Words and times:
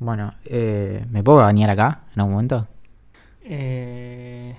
Bueno, 0.00 0.32
eh, 0.46 1.04
¿me 1.10 1.22
puedo 1.22 1.40
bañar 1.40 1.68
acá 1.68 2.00
en 2.14 2.20
algún 2.20 2.32
momento? 2.32 2.66
Eh, 3.44 4.56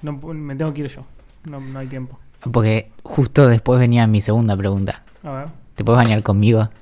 no, 0.00 0.12
me 0.14 0.56
tengo 0.56 0.72
que 0.72 0.80
ir 0.80 0.88
yo. 0.88 1.04
No, 1.44 1.60
no 1.60 1.78
hay 1.78 1.86
tiempo. 1.86 2.18
Porque 2.50 2.90
justo 3.02 3.46
después 3.46 3.78
venía 3.78 4.06
mi 4.06 4.22
segunda 4.22 4.56
pregunta. 4.56 5.02
A 5.22 5.32
ver. 5.32 5.48
¿Te 5.74 5.84
puedes 5.84 6.02
bañar 6.02 6.22
conmigo? 6.22 6.70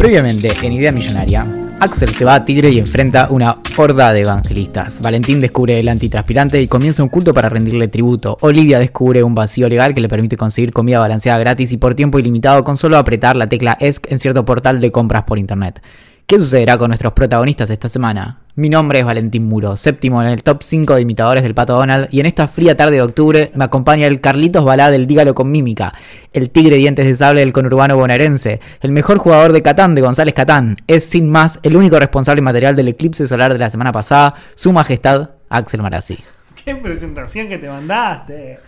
Previamente, 0.00 0.50
en 0.62 0.72
Idea 0.72 0.92
Millonaria, 0.92 1.44
Axel 1.78 2.08
se 2.08 2.24
va 2.24 2.36
a 2.36 2.44
Tigre 2.46 2.70
y 2.70 2.78
enfrenta 2.78 3.26
una 3.28 3.58
horda 3.76 4.14
de 4.14 4.22
evangelistas. 4.22 5.02
Valentín 5.02 5.42
descubre 5.42 5.78
el 5.78 5.90
antitranspirante 5.90 6.58
y 6.62 6.68
comienza 6.68 7.02
un 7.02 7.10
culto 7.10 7.34
para 7.34 7.50
rendirle 7.50 7.86
tributo. 7.86 8.38
Olivia 8.40 8.78
descubre 8.78 9.22
un 9.22 9.34
vacío 9.34 9.68
legal 9.68 9.92
que 9.92 10.00
le 10.00 10.08
permite 10.08 10.38
conseguir 10.38 10.72
comida 10.72 11.00
balanceada 11.00 11.38
gratis 11.38 11.72
y 11.72 11.76
por 11.76 11.96
tiempo 11.96 12.18
ilimitado 12.18 12.64
con 12.64 12.78
solo 12.78 12.96
apretar 12.96 13.36
la 13.36 13.46
tecla 13.46 13.76
ESC 13.78 14.10
en 14.10 14.18
cierto 14.18 14.46
portal 14.46 14.80
de 14.80 14.90
compras 14.90 15.24
por 15.24 15.38
internet. 15.38 15.82
¿Qué 16.30 16.38
sucederá 16.38 16.78
con 16.78 16.90
nuestros 16.90 17.12
protagonistas 17.12 17.70
esta 17.70 17.88
semana? 17.88 18.38
Mi 18.54 18.68
nombre 18.68 19.00
es 19.00 19.04
Valentín 19.04 19.48
Muro, 19.48 19.76
séptimo 19.76 20.22
en 20.22 20.28
el 20.28 20.44
top 20.44 20.62
5 20.62 20.94
de 20.94 21.00
imitadores 21.00 21.42
del 21.42 21.56
Pato 21.56 21.72
Donald, 21.72 22.06
y 22.12 22.20
en 22.20 22.26
esta 22.26 22.46
fría 22.46 22.76
tarde 22.76 22.92
de 22.92 23.02
octubre 23.02 23.50
me 23.56 23.64
acompaña 23.64 24.06
el 24.06 24.20
Carlitos 24.20 24.64
Balá 24.64 24.92
del 24.92 25.08
Dígalo 25.08 25.34
con 25.34 25.50
Mímica, 25.50 25.92
el 26.32 26.50
Tigre 26.50 26.76
Dientes 26.76 27.04
de 27.04 27.16
Sable 27.16 27.40
del 27.40 27.52
conurbano 27.52 27.96
bonaerense, 27.96 28.60
el 28.80 28.92
mejor 28.92 29.18
jugador 29.18 29.52
de 29.52 29.62
Catán 29.62 29.96
de 29.96 30.02
González 30.02 30.32
Catán, 30.32 30.76
es 30.86 31.04
sin 31.04 31.28
más 31.28 31.58
el 31.64 31.76
único 31.76 31.98
responsable 31.98 32.42
material 32.42 32.76
del 32.76 32.86
eclipse 32.86 33.26
solar 33.26 33.52
de 33.52 33.58
la 33.58 33.68
semana 33.68 33.90
pasada, 33.90 34.34
su 34.54 34.72
majestad 34.72 35.30
Axel 35.48 35.82
Marazzi. 35.82 36.20
¡Qué 36.64 36.76
presentación 36.76 37.48
que 37.48 37.58
te 37.58 37.66
mandaste! 37.66 38.60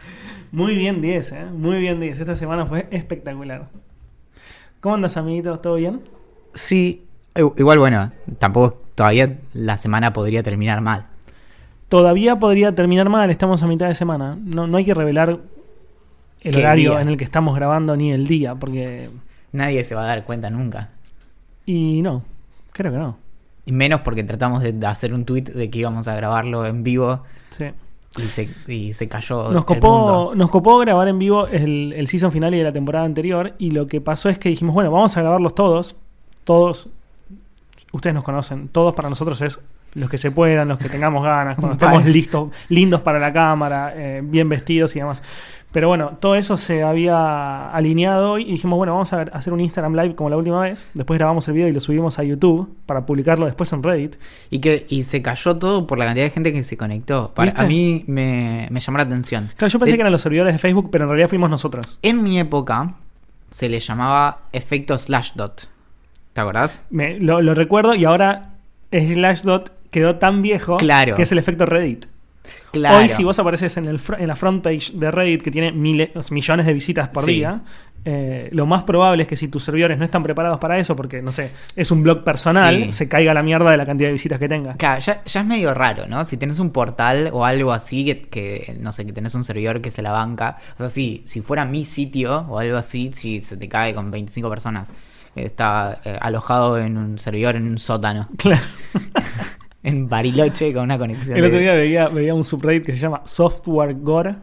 Muy 0.51 0.75
bien 0.75 1.01
10, 1.01 1.31
¿eh? 1.31 1.45
Muy 1.53 1.79
bien 1.79 2.01
10. 2.01 2.19
Esta 2.19 2.35
semana 2.35 2.67
fue 2.67 2.89
espectacular. 2.91 3.69
¿Cómo 4.81 4.97
andas, 4.97 5.17
amiguito? 5.17 5.61
¿Todo 5.61 5.77
bien? 5.77 6.01
Sí, 6.55 7.07
Igual, 7.35 7.79
bueno, 7.79 8.11
tampoco 8.39 8.83
todavía 8.95 9.39
la 9.55 9.77
semana 9.77 10.13
podría 10.13 10.43
terminar 10.43 10.81
mal. 10.81 11.07
Todavía 11.89 12.37
podría 12.39 12.75
terminar 12.75 13.09
mal, 13.09 13.31
estamos 13.31 13.63
a 13.63 13.67
mitad 13.67 13.89
de 13.89 13.95
semana. 13.95 14.39
No, 14.43 14.67
no 14.67 14.77
hay 14.77 14.85
que 14.85 14.95
revelar 14.95 15.39
el 16.41 16.59
horario 16.59 16.99
en 16.99 17.09
el 17.09 17.17
que 17.17 17.25
estamos 17.25 17.55
grabando 17.55 17.97
ni 17.97 18.13
el 18.13 18.27
día, 18.27 18.55
porque... 18.55 19.09
Nadie 19.53 19.85
se 19.85 19.95
va 19.95 20.03
a 20.03 20.07
dar 20.07 20.25
cuenta 20.25 20.51
nunca. 20.51 20.91
Y 21.67 22.03
no, 22.03 22.23
creo 22.73 22.93
que 22.93 22.99
no. 22.99 23.19
Y 23.65 23.73
menos 23.73 24.01
porque 24.01 24.25
tratamos 24.25 24.63
de 24.63 24.87
hacer 24.87 25.15
un 25.15 25.25
tweet 25.25 25.45
de 25.45 25.71
que 25.71 25.79
íbamos 25.79 26.09
a 26.09 26.17
grabarlo 26.17 26.67
en 26.67 26.83
vivo. 26.83 27.23
Sí. 27.51 27.67
Y 28.19 28.23
se, 28.23 28.51
y 28.67 28.93
se 28.93 29.09
cayó. 29.09 29.51
Nos 29.51 29.65
copó, 29.65 30.33
nos 30.35 30.51
copó 30.51 30.79
grabar 30.79 31.09
en 31.09 31.19
vivo 31.19 31.47
el, 31.47 31.93
el 31.95 32.09
season 32.09 32.33
final 32.33 32.51
de 32.51 32.63
la 32.63 32.73
temporada 32.73 33.05
anterior. 33.05 33.55
Y 33.59 33.71
lo 33.71 33.87
que 33.87 34.01
pasó 34.01 34.29
es 34.29 34.39
que 34.39 34.49
dijimos, 34.49 34.75
bueno, 34.75 34.91
vamos 34.91 35.17
a 35.17 35.21
grabarlos 35.21 35.55
todos. 35.55 35.97
Todos 36.45 36.89
ustedes 37.93 38.15
nos 38.15 38.25
conocen, 38.25 38.69
todos 38.69 38.95
para 38.95 39.09
nosotros 39.09 39.41
es 39.43 39.61
los 39.95 40.09
que 40.09 40.19
se 40.19 40.31
puedan, 40.31 40.69
los 40.69 40.79
que 40.79 40.89
tengamos 40.89 41.23
ganas, 41.23 41.57
cuando 41.57 41.75
estemos 41.75 42.05
listos, 42.07 42.51
lindos 42.69 43.03
para 43.03 43.19
la 43.19 43.33
cámara, 43.33 43.93
eh, 43.95 44.21
bien 44.25 44.49
vestidos 44.49 44.97
y 44.97 45.01
demás. 45.01 45.23
Pero 45.73 45.89
bueno, 45.89 46.19
todo 46.21 46.35
eso 46.35 46.59
se 46.59 46.83
había 46.83 47.71
alineado 47.71 48.39
y 48.39 48.45
dijimos, 48.45 48.77
bueno, 48.77 48.93
vamos 48.93 49.13
a 49.15 49.23
hacer 49.23 49.55
un 49.55 49.61
Instagram 49.61 49.95
Live 49.95 50.15
como 50.15 50.29
la 50.29 50.37
última 50.37 50.61
vez. 50.61 50.87
Después 50.93 51.19
grabamos 51.19 51.49
el 51.49 51.55
video 51.55 51.69
y 51.69 51.73
lo 51.73 51.81
subimos 51.81 52.19
a 52.19 52.25
YouTube 52.25 52.69
para 52.85 53.07
publicarlo 53.07 53.47
después 53.47 53.73
en 53.73 53.83
Reddit. 53.83 54.17
Y 54.51 54.59
que 54.59 54.85
y 54.91 55.05
se 55.05 55.23
cayó 55.23 55.57
todo 55.57 55.87
por 55.87 55.99
la 55.99 56.05
cantidad 56.05 56.27
de 56.27 56.31
gente 56.31 56.53
que 56.53 56.63
se 56.63 56.77
conectó. 56.77 57.33
Para, 57.35 57.53
a 57.53 57.65
mí 57.65 58.05
me, 58.07 58.69
llamó 58.71 58.99
la 58.99 59.05
atención. 59.05 59.51
Claro, 59.57 59.73
yo 59.73 59.79
pensé 59.79 59.95
que 59.95 60.03
eran 60.03 60.13
los 60.13 60.21
servidores 60.21 60.53
de 60.53 60.59
Facebook, 60.59 60.91
pero 60.93 61.05
en 61.05 61.11
realidad 61.11 61.31
fuimos 61.31 61.49
nosotros. 61.49 61.99
En 62.03 62.23
mi 62.23 62.39
época 62.39 62.95
se 63.51 63.71
le 63.71 63.81
llamaba 63.81 64.41
efecto 64.53 64.99
slash 64.99 65.33
dot. 65.35 65.72
¿Te 66.33 66.41
acordás? 66.41 66.81
Me, 66.91 67.19
lo, 67.19 67.41
recuerdo 67.55 67.95
y 67.95 68.05
ahora 68.05 68.55
Slashdot 68.91 69.73
quedó 69.91 70.17
tan 70.17 70.43
viejo 70.43 70.77
claro. 70.79 71.15
que 71.15 71.23
es 71.23 71.33
el 71.33 71.39
efecto 71.39 71.67
Reddit. 71.67 72.07
Claro. 72.73 72.99
Hoy, 72.99 73.09
si 73.09 73.23
vos 73.23 73.39
apareces 73.39 73.77
en, 73.77 73.87
el, 73.87 74.01
en 74.19 74.27
la 74.27 74.35
front 74.35 74.65
page 74.65 74.93
de 74.95 75.11
Reddit, 75.11 75.43
que 75.43 75.51
tiene 75.51 75.73
miles, 75.73 76.31
millones 76.33 76.67
de 76.67 76.73
visitas 76.73 77.09
por 77.11 77.25
día, 77.25 77.63
eh, 78.05 78.49
lo 78.51 78.67
más 78.67 78.83
probable 78.83 79.23
es 79.23 79.29
que 79.29 79.37
si 79.37 79.47
tus 79.47 79.63
servidores 79.63 79.97
no 79.97 80.05
están 80.05 80.25
preparados 80.25 80.59
para 80.59 80.77
eso, 80.79 80.97
porque, 80.97 81.23
no 81.23 81.31
sé, 81.31 81.53
es 81.77 81.91
un 81.93 82.03
blog 82.03 82.25
personal, 82.25 82.93
se 82.93 83.09
caiga 83.09 83.33
la 83.33 83.45
mierda 83.45 83.71
de 83.71 83.77
la 83.77 83.87
cantidad 83.87 84.09
de 84.09 84.15
visitas 84.15 84.41
que 84.41 84.49
tenga. 84.49 84.75
Claro, 84.75 85.01
ya, 85.01 85.23
es 85.25 85.45
medio 85.45 85.73
raro, 85.73 86.07
¿no? 86.09 86.25
Si 86.25 86.37
tenés 86.37 86.59
un 86.59 86.71
portal 86.71 87.31
o 87.33 87.45
algo 87.45 87.73
así, 87.73 88.13
que, 88.31 88.77
no 88.81 88.91
sé, 88.91 89.07
que 89.07 89.13
tenés 89.13 89.35
un 89.35 89.45
servidor 89.45 89.81
que 89.81 89.91
se 89.91 90.03
la 90.03 90.11
banca. 90.11 90.59
O 90.75 90.79
sea, 90.79 90.89
si, 90.89 91.23
si 91.27 91.43
fuera 91.43 91.65
mi 91.65 91.85
sitio 91.85 92.47
o 92.49 92.59
algo 92.59 92.77
así, 92.77 93.11
si 93.13 93.41
se 93.41 93.57
te 93.57 93.69
cae 93.69 93.95
con 93.95 94.11
25 94.11 94.49
personas 94.49 94.93
está 95.35 96.01
eh, 96.05 96.17
alojado 96.21 96.79
en 96.79 96.97
un 96.97 97.19
servidor 97.19 97.57
en 97.57 97.67
un 97.67 97.79
sótano. 97.79 98.29
Claro. 98.37 98.63
en 99.83 100.09
Bariloche 100.09 100.73
con 100.73 100.85
una 100.85 100.99
conexión. 100.99 101.37
El 101.37 101.47
otro 101.47 101.59
día 101.59 102.09
veía, 102.09 102.35
un 102.35 102.45
subreddit 102.45 102.87
que 102.87 102.93
se 102.93 102.99
llama 102.99 103.23
Software 103.25 103.95
Gore, 104.01 104.37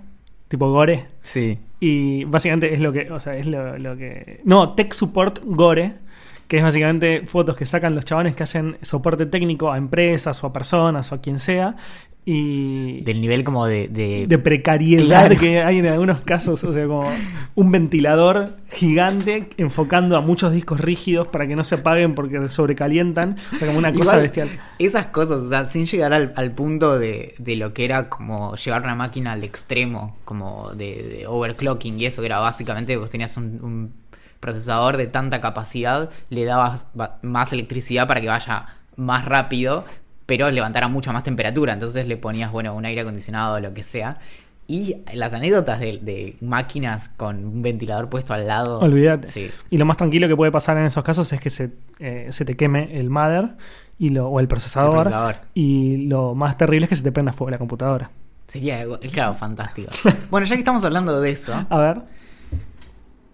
tipo 0.47 0.71
Gore. 0.71 1.07
Sí. 1.21 1.57
Y 1.79 2.25
básicamente 2.25 2.73
es 2.73 2.79
lo 2.79 2.91
que, 2.91 3.09
o 3.11 3.19
sea, 3.19 3.37
es 3.37 3.47
lo, 3.47 3.77
lo 3.77 3.95
que... 3.95 4.41
No, 4.43 4.73
Tech 4.73 4.93
Support 4.93 5.39
Gore, 5.45 5.93
que 6.49 6.57
es 6.57 6.63
básicamente 6.63 7.25
fotos 7.25 7.55
que 7.55 7.65
sacan 7.65 7.95
los 7.95 8.03
chavales 8.03 8.35
que 8.35 8.43
hacen 8.43 8.77
soporte 8.81 9.27
técnico 9.27 9.71
a 9.71 9.77
empresas 9.77 10.43
o 10.43 10.47
a 10.47 10.53
personas 10.53 11.11
o 11.11 11.15
a 11.15 11.21
quien 11.21 11.39
sea, 11.39 11.77
y 12.25 13.01
del 13.01 13.21
nivel 13.21 13.43
como 13.43 13.65
de, 13.65 13.87
de, 13.87 14.37
precariedad 14.37 15.31
que 15.37 15.61
hay 15.61 15.79
en 15.79 15.87
algunos 15.87 16.21
casos, 16.21 16.63
o 16.63 16.73
sea, 16.73 16.85
como 16.85 17.09
un 17.55 17.71
ventilador 17.71 18.57
gigante 18.71 19.49
enfocando 19.57 20.15
a 20.15 20.21
muchos 20.21 20.53
discos 20.53 20.79
rígidos 20.79 21.27
para 21.27 21.47
que 21.47 21.55
no 21.55 21.63
se 21.63 21.75
apaguen 21.75 22.13
porque 22.15 22.49
sobrecalientan, 22.49 23.37
o 23.55 23.57
sea, 23.57 23.67
como 23.67 23.79
una 23.79 23.91
cosa 23.91 24.17
bestial. 24.17 24.49
Esas 24.77 25.07
cosas, 25.07 25.39
o 25.39 25.49
sea, 25.49 25.65
sin 25.65 25.85
llegar 25.85 26.13
al, 26.13 26.51
punto 26.51 26.99
de, 26.99 27.33
lo 27.57 27.73
que 27.73 27.85
era 27.85 28.09
como 28.09 28.55
llevar 28.55 28.83
una 28.83 28.95
máquina 28.95 29.31
al 29.31 29.43
extremo, 29.43 30.17
como 30.25 30.71
de, 30.75 31.25
overclocking 31.27 31.99
y 31.99 32.05
eso, 32.05 32.21
que 32.21 32.27
era 32.27 32.39
básicamente 32.39 32.95
vos 32.97 33.09
tenías 33.09 33.37
un, 33.37 33.59
un 33.63 33.93
procesador 34.39 34.97
de 34.97 35.07
tanta 35.07 35.41
capacidad, 35.41 36.09
le 36.29 36.45
dabas 36.45 36.87
más 37.21 37.53
electricidad 37.53 38.07
para 38.07 38.21
que 38.21 38.27
vaya 38.27 38.67
más 38.95 39.25
rápido, 39.25 39.85
pero 40.29 40.51
levantara 40.51 40.87
mucha 40.87 41.11
más 41.11 41.23
temperatura. 41.23 41.73
Entonces 41.73 42.07
le 42.07 42.15
ponías, 42.15 42.51
bueno, 42.51 42.75
un 42.75 42.85
aire 42.85 43.01
acondicionado 43.01 43.55
o 43.55 43.59
lo 43.59 43.73
que 43.73 43.81
sea. 43.81 44.19
Y 44.67 44.97
las 45.11 45.33
anécdotas 45.33 45.79
de, 45.79 46.37
máquinas 46.39 47.09
con 47.09 47.43
un 47.43 47.63
ventilador 47.63 48.09
puesto 48.09 48.35
al 48.35 48.45
lado. 48.45 48.77
Olvídate. 48.77 49.51
Y 49.71 49.77
lo 49.79 49.85
más 49.85 49.97
tranquilo 49.97 50.27
que 50.27 50.35
puede 50.35 50.51
pasar 50.51 50.77
en 50.77 50.85
esos 50.85 51.03
casos 51.03 51.33
es 51.33 51.41
que 51.41 51.49
se, 51.49 51.71
eh, 51.97 52.29
te 52.31 52.55
queme 52.55 52.99
el 52.99 53.09
mother 53.09 53.55
y 53.97 54.09
lo, 54.09 54.27
o 54.27 54.39
el 54.39 54.47
procesador, 54.47 55.11
Y 55.55 56.05
lo 56.05 56.35
más 56.35 56.55
terrible 56.57 56.85
es 56.85 56.89
que 56.89 56.95
se 56.95 57.01
te 57.01 57.11
prenda 57.11 57.33
fuego 57.33 57.49
la 57.49 57.57
computadora. 57.57 58.11
Sería, 58.45 58.85
claro, 59.11 59.33
fantástico. 59.33 59.91
bueno, 60.29 60.45
ya 60.45 60.53
que 60.53 60.59
estamos 60.59 60.83
hablando 60.83 61.19
de 61.19 61.31
eso. 61.31 61.55
A 61.67 61.79
ver. 61.79 62.01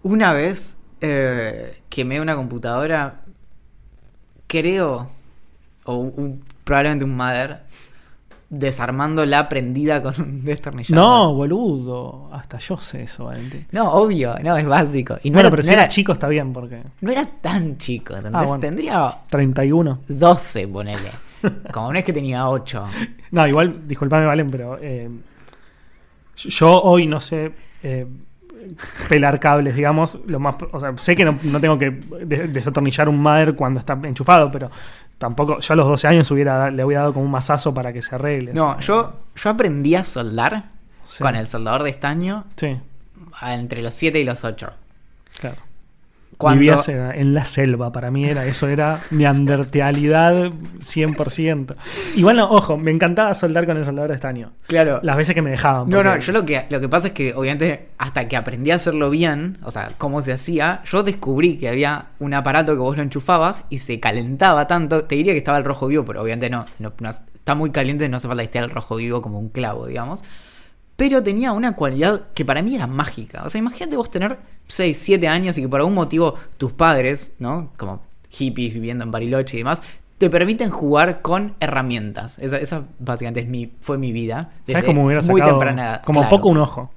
Una 0.02 0.32
vez 0.32 0.78
eh, 1.02 1.76
quemé 1.90 2.22
una 2.22 2.36
computadora, 2.36 3.20
creo, 4.46 5.10
o 5.84 5.96
un 5.96 6.45
probablemente 6.66 7.04
un 7.04 7.16
Mother, 7.16 7.60
desarmándola 8.50 9.48
prendida 9.48 10.02
con 10.02 10.14
un 10.20 10.44
destornillador. 10.44 10.96
No, 10.96 11.34
boludo. 11.34 12.28
Hasta 12.32 12.58
yo 12.58 12.76
sé 12.76 13.04
eso, 13.04 13.24
Valentín. 13.26 13.66
No, 13.72 13.92
obvio, 13.92 14.34
no, 14.42 14.56
es 14.56 14.66
básico. 14.66 15.16
Y 15.22 15.30
no 15.30 15.34
bueno, 15.36 15.50
pero 15.50 15.62
si 15.62 15.72
era 15.72 15.86
chico 15.88 16.12
está 16.12 16.28
bien, 16.28 16.52
porque. 16.52 16.82
No 17.00 17.10
era 17.12 17.24
tan 17.40 17.78
chico, 17.78 18.14
ah, 18.32 18.58
Tendría. 18.60 19.16
31. 19.30 20.00
12, 20.08 20.68
ponele. 20.68 21.10
Como 21.72 21.92
no 21.92 21.98
es 21.98 22.04
que 22.04 22.12
tenía 22.12 22.48
8. 22.48 22.84
No, 23.30 23.46
igual, 23.46 23.86
disculpame, 23.86 24.26
Valen, 24.26 24.48
pero. 24.50 24.78
Eh, 24.80 25.08
yo 26.36 26.82
hoy 26.82 27.06
no 27.06 27.20
sé. 27.20 27.52
Eh, 27.82 28.06
pelar 29.08 29.38
cables, 29.38 29.76
digamos. 29.76 30.20
Lo 30.26 30.40
más, 30.40 30.56
o 30.72 30.80
sea, 30.80 30.92
sé 30.96 31.14
que 31.14 31.24
no, 31.24 31.38
no 31.44 31.60
tengo 31.60 31.78
que 31.78 31.90
des- 32.24 32.52
desatornillar 32.52 33.08
un 33.08 33.20
mother 33.20 33.54
cuando 33.54 33.78
está 33.80 33.98
enchufado, 34.02 34.50
pero 34.50 34.70
tampoco, 35.18 35.60
yo 35.60 35.72
a 35.72 35.76
los 35.76 35.86
12 35.86 36.06
años 36.08 36.30
hubiera, 36.30 36.70
le 36.70 36.84
hubiera 36.84 37.02
dado 37.02 37.14
como 37.14 37.24
un 37.24 37.30
mazazo 37.30 37.72
para 37.74 37.92
que 37.92 38.02
se 38.02 38.14
arregle. 38.14 38.52
No, 38.52 38.78
yo, 38.80 39.14
yo 39.34 39.50
aprendí 39.50 39.94
a 39.94 40.04
soldar 40.04 40.70
Sí. 41.06 41.22
con 41.22 41.36
el 41.36 41.46
soldador 41.46 41.82
de 41.84 41.90
estaño 41.90 42.44
Sí, 42.56 42.76
entre 43.42 43.80
los 43.82 43.94
7 43.94 44.18
y 44.20 44.24
los 44.24 44.44
8. 44.44 44.72
claro. 45.40 45.56
Cuando, 46.36 46.60
Vivías 46.60 46.88
en, 46.90 47.12
en 47.12 47.34
la 47.34 47.44
selva, 47.46 47.92
para 47.92 48.10
mí 48.10 48.26
era, 48.26 48.44
eso 48.44 48.68
era 48.68 49.00
neandertalidad 49.10 50.34
100%. 50.80 51.74
Igual, 52.16 52.36
no, 52.36 52.50
ojo, 52.50 52.76
me 52.76 52.90
encantaba 52.90 53.32
soldar 53.34 53.66
con 53.66 53.76
el 53.76 53.84
soldador 53.84 54.10
de 54.10 54.16
estaño. 54.16 54.52
Claro. 54.66 55.00
Las 55.02 55.16
veces 55.16 55.34
que 55.34 55.42
me 55.42 55.50
dejaban. 55.50 55.88
No, 55.88 56.02
no, 56.02 56.18
yo 56.18 56.32
lo 56.32 56.44
que, 56.44 56.66
lo 56.68 56.80
que 56.80 56.88
pasa 56.88 57.08
es 57.08 57.12
que 57.12 57.32
obviamente 57.34 57.88
hasta 57.98 58.28
que 58.28 58.36
aprendí 58.36 58.70
a 58.70 58.74
hacerlo 58.76 59.10
bien, 59.10 59.58
o 59.62 59.70
sea, 59.70 59.92
cómo 59.98 60.20
se 60.22 60.32
hacía, 60.32 60.82
yo 60.84 61.02
descubrí 61.02 61.56
que 61.58 61.68
había 61.68 62.06
un 62.18 62.34
aparato 62.34 62.72
que 62.72 62.78
vos 62.80 62.96
lo 62.96 63.02
enchufabas 63.02 63.64
y 63.70 63.78
se 63.78 64.00
calentaba 64.00 64.66
tanto, 64.66 65.04
te 65.04 65.14
diría 65.14 65.32
que 65.32 65.38
estaba 65.38 65.58
el 65.58 65.64
rojo 65.64 65.86
vivo, 65.86 66.04
pero 66.04 66.22
obviamente 66.22 66.50
no, 66.50 66.66
no- 66.78 66.92
no- 67.00 67.08
está 67.10 67.54
muy 67.54 67.70
caliente, 67.70 68.08
no 68.08 68.16
hace 68.16 68.28
falta 68.28 68.42
que 68.42 68.46
esté 68.46 68.58
el 68.58 68.70
rojo 68.70 68.96
vivo 68.96 69.22
como 69.22 69.38
un 69.38 69.48
clavo, 69.48 69.86
digamos. 69.86 70.22
Pero 70.96 71.22
tenía 71.22 71.52
una 71.52 71.76
cualidad 71.76 72.28
que 72.34 72.44
para 72.44 72.62
mí 72.62 72.74
era 72.74 72.86
mágica. 72.86 73.44
O 73.44 73.50
sea, 73.50 73.58
imagínate 73.58 73.96
vos 73.96 74.10
tener 74.10 74.38
6, 74.68 74.96
7 74.98 75.28
años 75.28 75.58
y 75.58 75.62
que 75.62 75.68
por 75.68 75.80
algún 75.80 75.94
motivo 75.94 76.34
tus 76.56 76.72
padres, 76.72 77.34
¿no? 77.38 77.70
Como 77.76 78.00
hippies 78.30 78.72
viviendo 78.74 79.04
en 79.04 79.10
Bariloche 79.10 79.56
y 79.56 79.60
demás, 79.60 79.82
te 80.18 80.30
permiten 80.30 80.70
jugar 80.70 81.20
con 81.20 81.54
herramientas. 81.60 82.38
Esa, 82.38 82.56
esa 82.56 82.84
básicamente 82.98 83.40
es 83.40 83.46
mi, 83.48 83.72
fue 83.80 83.98
mi 83.98 84.12
vida. 84.12 84.52
¿Sabes 84.66 84.84
cómo 84.84 85.04
hubiera 85.04 85.20
muy 85.22 85.40
sacado? 85.40 85.58
temprana 85.58 86.00
como 86.04 86.20
Claro. 86.20 86.36
poco 86.36 86.48
un 86.48 86.58
ojo. 86.58 86.90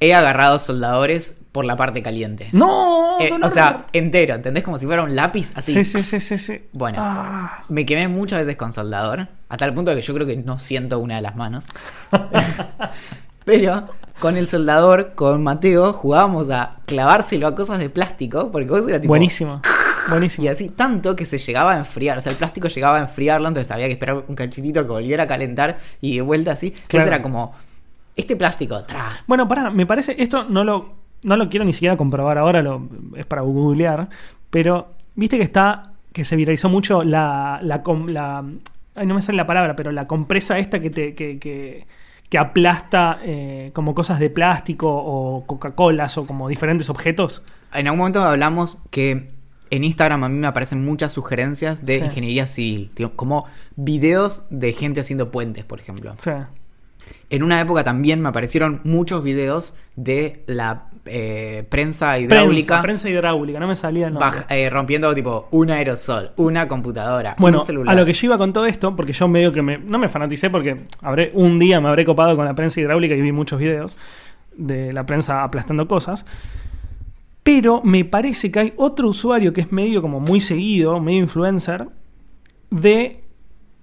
He 0.00 0.12
agarrado 0.12 0.58
soldadores 0.58 1.38
por 1.54 1.64
la 1.64 1.76
parte 1.76 2.02
caliente. 2.02 2.48
¡No! 2.50 3.16
Eh, 3.20 3.32
o 3.40 3.48
sea, 3.48 3.86
entero, 3.92 4.34
¿entendés? 4.34 4.64
Como 4.64 4.76
si 4.76 4.86
fuera 4.86 5.04
un 5.04 5.14
lápiz 5.14 5.52
así. 5.54 5.72
Sí, 5.72 5.84
sí, 5.84 6.02
sí, 6.02 6.18
sí, 6.18 6.36
sí. 6.36 6.62
Bueno. 6.72 6.98
Ah. 7.00 7.62
Me 7.68 7.86
quemé 7.86 8.08
muchas 8.08 8.40
veces 8.40 8.56
con 8.56 8.72
soldador, 8.72 9.28
hasta 9.48 9.64
el 9.64 9.72
punto 9.72 9.92
de 9.92 9.98
que 9.98 10.02
yo 10.02 10.12
creo 10.14 10.26
que 10.26 10.36
no 10.36 10.58
siento 10.58 10.98
una 10.98 11.14
de 11.14 11.22
las 11.22 11.36
manos. 11.36 11.66
Pero 13.44 13.88
con 14.18 14.36
el 14.36 14.48
soldador, 14.48 15.12
con 15.14 15.44
Mateo, 15.44 15.92
jugábamos 15.92 16.50
a 16.50 16.78
clavárselo 16.86 17.46
a 17.46 17.54
cosas 17.54 17.78
de 17.78 17.88
plástico, 17.88 18.50
porque 18.50 18.70
vos 18.70 18.88
era 18.88 19.00
tipo... 19.00 19.12
Buenísimo. 19.12 19.62
Buenísimo. 20.08 20.46
Y 20.46 20.48
así 20.48 20.70
tanto 20.70 21.14
que 21.14 21.24
se 21.24 21.38
llegaba 21.38 21.74
a 21.74 21.78
enfriar, 21.78 22.18
o 22.18 22.20
sea, 22.20 22.32
el 22.32 22.38
plástico 22.38 22.66
llegaba 22.66 22.96
a 22.96 23.02
enfriarlo, 23.02 23.46
entonces 23.46 23.70
había 23.70 23.86
que 23.86 23.92
esperar 23.92 24.24
un 24.26 24.34
cachitito 24.34 24.82
que 24.82 24.88
volviera 24.88 25.22
a 25.22 25.26
calentar 25.28 25.78
y 26.00 26.16
de 26.16 26.22
vuelta 26.22 26.50
así. 26.50 26.66
Entonces 26.66 26.88
Claro. 26.88 27.06
era 27.06 27.22
como, 27.22 27.54
este 28.16 28.34
plástico, 28.34 28.82
tra. 28.82 29.22
Bueno, 29.28 29.46
pará, 29.46 29.70
me 29.70 29.86
parece, 29.86 30.16
esto 30.18 30.42
no 30.42 30.64
lo, 30.64 31.03
no 31.24 31.36
lo 31.36 31.48
quiero 31.48 31.64
ni 31.64 31.72
siquiera 31.72 31.96
comprobar 31.96 32.38
ahora, 32.38 32.62
lo, 32.62 32.88
es 33.16 33.26
para 33.26 33.42
googlear, 33.42 34.08
pero 34.50 34.92
viste 35.16 35.36
que 35.36 35.42
está, 35.42 35.92
que 36.12 36.24
se 36.24 36.36
viralizó 36.36 36.68
mucho 36.68 37.02
la, 37.02 37.58
la, 37.62 37.82
la- 38.08 38.44
ay, 38.94 39.06
no 39.06 39.14
me 39.14 39.22
sale 39.22 39.36
la 39.36 39.46
palabra, 39.46 39.74
pero 39.74 39.90
la 39.90 40.06
compresa 40.06 40.58
esta 40.58 40.78
que 40.80 40.90
te, 40.90 41.14
que, 41.14 41.38
que, 41.40 41.86
que 42.28 42.38
aplasta 42.38 43.18
eh, 43.24 43.70
como 43.74 43.94
cosas 43.94 44.18
de 44.20 44.30
plástico 44.30 44.88
o 44.88 45.44
Coca-Colas 45.46 46.16
o 46.18 46.24
como 46.26 46.48
diferentes 46.48 46.88
objetos. 46.90 47.42
En 47.72 47.86
algún 47.88 47.98
momento 47.98 48.22
hablamos 48.22 48.78
que 48.90 49.32
en 49.70 49.82
Instagram 49.82 50.22
a 50.24 50.28
mí 50.28 50.38
me 50.38 50.46
aparecen 50.46 50.84
muchas 50.84 51.10
sugerencias 51.12 51.84
de 51.84 51.98
Sí. 51.98 52.04
ingeniería 52.04 52.46
civil, 52.46 52.90
como 53.16 53.46
videos 53.74 54.44
de 54.50 54.72
gente 54.72 55.00
haciendo 55.00 55.30
puentes, 55.32 55.64
por 55.64 55.80
ejemplo. 55.80 56.14
Sea, 56.18 56.50
En 57.34 57.42
una 57.42 57.60
época 57.60 57.82
también 57.84 58.20
me 58.20 58.28
aparecieron 58.28 58.80
muchos 58.84 59.22
videos 59.24 59.74
de 59.96 60.44
la 60.46 60.84
eh, 61.06 61.64
prensa 61.68 62.18
hidráulica 62.18 62.66
prensa, 62.66 62.82
prensa 62.82 63.10
hidráulica, 63.10 63.58
no 63.60 63.66
me 63.66 63.76
salía 63.76 64.06
el 64.06 64.14
nombre. 64.14 64.40
eh, 64.48 64.70
rompiendo 64.70 65.14
tipo 65.14 65.48
un 65.50 65.70
aerosol, 65.70 66.30
una 66.36 66.68
computadora, 66.68 67.34
Bueno, 67.38 67.58
un 67.58 67.64
celular. 67.66 67.94
a 67.94 67.98
lo 67.98 68.06
que 68.06 68.12
yo 68.12 68.26
iba 68.28 68.38
con 68.38 68.52
todo 68.52 68.66
esto, 68.66 68.94
porque 68.96 69.12
yo 69.12 69.26
medio 69.28 69.52
que 69.52 69.62
me, 69.62 69.78
no 69.78 69.98
me 69.98 70.08
fanaticé 70.08 70.48
porque 70.48 70.84
habré, 71.02 71.30
un 71.34 71.58
día 71.58 71.80
me 71.80 71.88
habré 71.88 72.04
copado 72.04 72.36
con 72.36 72.44
la 72.44 72.54
prensa 72.54 72.80
hidráulica 72.80 73.14
y 73.14 73.20
vi 73.20 73.32
muchos 73.32 73.58
videos 73.58 73.96
de 74.56 74.92
la 74.92 75.04
prensa 75.04 75.42
aplastando 75.42 75.88
cosas. 75.88 76.24
Pero 77.42 77.82
me 77.82 78.04
parece 78.04 78.50
que 78.50 78.58
hay 78.60 78.72
otro 78.76 79.08
usuario 79.08 79.52
que 79.52 79.60
es 79.60 79.72
medio 79.72 80.00
como 80.00 80.20
muy 80.20 80.40
seguido, 80.40 80.98
medio 81.00 81.18
influencer, 81.18 81.88
de 82.70 83.23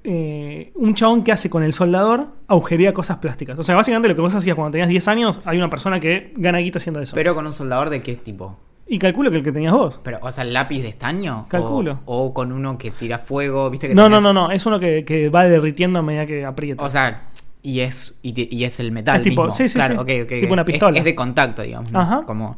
eh, 0.03 0.71
un 0.75 0.93
chabón 0.95 1.23
que 1.23 1.31
hace 1.31 1.49
con 1.49 1.63
el 1.63 1.73
soldador 1.73 2.27
agujería 2.47 2.93
cosas 2.93 3.17
plásticas. 3.17 3.57
O 3.59 3.63
sea, 3.63 3.75
básicamente 3.75 4.07
lo 4.09 4.15
que 4.15 4.21
vos 4.21 4.33
hacías 4.33 4.55
cuando 4.55 4.71
tenías 4.71 4.89
10 4.89 5.07
años, 5.07 5.39
hay 5.45 5.57
una 5.57 5.69
persona 5.69 5.99
que 5.99 6.33
gana 6.35 6.57
guita 6.59 6.77
haciendo 6.79 7.01
eso. 7.01 7.15
Pero 7.15 7.35
con 7.35 7.45
un 7.45 7.53
soldador 7.53 7.89
de 7.89 8.01
qué 8.01 8.15
tipo? 8.15 8.57
y 8.87 8.99
calculo 8.99 9.31
que 9.31 9.37
el 9.37 9.43
que 9.43 9.53
tenías 9.53 9.71
vos. 9.71 10.01
Pero, 10.03 10.19
o 10.21 10.29
sea, 10.31 10.43
lápiz 10.43 10.81
de 10.81 10.89
estaño. 10.89 11.45
Calculo. 11.47 12.01
O, 12.03 12.25
o 12.25 12.33
con 12.33 12.51
uno 12.51 12.77
que 12.77 12.91
tira 12.91 13.19
fuego, 13.19 13.69
viste 13.69 13.87
que 13.87 13.95
No, 13.95 14.09
no, 14.09 14.17
tenés- 14.17 14.23
no, 14.23 14.33
no, 14.33 14.51
es 14.51 14.65
uno 14.65 14.81
que, 14.81 15.05
que 15.05 15.29
va 15.29 15.45
derritiendo 15.45 15.99
a 15.99 16.01
medida 16.01 16.25
que 16.25 16.43
aprieta. 16.43 16.83
O 16.83 16.89
sea, 16.89 17.29
y 17.61 17.79
es, 17.79 18.17
y, 18.21 18.33
te- 18.33 18.49
y 18.53 18.65
es 18.65 18.81
el 18.81 18.91
metal. 18.91 19.15
Es 19.15 19.21
tipo- 19.21 19.45
mismo. 19.45 19.55
sí, 19.55 19.69
sí, 19.69 19.75
claro, 19.75 20.03
sí. 20.05 20.25
Tipo 20.41 20.51
una 20.51 20.65
pistola. 20.65 20.97
Es, 20.99 21.05
de 21.05 21.15
contacto, 21.15 21.61
digamos. 21.61 21.89
¿no? 21.89 22.01
Ajá. 22.01 22.23
Como. 22.25 22.57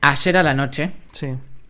Ayer 0.00 0.36
a 0.36 0.42
la 0.42 0.54
noche 0.54 0.90
sí. 1.12 1.28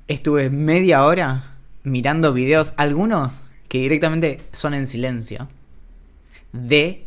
estuve 0.09 0.49
media 0.49 1.05
hora 1.05 1.57
mirando 1.83 2.33
videos, 2.33 2.73
algunos 2.79 3.51
que 3.75 3.81
directamente 3.81 4.41
son 4.53 4.73
en 4.73 4.87
silencio, 4.87 5.49
de 6.53 7.06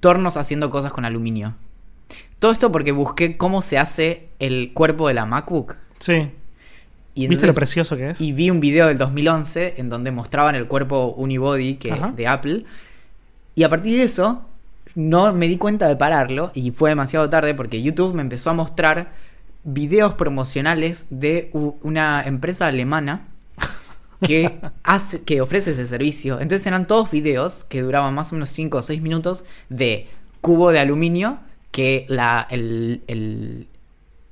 tornos 0.00 0.36
haciendo 0.36 0.70
cosas 0.70 0.92
con 0.92 1.04
aluminio. 1.04 1.54
Todo 2.40 2.50
esto 2.50 2.72
porque 2.72 2.90
busqué 2.90 3.36
cómo 3.36 3.62
se 3.62 3.78
hace 3.78 4.26
el 4.40 4.72
cuerpo 4.72 5.06
de 5.06 5.14
la 5.14 5.24
MacBook. 5.24 5.76
Sí. 6.00 6.32
Y 7.14 7.28
¿Viste 7.28 7.46
lo 7.46 7.54
precioso 7.54 7.96
que 7.96 8.10
es? 8.10 8.20
y 8.20 8.32
vi 8.32 8.50
un 8.50 8.58
video 8.58 8.88
del 8.88 8.98
2011 8.98 9.74
en 9.76 9.88
donde 9.88 10.10
mostraban 10.10 10.56
el 10.56 10.66
cuerpo 10.66 11.14
unibody 11.16 11.76
que, 11.76 11.92
Ajá. 11.92 12.10
de 12.10 12.26
Apple. 12.26 12.64
Y 13.54 13.62
a 13.62 13.68
partir 13.68 13.96
de 13.96 14.02
eso, 14.02 14.42
no 14.96 15.32
me 15.32 15.46
di 15.46 15.58
cuenta 15.58 15.86
de 15.86 15.94
pararlo 15.94 16.50
y 16.54 16.72
fue 16.72 16.90
demasiado 16.90 17.30
tarde 17.30 17.54
porque 17.54 17.80
YouTube 17.80 18.14
me 18.14 18.22
empezó 18.22 18.50
a 18.50 18.54
mostrar 18.54 19.12
videos 19.62 20.14
promocionales 20.14 21.06
de 21.10 21.50
una 21.52 22.24
empresa 22.24 22.66
alemana 22.66 23.28
que, 24.22 24.60
hace, 24.84 25.22
que 25.22 25.40
ofrece 25.40 25.72
ese 25.72 25.86
servicio. 25.86 26.40
Entonces 26.40 26.66
eran 26.66 26.86
todos 26.86 27.10
videos 27.10 27.64
que 27.64 27.82
duraban 27.82 28.14
más 28.14 28.32
o 28.32 28.36
menos 28.36 28.48
5 28.50 28.78
o 28.78 28.82
6 28.82 29.02
minutos 29.02 29.44
de 29.68 30.08
cubo 30.40 30.72
de 30.72 30.78
aluminio 30.80 31.38
que 31.70 32.06
la, 32.08 32.46
el, 32.50 33.02
el- 33.06 33.68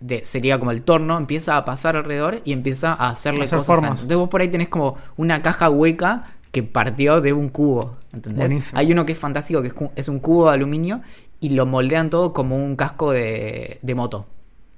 de- 0.01 0.25
sería 0.25 0.59
como 0.59 0.71
el 0.71 0.83
torno 0.83 1.19
empieza 1.19 1.57
a 1.57 1.65
pasar 1.65 1.97
alrededor 1.97 2.41
y 2.45 2.53
empieza 2.53 2.93
a 2.95 3.11
hacerle 3.11 3.45
Hacer 3.45 3.59
cosas. 3.59 3.67
formas. 3.67 3.91
Entonces 4.03 4.17
vos 4.17 4.29
por 4.31 4.41
ahí 4.41 4.49
tenés 4.49 4.69
como 4.69 4.97
una 5.17 5.43
caja 5.43 5.69
hueca 5.71 6.33
que 6.53 6.63
partió 6.63 7.21
de 7.21 7.33
un 7.33 7.49
cubo. 7.51 7.97
¿Entendés? 8.13 8.47
Buenísimo. 8.47 8.79
Hay 8.79 8.93
uno 8.93 9.05
que 9.07 9.13
es 9.13 9.19
fantástico, 9.19 9.63
que 9.63 9.69
es, 9.69 9.75
es 9.97 10.09
un 10.09 10.19
cubo 10.21 10.49
de 10.49 10.55
aluminio 10.55 11.03
y 11.41 11.51
lo 11.51 11.67
moldean 11.67 12.11
todo 12.11 12.33
como 12.33 12.57
un 12.57 12.77
casco 12.77 13.13
de, 13.13 13.79
de 13.83 13.95
moto. 13.95 14.27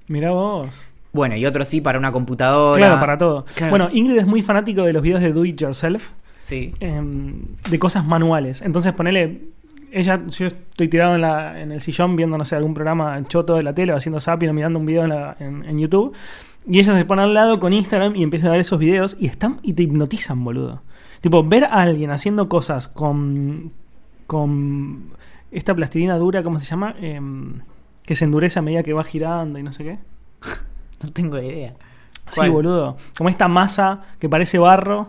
Mirá 0.08 0.32
vos. 0.32 0.68
Bueno, 1.12 1.36
y 1.36 1.44
otro 1.46 1.64
sí 1.64 1.80
para 1.80 1.98
una 1.98 2.10
computadora. 2.12 2.78
Claro, 2.78 2.98
para 3.00 3.18
todo. 3.18 3.44
Claro. 3.54 3.70
Bueno, 3.70 3.88
Ingrid 3.92 4.18
es 4.18 4.26
muy 4.26 4.42
fanático 4.42 4.82
de 4.82 4.92
los 4.92 5.02
videos 5.02 5.20
de 5.20 5.32
Do 5.32 5.44
It 5.44 5.56
Yourself, 5.60 6.10
Sí. 6.40 6.74
em, 6.80 7.34
de 7.70 7.78
cosas 7.78 8.04
manuales. 8.04 8.62
Entonces, 8.62 8.92
ponele. 8.92 9.42
Ella, 9.94 10.22
yo 10.26 10.46
estoy 10.46 10.88
tirado 10.88 11.14
en, 11.16 11.20
la, 11.20 11.60
en 11.60 11.70
el 11.70 11.82
sillón 11.82 12.16
viendo, 12.16 12.38
no 12.38 12.46
sé, 12.46 12.56
algún 12.56 12.72
programa 12.72 13.22
choto 13.28 13.56
de 13.56 13.62
la 13.62 13.74
tele 13.74 13.92
o 13.92 13.96
haciendo 13.96 14.20
zapping 14.20 14.48
o 14.48 14.54
mirando 14.54 14.78
un 14.78 14.86
video 14.86 15.02
en, 15.02 15.10
la- 15.10 15.36
en- 15.38 15.64
en 15.66 15.78
YouTube. 15.78 16.14
Y 16.66 16.78
ella 16.78 16.94
se 16.96 17.04
pone 17.04 17.20
al 17.22 17.34
lado 17.34 17.60
con 17.60 17.74
Instagram 17.74 18.16
y 18.16 18.22
empieza 18.22 18.46
a 18.48 18.52
ver 18.52 18.60
esos 18.60 18.78
videos 18.78 19.16
y 19.20 19.26
están 19.26 19.58
y 19.62 19.74
te 19.74 19.82
hipnotizan, 19.82 20.42
boludo. 20.42 20.80
Tipo, 21.20 21.44
ver 21.44 21.64
a 21.64 21.82
alguien 21.82 22.10
haciendo 22.10 22.48
cosas 22.48 22.88
con. 22.88 23.72
con 24.26 25.10
esta 25.50 25.74
plastilina 25.74 26.16
dura, 26.16 26.42
¿cómo 26.42 26.58
se 26.58 26.64
llama? 26.64 26.94
Em, 26.98 27.60
que 28.06 28.16
se 28.16 28.24
endurece 28.24 28.58
a 28.58 28.62
medida 28.62 28.82
que 28.82 28.94
va 28.94 29.04
girando 29.04 29.58
y 29.58 29.62
no 29.62 29.72
sé 29.72 29.84
qué. 29.84 29.98
No 31.02 31.12
tengo 31.12 31.38
idea. 31.38 31.74
Sí, 32.28 32.48
boludo. 32.48 32.96
Como 33.16 33.28
esta 33.28 33.48
masa 33.48 34.02
que 34.18 34.28
parece 34.28 34.58
barro, 34.58 35.08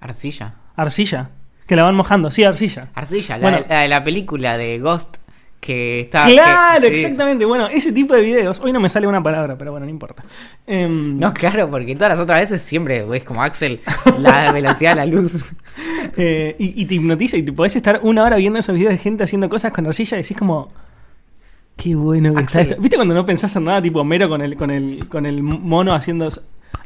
Arcilla. 0.00 0.54
arcilla. 0.76 1.30
Que 1.66 1.76
la 1.76 1.82
van 1.84 1.94
mojando, 1.94 2.30
sí, 2.30 2.44
arcilla. 2.44 2.88
Arcilla, 2.94 3.36
la, 3.36 3.42
Bueno. 3.50 3.66
la 3.68 3.80
de 3.82 3.88
la 3.88 4.02
película 4.04 4.56
de 4.56 4.78
Ghost 4.78 5.16
que 5.60 6.00
está. 6.00 6.24
claro, 6.26 6.80
que- 6.82 6.96
sí. 6.98 7.04
exactamente. 7.04 7.44
Bueno, 7.44 7.66
ese 7.68 7.92
tipo 7.92 8.14
de 8.14 8.22
videos. 8.22 8.60
Hoy 8.60 8.72
no 8.72 8.80
me 8.80 8.88
sale 8.88 9.06
una 9.06 9.22
palabra, 9.22 9.56
pero 9.58 9.72
bueno, 9.72 9.84
no 9.86 9.90
importa. 9.90 10.24
Em, 10.66 11.18
No, 11.18 11.34
claro, 11.34 11.68
porque 11.70 11.94
todas 11.94 12.10
las 12.14 12.20
otras 12.20 12.40
veces 12.40 12.62
siempre 12.62 13.04
ves 13.04 13.24
como 13.24 13.42
Axel 13.42 13.80
la 14.18 14.50
velocidad 14.52 14.90
de 14.92 14.96
la 14.96 15.06
luz. 15.06 15.44
eh, 16.16 16.54
y, 16.58 16.80
y 16.82 16.86
te 16.86 16.94
hipnotiza 16.94 17.36
y 17.36 17.42
te 17.42 17.52
podés 17.52 17.74
estar 17.76 18.00
una 18.02 18.22
hora 18.24 18.36
viendo 18.36 18.58
esos 18.58 18.74
videos 18.74 18.92
de 18.92 18.98
gente 18.98 19.24
haciendo 19.24 19.48
cosas 19.48 19.72
con 19.72 19.86
arcilla 19.86 20.16
y 20.18 20.22
decís 20.22 20.36
como. 20.36 20.70
Qué 21.78 21.94
bueno 21.94 22.34
que 22.34 22.42
está 22.42 22.60
esto. 22.60 22.76
¿Viste 22.78 22.96
cuando 22.96 23.14
no 23.14 23.24
pensás 23.24 23.54
en 23.56 23.64
nada, 23.64 23.80
tipo 23.80 24.02
mero 24.04 24.28
con 24.28 24.42
el, 24.42 24.56
con 24.56 24.70
el, 24.70 25.08
con 25.08 25.24
el 25.24 25.42
mono 25.42 25.94
haciendo. 25.94 26.26
No, 26.26 26.30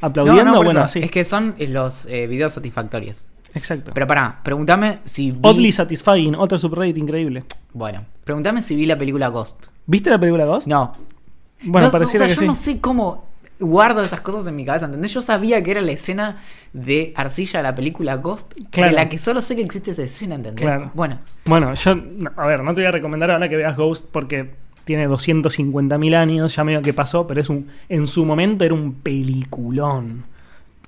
aplaudiendo? 0.03 0.45
no, 0.45 0.55
por 0.57 0.67
bueno, 0.67 0.81
así. 0.83 1.01
Es 1.01 1.11
que 1.11 1.25
son 1.25 1.55
eh, 1.59 1.67
los 1.67 2.07
eh, 2.07 2.27
videos 2.27 2.53
satisfactorios. 2.53 3.27
Exacto. 3.55 3.93
Pero 3.95 4.07
pará, 4.07 4.41
pregúntame 4.43 4.99
si 5.05 5.31
vi... 5.31 5.39
Oddly 5.43 5.73
Satisfying, 5.73 6.35
otro 6.35 6.59
subreddit 6.59 6.97
increíble. 6.99 7.45
Bueno, 7.73 8.05
pregúntame 8.25 8.63
si 8.63 8.77
vi 8.77 8.87
la 8.87 8.97
película 8.99 9.29
Ghost. 9.29 9.67
¿Viste 9.87 10.11
la 10.11 10.19
película 10.19 10.45
Ghost? 10.45 10.67
No. 10.69 10.93
Bueno, 11.63 11.87
No, 11.87 11.93
pareciera 11.93 12.27
o 12.27 12.29
sea, 12.29 12.35
que 12.35 12.35
yo 12.35 12.41
sí. 12.41 12.47
no 12.47 12.55
sé 12.55 12.81
cómo 12.81 13.27
guardo 13.61 14.03
esas 14.03 14.21
cosas 14.21 14.47
en 14.47 14.57
mi 14.57 14.65
cabeza, 14.65 14.87
¿entendés? 14.87 15.13
Yo 15.15 15.23
sabía 15.23 15.63
que 15.63 15.71
era 15.71 15.81
la 15.81 15.93
escena 15.93 16.39
de 16.73 17.13
Arcilla 17.17 17.61
de 17.61 17.63
la 17.63 17.75
película 17.75 18.17
Ghost, 18.17 18.53
Claro. 18.71 18.91
de 18.91 18.97
la 18.97 19.09
que 19.09 19.19
solo 19.19 19.41
sé 19.41 19.55
que 19.55 19.63
existe 19.63 19.93
esa 19.93 20.03
escena, 20.03 20.35
¿entendés? 20.35 20.65
Claro. 20.65 20.91
Bueno, 20.95 21.21
Bueno, 21.45 21.73
yo, 21.75 21.95
no, 21.95 22.31
a 22.37 22.47
ver, 22.47 22.63
no 22.65 22.75
te 22.75 22.81
voy 22.81 22.89
a 22.89 22.91
recomendar 22.91 23.31
ahora 23.31 23.49
que 23.49 23.57
veas 23.57 23.77
Ghost 23.77 24.07
porque 24.11 24.55
tiene 24.85 25.09
250.000 25.09 26.15
años, 26.17 26.55
ya 26.57 26.65
medio 26.65 26.83
que 26.83 26.93
pasó, 26.95 27.27
pero 27.27 27.41
es 27.41 27.49
un, 27.49 27.69
en 27.89 28.07
su 28.07 28.25
momento 28.25 28.65
era 28.65 28.75
un 28.75 28.95
peliculón. 28.95 30.25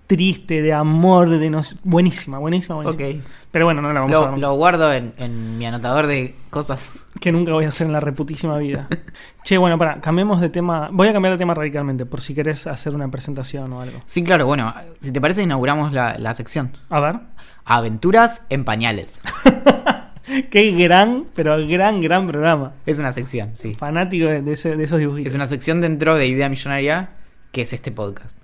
Triste, 0.06 0.60
de 0.60 0.74
amor, 0.74 1.30
de 1.30 1.48
no 1.48 1.62
sé- 1.62 1.76
buenísima, 1.82 2.36
buenísima, 2.38 2.74
buenísima. 2.74 3.08
ok. 3.20 3.24
Pero 3.50 3.64
bueno, 3.64 3.80
no 3.80 3.90
la 3.90 4.00
vamos 4.00 4.14
a 4.14 4.20
Lo, 4.20 4.26
dar. 4.26 4.38
lo 4.38 4.52
guardo 4.54 4.92
en, 4.92 5.14
en 5.16 5.56
mi 5.56 5.64
anotador 5.64 6.06
de 6.06 6.34
cosas. 6.50 7.06
Que 7.20 7.32
nunca 7.32 7.52
voy 7.54 7.64
a 7.64 7.68
hacer 7.68 7.86
en 7.86 7.94
la 7.94 8.00
reputísima 8.00 8.58
vida. 8.58 8.86
che, 9.44 9.56
bueno, 9.56 9.78
para, 9.78 10.02
cambiemos 10.02 10.42
de 10.42 10.50
tema. 10.50 10.90
Voy 10.92 11.08
a 11.08 11.12
cambiar 11.14 11.32
de 11.32 11.38
tema 11.38 11.54
radicalmente, 11.54 12.04
por 12.04 12.20
si 12.20 12.34
querés 12.34 12.66
hacer 12.66 12.94
una 12.94 13.08
presentación 13.10 13.72
o 13.72 13.80
algo. 13.80 13.98
Sí, 14.04 14.22
claro, 14.22 14.44
bueno, 14.44 14.74
si 15.00 15.10
te 15.10 15.22
parece 15.22 15.42
inauguramos 15.42 15.90
la, 15.94 16.18
la 16.18 16.34
sección. 16.34 16.72
A 16.90 17.00
ver. 17.00 17.20
Aventuras 17.64 18.44
en 18.50 18.64
pañales. 18.66 19.22
Qué 20.50 20.70
gran, 20.72 21.26
pero 21.34 21.56
gran, 21.66 22.00
gran 22.00 22.26
programa. 22.26 22.72
Es 22.86 22.98
una 22.98 23.12
sección, 23.12 23.50
sí. 23.54 23.74
Fanático 23.74 24.26
de, 24.26 24.52
ese- 24.52 24.76
de 24.76 24.84
esos 24.84 24.98
dibujitos. 24.98 25.32
Es 25.32 25.34
una 25.34 25.48
sección 25.48 25.80
dentro 25.80 26.14
de 26.16 26.26
Idea 26.26 26.48
Millonaria, 26.48 27.10
que 27.52 27.62
es 27.62 27.72
este 27.72 27.92
podcast. 27.92 28.36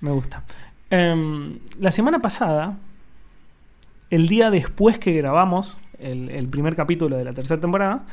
Me 0.00 0.10
gusta. 0.10 0.42
Em, 0.90 1.58
la 1.78 1.90
semana 1.92 2.18
pasada, 2.20 2.76
el 4.10 4.26
día 4.28 4.50
después 4.50 4.98
que 4.98 5.12
grabamos 5.12 5.78
el, 5.98 6.30
el 6.30 6.48
primer 6.48 6.74
capítulo 6.74 7.16
de 7.16 7.24
la 7.24 7.32
tercera 7.32 7.60
temporada, 7.60 8.04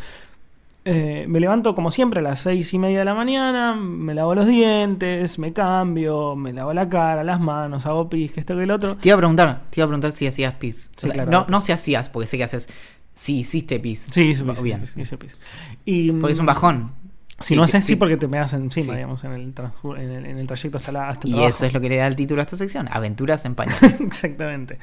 eh, 0.90 1.26
me 1.28 1.40
levanto 1.42 1.76
como 1.76 1.92
siempre 1.92 2.22
a 2.22 2.24
las 2.24 2.40
seis 2.40 2.74
y 2.74 2.80
media 2.80 3.00
de 3.00 3.06
la 3.06 3.14
mañana, 3.14 3.74
me 3.76 4.14
lavo 4.14 4.34
los 4.36 4.48
dientes, 4.48 5.38
me 5.38 5.52
cambio, 5.52 6.36
me 6.38 6.54
lavo 6.54 6.74
la 6.74 6.88
cara, 6.88 7.24
las 7.26 7.42
manos, 7.42 7.86
hago 7.86 8.08
pis, 8.10 8.32
que 8.32 8.40
esto 8.40 8.56
que 8.56 8.64
el 8.64 8.72
otro. 8.72 8.96
Te 8.96 9.10
iba 9.10 9.16
a 9.16 9.18
preguntar, 9.18 9.62
te 9.70 9.82
iba 9.82 9.86
a 9.86 9.88
preguntar 9.88 10.12
si 10.14 10.28
hacías 10.28 10.54
pis. 10.56 10.90
O 10.96 11.00
Sí, 11.02 11.08
sea, 11.08 11.14
claro. 11.14 11.32
no, 11.32 11.46
no 11.50 11.60
si 11.62 11.74
hacías, 11.74 12.08
porque 12.10 12.28
sé 12.28 12.38
que 12.38 12.46
haces. 12.46 12.70
Si 13.14 13.40
hiciste 13.40 13.80
pis. 13.82 14.08
Sí, 14.12 14.22
hice 14.30 14.44
pis, 14.46 14.62
Bien. 14.62 14.84
hice 14.84 14.94
pis, 14.94 15.02
hice 15.08 15.18
pis. 15.18 15.38
Y, 15.84 16.12
Porque 16.14 16.34
es 16.34 16.40
un 16.40 16.46
bajón. 16.46 16.92
Si 17.40 17.50
Sí, 17.50 17.56
no 17.56 17.64
haces 17.64 17.84
sí, 17.84 17.90
sí. 17.94 17.96
porque 17.98 18.16
te 18.18 18.28
me 18.28 18.40
hacen 18.40 18.64
encima, 18.64 18.86
Sí. 18.88 18.92
digamos, 18.96 19.24
en 19.26 19.32
el, 19.34 19.54
en 19.98 20.10
el, 20.12 20.26
en 20.26 20.38
el 20.40 20.48
trayecto 20.48 20.78
hasta, 20.78 20.92
la, 20.92 21.10
hasta 21.10 21.28
el 21.28 21.30
Y 21.30 21.34
trabajo. 21.34 21.50
eso 21.50 21.66
es 21.66 21.74
lo 21.74 21.82
que 21.82 21.90
le 21.90 21.98
da 21.98 22.08
el 22.08 22.16
título 22.16 22.42
a 22.42 22.44
esta 22.46 22.56
sección: 22.56 22.88
Aventuras 22.92 23.44
en 23.46 23.56
pañales. 23.56 24.00
Exactamente. 24.02 24.80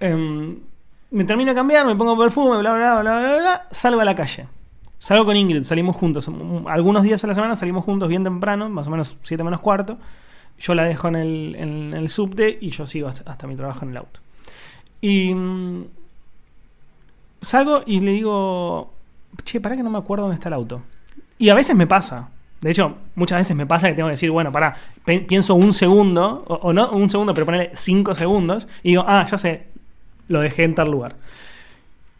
Em, 0.00 0.56
me 1.10 1.24
termino 1.24 1.52
de 1.52 1.54
cambiar, 1.54 1.86
me 1.86 1.94
pongo 1.96 2.18
perfume, 2.18 2.58
bla, 2.58 2.74
bla, 2.74 3.00
bla, 3.00 3.18
bla, 3.20 3.36
bla, 3.38 3.68
salgo 3.70 4.00
a 4.00 4.04
la 4.04 4.14
calle. 4.14 4.46
Salgo 4.98 5.24
con 5.24 5.36
Ingrid, 5.36 5.62
salimos 5.62 5.96
juntos. 5.96 6.28
Algunos 6.66 7.02
días 7.02 7.22
a 7.22 7.26
la 7.26 7.34
semana 7.34 7.56
salimos 7.56 7.84
juntos 7.84 8.08
bien 8.08 8.24
temprano, 8.24 8.68
más 8.68 8.86
o 8.86 8.90
menos 8.90 9.16
7 9.22 9.44
menos 9.44 9.60
cuarto. 9.60 9.98
Yo 10.58 10.74
la 10.74 10.84
dejo 10.84 11.08
en 11.08 11.16
el, 11.94 12.08
subte 12.08 12.58
y 12.60 12.70
yo 12.70 12.86
sigo 12.86 13.08
hasta, 13.08 13.46
mi 13.46 13.54
trabajo 13.54 13.84
en 13.84 13.92
el 13.92 13.96
auto. 13.98 14.20
Y 15.00 15.32
mm, 15.32 15.84
salgo 17.40 17.82
y 17.86 18.00
le 18.00 18.10
digo, 18.10 18.92
che, 19.44 19.60
para 19.60 19.76
que 19.76 19.84
no 19.84 19.90
me 19.90 19.98
acuerdo 19.98 20.24
dónde 20.24 20.34
está 20.34 20.48
el 20.48 20.54
auto. 20.54 20.82
Y 21.38 21.50
a 21.50 21.54
veces 21.54 21.76
me 21.76 21.86
pasa. 21.86 22.30
De 22.60 22.70
hecho, 22.70 22.96
muchas 23.14 23.38
veces 23.38 23.56
me 23.56 23.66
pasa 23.66 23.88
que 23.88 23.94
tengo 23.94 24.08
que 24.08 24.14
decir, 24.14 24.32
bueno, 24.32 24.50
pará, 24.50 24.76
pienso 25.04 25.54
un 25.54 25.72
segundo, 25.72 26.44
o, 26.48 26.72
no 26.72 26.90
un 26.90 27.08
segundo, 27.08 27.32
pero 27.32 27.46
ponerle 27.46 27.70
cinco 27.74 28.16
segundos, 28.16 28.66
y 28.82 28.90
digo, 28.90 29.04
ah, 29.06 29.24
ya 29.30 29.38
sé, 29.38 29.68
lo 30.26 30.40
dejé 30.40 30.64
en 30.64 30.74
tal 30.74 30.90
lugar. 30.90 31.14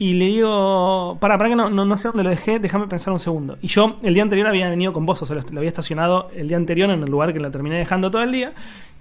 Y 0.00 0.12
le 0.12 0.26
digo, 0.26 1.16
pará, 1.20 1.36
pará 1.38 1.50
que 1.50 1.56
no, 1.56 1.70
no, 1.70 1.84
no 1.84 1.96
sé 1.96 2.06
dónde 2.08 2.22
lo 2.22 2.30
dejé, 2.30 2.60
déjame 2.60 2.86
pensar 2.86 3.12
un 3.12 3.18
segundo. 3.18 3.58
Y 3.60 3.66
yo 3.66 3.96
el 4.02 4.14
día 4.14 4.22
anterior 4.22 4.46
había 4.46 4.68
venido 4.70 4.92
con 4.92 5.04
vos, 5.04 5.20
o 5.22 5.26
sea, 5.26 5.34
lo, 5.36 5.58
había 5.58 5.68
estacionado 5.68 6.30
el 6.36 6.46
día 6.46 6.56
anterior 6.56 6.88
en 6.90 7.02
el 7.02 7.10
lugar 7.10 7.32
que 7.32 7.40
lo 7.40 7.50
terminé 7.50 7.78
dejando 7.78 8.08
todo 8.10 8.22
el 8.22 8.30
día, 8.30 8.52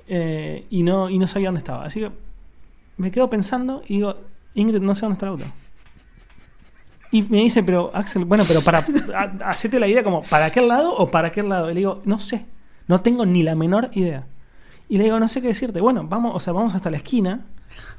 eh, 0.07 0.65
y, 0.71 0.81
no, 0.81 1.09
y 1.09 1.19
no 1.19 1.27
sabía 1.27 1.49
dónde 1.49 1.59
estaba. 1.59 1.85
Así 1.85 1.99
que 1.99 2.09
me 2.97 3.11
quedo 3.11 3.29
pensando 3.29 3.83
y 3.87 3.97
digo, 3.97 4.15
Ingrid, 4.55 4.81
no 4.81 4.95
sé 4.95 5.01
dónde 5.01 5.13
está 5.13 5.25
el 5.27 5.31
auto. 5.33 5.43
Y 7.11 7.21
me 7.23 7.37
dice, 7.41 7.61
pero 7.63 7.91
Axel, 7.93 8.25
bueno, 8.25 8.43
pero 8.47 8.61
para, 8.61 8.79
ha- 9.15 9.49
hacete 9.49 9.79
la 9.79 9.87
idea 9.87 10.03
como, 10.03 10.23
¿para 10.23 10.45
aquel 10.45 10.67
lado 10.67 10.93
o 10.95 11.09
para 11.11 11.27
aquel 11.29 11.47
lado? 11.47 11.69
Y 11.69 11.75
le 11.75 11.79
digo, 11.81 12.01
no 12.05 12.19
sé, 12.19 12.45
no 12.87 13.01
tengo 13.01 13.25
ni 13.25 13.43
la 13.43 13.55
menor 13.55 13.89
idea. 13.93 14.25
Y 14.89 14.97
le 14.97 15.03
digo, 15.05 15.19
no 15.19 15.27
sé 15.27 15.41
qué 15.41 15.47
decirte. 15.49 15.79
Bueno, 15.79 16.05
vamos, 16.09 16.35
o 16.35 16.39
sea, 16.39 16.53
vamos 16.53 16.73
hasta 16.75 16.89
la 16.89 16.97
esquina. 16.97 17.45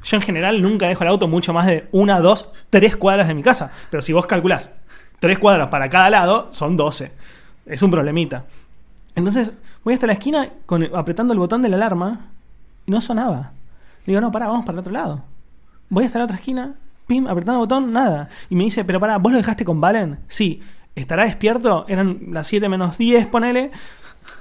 Yo 0.04 0.16
en 0.16 0.22
general 0.22 0.62
nunca 0.62 0.86
dejo 0.88 1.04
el 1.04 1.10
auto 1.10 1.28
mucho 1.28 1.52
más 1.52 1.66
de 1.66 1.88
una, 1.92 2.20
dos, 2.20 2.50
tres 2.70 2.96
cuadras 2.96 3.28
de 3.28 3.34
mi 3.34 3.42
casa. 3.42 3.72
Pero 3.90 4.02
si 4.02 4.12
vos 4.12 4.26
calculás 4.26 4.72
tres 5.20 5.38
cuadras 5.38 5.68
para 5.68 5.90
cada 5.90 6.10
lado, 6.10 6.48
son 6.52 6.76
12. 6.76 7.12
Es 7.66 7.82
un 7.82 7.90
problemita. 7.90 8.44
Entonces, 9.14 9.52
voy 9.84 9.94
hasta 9.94 10.06
la 10.06 10.12
esquina 10.14 10.48
con, 10.66 10.84
apretando 10.94 11.32
el 11.32 11.38
botón 11.38 11.62
de 11.62 11.68
la 11.68 11.76
alarma 11.76 12.30
y 12.86 12.90
no 12.90 13.00
sonaba. 13.00 13.52
Digo, 14.06 14.20
no, 14.20 14.30
pará, 14.32 14.46
vamos 14.48 14.64
para 14.64 14.76
el 14.76 14.80
otro 14.80 14.92
lado. 14.92 15.22
Voy 15.88 16.04
hasta 16.04 16.18
la 16.18 16.24
otra 16.24 16.36
esquina, 16.36 16.74
pim, 17.06 17.26
apretando 17.26 17.54
el 17.62 17.68
botón, 17.68 17.92
nada. 17.92 18.28
Y 18.48 18.54
me 18.54 18.64
dice, 18.64 18.84
pero 18.84 19.00
pará, 19.00 19.18
¿vos 19.18 19.32
lo 19.32 19.38
dejaste 19.38 19.64
con 19.64 19.80
Valen? 19.80 20.20
Sí. 20.28 20.62
¿Estará 20.94 21.24
despierto? 21.24 21.84
Eran 21.88 22.18
las 22.30 22.46
7 22.48 22.68
menos 22.68 22.98
10, 22.98 23.26
ponele. 23.26 23.70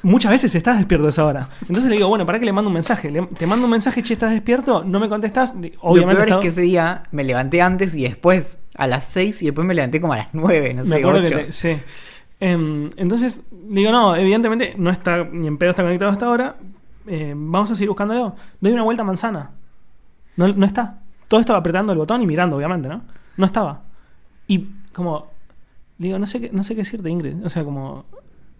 Muchas 0.04 0.32
veces 0.32 0.54
estás 0.54 0.78
despierto 0.78 1.08
a 1.08 1.10
esa 1.10 1.26
hora. 1.26 1.50
Entonces 1.62 1.86
le 1.86 1.96
digo, 1.96 2.08
bueno, 2.08 2.26
para 2.26 2.40
que 2.40 2.46
le 2.46 2.54
mando 2.54 2.70
un 2.70 2.74
mensaje. 2.76 3.10
Le- 3.10 3.26
te 3.26 3.48
mando 3.48 3.66
un 3.66 3.72
mensaje, 3.72 4.04
che, 4.04 4.14
¿estás 4.14 4.32
despierto? 4.32 4.84
No 4.84 5.00
me 5.00 5.10
contestas. 5.10 5.52
Obviamente. 5.52 5.82
lo 5.82 6.08
peor 6.08 6.22
estaba- 6.22 6.40
es 6.40 6.44
que 6.44 6.48
ese 6.50 6.62
día 6.62 7.04
me 7.12 7.24
levanté 7.24 7.62
antes 7.62 7.96
y 7.96 8.04
después 8.04 8.60
a 8.76 8.86
las 8.88 9.06
6 9.06 9.42
y 9.42 9.46
después 9.46 9.66
me 9.66 9.74
levanté 9.74 10.00
como 10.00 10.14
a 10.14 10.18
las 10.18 10.34
9, 10.34 10.74
no 10.76 10.84
sé, 10.86 10.96
acuerdo 10.98 11.22
8. 11.22 11.38
que 11.38 11.44
te- 11.46 11.52
sí. 11.52 11.78
Em, 12.40 12.92
entonces, 12.98 13.42
digo, 13.52 13.92
no, 13.92 14.16
evidentemente 14.16 14.76
no 14.78 14.92
está, 14.92 15.24
ni 15.24 15.48
en 15.48 15.58
pedo 15.58 15.72
está 15.72 15.82
conectado 15.84 16.12
hasta 16.12 16.28
ahora. 16.28 16.56
Eh, 17.08 17.34
vamos 17.36 17.72
a 17.72 17.76
seguir 17.76 17.90
buscándolo. 17.90 18.36
Doy 18.62 18.74
una 18.74 18.84
vuelta 18.84 19.02
a 19.02 19.06
manzana. 19.06 19.52
No, 20.36 20.48
no 20.50 20.66
está. 20.66 21.00
Todo 21.28 21.40
estaba 21.40 21.60
apretando 21.60 21.92
el 21.92 21.98
botón 21.98 22.22
y 22.22 22.28
mirando, 22.28 22.56
obviamente, 22.58 22.88
¿no? 22.88 23.02
No 23.38 23.46
estaba. 23.48 23.82
Y 24.48 24.68
como, 24.94 25.32
digo, 25.98 26.20
no 26.20 26.28
sé 26.28 26.40
qué, 26.40 26.50
no 26.54 26.64
sé 26.64 26.76
qué 26.76 26.82
decirte, 26.82 27.10
Ingrid. 27.10 27.44
O 27.44 27.50
sea, 27.50 27.64
como, 27.64 28.06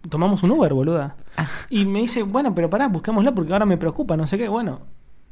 tomamos 0.08 0.42
un 0.42 0.50
Uber, 0.52 0.72
boluda. 0.74 1.16
Y 1.70 1.84
me 1.84 2.00
dice, 2.00 2.22
bueno, 2.22 2.54
pero 2.54 2.68
pará, 2.68 2.88
busquémoslo 2.88 3.34
porque 3.34 3.52
ahora 3.52 3.66
me 3.66 3.76
preocupa, 3.76 4.16
no 4.16 4.26
sé 4.26 4.36
qué. 4.38 4.48
Bueno, 4.48 4.80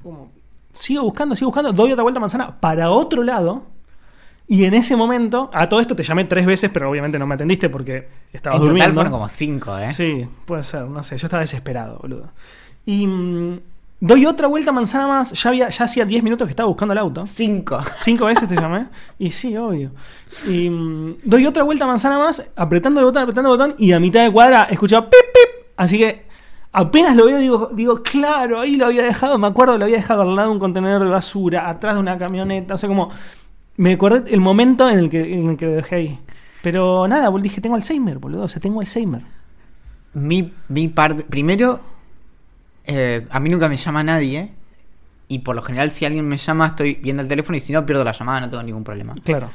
como, 0.02 0.30
sigo 0.72 1.02
buscando, 1.02 1.34
sigo 1.34 1.50
buscando, 1.50 1.72
doy 1.72 1.92
otra 1.92 2.02
vuelta 2.02 2.18
a 2.18 2.20
manzana 2.20 2.60
para 2.60 2.90
otro 2.90 3.22
lado. 3.22 3.64
Y 4.48 4.64
en 4.64 4.74
ese 4.74 4.94
momento, 4.94 5.50
a 5.52 5.68
todo 5.68 5.80
esto 5.80 5.96
te 5.96 6.04
llamé 6.04 6.24
tres 6.24 6.46
veces, 6.46 6.70
pero 6.72 6.88
obviamente 6.88 7.18
no 7.18 7.26
me 7.26 7.34
atendiste 7.34 7.68
porque 7.68 8.08
estabas 8.32 8.58
En 8.58 8.60
total 8.60 8.68
durmiendo. 8.68 8.94
fueron 8.94 9.12
como 9.12 9.28
5, 9.28 9.78
¿eh? 9.78 9.92
Sí, 9.92 10.28
puede 10.44 10.62
ser, 10.62 10.82
no 10.86 11.02
sé, 11.02 11.18
yo 11.18 11.26
estaba 11.26 11.40
desesperado, 11.40 11.98
boludo. 11.98 12.28
Y 12.84 13.06
mm, 13.08 13.60
doy 14.00 14.26
otra 14.26 14.46
vuelta 14.46 14.70
a 14.70 14.72
manzana 14.72 15.06
más, 15.06 15.32
ya, 15.32 15.48
había, 15.50 15.68
ya 15.68 15.84
hacía 15.84 16.04
10 16.04 16.22
minutos 16.22 16.46
que 16.46 16.50
estaba 16.50 16.68
buscando 16.68 16.92
el 16.92 16.98
auto. 16.98 17.26
5. 17.26 17.80
Cinco 17.98 18.26
veces 18.26 18.48
te 18.48 18.56
llamé. 18.56 18.86
Y 19.18 19.30
sí, 19.30 19.56
obvio. 19.56 19.92
Y 20.48 20.68
mm, 20.68 21.16
doy 21.24 21.46
otra 21.46 21.62
vuelta 21.62 21.84
a 21.84 21.88
manzana 21.88 22.18
más, 22.18 22.42
apretando 22.56 23.00
el 23.00 23.06
botón, 23.06 23.22
apretando 23.22 23.52
el 23.52 23.58
botón, 23.58 23.74
y 23.78 23.92
a 23.92 24.00
mitad 24.00 24.24
de 24.24 24.32
cuadra 24.32 24.64
escuchaba 24.70 25.08
pip, 25.08 25.20
pip. 25.32 25.66
Así 25.76 25.98
que 25.98 26.26
apenas 26.72 27.16
lo 27.16 27.26
veo, 27.26 27.38
digo, 27.38 27.70
digo, 27.72 28.02
claro, 28.02 28.60
ahí 28.60 28.76
lo 28.76 28.86
había 28.86 29.02
dejado. 29.02 29.38
Me 29.38 29.46
acuerdo, 29.46 29.78
lo 29.78 29.84
había 29.84 29.96
dejado 29.96 30.22
al 30.22 30.36
lado 30.36 30.48
de 30.48 30.54
un 30.54 30.60
contenedor 30.60 31.02
de 31.02 31.10
basura, 31.10 31.68
atrás 31.68 31.94
de 31.94 32.00
una 32.00 32.18
camioneta. 32.18 32.74
O 32.74 32.76
sea, 32.76 32.88
como. 32.88 33.10
Me 33.78 33.92
acordé 33.92 34.32
el 34.32 34.40
momento 34.40 34.88
en 34.88 34.98
el 34.98 35.10
que, 35.10 35.34
en 35.34 35.50
el 35.50 35.56
que 35.58 35.66
lo 35.66 35.72
dejé 35.72 35.96
ahí. 35.96 36.18
Pero 36.62 37.06
nada, 37.06 37.30
dije, 37.38 37.60
tengo 37.60 37.76
Alzheimer, 37.76 38.18
boludo. 38.18 38.44
O 38.44 38.48
sea, 38.48 38.60
tengo 38.60 38.80
Alzheimer. 38.80 39.20
Mi, 40.14 40.50
mi 40.68 40.88
parte. 40.88 41.24
Primero, 41.24 41.80
eh, 42.86 43.26
a 43.30 43.40
mí 43.40 43.50
nunca 43.50 43.68
me 43.68 43.76
llama 43.76 44.02
nadie. 44.02 44.50
Y 45.28 45.40
por 45.40 45.56
lo 45.56 45.62
general, 45.62 45.90
si 45.90 46.04
alguien 46.04 46.26
me 46.26 46.36
llama, 46.36 46.68
estoy 46.68 46.94
viendo 47.02 47.20
el 47.22 47.28
teléfono 47.28 47.56
y 47.56 47.60
si 47.60 47.72
no, 47.72 47.84
pierdo 47.84 48.04
la 48.04 48.12
llamada, 48.12 48.42
no 48.42 48.48
tengo 48.50 48.62
ningún 48.62 48.84
problema. 48.84 49.14
Claro. 49.24 49.50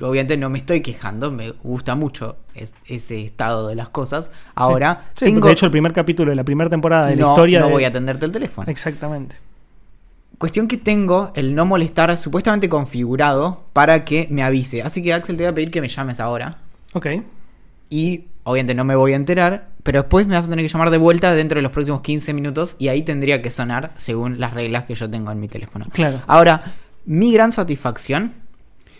Obviamente 0.00 0.36
no 0.36 0.50
me 0.50 0.58
estoy 0.58 0.82
quejando, 0.82 1.30
me 1.32 1.50
gusta 1.50 1.94
mucho 1.94 2.36
es- 2.54 2.74
ese 2.86 3.22
estado 3.24 3.68
de 3.68 3.74
las 3.74 3.88
cosas. 3.88 4.30
Ahora, 4.54 5.06
Sí, 5.16 5.24
tengo. 5.24 5.46
de 5.48 5.54
hecho, 5.54 5.64
el 5.66 5.72
primer 5.72 5.92
capítulo 5.94 6.30
de 6.30 6.36
la 6.36 6.44
primera 6.44 6.68
temporada 6.70 7.06
de 7.06 7.16
la 7.16 7.26
historia. 7.26 7.58
no 7.60 7.66
de- 7.66 7.72
voy 7.72 7.84
a 7.84 7.88
atenderte 7.88 8.26
el 8.26 8.32
teléfono. 8.32 8.70
Exactamente. 8.70 9.34
Cuestión 10.36 10.68
que 10.68 10.76
tengo 10.76 11.32
el 11.34 11.54
no 11.56 11.64
molestar 11.64 12.16
supuestamente 12.16 12.68
configurado 12.68 13.64
para 13.72 14.04
que 14.04 14.28
me 14.30 14.44
avise. 14.44 14.82
Así 14.82 15.02
que 15.02 15.12
Axel 15.12 15.36
te 15.36 15.42
voy 15.42 15.50
a 15.50 15.54
pedir 15.54 15.70
que 15.72 15.80
me 15.80 15.88
llames 15.88 16.20
ahora. 16.20 16.58
Ok. 16.92 17.06
Y 17.90 18.26
obviamente 18.44 18.74
no 18.74 18.84
me 18.84 18.94
voy 18.94 19.14
a 19.14 19.16
enterar, 19.16 19.70
pero 19.88 20.02
después 20.02 20.26
me 20.26 20.34
vas 20.34 20.44
a 20.44 20.50
tener 20.50 20.62
que 20.62 20.68
llamar 20.70 20.90
de 20.90 20.98
vuelta 20.98 21.32
dentro 21.34 21.56
de 21.56 21.62
los 21.62 21.72
próximos 21.72 22.02
15 22.02 22.34
minutos 22.34 22.76
y 22.78 22.88
ahí 22.88 23.00
tendría 23.00 23.40
que 23.40 23.48
sonar 23.50 23.92
según 23.96 24.38
las 24.38 24.52
reglas 24.52 24.84
que 24.84 24.94
yo 24.94 25.08
tengo 25.08 25.30
en 25.32 25.40
mi 25.40 25.48
teléfono. 25.48 25.86
Claro. 25.94 26.20
Ahora, 26.26 26.60
mi 27.06 27.32
gran 27.32 27.52
satisfacción 27.52 28.34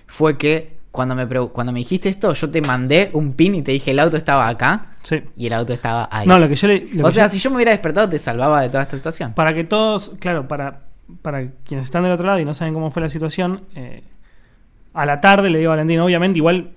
fue 0.06 0.38
que 0.38 0.78
cuando 0.90 1.14
me, 1.14 1.26
cuando 1.50 1.74
me 1.74 1.80
dijiste 1.80 2.08
esto, 2.08 2.32
yo 2.32 2.48
te 2.48 2.62
mandé 2.62 3.10
un 3.12 3.34
pin 3.34 3.54
y 3.56 3.60
te 3.60 3.72
dije 3.72 3.90
el 3.90 3.98
auto 3.98 4.16
estaba 4.16 4.48
acá 4.48 4.92
Sí. 5.02 5.22
y 5.36 5.46
el 5.48 5.52
auto 5.52 5.74
estaba 5.74 6.08
ahí. 6.10 6.26
No, 6.26 6.38
lo 6.38 6.48
que 6.48 6.54
yo 6.56 6.66
le. 6.68 6.88
lo 6.94 7.04
o 7.04 7.08
que 7.08 7.16
sea, 7.16 7.26
yo- 7.26 7.32
si 7.32 7.38
yo 7.38 7.50
me 7.50 7.56
hubiera 7.56 7.72
despertado 7.72 8.08
te 8.08 8.18
salvaba 8.18 8.62
de 8.62 8.70
toda 8.70 8.84
esta 8.84 8.96
situación. 8.96 9.34
Para 9.34 9.52
que 9.52 9.64
todos, 9.64 10.12
claro, 10.18 10.48
para, 10.48 10.80
para 11.20 11.48
quienes 11.66 11.84
están 11.84 12.02
del 12.02 12.12
otro 12.12 12.24
lado 12.26 12.38
y 12.38 12.46
no 12.46 12.54
saben 12.54 12.72
cómo 12.72 12.90
fue 12.90 13.02
la 13.02 13.10
situación, 13.10 13.64
eh, 13.74 14.04
a 14.94 15.04
la 15.04 15.20
tarde 15.20 15.50
le 15.50 15.58
digo 15.58 15.70
a 15.72 15.74
Valentín, 15.74 16.00
obviamente, 16.00 16.38
igual, 16.38 16.70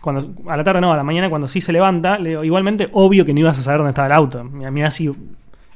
cuando, 0.00 0.32
a 0.50 0.56
la 0.56 0.64
tarde 0.64 0.80
no, 0.80 0.92
a 0.92 0.96
la 0.96 1.04
mañana 1.04 1.28
cuando 1.28 1.48
sí 1.48 1.60
se 1.60 1.72
levanta, 1.72 2.18
le 2.18 2.30
digo, 2.30 2.44
igualmente, 2.44 2.88
obvio 2.92 3.24
que 3.24 3.34
no 3.34 3.40
ibas 3.40 3.58
a 3.58 3.62
saber 3.62 3.78
dónde 3.78 3.90
estaba 3.90 4.06
el 4.06 4.12
auto. 4.12 4.44
Mira 4.44 4.90
si 4.90 5.10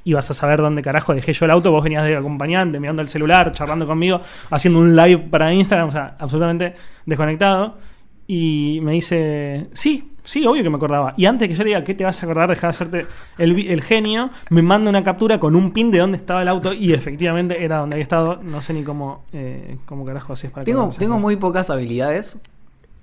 ibas 0.04 0.30
a 0.30 0.34
saber 0.34 0.60
dónde 0.60 0.82
carajo 0.82 1.14
dejé 1.14 1.32
yo 1.32 1.44
el 1.44 1.50
auto, 1.50 1.70
vos 1.70 1.82
venías 1.82 2.04
de 2.04 2.16
acompañante, 2.16 2.80
mirando 2.80 3.02
el 3.02 3.08
celular, 3.08 3.52
charlando 3.52 3.86
conmigo, 3.86 4.20
haciendo 4.50 4.80
un 4.80 4.96
live 4.96 5.28
para 5.30 5.52
Instagram, 5.52 5.88
o 5.88 5.92
sea, 5.92 6.16
absolutamente 6.18 6.74
desconectado. 7.06 7.78
Y 8.26 8.78
me 8.82 8.92
dice, 8.92 9.68
sí, 9.72 10.12
sí, 10.22 10.46
obvio 10.46 10.62
que 10.62 10.70
me 10.70 10.76
acordaba. 10.76 11.12
Y 11.16 11.26
antes 11.26 11.48
que 11.48 11.54
yo 11.54 11.64
le 11.64 11.70
diga, 11.70 11.84
¿qué 11.84 11.94
te 11.94 12.04
vas 12.04 12.22
a 12.22 12.26
acordar? 12.26 12.48
Dejar 12.48 12.70
de 12.70 12.76
hacerte 12.76 13.06
el, 13.38 13.82
genio, 13.82 14.30
me 14.48 14.62
manda 14.62 14.88
una 14.88 15.04
captura 15.04 15.38
con 15.38 15.56
un 15.56 15.72
pin 15.72 15.90
de 15.90 15.98
dónde 15.98 16.16
estaba 16.16 16.42
el 16.42 16.48
auto 16.48 16.72
y 16.72 16.92
efectivamente 16.92 17.62
era 17.64 17.78
donde 17.78 17.94
había 17.94 18.04
estado. 18.04 18.40
No 18.42 18.62
sé 18.62 18.74
ni 18.74 18.84
cómo, 18.84 19.24
eh, 19.32 19.76
cómo 19.86 20.04
carajo 20.04 20.32
así 20.32 20.46
es 20.46 20.52
para 20.52 20.64
Tengo, 20.64 20.94
tengo 20.96 21.18
muy 21.18 21.36
pocas 21.36 21.68
habilidades 21.68 22.40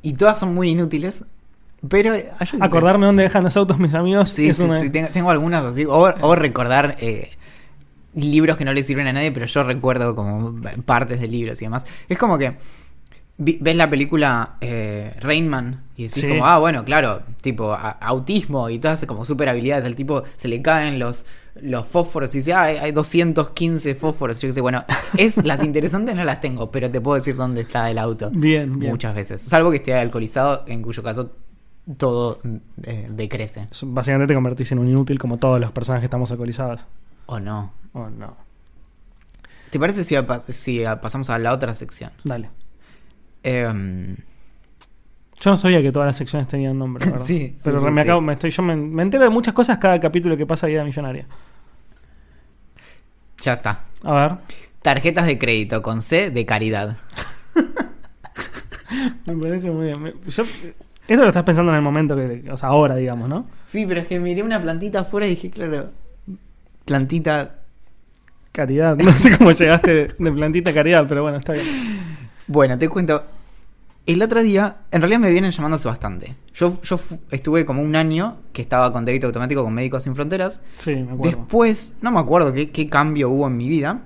y 0.02 0.14
todas 0.14 0.40
son 0.40 0.54
muy 0.56 0.70
inútiles. 0.70 1.26
Pero 1.88 2.14
eh. 2.14 2.30
Acordarme 2.60 3.06
dónde 3.06 3.24
dejan 3.24 3.44
los 3.44 3.56
autos 3.56 3.80
mis 3.80 3.94
amigos. 3.94 4.30
Sí, 4.30 4.54
sí, 4.54 4.64
una- 4.64 4.80
sí, 4.80 4.90
tengo, 4.90 5.08
tengo 5.10 5.32
algunas 5.32 5.64
así. 5.64 5.86
O, 5.86 6.14
o 6.22 6.36
recordar 6.36 6.98
eh, 7.00 7.30
libros 8.16 8.58
que 8.58 8.66
no 8.66 8.74
le 8.74 8.84
sirven 8.84 9.08
a 9.08 9.14
nadie, 9.14 9.32
pero 9.32 9.46
yo 9.46 9.64
recuerdo 9.64 10.16
como 10.16 10.60
partes 10.86 11.22
de 11.22 11.28
libros 11.28 11.62
y 11.62 11.66
demás. 11.66 11.86
Es 12.10 12.18
como 12.18 12.38
que 12.38 12.58
ves 13.38 13.76
la 13.78 13.90
película 13.90 14.56
eh, 14.60 15.16
Rainman 15.22 15.84
y 15.96 16.04
decís 16.04 16.24
Sí. 16.24 16.28
como, 16.28 16.46
ah, 16.46 16.58
bueno, 16.60 16.84
claro, 16.84 17.22
tipo 17.40 17.72
a- 17.72 17.92
autismo 17.92 18.70
y 18.70 18.80
todas 18.80 19.06
como 19.06 19.24
super 19.24 19.48
habilidades. 19.48 19.86
El 19.86 19.96
tipo 19.96 20.24
se 20.36 20.50
le 20.50 20.62
caen 20.62 21.00
los, 21.00 21.26
los 21.64 21.88
fósforos 21.88 22.34
y 22.36 22.40
dice, 22.40 22.54
ah, 22.54 22.64
hay, 22.64 22.78
hay 22.78 22.92
215 22.92 23.96
fósforos. 23.96 24.42
Yo 24.42 24.50
qué 24.50 24.54
sé, 24.54 24.62
bueno, 24.62 24.84
es, 25.18 25.38
las 25.46 25.64
interesantes 25.64 26.16
no 26.16 26.24
las 26.24 26.42
tengo, 26.42 26.72
pero 26.72 26.90
te 26.92 27.02
puedo 27.02 27.16
decir 27.16 27.36
dónde 27.36 27.62
está 27.62 27.90
el 27.90 27.98
auto. 27.98 28.30
Bien, 28.32 28.78
bien. 28.80 28.92
Muchas 28.92 29.14
veces. 29.16 29.42
Salvo 29.42 29.72
que 29.72 29.78
esté 29.78 29.94
alcoholizado, 29.96 30.64
en 30.68 30.82
cuyo 30.82 31.02
caso 31.04 31.32
todo 31.98 32.40
eh, 32.84 33.08
decrece. 33.12 33.68
Básicamente 33.84 34.28
te 34.32 34.36
convertís 34.36 34.72
en 34.72 34.80
un 34.80 34.88
inútil 34.88 35.18
como 35.18 35.38
todas 35.38 35.60
las 35.60 35.72
personas 35.72 36.02
que 36.02 36.06
estamos 36.06 36.30
alcoholizadas. 36.32 36.86
¿O 37.26 37.40
no? 37.40 37.74
Oh, 37.94 38.10
no. 38.10 38.36
¿Te 39.72 39.80
parece 39.80 40.04
si, 40.04 40.16
si 40.50 40.84
a- 40.86 41.00
pasamos 41.02 41.30
a 41.30 41.38
la 41.40 41.54
otra 41.54 41.74
sección? 41.74 42.12
Dale. 42.24 42.50
Em, 43.44 44.16
Yo 45.40 45.52
no 45.52 45.58
sabía 45.58 45.82
que 45.82 45.92
todas 45.92 46.08
las 46.08 46.18
secciones 46.18 46.48
tenían 46.48 46.78
nombre, 46.78 47.06
¿verdad? 47.10 47.24
Sí, 47.24 47.54
sí, 47.56 47.58
Pero 47.64 47.80
sí, 47.80 47.86
me, 47.88 47.94
sí. 47.94 48.00
acabo, 48.00 48.22
me, 48.22 48.34
estoy, 48.34 48.50
yo 48.52 48.62
me, 48.64 48.76
me 48.76 49.04
entero 49.04 49.24
de 49.24 49.30
muchas 49.30 49.54
cosas 49.54 49.78
cada 49.78 50.00
capítulo 50.00 50.36
que 50.38 50.46
pasa 50.46 50.68
Vida 50.68 50.84
Millonaria. 50.84 51.26
Ya 53.42 53.54
está. 53.54 53.82
A 54.04 54.14
ver. 54.14 54.32
Tarjetas 54.82 55.26
de 55.28 55.38
crédito 55.38 55.82
con 55.82 56.02
C 56.02 56.30
de 56.32 56.46
caridad. 56.46 56.98
Me 59.26 59.36
parece 59.36 59.70
muy 59.70 59.88
bien. 59.88 60.14
Yo- 60.28 60.44
esto 61.08 61.24
lo 61.24 61.28
estás 61.30 61.44
pensando 61.44 61.72
en 61.72 61.78
el 61.78 61.82
momento 61.82 62.16
que. 62.16 62.46
O 62.52 62.58
sea, 62.58 62.70
ahora, 62.70 62.96
digamos, 62.96 63.28
¿no? 63.30 63.48
Sí, 63.66 63.86
pero 63.88 64.02
es 64.02 64.08
que 64.08 64.20
miré 64.20 64.44
una 64.44 64.62
plantita 64.62 65.00
afuera 65.02 65.26
y 65.28 65.32
dije, 65.32 65.50
claro, 65.50 65.92
plantita. 66.86 67.56
Caridad. 68.52 68.96
No 69.04 69.12
sé 69.14 69.38
cómo 69.38 69.52
llegaste 69.52 70.16
de 70.18 70.32
plantita 70.32 70.72
a 70.72 70.74
caridad, 70.74 71.06
pero 71.08 71.22
bueno, 71.24 71.38
está 71.38 71.54
bien. 71.54 71.66
Bueno, 72.48 72.78
te 72.78 72.90
cuento. 72.90 73.24
El 74.06 74.22
otro 74.24 74.42
día, 74.42 74.78
en 74.92 75.02
realidad 75.02 75.20
me 75.20 75.30
vienen 75.30 75.52
llamándose 75.52 75.88
bastante. 75.88 76.36
Yo, 76.56 76.82
yo 76.82 77.00
estuve 77.30 77.66
como 77.66 77.82
un 77.84 77.96
año 77.96 78.38
que 78.54 78.62
estaba 78.62 78.92
con 78.92 79.06
débito 79.06 79.28
automático 79.28 79.64
con 79.64 79.74
Médicos 79.74 80.04
Sin 80.04 80.16
Fronteras. 80.16 80.62
Sí, 80.78 80.96
me 80.96 81.12
acuerdo. 81.14 81.38
Después, 81.38 81.94
no 82.02 82.12
me 82.12 82.20
acuerdo 82.20 82.52
qué, 82.54 82.72
qué 82.72 82.88
cambio 82.90 83.30
hubo 83.30 83.46
en 83.48 83.56
mi 83.58 83.70
vida. 83.70 84.02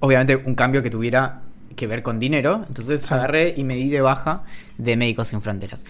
Obviamente 0.00 0.36
un 0.36 0.54
cambio 0.54 0.82
que 0.82 0.90
tuviera 0.90 1.42
que 1.76 1.86
ver 1.86 2.02
con 2.02 2.18
dinero. 2.18 2.64
Entonces 2.66 3.02
Sí. 3.02 3.14
agarré 3.14 3.54
y 3.56 3.62
me 3.62 3.76
di 3.76 3.88
de 3.88 4.00
baja 4.00 4.42
de 4.78 4.96
Médicos 4.96 5.28
Sin 5.28 5.42
Fronteras. 5.42 5.84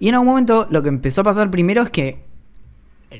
Y 0.00 0.08
en 0.08 0.14
algún 0.14 0.28
momento 0.28 0.66
lo 0.70 0.82
que 0.82 0.88
empezó 0.88 1.20
a 1.20 1.24
pasar 1.24 1.50
primero 1.50 1.82
es 1.82 1.90
que 1.90 2.24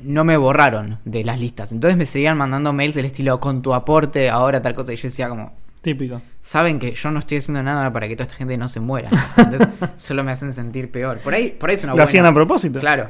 no 0.01 0.23
me 0.23 0.37
borraron 0.37 0.97
de 1.05 1.23
las 1.23 1.39
listas. 1.39 1.71
Entonces 1.71 1.97
me 1.97 2.05
seguían 2.07 2.37
mandando 2.37 2.73
mails 2.73 2.95
del 2.95 3.05
estilo 3.05 3.39
con 3.39 3.61
tu 3.61 3.75
aporte, 3.75 4.29
ahora 4.29 4.61
tal 4.61 4.73
cosa. 4.73 4.91
Y 4.93 4.95
yo 4.95 5.03
decía 5.07 5.29
como, 5.29 5.53
Típico. 5.81 6.21
Saben 6.43 6.79
que 6.79 6.93
yo 6.93 7.11
no 7.11 7.19
estoy 7.19 7.37
haciendo 7.37 7.61
nada 7.63 7.91
para 7.93 8.07
que 8.07 8.15
toda 8.15 8.25
esta 8.25 8.35
gente 8.35 8.57
no 8.57 8.67
se 8.67 8.79
muera. 8.79 9.09
Entonces 9.37 9.67
solo 9.97 10.23
me 10.23 10.31
hacen 10.31 10.53
sentir 10.53 10.89
peor. 10.91 11.19
Por 11.19 11.33
ahí, 11.33 11.51
por 11.51 11.69
ahí 11.69 11.75
es 11.75 11.83
una 11.83 11.91
Lo 11.93 11.97
buena. 11.97 12.09
hacían 12.09 12.25
a 12.25 12.33
propósito. 12.33 12.79
Claro. 12.79 13.09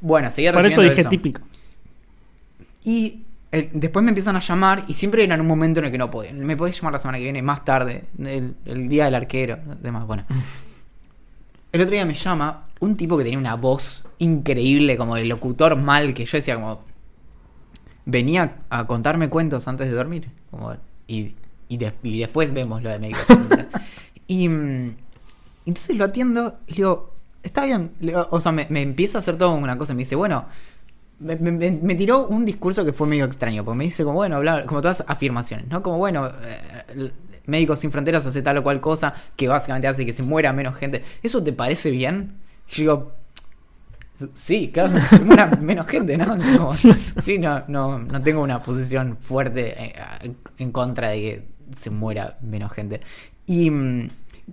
Bueno, 0.00 0.30
seguía 0.30 0.52
Por 0.52 0.64
eso 0.66 0.80
dije 0.80 1.04
típico. 1.04 1.42
y 2.84 3.24
eh, 3.52 3.68
después 3.72 4.02
me 4.02 4.10
empiezan 4.10 4.36
a 4.36 4.40
llamar 4.40 4.84
y 4.88 4.94
siempre 4.94 5.24
era 5.24 5.34
en 5.34 5.40
un 5.40 5.46
momento 5.46 5.80
en 5.80 5.86
el 5.86 5.92
que 5.92 5.98
no 5.98 6.10
podía. 6.10 6.32
Me 6.32 6.56
podés 6.56 6.76
llamar 6.80 6.92
la 6.92 6.98
semana 6.98 7.18
que 7.18 7.24
viene, 7.24 7.42
más 7.42 7.64
tarde, 7.64 8.04
el, 8.18 8.54
el 8.64 8.88
día 8.88 9.06
del 9.06 9.14
arquero, 9.14 9.58
demás. 9.80 10.06
Bueno. 10.06 10.24
El 11.72 11.82
otro 11.82 11.92
día 11.92 12.04
me 12.04 12.14
llama 12.14 12.66
un 12.80 12.96
tipo 12.96 13.16
que 13.16 13.22
tenía 13.22 13.38
una 13.38 13.54
voz 13.54 14.04
increíble, 14.18 14.96
como 14.96 15.16
el 15.16 15.28
locutor 15.28 15.76
mal, 15.76 16.14
que 16.14 16.24
yo 16.24 16.36
decía 16.38 16.56
como... 16.56 16.82
Venía 18.06 18.56
a 18.70 18.88
contarme 18.88 19.28
cuentos 19.28 19.68
antes 19.68 19.88
de 19.88 19.94
dormir. 19.94 20.30
Como, 20.50 20.74
y, 21.06 21.36
y, 21.70 21.78
de- 21.78 21.94
y 22.02 22.18
después 22.20 22.52
vemos 22.52 22.82
lo 22.82 22.90
de 22.90 22.98
médicos. 22.98 23.26
Sin 23.26 23.36
Fronteras. 23.38 23.68
y 24.26 24.48
mm, 24.48 24.94
entonces 25.66 25.96
lo 25.96 26.04
atiendo 26.04 26.58
y 26.66 26.72
le 26.72 26.76
digo, 26.76 27.14
está 27.42 27.64
bien. 27.64 27.92
Digo, 28.00 28.28
o 28.30 28.40
sea, 28.42 28.52
me, 28.52 28.66
me 28.68 28.82
empieza 28.82 29.16
a 29.16 29.20
hacer 29.20 29.38
todo 29.38 29.54
una 29.54 29.78
cosa. 29.78 29.94
Me 29.94 30.00
dice, 30.00 30.16
bueno, 30.16 30.44
me, 31.20 31.36
me- 31.36 31.52
me- 31.52 31.70
me 31.70 31.94
tiró 31.94 32.26
un 32.26 32.44
discurso 32.44 32.84
que 32.84 32.92
fue 32.92 33.06
medio 33.06 33.24
extraño, 33.24 33.64
porque 33.64 33.78
me 33.78 33.84
dice 33.84 34.04
como, 34.04 34.16
bueno, 34.16 34.36
hablar, 34.36 34.66
como 34.66 34.82
todas 34.82 35.02
afirmaciones, 35.06 35.68
¿no? 35.68 35.82
Como, 35.82 35.96
bueno, 35.98 36.30
eh, 36.42 37.10
Médicos 37.46 37.78
Sin 37.80 37.90
Fronteras 37.90 38.24
hace 38.26 38.42
tal 38.42 38.58
o 38.58 38.62
cual 38.62 38.80
cosa 38.80 39.14
que 39.36 39.48
básicamente 39.48 39.88
hace 39.88 40.04
que 40.06 40.12
se 40.12 40.22
muera 40.22 40.52
menos 40.52 40.76
gente. 40.76 41.02
¿Eso 41.22 41.42
te 41.42 41.52
parece 41.52 41.90
bien? 41.90 42.34
Y 42.68 42.72
yo 42.76 42.82
digo, 42.82 43.12
sí, 44.34 44.68
cada 44.68 44.88
vez 44.88 45.04
se 45.08 45.20
muera 45.20 45.46
menos 45.60 45.86
gente, 45.86 46.16
¿no? 46.16 46.26
Como, 46.36 46.74
sí, 47.22 47.38
no, 47.38 47.64
no, 47.68 47.98
no 47.98 48.22
tengo 48.22 48.42
una 48.42 48.62
posición 48.62 49.16
fuerte 49.20 49.74
eh, 49.78 49.94
en 50.58 50.72
contra 50.72 51.10
de 51.10 51.16
que 51.20 51.48
se 51.76 51.90
muera 51.90 52.38
menos 52.40 52.72
gente. 52.72 53.00
Y 53.46 53.70
mm, 53.70 54.08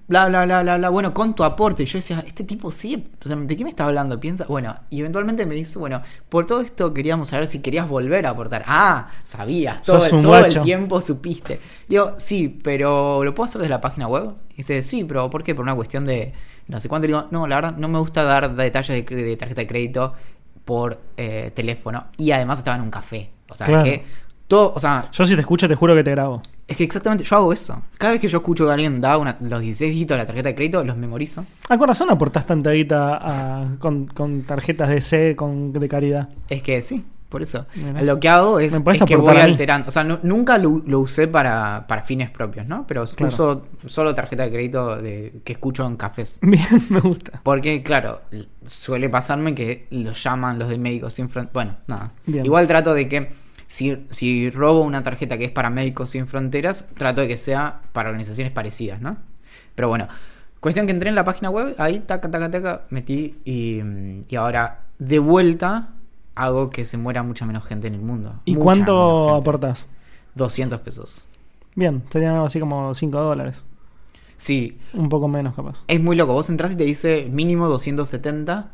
bla, 0.08 0.28
bla, 0.28 0.46
bla, 0.46 0.62
bla, 0.64 0.78
bla. 0.78 0.90
Bueno, 0.90 1.14
con 1.14 1.36
tu 1.36 1.44
aporte. 1.44 1.86
Yo 1.86 1.98
decía, 1.98 2.24
este 2.26 2.44
tipo 2.44 2.72
sí, 2.72 3.08
o 3.24 3.28
sea, 3.28 3.36
¿de 3.36 3.58
qué 3.58 3.64
me 3.64 3.70
está 3.70 3.86
hablando? 3.86 4.20
Piensa, 4.20 4.46
bueno, 4.46 4.76
y 4.90 5.00
eventualmente 5.00 5.46
me 5.46 5.56
dice, 5.56 5.80
bueno, 5.80 6.02
por 6.30 6.46
todo 6.46 6.62
esto 6.62 6.94
queríamos 6.94 7.30
saber 7.30 7.48
si 7.48 7.60
querías 7.60 7.88
volver 7.88 8.26
a 8.26 8.32
aportar. 8.32 8.64
Ah, 8.68 9.10
sabías, 9.24 9.82
todo, 9.82 10.08
todo 10.22 10.46
el 10.46 10.60
tiempo 10.60 11.02
supiste. 11.02 11.60
Digo, 11.88 12.16
sí, 12.18 12.60
pero 12.64 13.24
¿lo 13.24 13.34
puedo 13.34 13.46
hacer 13.46 13.62
desde 13.62 13.72
la 13.72 13.82
página 13.82 14.08
web? 14.08 14.34
Y 14.54 14.58
dice, 14.58 14.82
sí, 14.84 15.04
pero 15.04 15.30
¿por 15.30 15.44
qué? 15.44 15.56
Por 15.56 15.64
una 15.64 15.76
cuestión 15.76 16.06
de 16.06 16.34
no 16.68 16.80
sé 16.80 16.90
cuánto. 16.90 17.08
Digo, 17.08 17.28
no, 17.32 17.48
la 17.48 17.56
verdad, 17.56 17.78
no 17.78 17.88
me 17.88 18.00
gusta 18.00 18.24
dar 18.24 18.56
detalles 18.56 19.06
de, 19.06 19.38
tarjeta 19.38 19.62
de 19.62 19.68
crédito 19.68 20.14
por 20.66 21.00
eh, 21.16 21.52
teléfono. 21.54 22.08
Y 22.18 22.32
además 22.32 22.60
estaba 22.60 22.78
en 22.78 22.84
un 22.84 22.92
café. 22.92 23.32
O 23.50 23.56
sea, 23.56 23.68
Claro. 23.68 23.84
que 23.84 24.04
todo, 24.48 24.74
o 24.74 24.80
sea, 24.80 25.10
Yo 25.12 25.26
si 25.26 25.36
te 25.36 25.42
escucho 25.42 25.68
te 25.68 25.76
juro 25.76 25.96
que 25.96 26.04
te 26.04 26.12
grabo. 26.12 26.42
Es 26.68 26.76
que 26.78 26.84
exactamente 26.84 27.24
yo 27.24 27.36
hago 27.38 27.54
eso. 27.54 27.82
Cada 27.98 28.12
vez 28.14 28.22
que 28.22 28.28
yo 28.28 28.40
escucho 28.40 28.66
que 28.66 28.72
alguien 28.72 29.00
da 29.00 29.18
una- 29.18 29.38
los 29.42 29.62
16 29.62 29.92
dígitos 29.94 30.16
de 30.16 30.24
la 30.24 30.26
tarjeta 30.26 30.50
de 30.50 30.56
crédito, 30.56 30.84
los 30.84 30.98
memorizo. 30.98 31.46
¿A 31.70 31.78
corazón 31.78 32.10
aportás 32.10 32.46
tanta 32.46 32.72
guita 32.72 33.78
con, 33.80 34.08
con 34.08 34.44
tarjetas 34.44 34.90
de 34.90 35.02
C 35.02 35.36
con, 35.36 35.72
de 35.72 35.88
caridad? 35.88 36.30
Es 36.50 36.62
que 36.62 36.82
sí, 36.82 37.06
por 37.30 37.42
eso. 37.42 37.66
Mira. 37.76 38.02
Lo 38.02 38.20
que 38.20 38.28
hago 38.30 38.60
es, 38.60 38.74
¿Me 38.74 38.82
podés 38.82 39.02
es 39.02 39.08
que 39.08 39.16
voy 39.16 39.38
alterando. 39.38 39.88
O 39.88 39.92
sea, 39.92 40.04
nu- 40.04 40.20
nunca 40.24 40.58
lo, 40.58 40.82
lo 40.86 41.00
usé 41.00 41.28
para, 41.28 41.86
para 41.88 42.04
fines 42.04 42.30
propios, 42.30 42.66
¿no? 42.68 42.86
Pero 42.88 43.06
Claro. 43.06 43.34
uso 43.34 43.66
solo 43.86 44.14
tarjeta 44.16 44.44
de 44.44 44.52
crédito 44.52 44.98
de, 44.98 45.42
que 45.46 45.54
escucho 45.54 45.86
en 45.86 45.96
cafés. 45.96 46.40
Bien, 46.44 46.66
me 46.90 47.00
gusta. 47.00 47.40
Porque, 47.44 47.82
claro, 47.84 48.22
suele 48.66 49.10
pasarme 49.10 49.56
que 49.56 49.88
los 49.92 50.22
llaman 50.24 50.60
los 50.60 50.70
de 50.70 50.78
Médicos 50.78 51.14
Sin 51.14 51.30
Fronteras. 51.30 51.54
Bueno, 51.54 51.78
nada. 51.88 52.12
Bien. 52.26 52.46
Igual 52.46 52.68
trato 52.68 52.94
de 52.94 53.08
que 53.08 53.47
si, 53.68 54.06
si 54.10 54.50
robo 54.50 54.82
una 54.82 55.04
tarjeta 55.04 55.38
que 55.38 55.46
es 55.46 55.52
para 55.52 55.70
Médicos 55.70 56.12
Sin 56.12 56.28
Fronteras, 56.28 56.88
trato 56.98 57.22
de 57.22 57.28
que 57.28 57.38
sea 57.38 57.82
para 57.94 58.10
organizaciones 58.10 58.52
parecidas, 58.54 59.02
¿no? 59.02 59.18
Pero 59.76 59.90
bueno, 59.90 60.08
cuestión 60.60 60.86
que 60.86 60.92
entré 60.94 61.10
en 61.10 61.16
la 61.16 61.24
página 61.26 61.50
web, 61.50 61.76
ahí, 61.78 62.00
taca, 62.00 62.30
taca, 62.32 62.50
taca, 62.52 62.86
metí 62.90 63.36
y, 63.46 63.82
y 64.28 64.36
ahora 64.36 64.86
de 65.00 65.20
vuelta 65.20 65.90
hago 66.36 66.70
que 66.70 66.86
se 66.86 66.98
muera 66.98 67.24
mucha 67.24 67.46
menos 67.46 67.66
gente 67.66 67.88
en 67.88 67.96
el 67.96 68.02
mundo. 68.02 68.42
¿Y 68.46 68.56
Mucha 68.56 68.64
cuánto 68.64 69.36
aportás? 69.36 69.88
200 70.36 70.80
pesos. 70.82 71.30
Bien, 71.76 72.04
serían 72.10 72.34
algo 72.34 72.46
así 72.46 72.60
como 72.60 72.94
5 72.94 73.20
dólares. 73.20 73.64
Sí, 74.38 74.78
Un 74.94 75.10
poco 75.10 75.28
menos, 75.28 75.56
capaz. 75.56 75.80
Es 75.88 76.00
muy 76.02 76.16
loco. 76.16 76.34
Vos 76.34 76.50
entras 76.50 76.74
y 76.74 76.76
te 76.76 76.84
dice 76.84 77.28
mínimo 77.32 77.68
270 77.68 78.72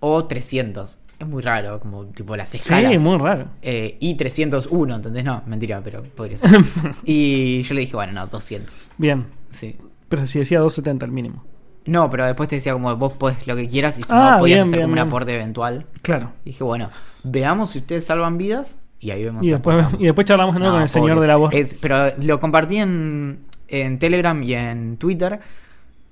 o 0.00 0.24
300. 0.24 0.98
Es 1.24 1.30
muy 1.30 1.42
raro, 1.42 1.80
como 1.80 2.04
tipo 2.06 2.36
las 2.36 2.54
escalas. 2.54 2.92
Sí, 2.92 2.98
muy 2.98 3.18
raro. 3.18 3.46
Eh, 3.62 3.96
y 4.00 4.14
301, 4.14 4.94
¿entendés? 4.96 5.24
No, 5.24 5.42
mentira, 5.46 5.80
pero 5.82 6.02
podría 6.02 6.38
ser. 6.38 6.50
y 7.04 7.62
yo 7.62 7.74
le 7.74 7.80
dije, 7.80 7.96
bueno, 7.96 8.12
no, 8.12 8.26
200. 8.26 8.90
Bien. 8.98 9.26
Sí. 9.50 9.76
Pero 10.08 10.26
si 10.26 10.38
decía 10.38 10.58
270 10.60 11.06
el 11.06 11.12
mínimo. 11.12 11.44
No, 11.86 12.08
pero 12.08 12.24
después 12.24 12.48
te 12.48 12.56
decía 12.56 12.72
como 12.72 12.94
vos 12.96 13.12
podés 13.14 13.46
lo 13.46 13.56
que 13.56 13.68
quieras 13.68 13.98
y 13.98 14.02
si 14.02 14.08
Ah, 14.12 14.32
no 14.34 14.38
podías 14.38 14.56
bien, 14.58 14.62
hacer 14.68 14.78
bien, 14.78 14.90
como 14.90 14.92
un 14.94 14.98
aporte 15.06 15.34
eventual. 15.34 15.86
Claro. 16.02 16.32
Y 16.44 16.50
dije, 16.50 16.64
bueno, 16.64 16.90
veamos 17.24 17.70
si 17.70 17.78
ustedes 17.80 18.06
salvan 18.06 18.38
vidas 18.38 18.78
Y 19.00 19.10
ahí 19.10 19.22
vemos 19.24 19.44
Y 19.46 19.50
después, 19.50 19.84
y 19.98 20.04
después 20.04 20.26
charlamos 20.26 20.58
No, 20.58 20.72
con 20.72 20.82
el 20.82 20.88
señor 20.88 21.20
de 21.20 21.26
la 21.26 21.36
voz. 21.36 21.52
Es- 21.52 21.74
pero 21.80 22.12
lo 22.22 22.40
compartí 22.40 22.78
en, 22.78 23.40
en 23.68 23.98
Telegram 23.98 24.42
y 24.42 24.54
en 24.54 24.96
Twitter. 24.96 25.40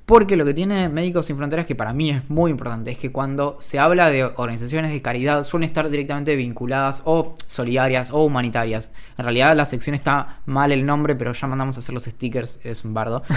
Porque 0.06 0.36
lo 0.36 0.44
que 0.44 0.52
tiene 0.52 0.88
Médicos 0.88 1.26
Sin 1.26 1.36
Fronteras, 1.36 1.64
que 1.64 1.76
para 1.76 1.92
mí 1.92 2.10
es 2.10 2.28
muy 2.28 2.50
importante, 2.50 2.90
es 2.90 2.98
que 2.98 3.12
cuando 3.12 3.56
se 3.60 3.78
habla 3.78 4.10
de 4.10 4.24
organizaciones 4.24 4.90
de 4.90 5.00
caridad, 5.00 5.44
suelen 5.44 5.68
estar 5.68 5.88
directamente 5.88 6.34
vinculadas 6.34 7.02
o 7.04 7.34
solidarias 7.46 8.10
o 8.10 8.24
humanitarias. 8.24 8.90
En 9.16 9.24
realidad 9.24 9.56
la 9.56 9.64
sección 9.64 9.94
está 9.94 10.40
mal 10.44 10.72
el 10.72 10.84
nombre, 10.84 11.14
pero 11.14 11.32
ya 11.32 11.46
mandamos 11.46 11.76
a 11.76 11.80
hacer 11.80 11.94
los 11.94 12.04
stickers, 12.04 12.60
es 12.64 12.84
un 12.84 12.94
bardo. 12.94 13.22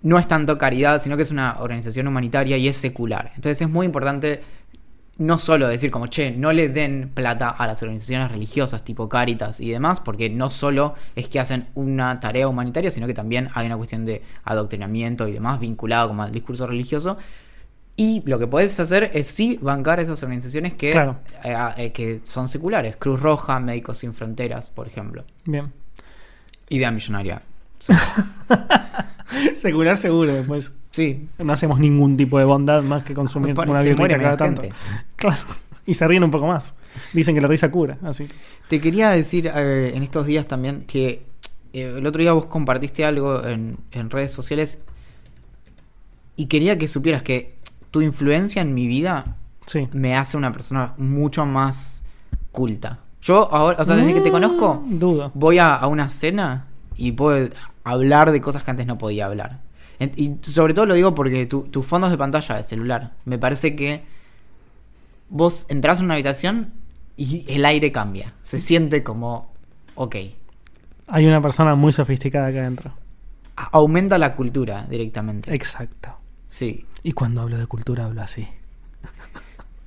No 0.00 0.16
es 0.16 0.28
tanto 0.28 0.58
caridad, 0.58 1.02
sino 1.02 1.16
que 1.16 1.24
es 1.24 1.32
una 1.32 1.56
organización 1.58 2.06
humanitaria 2.06 2.56
y 2.56 2.68
es 2.68 2.76
secular. 2.76 3.32
Entonces 3.34 3.60
es 3.62 3.68
muy 3.68 3.84
importante 3.84 4.44
no 5.18 5.38
solo 5.38 5.66
decir 5.68 5.90
como, 5.90 6.06
che, 6.06 6.30
no 6.30 6.52
le 6.52 6.68
den 6.68 7.10
plata 7.12 7.50
a 7.50 7.66
las 7.66 7.82
organizaciones 7.82 8.30
religiosas 8.30 8.84
tipo 8.84 9.08
Caritas 9.08 9.60
y 9.60 9.68
demás, 9.70 9.98
porque 10.00 10.30
no 10.30 10.50
solo 10.50 10.94
es 11.16 11.28
que 11.28 11.40
hacen 11.40 11.66
una 11.74 12.20
tarea 12.20 12.46
humanitaria, 12.48 12.90
sino 12.90 13.06
que 13.06 13.14
también 13.14 13.48
hay 13.54 13.66
una 13.66 13.76
cuestión 13.76 14.06
de 14.06 14.22
adoctrinamiento 14.44 15.26
y 15.26 15.32
demás 15.32 15.58
vinculado 15.60 16.08
como 16.08 16.22
al 16.22 16.30
discurso 16.32 16.66
religioso. 16.66 17.18
Y 17.96 18.22
lo 18.26 18.38
que 18.38 18.46
puedes 18.46 18.78
hacer 18.78 19.10
es 19.12 19.26
sí 19.26 19.58
bancar 19.60 19.98
esas 19.98 20.22
organizaciones 20.22 20.74
que, 20.74 20.92
Claro. 20.92 21.16
eh, 21.42 21.56
eh, 21.78 21.90
que 21.92 22.20
son 22.22 22.46
seculares. 22.46 22.96
Cruz 22.96 23.20
Roja, 23.20 23.58
Médicos 23.58 23.98
Sin 23.98 24.14
Fronteras, 24.14 24.70
por 24.70 24.86
ejemplo. 24.86 25.24
Bien. 25.44 25.72
Idea 26.68 26.92
millonaria. 26.92 27.42
Secular 29.54 29.96
seguro, 29.98 30.32
después. 30.34 30.72
Sí. 30.90 31.28
No 31.38 31.52
hacemos 31.52 31.78
ningún 31.78 32.16
tipo 32.16 32.38
de 32.38 32.44
bondad 32.44 32.82
más 32.82 33.04
que 33.04 33.14
consumir 33.14 33.58
una 33.58 33.82
birrita 33.82 34.18
cada 34.18 34.36
tanto. 34.36 34.62
gente. 34.62 34.76
Claro. 35.16 35.42
Y 35.86 35.94
se 35.94 36.06
ríen 36.06 36.22
un 36.24 36.30
poco 36.30 36.46
más. 36.46 36.74
Dicen 37.14 37.34
que 37.34 37.40
la 37.40 37.48
risa 37.48 37.70
cura, 37.70 37.96
así. 38.02 38.28
Te 38.68 38.80
quería 38.80 39.08
decir 39.10 39.50
eh, 39.54 39.92
en 39.94 40.02
estos 40.02 40.26
días 40.26 40.46
también 40.46 40.84
que 40.86 41.22
eh, 41.72 41.94
el 41.96 42.06
otro 42.06 42.20
día 42.20 42.32
vos 42.32 42.46
compartiste 42.46 43.04
algo 43.06 43.42
en, 43.46 43.76
en 43.92 44.10
redes 44.10 44.32
sociales 44.32 44.80
y 46.36 46.46
quería 46.46 46.78
que 46.78 46.88
supieras 46.88 47.22
que 47.22 47.54
tu 47.90 48.00
influencia 48.02 48.62
en 48.62 48.74
mi 48.74 48.86
vida 48.86 49.36
Sí. 49.66 49.86
me 49.92 50.16
hace 50.16 50.36
una 50.38 50.50
persona 50.52 50.94
mucho 50.96 51.44
más 51.44 52.02
culta. 52.52 53.00
Yo 53.20 53.52
ahora, 53.52 53.82
o 53.82 53.84
sea, 53.84 53.96
desde 53.96 54.14
que 54.14 54.20
te 54.22 54.30
conozco, 54.30 54.82
Mm, 54.86 54.98
Dudo. 54.98 55.30
voy 55.34 55.58
a, 55.58 55.74
a 55.74 55.86
una 55.88 56.08
cena 56.08 56.66
y 56.98 57.12
puedo 57.12 57.48
hablar 57.84 58.30
de 58.32 58.40
cosas 58.42 58.62
que 58.64 58.70
antes 58.70 58.86
no 58.86 58.98
podía 58.98 59.24
hablar. 59.26 59.60
Y 60.16 60.36
sobre 60.42 60.74
todo 60.74 60.84
lo 60.86 60.94
digo 60.94 61.14
porque 61.14 61.46
tu- 61.46 61.62
tus 61.62 61.86
fondos 61.86 62.10
de 62.10 62.18
pantalla 62.18 62.56
de 62.56 62.62
celular, 62.62 63.12
me 63.24 63.38
parece 63.38 63.74
que 63.74 64.02
vos 65.28 65.66
entras 65.68 65.98
en 66.00 66.06
una 66.06 66.14
habitación 66.14 66.72
y 67.16 67.44
el 67.48 67.64
aire 67.64 67.90
cambia. 67.92 68.34
Se 68.42 68.58
siente 68.58 69.02
como, 69.02 69.52
ok, 69.94 70.16
Hay 71.10 71.26
una 71.26 71.40
persona 71.40 71.74
muy 71.74 71.92
sofisticada 71.94 72.48
acá 72.48 72.58
adentro. 72.58 72.92
aumenta 73.56 74.18
la 74.18 74.34
cultura 74.36 74.86
directamente. 74.90 75.54
Exacto. 75.54 76.10
Sí. 76.48 76.84
Y 77.02 77.12
cuando 77.12 77.40
hablo 77.40 77.56
de 77.58 77.66
cultura 77.66 78.04
hablo 78.04 78.20
así. 78.22 78.46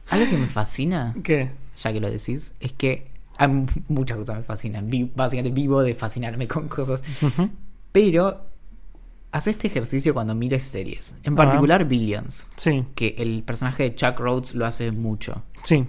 Algo 0.09 0.29
que 0.29 0.37
me 0.37 0.47
fascina, 0.47 1.15
¿Qué? 1.23 1.51
ya 1.77 1.93
que 1.93 1.99
lo 2.01 2.09
decís, 2.09 2.53
es 2.59 2.73
que 2.73 3.07
muchas 3.47 4.17
cosas 4.17 4.37
me 4.37 4.43
fascinan. 4.43 4.89
Vi- 4.89 5.11
básicamente 5.15 5.53
vivo 5.53 5.81
de 5.81 5.95
fascinarme 5.95 6.47
con 6.47 6.67
cosas. 6.67 7.03
Ujú. 7.21 7.49
Pero 7.91 8.45
haz 9.31 9.47
este 9.47 9.67
ejercicio 9.67 10.13
cuando 10.13 10.35
mires 10.35 10.63
series. 10.63 11.15
En 11.23 11.33
Ah. 11.33 11.37
particular 11.37 11.85
Billions. 11.85 12.47
Sí, 12.57 12.85
Que 12.95 13.15
el 13.17 13.43
personaje 13.43 13.83
de 13.83 13.95
Chuck 13.95 14.19
Rhodes 14.19 14.53
lo 14.55 14.65
hace 14.65 14.91
mucho. 14.91 15.43
sí. 15.63 15.85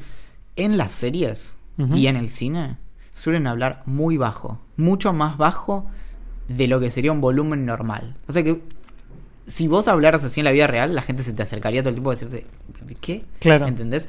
En 0.55 0.77
las 0.77 0.93
series 0.93 1.57
Ujú. 1.79 1.95
y 1.97 2.07
en 2.09 2.17
el 2.17 2.29
cine 2.29 2.77
suelen 3.15 3.47
hablar 3.47 3.83
muy 3.87 4.19
bajo. 4.19 4.61
Mucho 4.77 5.13
más 5.15 5.39
bajo 5.39 5.87
de 6.49 6.67
lo 6.69 6.79
que 6.79 6.91
sería 6.91 7.11
un 7.11 7.23
volumen 7.23 7.65
normal. 7.65 8.17
O 8.29 8.33
sea 8.33 8.43
que 8.43 8.61
si 9.47 9.67
vos 9.67 9.89
hablaras 9.89 10.25
así 10.25 10.41
en 10.41 10.45
la 10.45 10.51
vida 10.53 10.67
real, 10.67 10.95
la 10.95 11.01
gente 11.03 11.23
se 11.23 11.33
te 11.33 11.43
acercaría 11.43 11.81
todo 11.83 11.89
el 11.89 11.95
tiempo 11.97 12.11
a 12.11 12.15
decirte, 12.15 12.47
¿de 12.87 12.95
qué? 12.97 13.25
Claro. 13.41 13.67
¿Entendés? 13.67 14.09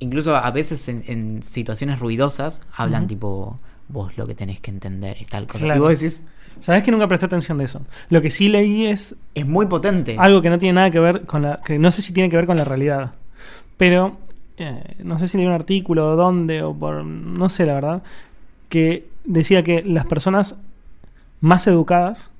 Incluso 0.00 0.34
a 0.34 0.50
veces 0.50 0.88
en, 0.88 1.04
en 1.06 1.42
situaciones 1.42 1.98
ruidosas 2.00 2.62
hablan 2.74 3.06
tipo, 3.06 3.58
vos 3.88 4.16
lo 4.16 4.26
que 4.26 4.34
tenés 4.34 4.60
que 4.60 4.70
entender 4.70 5.16
es 5.20 5.28
tal 5.28 5.46
cosa. 5.46 5.64
Claro. 5.64 5.78
Y 5.78 5.80
vos 5.80 6.00
decís, 6.00 6.24
¿Sabes 6.60 6.82
que 6.84 6.90
nunca 6.90 7.08
presté 7.08 7.26
atención 7.26 7.58
de 7.58 7.64
eso? 7.64 7.80
Lo 8.10 8.20
que 8.20 8.30
sí 8.30 8.48
leí 8.48 8.86
es 8.86 9.16
es 9.34 9.46
muy 9.46 9.66
potente. 9.66 10.16
algo 10.18 10.42
que 10.42 10.50
no 10.50 10.58
tiene 10.58 10.74
nada 10.74 10.90
que 10.90 11.00
ver 11.00 11.22
con 11.22 11.42
la. 11.42 11.60
que 11.64 11.78
no 11.78 11.90
sé 11.90 12.02
si 12.02 12.12
tiene 12.12 12.28
que 12.28 12.36
ver 12.36 12.46
con 12.46 12.56
la 12.56 12.64
realidad. 12.64 13.12
Pero 13.76 14.18
eh, 14.58 14.96
no 15.02 15.18
sé 15.18 15.26
si 15.26 15.38
leí 15.38 15.46
un 15.46 15.52
artículo 15.52 16.12
o 16.12 16.16
dónde 16.16 16.62
o 16.62 16.74
por. 16.74 17.04
no 17.04 17.48
sé 17.48 17.64
la 17.66 17.74
verdad. 17.74 18.02
Que 18.68 19.08
decía 19.24 19.62
que 19.62 19.82
las 19.82 20.06
personas 20.06 20.60
más 21.40 21.66
educadas 21.66 22.30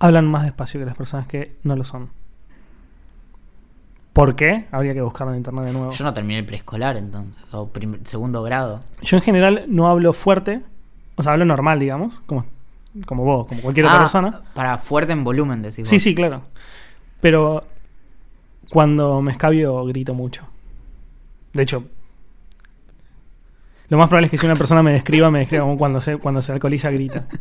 hablan 0.00 0.26
más 0.26 0.44
despacio 0.44 0.80
que 0.80 0.86
las 0.86 0.96
personas 0.96 1.26
que 1.28 1.52
no 1.62 1.76
lo 1.76 1.84
son. 1.84 2.10
¿Por 4.20 4.36
qué? 4.36 4.66
Habría 4.70 4.92
que 4.92 5.00
buscarlo 5.00 5.32
en 5.32 5.38
internet 5.38 5.64
de 5.64 5.72
nuevo. 5.72 5.90
Yo 5.92 6.04
no 6.04 6.12
terminé 6.12 6.40
el 6.40 6.44
preescolar 6.44 6.96
entonces, 6.96 7.42
o 7.52 7.70
segundo 8.04 8.42
grado. 8.42 8.80
Yo 9.02 9.16
en 9.16 9.22
general 9.22 9.64
no 9.68 9.88
hablo 9.88 10.12
fuerte, 10.12 10.60
o 11.16 11.22
sea, 11.22 11.32
hablo 11.32 11.46
normal, 11.46 11.78
digamos, 11.80 12.20
como, 12.26 12.44
como 13.06 13.24
vos, 13.24 13.46
como 13.48 13.62
cualquier 13.62 13.86
otra 13.86 13.96
Ah, 13.98 14.00
persona. 14.02 14.42
Para 14.54 14.76
fuerte 14.78 15.12
en 15.14 15.24
volumen, 15.24 15.62
decís 15.62 15.88
Sí, 15.88 15.96
vos. 15.96 16.02
sí, 16.02 16.14
claro. 16.14 16.42
Pero 17.22 17.64
cuando 18.68 19.22
me 19.22 19.32
escabio 19.32 19.84
grito 19.86 20.12
mucho. 20.12 20.42
De 21.54 21.62
hecho, 21.62 21.84
lo 23.88 23.96
más 23.98 24.06
probable 24.08 24.26
es 24.26 24.30
que 24.30 24.38
si 24.38 24.44
una 24.46 24.54
persona 24.54 24.82
me 24.82 24.92
describa, 24.92 25.30
me 25.30 25.40
describa 25.40 25.64
como 25.64 25.78
cuando 25.78 26.00
se, 26.00 26.18
cuando 26.18 26.42
se 26.42 26.52
alcoholiza 26.52 26.90
grita. 26.90 27.26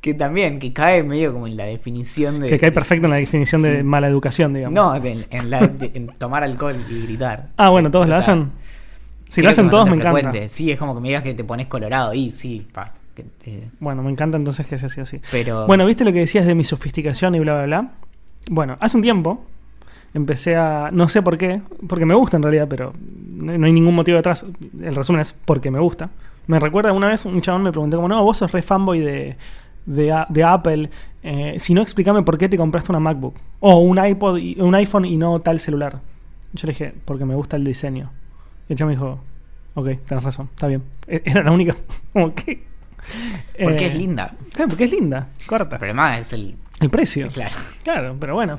Que 0.00 0.14
también, 0.14 0.58
que 0.60 0.72
cae 0.72 1.02
medio 1.02 1.32
como 1.32 1.46
en 1.48 1.56
la 1.56 1.64
definición 1.64 2.38
de... 2.40 2.48
Que 2.48 2.58
cae 2.58 2.70
perfecto 2.70 3.06
en 3.06 3.10
la 3.10 3.16
definición 3.16 3.62
de 3.62 3.82
mala 3.82 4.06
educación, 4.08 4.52
digamos. 4.54 4.74
No, 4.74 4.94
en, 4.94 5.50
la- 5.50 5.66
de- 5.66 5.90
en 5.94 6.06
tomar 6.18 6.44
alcohol 6.44 6.76
y 6.88 7.02
gritar. 7.02 7.48
Ah, 7.56 7.70
bueno, 7.70 7.90
todos 7.90 8.04
O 8.04 8.08
lo 8.08 8.14
sea, 8.14 8.18
hacen. 8.20 8.52
Si 9.28 9.42
lo 9.42 9.50
hacen 9.50 9.68
todos, 9.68 9.88
me 9.90 9.96
encanta. 9.96 10.32
Sí, 10.48 10.70
es 10.70 10.78
como 10.78 10.94
que 10.94 11.00
me 11.00 11.08
digas 11.08 11.22
que 11.24 11.34
te 11.34 11.42
pones 11.42 11.66
colorado. 11.66 12.14
Y 12.14 12.30
sí, 12.30 12.66
pa. 12.72 12.92
que, 13.16 13.24
eh, 13.46 13.68
Bueno, 13.80 14.02
me 14.04 14.10
encanta 14.10 14.36
entonces 14.36 14.66
que 14.66 14.78
sea 14.78 14.86
así 14.86 15.00
así. 15.00 15.20
pero... 15.32 15.66
Bueno, 15.66 15.84
¿viste 15.86 16.04
lo 16.04 16.12
que 16.12 16.20
decías 16.20 16.46
de 16.46 16.54
mi 16.54 16.62
sofisticación 16.62 17.34
y 17.34 17.40
bla, 17.40 17.54
bla, 17.54 17.64
bla? 17.66 17.90
Bueno, 18.48 18.76
hace 18.78 18.96
un 18.96 19.02
tiempo 19.02 19.44
empecé 20.14 20.54
a... 20.54 20.90
No 20.92 21.08
sé 21.08 21.20
por 21.22 21.36
qué, 21.36 21.62
porque 21.88 22.06
me 22.06 22.14
gusta 22.14 22.36
en 22.36 22.44
realidad, 22.44 22.68
pero 22.70 22.92
no, 23.32 23.58
no 23.58 23.66
hay 23.66 23.72
ningún 23.72 23.94
motivo 23.96 24.16
detrás. 24.18 24.46
El 24.80 24.94
resumen 24.94 25.20
es 25.22 25.32
porque 25.32 25.70
me 25.72 25.80
gusta. 25.80 26.10
Me 26.46 26.60
recuerda 26.60 26.92
una 26.92 27.08
vez 27.08 27.24
un 27.24 27.40
chabón 27.40 27.64
me 27.64 27.72
preguntó 27.72 27.96
como, 27.96 28.06
no, 28.06 28.22
vos 28.22 28.38
sos 28.38 28.52
re 28.52 28.62
fanboy 28.62 29.00
de, 29.00 29.36
de, 29.86 30.24
de 30.28 30.44
Apple. 30.44 30.90
eh, 31.22 31.56
si 31.58 31.72
no, 31.74 31.82
explícame 31.82 32.22
por 32.22 32.36
qué 32.38 32.48
te 32.48 32.56
compraste 32.56 32.92
una 32.92 33.00
MacBook. 33.00 33.36
O 33.60 33.76
un 33.80 34.04
iPod, 34.04 34.36
y- 34.38 34.60
un 34.60 34.74
iPhone 34.74 35.04
y 35.06 35.16
no 35.16 35.38
tal 35.40 35.58
celular. 35.60 36.00
Yo 36.52 36.66
le 36.66 36.72
dije, 36.72 36.94
porque 37.04 37.24
me 37.24 37.34
gusta 37.34 37.56
el 37.56 37.64
diseño. 37.64 38.10
Y 38.68 38.72
el 38.74 38.84
me 38.86 38.92
dijo, 38.92 39.18
ok, 39.74 39.88
tenés 40.06 40.24
razón, 40.24 40.48
está 40.54 40.66
bien. 40.66 40.82
E- 41.06 41.22
Era 41.24 41.42
la 41.42 41.52
única... 41.52 41.74
Como. 42.12 42.32
Porque 42.34 43.84
eh, 43.84 43.86
es 43.88 43.94
linda. 43.94 44.34
Claro, 44.52 44.68
porque 44.70 44.84
es 44.84 44.92
linda, 44.92 45.28
corta. 45.46 45.76
El 45.76 45.78
problema 45.78 46.18
es 46.18 46.32
el... 46.32 46.56
El 46.80 46.90
precio. 46.90 47.28
Claro. 47.28 47.54
Claro, 47.84 48.16
pero 48.20 48.34
bueno. 48.34 48.58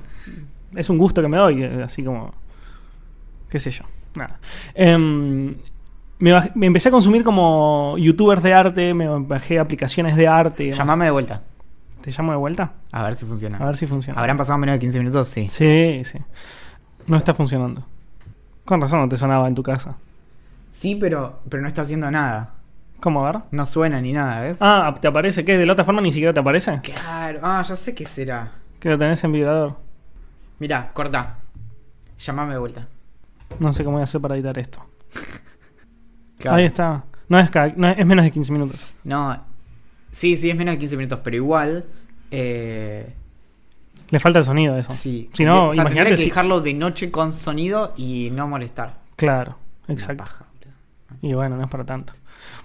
Es 0.76 0.90
un 0.90 0.98
gusto 0.98 1.22
que 1.22 1.28
me 1.28 1.38
doy, 1.38 1.64
eh, 1.64 1.84
así 1.84 2.04
como. 2.04 2.34
qué 3.50 3.60
sé 3.60 3.72
yo. 3.72 3.84
Nada. 4.16 4.40
Em, 4.74 5.54
me, 6.20 6.34
baj- 6.34 6.52
me 6.56 6.66
empecé 6.68 6.90
a 6.90 6.92
consumir 6.92 7.24
como 7.24 7.96
youtubers 7.98 8.42
de 8.44 8.54
arte, 8.54 8.94
me 8.94 9.08
bajé 9.20 9.60
aplicaciones 9.60 10.16
de 10.16 10.28
arte. 10.28 10.72
Llamame 10.72 11.06
de 11.06 11.12
vuelta. 11.12 11.42
¿Te 12.02 12.12
llamo 12.12 12.32
de 12.32 12.38
vuelta? 12.38 12.74
A 12.92 13.04
ver 13.04 13.16
si 13.16 13.26
funciona. 13.26 13.58
A 13.58 13.66
ver 13.66 13.76
si 13.76 13.86
funciona. 13.88 14.20
¿Habrán 14.20 14.38
pasado 14.38 14.58
menos 14.60 14.74
de 14.76 14.80
15 14.80 15.00
minutos? 15.00 15.28
Sí. 15.28 15.46
Sí, 15.50 16.02
sí. 16.06 16.20
No 17.08 17.18
está 17.18 17.34
funcionando. 17.34 17.84
Con 18.66 18.82
razón 18.82 19.00
no 19.02 19.10
te 19.10 19.18
sonaba 19.18 19.48
en 19.48 19.56
tu 19.56 19.64
casa. 19.64 19.96
Sí, 20.72 20.96
pero, 20.96 21.40
pero 21.50 21.62
no 21.62 21.68
está 21.68 21.82
haciendo 21.82 22.10
nada. 22.12 22.54
¿Cómo 23.00 23.26
a 23.26 23.32
ver? 23.32 23.42
No 23.52 23.66
suena 23.66 24.00
ni 24.02 24.12
nada, 24.14 24.42
¿ves? 24.42 24.58
Ah, 24.62 24.94
¿te 25.00 25.08
aparece? 25.08 25.44
¿Qué? 25.46 25.58
¿De 25.58 25.66
la 25.66 25.74
otra 25.74 25.86
forma 25.86 26.02
ni 26.02 26.12
siquiera 26.12 26.34
te 26.34 26.40
aparece? 26.40 26.80
Claro. 26.82 27.40
Ah, 27.44 27.62
ya 27.62 27.76
sé 27.76 27.94
qué 27.94 28.06
será. 28.06 28.52
Que 28.80 28.90
lo 28.90 28.98
tenés 28.98 29.24
en 29.24 29.32
vibrador. 29.32 29.76
Mira, 30.60 30.92
corta. 30.94 31.38
Llamame 32.20 32.54
de 32.54 32.60
vuelta. 32.60 32.88
No 33.60 33.72
sé 33.74 33.84
cómo 33.84 33.98
voy 33.98 34.02
a 34.02 34.04
hacer 34.06 34.20
para 34.22 34.36
editar 34.36 34.58
esto. 34.60 34.80
Claro. 36.40 36.58
Ahí 36.58 36.66
está. 36.66 37.04
No 37.30 37.40
es, 37.40 37.50
cada- 37.50 37.74
no 37.76 37.88
es, 37.90 38.00
es 38.00 38.06
menos 38.06 38.24
de 38.26 38.32
15 38.32 38.52
minutos. 38.52 38.94
No. 39.04 39.44
Sí, 40.12 40.36
sí, 40.38 40.50
es 40.50 40.56
menos 40.56 40.74
de 40.76 40.80
15 40.80 40.98
minutos, 40.98 41.20
pero 41.24 41.36
igual. 41.36 41.86
Eh, 42.32 43.14
Le 44.10 44.20
falta 44.20 44.40
el 44.40 44.46
sonido 44.46 44.76
a 44.76 44.80
eso. 44.80 44.92
sí. 44.92 45.30
Si 45.34 45.44
no, 45.44 45.68
O 45.70 45.74
sea, 45.74 45.82
imagínate 45.84 46.12
que 46.12 46.18
si- 46.18 46.26
dejarlo 46.26 46.62
de 46.62 46.74
noche 46.74 47.12
con 47.12 47.34
sonido 47.34 47.94
y 47.98 48.30
no 48.32 48.48
molestar. 48.48 48.96
Claro, 49.16 49.58
exacto. 49.88 50.24
paja. 50.24 50.46
Y 51.22 51.34
bueno, 51.34 51.58
no 51.58 51.64
es 51.64 51.70
para 51.70 51.84
tanto. 51.86 52.14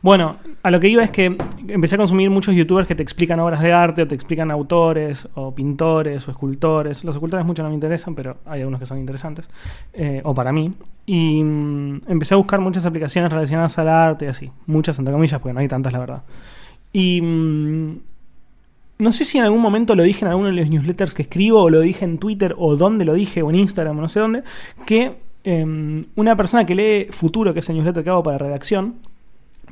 Bueno, 0.03 0.37
a 0.63 0.71
lo 0.71 0.81
que 0.81 0.89
iba 0.89 1.03
es 1.03 1.11
que 1.11 1.37
empecé 1.69 1.95
a 1.95 1.99
consumir 1.99 2.31
muchos 2.31 2.55
youtubers 2.55 2.87
que 2.87 2.95
te 2.95 3.03
explican 3.03 3.41
obras 3.41 3.61
de 3.61 3.73
arte, 3.73 4.03
o 4.03 4.07
te 4.07 4.15
explican 4.15 4.51
autores, 4.51 5.29
o 5.35 5.55
pintores, 5.55 6.27
o 6.27 6.31
escultores. 6.31 7.05
Los 7.05 7.15
escultores 7.17 7.47
mucho 7.47 7.63
no 7.63 7.69
me 7.69 7.75
interesan, 7.75 8.15
pero 8.15 8.39
hay 8.47 8.61
algunos 8.61 8.81
que 8.81 8.87
son 8.87 8.99
interesantes, 8.99 9.49
eh, 9.93 10.21
o 10.25 10.35
para 10.35 10.53
mí. 10.53 10.73
Y 11.07 11.43
mm, 11.43 12.01
empecé 12.09 12.35
a 12.35 12.37
buscar 12.37 12.61
muchas 12.61 12.87
aplicaciones 12.87 13.33
relacionadas 13.33 13.79
al 13.79 13.89
arte 13.89 14.27
y 14.27 14.29
así. 14.29 14.51
Muchas, 14.67 14.99
entre 14.99 15.13
comillas, 15.13 15.41
porque 15.41 15.55
no 15.55 15.61
hay 15.61 15.69
tantas, 15.69 15.93
la 15.93 15.99
verdad. 15.99 16.23
Y 16.93 17.21
mm, 17.23 17.97
no 18.99 19.13
sé 19.13 19.25
si 19.25 19.39
en 19.39 19.45
algún 19.45 19.61
momento 19.61 19.95
lo 19.95 20.05
dije 20.05 20.25
en 20.25 20.31
alguno 20.31 20.49
de 20.49 20.55
los 20.55 20.69
newsletters 20.69 21.15
que 21.15 21.23
escribo, 21.23 21.63
o 21.63 21.71
lo 21.71 21.81
dije 21.81 22.05
en 22.05 22.19
Twitter, 22.19 22.55
o 22.57 22.77
dónde 22.77 23.05
lo 23.05 23.15
dije, 23.15 23.43
o 23.43 23.51
en 23.51 23.57
Instagram, 23.57 23.99
o 23.99 24.03
no 24.03 24.09
sé 24.09 24.21
dónde, 24.21 24.45
que 24.87 25.17
em, 25.45 26.05
una 26.15 26.37
persona 26.37 26.65
que 26.65 26.75
lee 26.75 27.07
Futuro, 27.11 27.53
que 27.53 27.61
es 27.61 27.69
el 27.69 27.77
newsletter 27.77 28.05
que 28.05 28.11
hago 28.11 28.23
para 28.23 28.39
redacción, 28.39 28.95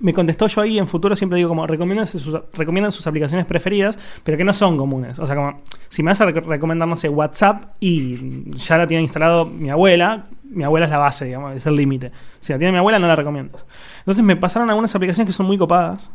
me 0.00 0.12
contestó 0.14 0.46
yo 0.46 0.60
ahí 0.62 0.78
en 0.78 0.88
futuro 0.88 1.14
siempre 1.14 1.36
digo 1.36 1.48
como 1.48 1.66
recomiendan 1.66 2.06
sus, 2.06 2.22
sus 2.22 3.06
aplicaciones 3.06 3.46
preferidas, 3.46 3.98
pero 4.24 4.36
que 4.38 4.44
no 4.44 4.52
son 4.54 4.76
comunes. 4.76 5.18
O 5.18 5.26
sea, 5.26 5.36
como 5.36 5.60
si 5.88 6.02
me 6.02 6.10
vas 6.10 6.20
a 6.20 6.26
rec- 6.26 6.44
recomendar, 6.44 6.88
no 6.88 6.96
sé, 6.96 7.08
WhatsApp 7.08 7.74
y 7.80 8.50
ya 8.56 8.78
la 8.78 8.86
tiene 8.86 9.02
instalado 9.02 9.46
mi 9.46 9.70
abuela, 9.70 10.26
mi 10.44 10.64
abuela 10.64 10.86
es 10.86 10.90
la 10.90 10.98
base, 10.98 11.26
digamos, 11.26 11.56
es 11.56 11.64
el 11.66 11.76
límite. 11.76 12.10
Si 12.40 12.52
la 12.52 12.58
tiene 12.58 12.72
mi 12.72 12.78
abuela, 12.78 12.98
no 12.98 13.06
la 13.06 13.16
recomiendas. 13.16 13.64
Entonces 13.98 14.24
me 14.24 14.36
pasaron 14.36 14.68
algunas 14.68 14.94
aplicaciones 14.94 15.26
que 15.28 15.32
son 15.32 15.46
muy 15.46 15.58
copadas 15.58 16.10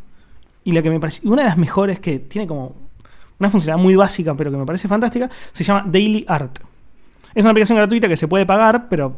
y 0.64 0.72
la 0.72 0.82
que 0.82 0.90
me 0.90 1.00
parece, 1.00 1.26
una 1.28 1.42
de 1.42 1.48
las 1.48 1.56
mejores 1.56 2.00
que 2.00 2.18
tiene 2.18 2.46
como 2.46 2.74
una 3.38 3.50
funcionalidad 3.50 3.82
muy 3.82 3.96
básica, 3.96 4.34
pero 4.34 4.50
que 4.50 4.56
me 4.56 4.66
parece 4.66 4.88
fantástica, 4.88 5.30
se 5.52 5.64
llama 5.64 5.84
Daily 5.86 6.24
Art. 6.28 6.58
Es 7.34 7.44
una 7.44 7.50
aplicación 7.50 7.76
gratuita 7.76 8.08
que 8.08 8.16
se 8.16 8.28
puede 8.28 8.46
pagar, 8.46 8.88
pero 8.88 9.16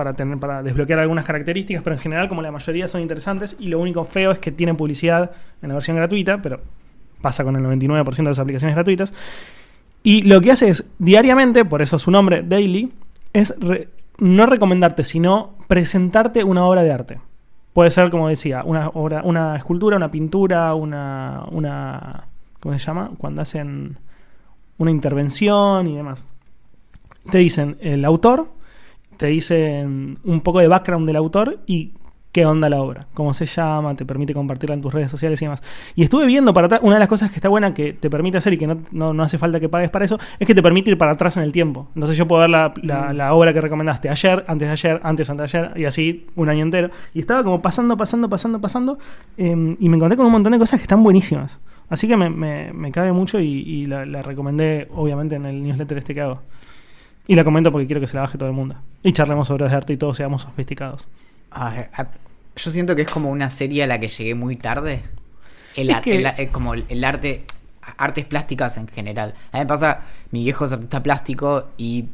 para 0.00 0.14
tener 0.14 0.38
para 0.38 0.62
desbloquear 0.62 0.98
algunas 0.98 1.26
características, 1.26 1.82
pero 1.82 1.94
en 1.94 2.00
general 2.00 2.26
como 2.26 2.40
la 2.40 2.50
mayoría 2.50 2.88
son 2.88 3.02
interesantes 3.02 3.54
y 3.60 3.66
lo 3.66 3.78
único 3.78 4.06
feo 4.06 4.30
es 4.30 4.38
que 4.38 4.50
tiene 4.50 4.72
publicidad 4.72 5.32
en 5.60 5.68
la 5.68 5.74
versión 5.74 5.98
gratuita, 5.98 6.38
pero 6.38 6.62
pasa 7.20 7.44
con 7.44 7.54
el 7.54 7.62
99% 7.62 8.16
de 8.16 8.22
las 8.22 8.38
aplicaciones 8.38 8.74
gratuitas. 8.74 9.12
Y 10.02 10.22
lo 10.22 10.40
que 10.40 10.52
hace 10.52 10.70
es 10.70 10.88
diariamente, 10.98 11.66
por 11.66 11.82
eso 11.82 11.98
su 11.98 12.10
nombre 12.10 12.42
Daily, 12.42 12.90
es 13.34 13.54
no 14.16 14.46
recomendarte, 14.46 15.04
sino 15.04 15.50
presentarte 15.68 16.44
una 16.44 16.64
obra 16.64 16.82
de 16.82 16.92
arte. 16.92 17.20
Puede 17.74 17.90
ser, 17.90 18.08
como 18.08 18.30
decía, 18.30 18.62
una 18.64 18.88
obra, 18.88 19.20
una 19.22 19.54
escultura, 19.54 19.98
una 19.98 20.10
pintura, 20.10 20.74
una, 20.74 21.44
una 21.50 22.24
¿cómo 22.58 22.78
se 22.78 22.86
llama? 22.86 23.10
Cuando 23.18 23.42
hacen 23.42 23.98
una 24.78 24.90
intervención 24.90 25.86
y 25.88 25.94
demás. 25.94 26.26
Te 27.30 27.36
dicen 27.36 27.76
el 27.82 28.02
autor, 28.06 28.48
te 29.20 29.26
dicen 29.26 30.16
un 30.24 30.40
poco 30.40 30.60
de 30.60 30.68
background 30.68 31.06
del 31.06 31.16
autor 31.16 31.58
y 31.66 31.92
qué 32.32 32.46
onda 32.46 32.70
la 32.70 32.80
obra, 32.80 33.06
cómo 33.12 33.34
se 33.34 33.44
llama, 33.44 33.94
te 33.96 34.06
permite 34.06 34.32
compartirla 34.32 34.74
en 34.76 34.80
tus 34.80 34.94
redes 34.94 35.10
sociales 35.10 35.42
y 35.42 35.44
demás. 35.44 35.60
Y 35.94 36.02
estuve 36.04 36.24
viendo 36.24 36.54
para 36.54 36.66
atrás, 36.68 36.80
una 36.82 36.94
de 36.94 37.00
las 37.00 37.08
cosas 37.08 37.28
que 37.30 37.36
está 37.36 37.50
buena 37.50 37.74
que 37.74 37.92
te 37.92 38.08
permite 38.08 38.38
hacer 38.38 38.54
y 38.54 38.56
que 38.56 38.66
no, 38.66 38.78
no- 38.92 39.12
no 39.12 39.22
hace 39.24 39.36
falta 39.36 39.60
que 39.60 39.68
pagues 39.68 39.90
para 39.90 40.06
eso, 40.06 40.18
es 40.38 40.46
que 40.46 40.54
te 40.54 40.62
permite 40.62 40.90
ir 40.90 40.96
para 40.96 41.12
atrás 41.12 41.36
en 41.36 41.42
el 41.42 41.52
tiempo. 41.52 41.88
Entonces 41.94 42.16
yo 42.16 42.26
puedo 42.26 42.40
ver 42.40 42.48
la, 42.50 42.72
la- 42.82 43.12
la 43.12 43.34
obra 43.34 43.52
que 43.52 43.60
recomendaste 43.60 44.08
ayer, 44.08 44.42
antes 44.48 44.68
de 44.68 44.72
ayer, 44.72 45.00
antes, 45.02 45.28
antes 45.28 45.52
de 45.52 45.58
ayer, 45.58 45.78
y 45.80 45.84
así 45.84 46.26
un 46.34 46.48
año 46.48 46.62
entero. 46.62 46.88
Y 47.12 47.18
estaba 47.20 47.44
como 47.44 47.60
pasando, 47.60 47.96
pasando, 47.98 48.30
pasando, 48.30 48.58
pasando, 48.60 48.98
eh, 49.36 49.76
y 49.78 49.88
me 49.90 49.96
encontré 49.96 50.16
con 50.16 50.24
un 50.24 50.32
montón 50.32 50.52
de 50.52 50.58
cosas 50.58 50.78
que 50.78 50.84
están 50.84 51.02
buenísimas. 51.02 51.58
Así 51.90 52.06
que 52.08 52.16
me, 52.16 52.30
me, 52.30 52.72
me 52.72 52.90
cabe 52.90 53.12
mucho 53.12 53.38
y, 53.40 53.48
y 53.48 53.86
la, 53.86 54.06
la 54.06 54.22
recomendé, 54.22 54.86
obviamente, 54.94 55.34
en 55.34 55.44
el 55.46 55.60
newsletter 55.62 55.98
este 55.98 56.14
que 56.14 56.20
hago. 56.20 56.40
Y 57.30 57.36
la 57.36 57.44
comento 57.44 57.70
porque 57.70 57.86
quiero 57.86 58.00
que 58.00 58.08
se 58.08 58.16
la 58.16 58.22
baje 58.22 58.36
todo 58.38 58.48
el 58.48 58.54
mundo. 58.56 58.74
Y 59.04 59.12
charlemos 59.12 59.46
sobre 59.46 59.62
obras 59.64 59.70
de 59.72 59.76
arte 59.76 59.92
y 59.92 59.96
todos 59.96 60.16
seamos 60.16 60.42
sofisticados. 60.42 61.06
Yo 62.56 62.70
siento 62.72 62.96
que 62.96 63.02
es 63.02 63.08
como 63.08 63.30
una 63.30 63.48
serie 63.50 63.84
a 63.84 63.86
la 63.86 64.00
que 64.00 64.08
llegué 64.08 64.34
muy 64.34 64.56
tarde. 64.56 65.02
El 65.76 65.90
Es 65.90 65.96
ar- 65.96 66.02
que- 66.02 66.16
el 66.16 66.26
eh, 66.26 66.48
como 66.52 66.74
el, 66.74 66.84
el 66.88 67.04
arte, 67.04 67.44
artes 67.98 68.24
plásticas 68.26 68.76
en 68.78 68.88
general. 68.88 69.34
A 69.52 69.58
mí 69.58 69.60
me 69.60 69.66
pasa, 69.66 70.00
mi 70.32 70.42
viejo 70.42 70.64
es 70.64 70.72
artista 70.72 71.02
plástico 71.02 71.68
y 71.78 72.06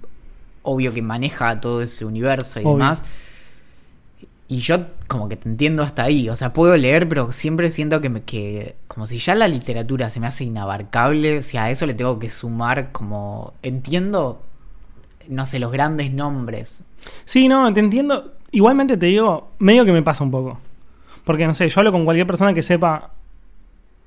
obvio 0.63 0.93
que 0.93 1.01
maneja 1.01 1.61
todo 1.61 1.81
ese 1.81 2.05
universo 2.05 2.61
y 2.61 2.65
Obvio. 2.65 2.75
demás. 2.75 3.05
Y 4.49 4.59
yo 4.59 4.87
como 5.09 5.29
que 5.31 5.37
te 5.37 5.49
entiendo 5.49 5.83
hasta 5.83 6.05
ahí. 6.05 6.29
O 6.29 6.37
sea, 6.37 6.53
puedo 6.53 6.77
leer, 6.77 7.09
pero 7.09 7.33
siempre 7.33 7.71
siento 7.71 8.03
que, 8.03 8.11
me, 8.11 8.21
que 8.23 8.77
como 8.87 9.07
si 9.07 9.17
ya 9.19 9.35
la 9.35 9.49
literatura 9.49 10.11
se 10.11 10.21
me 10.21 10.27
hace 10.27 10.45
inabarcable, 10.45 11.43
si 11.43 11.57
a 11.57 11.71
eso 11.71 11.87
le 11.87 11.95
tengo 11.95 12.19
que 12.19 12.29
sumar 12.29 12.93
como... 12.93 13.55
Entiendo, 13.63 14.43
no 15.29 15.47
sé, 15.47 15.59
los 15.59 15.71
grandes 15.73 16.13
nombres. 16.13 16.83
Sí, 17.25 17.49
no, 17.49 17.73
te 17.73 17.81
entiendo. 17.81 18.33
Igualmente 18.53 18.97
te 18.97 19.07
digo, 19.07 19.51
medio 19.59 19.85
que 19.85 19.93
me 19.93 20.03
pasa 20.03 20.25
un 20.25 20.31
poco. 20.31 20.59
Porque 21.25 21.47
no 21.47 21.55
sé, 21.55 21.69
yo 21.69 21.81
hablo 21.81 21.93
con 21.93 22.05
cualquier 22.05 22.27
persona 22.27 22.55
que 22.55 22.63
sepa 22.63 23.11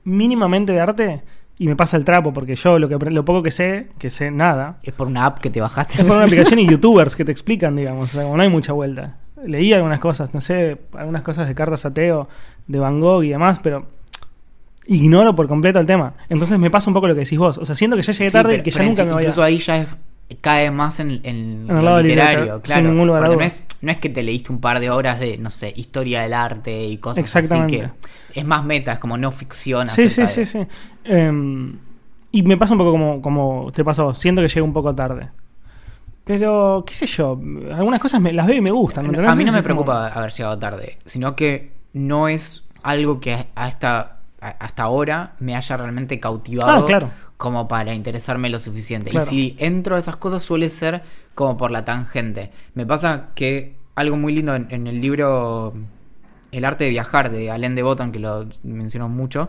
mínimamente 0.04 0.72
de 0.74 0.80
arte 0.80 1.22
y 1.58 1.68
me 1.68 1.76
pasa 1.76 1.98
el 1.98 2.06
trapo, 2.06 2.32
porque 2.32 2.56
yo 2.56 2.80
lo, 2.80 2.88
que, 2.88 2.98
lo 3.12 3.26
poco 3.26 3.44
que 3.44 3.52
sé, 3.52 3.88
que 4.00 4.10
sé 4.10 4.32
nada, 4.32 4.78
Es 4.84 4.94
por 4.94 5.08
una 5.08 5.26
app 5.26 5.40
que 5.40 5.50
te 5.50 5.60
bajaste. 5.60 5.96
es 6.00 6.06
por 6.06 6.16
una 6.16 6.26
aplicación 6.26 6.60
y 6.60 6.68
youtubers 6.68 7.16
que 7.18 7.26
te 7.26 7.32
explican, 7.34 7.76
digamos. 7.76 8.10
O 8.10 8.14
sea, 8.14 8.24
como 8.24 8.38
no 8.38 8.44
hay 8.44 8.50
mucha 8.50 8.72
vuelta. 8.72 9.18
Leí 9.46 9.74
algunas 9.74 10.00
cosas, 10.00 10.34
no 10.34 10.40
sé, 10.42 10.78
algunas 10.98 11.22
cosas 11.22 11.48
de 11.48 11.56
cartas 11.56 11.86
ateo, 11.86 12.30
de 12.68 12.80
Van 12.80 13.00
Gogh 13.02 13.24
y 13.24 13.30
demás, 13.30 13.60
pero 13.62 13.86
ignoro 14.86 15.36
por 15.36 15.48
completo 15.48 15.80
el 15.80 15.86
tema. 15.88 16.14
Entonces 16.30 16.58
me 16.60 16.72
pasa 16.72 16.90
un 16.90 16.94
poco 16.94 17.08
lo 17.08 17.14
que 17.14 17.22
decís 17.22 17.38
vos. 17.38 17.58
O 17.58 17.66
sea, 17.66 17.76
siento 17.76 17.96
que 17.98 18.04
ya 18.04 18.14
llegué 18.14 18.30
Sí, 18.30 18.34
tarde 18.34 18.50
pero- 18.52 18.62
y 18.62 18.64
que 18.64 18.72
ya 18.72 18.84
nunca 18.84 19.04
me 19.06 19.12
voy 19.14 19.24
a... 19.24 19.26
Incluso 19.26 19.44
ahí 19.44 19.58
ya 19.60 19.78
es- 19.78 19.96
cae 20.38 20.70
más 20.72 21.00
en, 21.00 21.12
en 21.24 21.66
En 21.70 21.78
el 21.78 21.86
lo 21.86 22.02
literario, 22.02 22.62
claro. 22.62 22.90
porque 22.96 23.36
no 23.36 23.42
es, 23.42 23.66
no 23.82 23.92
es 23.92 23.98
que 23.98 24.10
te 24.10 24.22
leíste 24.24 24.52
un 24.52 24.60
par 24.62 24.80
de 24.80 24.90
horas 24.92 25.20
de, 25.20 25.38
no 25.38 25.50
sé, 25.50 25.74
historia 25.76 26.22
del 26.22 26.34
arte 26.34 26.86
y 26.86 26.98
cosas 26.98 27.24
Exactamente. 27.24 27.84
así 27.84 27.94
que 28.34 28.40
es 28.40 28.46
más 28.46 28.64
meta, 28.64 28.94
es 28.94 29.00
como 29.00 29.18
no 29.18 29.32
ficción. 29.32 29.90
Sí, 29.90 30.10
sí, 30.10 30.28
sí, 30.28 30.46
sí. 30.46 30.60
Em, 31.04 31.78
y 32.32 32.44
me 32.44 32.58
pasa 32.58 32.74
un 32.74 32.78
poco 32.80 32.92
como, 32.92 33.22
como 33.22 33.72
te 33.74 33.84
pasó. 33.84 34.14
Siento 34.14 34.42
que 34.42 34.48
llegué 34.48 34.62
un 34.62 34.74
poco 34.74 34.94
tarde. 34.94 35.30
Pero, 36.26 36.84
qué 36.86 36.94
sé 36.94 37.08
yo, 37.08 37.40
algunas 37.74 38.00
cosas 38.00 38.22
me, 38.22 38.32
las 38.32 38.46
veo 38.46 38.58
y 38.58 38.62
me 38.62 38.72
gustan. 38.72 39.06
A 39.06 39.36
mí 39.36 39.44
no 39.46 39.52
me 39.52 39.58
como- 39.58 39.64
preocupa 39.64 40.08
haber 40.10 40.32
llegado 40.32 40.60
tarde, 40.60 41.00
sino 41.06 41.36
que 41.36 41.72
no 41.94 42.28
es 42.28 42.66
algo 42.84 43.20
que 43.20 43.48
a 43.56 43.68
esta, 43.68 44.18
a- 44.40 44.48
hasta 44.60 44.84
ahora 44.84 45.34
me 45.40 45.56
haya 45.56 45.76
realmente 45.76 46.20
cautivado 46.20 46.84
Ah, 46.84 46.86
claro. 46.86 47.10
Como 47.40 47.70
para 47.70 47.94
interesarme 47.94 48.50
lo 48.50 48.60
suficiente. 48.60 49.12
Claro. 49.12 49.26
Y 49.26 49.30
si 49.30 49.56
entro 49.60 49.96
a 49.96 50.00
esas 50.00 50.18
cosas 50.18 50.44
suele 50.44 50.68
ser 50.68 51.04
como 51.36 51.56
por 51.56 51.72
la 51.72 51.86
tangente. 51.86 52.52
Me 52.74 52.86
pasa 52.86 53.30
que 53.34 53.78
algo 53.96 54.18
muy 54.18 54.34
lindo 54.34 54.54
en, 54.56 54.68
en 54.72 54.88
el 54.88 55.00
libro 55.00 55.74
El 56.52 56.66
arte 56.66 56.84
de 56.84 56.90
viajar 56.90 57.32
de 57.32 57.50
Alain 57.50 57.76
de 57.76 57.82
Botton, 57.82 58.12
que 58.12 58.20
lo 58.20 58.46
mencionó 58.64 59.08
mucho, 59.08 59.48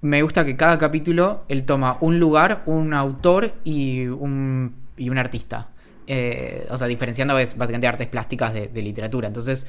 me 0.00 0.22
gusta 0.22 0.44
que 0.44 0.56
cada 0.56 0.78
capítulo 0.78 1.42
él 1.48 1.64
toma 1.64 1.98
un 2.00 2.20
lugar, 2.20 2.62
un 2.66 2.94
autor 2.94 3.52
y 3.64 4.06
un, 4.06 4.72
y 4.96 5.10
un 5.10 5.18
artista. 5.18 5.70
Eh, 6.06 6.68
o 6.70 6.76
sea, 6.76 6.86
diferenciando 6.86 7.36
es 7.36 7.56
básicamente 7.56 7.88
artes 7.88 8.06
plásticas 8.06 8.54
de, 8.54 8.68
de 8.68 8.80
literatura. 8.80 9.26
Entonces, 9.26 9.66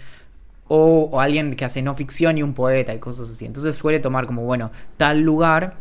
o, 0.67 1.09
o 1.11 1.19
alguien 1.19 1.55
que 1.55 1.65
hace 1.65 1.81
no 1.81 1.95
ficción 1.95 2.37
y 2.37 2.43
un 2.43 2.53
poeta 2.53 2.93
y 2.93 2.99
cosas 2.99 3.31
así. 3.31 3.47
Entonces 3.47 3.75
suele 3.75 3.99
tomar 3.99 4.27
como, 4.27 4.43
bueno, 4.43 4.69
tal 4.97 5.21
lugar, 5.21 5.77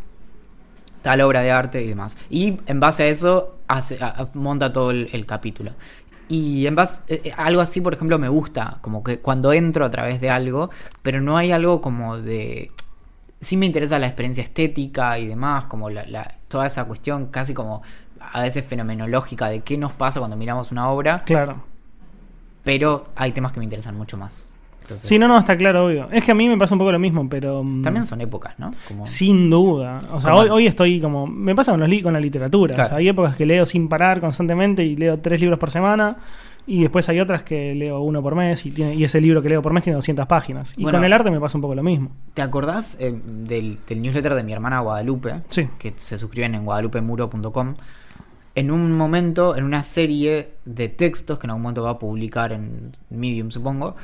tal 1.02 1.20
obra 1.20 1.40
de 1.42 1.50
arte 1.50 1.82
y 1.82 1.88
demás. 1.88 2.16
Y 2.30 2.58
en 2.66 2.80
base 2.80 3.02
a 3.02 3.06
eso 3.06 3.56
hace, 3.68 3.98
a- 4.00 4.28
monta 4.34 4.72
todo 4.72 4.90
el, 4.90 5.08
el 5.12 5.26
capítulo. 5.26 5.72
Y 6.28 6.66
en 6.66 6.74
base, 6.74 7.02
eh, 7.08 7.20
eh, 7.24 7.32
algo 7.36 7.60
así, 7.60 7.80
por 7.80 7.92
ejemplo, 7.94 8.18
me 8.18 8.28
gusta, 8.28 8.78
como 8.80 9.02
que 9.02 9.18
cuando 9.18 9.52
entro 9.52 9.84
a 9.84 9.90
través 9.90 10.20
de 10.20 10.30
algo, 10.30 10.70
pero 11.02 11.20
no 11.20 11.36
hay 11.36 11.52
algo 11.52 11.80
como 11.80 12.16
de... 12.18 12.70
Sí 13.40 13.56
me 13.56 13.66
interesa 13.66 13.98
la 13.98 14.06
experiencia 14.06 14.42
estética 14.44 15.18
y 15.18 15.26
demás, 15.26 15.64
como 15.64 15.90
la, 15.90 16.06
la- 16.06 16.36
toda 16.48 16.66
esa 16.66 16.84
cuestión 16.84 17.26
casi 17.26 17.52
como 17.54 17.82
a 18.20 18.40
veces 18.42 18.64
fenomenológica 18.64 19.48
de 19.48 19.60
qué 19.60 19.76
nos 19.76 19.92
pasa 19.92 20.20
cuando 20.20 20.36
miramos 20.36 20.70
una 20.70 20.88
obra, 20.88 21.24
Claro. 21.24 21.64
pero 22.62 23.08
hay 23.16 23.32
temas 23.32 23.52
que 23.52 23.58
me 23.58 23.64
interesan 23.64 23.96
mucho 23.96 24.16
más. 24.16 24.51
Entonces, 24.82 25.08
Sí, 25.08 25.18
no, 25.18 25.26
no, 25.28 25.38
está 25.38 25.56
claro, 25.56 25.86
obvio. 25.86 26.08
Es 26.12 26.22
que 26.24 26.32
a 26.32 26.34
mí 26.34 26.48
me 26.48 26.58
pasa 26.58 26.74
un 26.74 26.78
poco 26.78 26.92
lo 26.92 26.98
mismo, 26.98 27.28
pero. 27.28 27.64
mm, 27.64 27.82
También 27.82 28.04
son 28.04 28.20
épocas, 28.20 28.58
¿no? 28.58 28.70
Como... 28.86 29.06
Sin 29.06 29.48
duda. 29.48 30.00
O 30.12 30.20
sea, 30.20 30.34
hoy, 30.34 30.48
hoy 30.50 30.66
estoy 30.66 31.00
como. 31.00 31.26
Me 31.26 31.54
pasa 31.54 31.72
con, 31.72 31.80
los 31.80 31.88
li- 31.88 32.02
con 32.02 32.12
la 32.12 32.20
literatura. 32.20 32.74
Claro. 32.74 32.86
O 32.86 32.88
sea, 32.90 32.98
hay 32.98 33.08
épocas 33.08 33.36
que 33.36 33.46
leo 33.46 33.64
sin 33.66 33.88
parar 33.88 34.20
constantemente 34.20 34.84
y 34.84 34.96
leo 34.96 35.18
tres 35.18 35.40
libros 35.40 35.58
por 35.58 35.70
semana. 35.70 36.16
Y 36.64 36.82
después 36.82 37.08
hay 37.08 37.18
otras 37.18 37.42
que 37.42 37.74
leo 37.74 38.00
uno 38.02 38.22
por 38.22 38.36
mes 38.36 38.64
y, 38.64 38.70
tiene, 38.70 38.94
y 38.94 39.02
ese 39.02 39.20
libro 39.20 39.42
que 39.42 39.48
leo 39.48 39.60
por 39.62 39.72
mes 39.72 39.82
tiene 39.82 39.96
200 39.96 40.28
páginas. 40.28 40.74
Y 40.76 40.84
Bueno. 40.84 40.98
con 40.98 41.04
el 41.04 41.12
arte 41.12 41.28
me 41.28 41.40
pasa 41.40 41.58
un 41.58 41.62
poco 41.62 41.74
lo 41.74 41.82
mismo. 41.82 42.12
¿Te 42.34 42.42
acordás 42.42 42.96
eh, 43.00 43.12
del, 43.26 43.78
del 43.88 44.00
newsletter 44.00 44.34
de 44.36 44.44
mi 44.44 44.52
hermana 44.52 44.78
Guadalupe? 44.78 45.40
Sí. 45.48 45.66
Que 45.76 45.92
se 45.96 46.18
suscriben 46.18 46.54
en 46.54 46.64
guadalupemuro.com. 46.64 47.74
En 48.54 48.70
un 48.70 48.92
momento, 48.96 49.56
en 49.56 49.64
una 49.64 49.82
serie 49.82 50.50
de 50.64 50.88
textos 50.88 51.38
que 51.40 51.46
en 51.46 51.50
algún 51.50 51.62
momento 51.62 51.82
va 51.82 51.90
a 51.90 51.98
publicar 51.98 52.52
en 52.52 52.92
Medium, 53.10 53.50
supongo, 53.50 53.96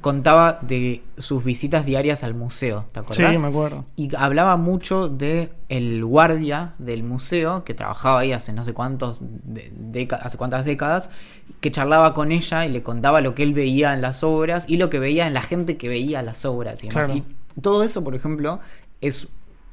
contaba 0.00 0.58
de 0.62 1.02
sus 1.18 1.44
visitas 1.44 1.84
diarias 1.84 2.22
al 2.24 2.34
museo. 2.34 2.86
¿Te 2.92 3.00
Sí, 3.00 3.22
acordás? 3.22 3.40
me 3.42 3.48
acuerdo. 3.48 3.84
Y 3.96 4.14
hablaba 4.16 4.56
mucho 4.56 5.08
de 5.08 5.50
el 5.68 6.04
guardia 6.04 6.74
del 6.78 7.02
museo 7.02 7.64
que 7.64 7.74
trabajaba 7.74 8.20
ahí 8.20 8.32
hace 8.32 8.52
no 8.52 8.64
sé 8.64 8.72
cuántos 8.74 9.18
de- 9.22 10.08
hace 10.22 10.36
cuántas 10.38 10.64
décadas 10.64 11.10
que 11.60 11.70
charlaba 11.70 12.14
con 12.14 12.32
ella 12.32 12.64
y 12.66 12.70
le 12.70 12.82
contaba 12.82 13.20
lo 13.20 13.34
que 13.34 13.42
él 13.42 13.52
veía 13.54 13.92
en 13.94 14.00
las 14.00 14.22
obras 14.24 14.64
y 14.68 14.76
lo 14.76 14.88
que 14.90 14.98
veía 14.98 15.26
en 15.26 15.34
la 15.34 15.42
gente 15.42 15.76
que 15.76 15.88
veía 15.88 16.22
las 16.22 16.44
obras 16.44 16.82
y, 16.84 16.88
demás. 16.88 17.06
Claro. 17.06 17.22
Y 17.56 17.60
todo 17.60 17.82
eso, 17.82 18.02
por 18.02 18.14
ejemplo, 18.14 18.60
es 19.00 19.28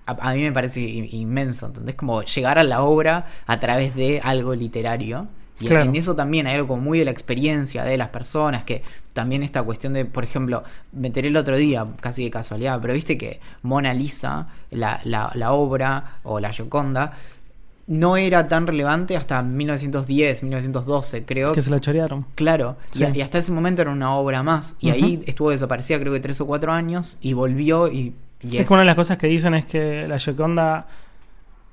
a, 0.05 0.29
a 0.29 0.33
mí 0.33 0.41
me 0.41 0.51
parece 0.51 0.81
in- 0.81 1.09
inmenso, 1.11 1.67
¿entendés? 1.67 1.95
Como 1.95 2.21
llegar 2.23 2.57
a 2.59 2.63
la 2.63 2.81
obra 2.81 3.27
a 3.45 3.59
través 3.59 3.95
de 3.95 4.19
algo 4.23 4.55
literario. 4.55 5.27
Y 5.60 5.65
en- 5.65 5.70
Claro. 5.70 5.86
en 5.89 5.96
eso 5.96 6.15
también 6.15 6.46
hay 6.48 6.56
algo 6.56 6.67
como 6.67 6.82
muy 6.82 7.00
de 7.00 7.06
la 7.06 7.12
experiencia 7.12 7.84
de 7.84 7.98
las 7.98 8.10
personas, 8.10 8.63
que 8.63 8.84
también 9.13 9.41
esta 9.43 9.63
cuestión 9.63 9.93
de, 9.93 10.06
por 10.06 10.24
ejemplo, 10.24 10.63
me 10.91 11.08
enteré 11.08 11.30
el 11.30 11.38
otro 11.38 11.58
día, 11.58 11.86
casi 12.00 12.24
de 12.24 12.30
casualidad, 12.32 12.80
pero 12.82 12.93
viste 12.93 13.17
que 13.17 13.39
Mona 13.63 13.93
Lisa, 13.93 14.48
la, 14.72 15.02
la, 15.04 15.32
la 15.34 15.54
obra, 15.54 16.17
o 16.24 16.39
la 16.39 16.52
Gioconda, 16.54 17.13
no 17.88 18.17
era 18.17 18.48
tan 18.50 18.67
relevante 18.67 19.15
hasta 19.15 19.41
1910, 19.41 20.43
1912, 20.43 21.24
creo. 21.26 21.54
Que 21.54 21.62
se 21.62 21.70
la 21.70 21.80
chorearon. 21.80 22.26
Claro, 22.36 22.76
y, 22.93 22.98
Sí. 22.98 23.06
y 23.15 23.22
hasta 23.22 23.38
ese 23.38 23.52
momento 23.52 23.82
era 23.82 23.91
una 23.91 24.13
obra 24.15 24.43
más. 24.43 24.76
Y 24.82 24.89
ahí 24.91 25.24
estuvo 25.26 25.52
desaparecida 25.52 25.98
creo 26.00 26.12
que 26.13 26.20
tres 26.20 26.39
o 26.41 26.46
cuatro 26.46 26.72
años 26.74 27.17
y 27.22 27.32
volvió 27.34 27.88
y, 27.88 28.13
y 28.41 28.58
Es 28.58 28.62
es... 28.63 28.67
que 28.67 28.74
una 28.74 28.82
de 28.82 28.88
las 28.88 28.96
cosas 28.96 29.17
que 29.17 29.28
dicen 29.28 29.54
es 29.54 29.65
que 29.65 30.06
la 30.08 30.20
Gioconda, 30.20 30.86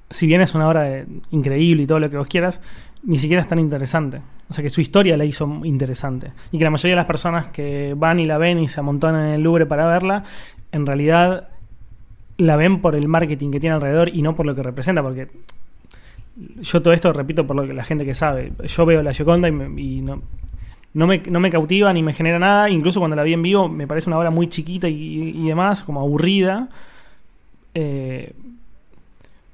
si 0.09 0.27
bien 0.29 0.40
es 0.40 0.55
una 0.55 0.68
obra 0.68 0.83
de- 0.83 1.07
increíble 1.33 1.83
y 1.83 1.87
todo 1.87 1.99
lo 1.99 2.09
que 2.09 2.16
vos 2.16 2.29
quieras, 2.29 2.61
ni 3.06 3.18
siquiera 3.18 3.42
es 3.42 3.48
tan 3.48 3.58
interesante. 3.58 4.20
O 4.48 4.52
sea 4.52 4.62
que 4.62 4.70
su 4.70 4.80
historia 4.80 5.16
la 5.16 5.24
hizo 5.24 5.46
interesante. 5.64 6.32
Y 6.52 6.58
que 6.58 6.64
la 6.64 6.70
mayoría 6.70 6.92
de 6.92 6.96
las 6.96 7.06
personas 7.06 7.46
que 7.48 7.94
van 7.96 8.20
y 8.20 8.24
la 8.24 8.38
ven 8.38 8.58
y 8.58 8.68
se 8.68 8.80
amontonan 8.80 9.26
en 9.28 9.34
el 9.34 9.42
Louvre 9.42 9.66
para 9.66 9.86
verla, 9.86 10.24
en 10.72 10.86
realidad 10.86 11.48
la 12.36 12.56
ven 12.56 12.80
por 12.80 12.94
el 12.96 13.06
marketing 13.08 13.50
que 13.50 13.60
tiene 13.60 13.74
alrededor 13.74 14.08
y 14.08 14.22
no 14.22 14.34
por 14.34 14.44
lo 14.46 14.54
que 14.54 14.62
representa, 14.62 15.02
porque 15.02 15.28
yo 16.60 16.82
todo 16.82 16.92
esto 16.92 17.12
repito 17.12 17.46
por 17.46 17.54
lo 17.56 17.66
que 17.66 17.72
la 17.74 17.84
gente 17.84 18.04
que 18.04 18.14
sabe. 18.14 18.52
Yo 18.64 18.84
veo 18.86 19.02
la 19.02 19.12
Gioconda 19.14 19.46
y, 19.48 19.52
me- 19.52 19.80
y 19.80 20.00
no, 20.00 20.20
no, 20.94 21.06
me, 21.06 21.18
no 21.18 21.38
me 21.40 21.50
cautiva 21.50 21.92
ni 21.92 22.02
me 22.02 22.12
genera 22.12 22.38
nada. 22.38 22.68
Incluso 22.70 22.98
cuando 23.00 23.14
la 23.16 23.22
vi 23.22 23.34
en 23.34 23.42
vivo 23.42 23.68
me 23.68 23.86
parece 23.86 24.10
una 24.10 24.18
obra 24.18 24.30
muy 24.30 24.48
chiquita 24.48 24.88
y, 24.88 25.30
y 25.36 25.46
demás, 25.46 25.84
como 25.84 26.00
aburrida. 26.00 26.68
Eh, 27.74 28.32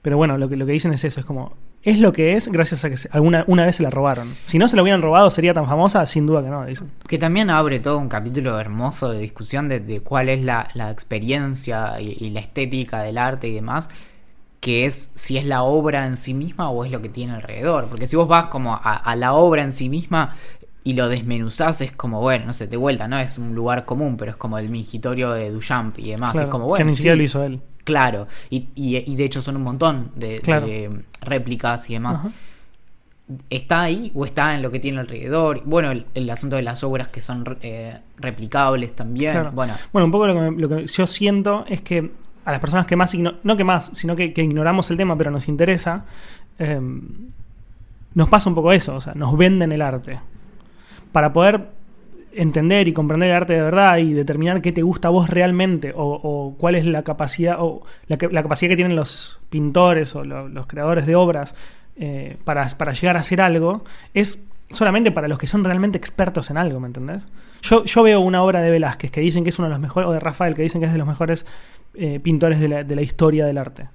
pero 0.02 0.16
bueno, 0.16 0.38
lo 0.38 0.48
que, 0.48 0.56
lo 0.56 0.64
que 0.66 0.72
dicen 0.72 0.92
es 0.94 1.04
eso, 1.04 1.20
es 1.20 1.26
como... 1.26 1.52
Es 1.82 1.98
lo 1.98 2.12
que 2.12 2.34
es 2.34 2.48
gracias 2.48 2.84
a 2.84 2.90
que 2.90 2.96
alguna 3.10 3.44
una 3.46 3.64
vez 3.64 3.76
se 3.76 3.82
la 3.82 3.90
robaron. 3.90 4.36
Si 4.44 4.58
no 4.58 4.68
se 4.68 4.76
la 4.76 4.82
hubieran 4.82 5.00
robado, 5.00 5.30
¿sería 5.30 5.54
tan 5.54 5.66
famosa? 5.66 6.04
Sin 6.04 6.26
duda 6.26 6.42
que 6.42 6.50
no, 6.50 6.66
dicen. 6.66 6.90
Que 7.08 7.16
también 7.16 7.48
abre 7.48 7.80
todo 7.80 7.96
un 7.96 8.08
capítulo 8.08 8.60
hermoso 8.60 9.10
de 9.10 9.20
discusión 9.20 9.68
de, 9.68 9.80
de 9.80 10.00
cuál 10.00 10.28
es 10.28 10.44
la, 10.44 10.68
la 10.74 10.90
experiencia 10.90 11.98
y, 12.00 12.16
y 12.20 12.30
la 12.30 12.40
estética 12.40 13.02
del 13.02 13.16
arte 13.16 13.48
y 13.48 13.54
demás, 13.54 13.88
que 14.60 14.84
es 14.84 15.10
si 15.14 15.38
es 15.38 15.46
la 15.46 15.62
obra 15.62 16.04
en 16.04 16.18
sí 16.18 16.34
misma 16.34 16.68
o 16.68 16.84
es 16.84 16.92
lo 16.92 17.00
que 17.00 17.08
tiene 17.08 17.32
alrededor. 17.32 17.86
Porque 17.88 18.06
si 18.06 18.14
vos 18.14 18.28
vas 18.28 18.48
como 18.48 18.74
a, 18.74 18.96
a 18.96 19.16
la 19.16 19.32
obra 19.32 19.62
en 19.62 19.72
sí 19.72 19.88
misma 19.88 20.36
y 20.84 20.92
lo 20.92 21.08
desmenuzás, 21.08 21.80
es 21.80 21.92
como, 21.92 22.20
bueno, 22.20 22.44
no 22.46 22.52
sé, 22.52 22.66
de 22.66 22.76
vuelta, 22.76 23.08
¿no? 23.08 23.18
Es 23.18 23.38
un 23.38 23.54
lugar 23.54 23.86
común, 23.86 24.18
pero 24.18 24.32
es 24.32 24.36
como 24.36 24.58
el 24.58 24.68
mingitorio 24.68 25.30
de 25.30 25.50
Duchamp 25.50 25.98
y 25.98 26.10
demás. 26.10 26.32
Claro, 26.32 26.48
es 26.48 26.50
como, 26.50 26.64
que 26.64 26.68
bueno, 26.68 26.84
ni 26.86 26.96
siquiera 26.96 27.14
sí, 27.14 27.18
lo 27.18 27.24
hizo 27.24 27.42
él. 27.42 27.62
Claro, 27.84 28.28
y, 28.50 28.68
y, 28.74 28.98
y 29.10 29.16
de 29.16 29.24
hecho 29.24 29.40
son 29.42 29.56
un 29.56 29.62
montón 29.62 30.10
de, 30.14 30.40
Claro. 30.40 30.66
de 30.66 31.02
réplicas 31.22 31.88
y 31.90 31.94
demás. 31.94 32.18
Ajá. 32.18 32.30
¿Está 33.48 33.82
ahí 33.82 34.10
o 34.14 34.24
está 34.24 34.54
en 34.56 34.62
lo 34.62 34.70
que 34.72 34.80
tiene 34.80 34.98
alrededor? 34.98 35.62
Bueno, 35.64 35.92
el, 35.92 36.04
el 36.14 36.28
asunto 36.30 36.56
de 36.56 36.62
las 36.62 36.82
obras 36.82 37.08
que 37.08 37.20
son 37.20 37.44
eh, 37.62 37.98
replicables 38.18 38.94
también. 38.96 39.32
Claro. 39.32 39.52
Bueno, 39.52 39.74
Bueno, 39.92 40.06
un 40.06 40.10
poco 40.12 40.26
lo 40.26 40.34
que, 40.34 40.40
me- 40.50 40.60
lo 40.60 40.68
que 40.68 40.86
yo 40.86 41.06
siento 41.06 41.64
es 41.68 41.80
que 41.80 42.10
a 42.44 42.50
las 42.52 42.60
personas 42.60 42.86
que 42.86 42.96
más, 42.96 43.14
no 43.14 43.56
que 43.56 43.64
más, 43.64 43.90
sino 43.94 44.16
que, 44.16 44.32
que 44.32 44.42
ignoramos 44.42 44.90
el 44.90 44.96
tema, 44.96 45.16
pero 45.16 45.30
nos 45.30 45.46
interesa, 45.48 46.04
eh, 46.58 46.80
nos 48.14 48.28
pasa 48.28 48.48
un 48.48 48.56
poco 48.56 48.72
eso, 48.72 48.96
o 48.96 49.00
sea, 49.00 49.14
nos 49.14 49.36
venden 49.38 49.70
el 49.70 49.82
arte. 49.82 50.18
Para 51.12 51.32
poder 51.32 51.68
entender 52.32 52.86
y 52.88 52.92
comprender 52.92 53.30
el 53.30 53.36
arte 53.36 53.54
de 53.54 53.62
verdad 53.62 53.98
y 53.98 54.12
determinar 54.12 54.62
qué 54.62 54.72
te 54.72 54.82
gusta 54.82 55.08
a 55.08 55.10
vos 55.10 55.28
realmente 55.30 55.92
o, 55.96 56.54
cuál 56.58 56.74
es 56.76 56.84
la 56.86 57.02
capacidad 57.02 57.56
o 57.58 57.82
la, 58.06 58.16
que- 58.18 58.28
la 58.28 58.42
capacidad 58.42 58.70
que 58.70 58.76
tienen 58.76 58.96
los 58.96 59.40
pintores 59.50 60.14
o 60.14 60.24
lo- 60.24 60.48
los 60.48 60.66
creadores 60.66 61.06
de 61.06 61.16
obras 61.16 61.54
eh, 61.96 62.36
para, 62.44 62.66
para 62.78 62.92
llegar 62.92 63.16
a 63.16 63.20
hacer 63.20 63.40
algo, 63.40 63.84
es 64.14 64.42
solamente 64.70 65.10
para 65.10 65.28
los 65.28 65.38
que 65.38 65.46
son 65.48 65.64
realmente 65.64 65.98
expertos 65.98 66.50
en 66.50 66.56
algo, 66.56 66.78
¿me 66.80 66.86
entendés? 66.86 67.26
Yo, 67.62 67.84
yo 67.84 68.02
veo 68.02 68.20
una 68.20 68.42
obra 68.42 68.60
de 68.62 68.70
Velázquez 68.70 69.10
que 69.10 69.20
dicen 69.20 69.42
que 69.44 69.50
es 69.50 69.58
uno 69.58 69.66
de 69.68 69.72
los 69.74 69.80
mejores, 69.80 70.08
o 70.08 70.12
de 70.12 70.20
Rafael 70.20 70.54
que 70.54 70.62
dicen 70.62 70.80
que 70.80 70.86
es 70.86 70.92
de 70.92 70.98
los 70.98 71.06
mejores 71.08 71.44
eh, 71.94 72.20
pintores 72.20 72.60
de 72.60 72.68
la 72.96 73.02
historia 73.02 73.44
del 73.44 73.58
arte. 73.58 73.88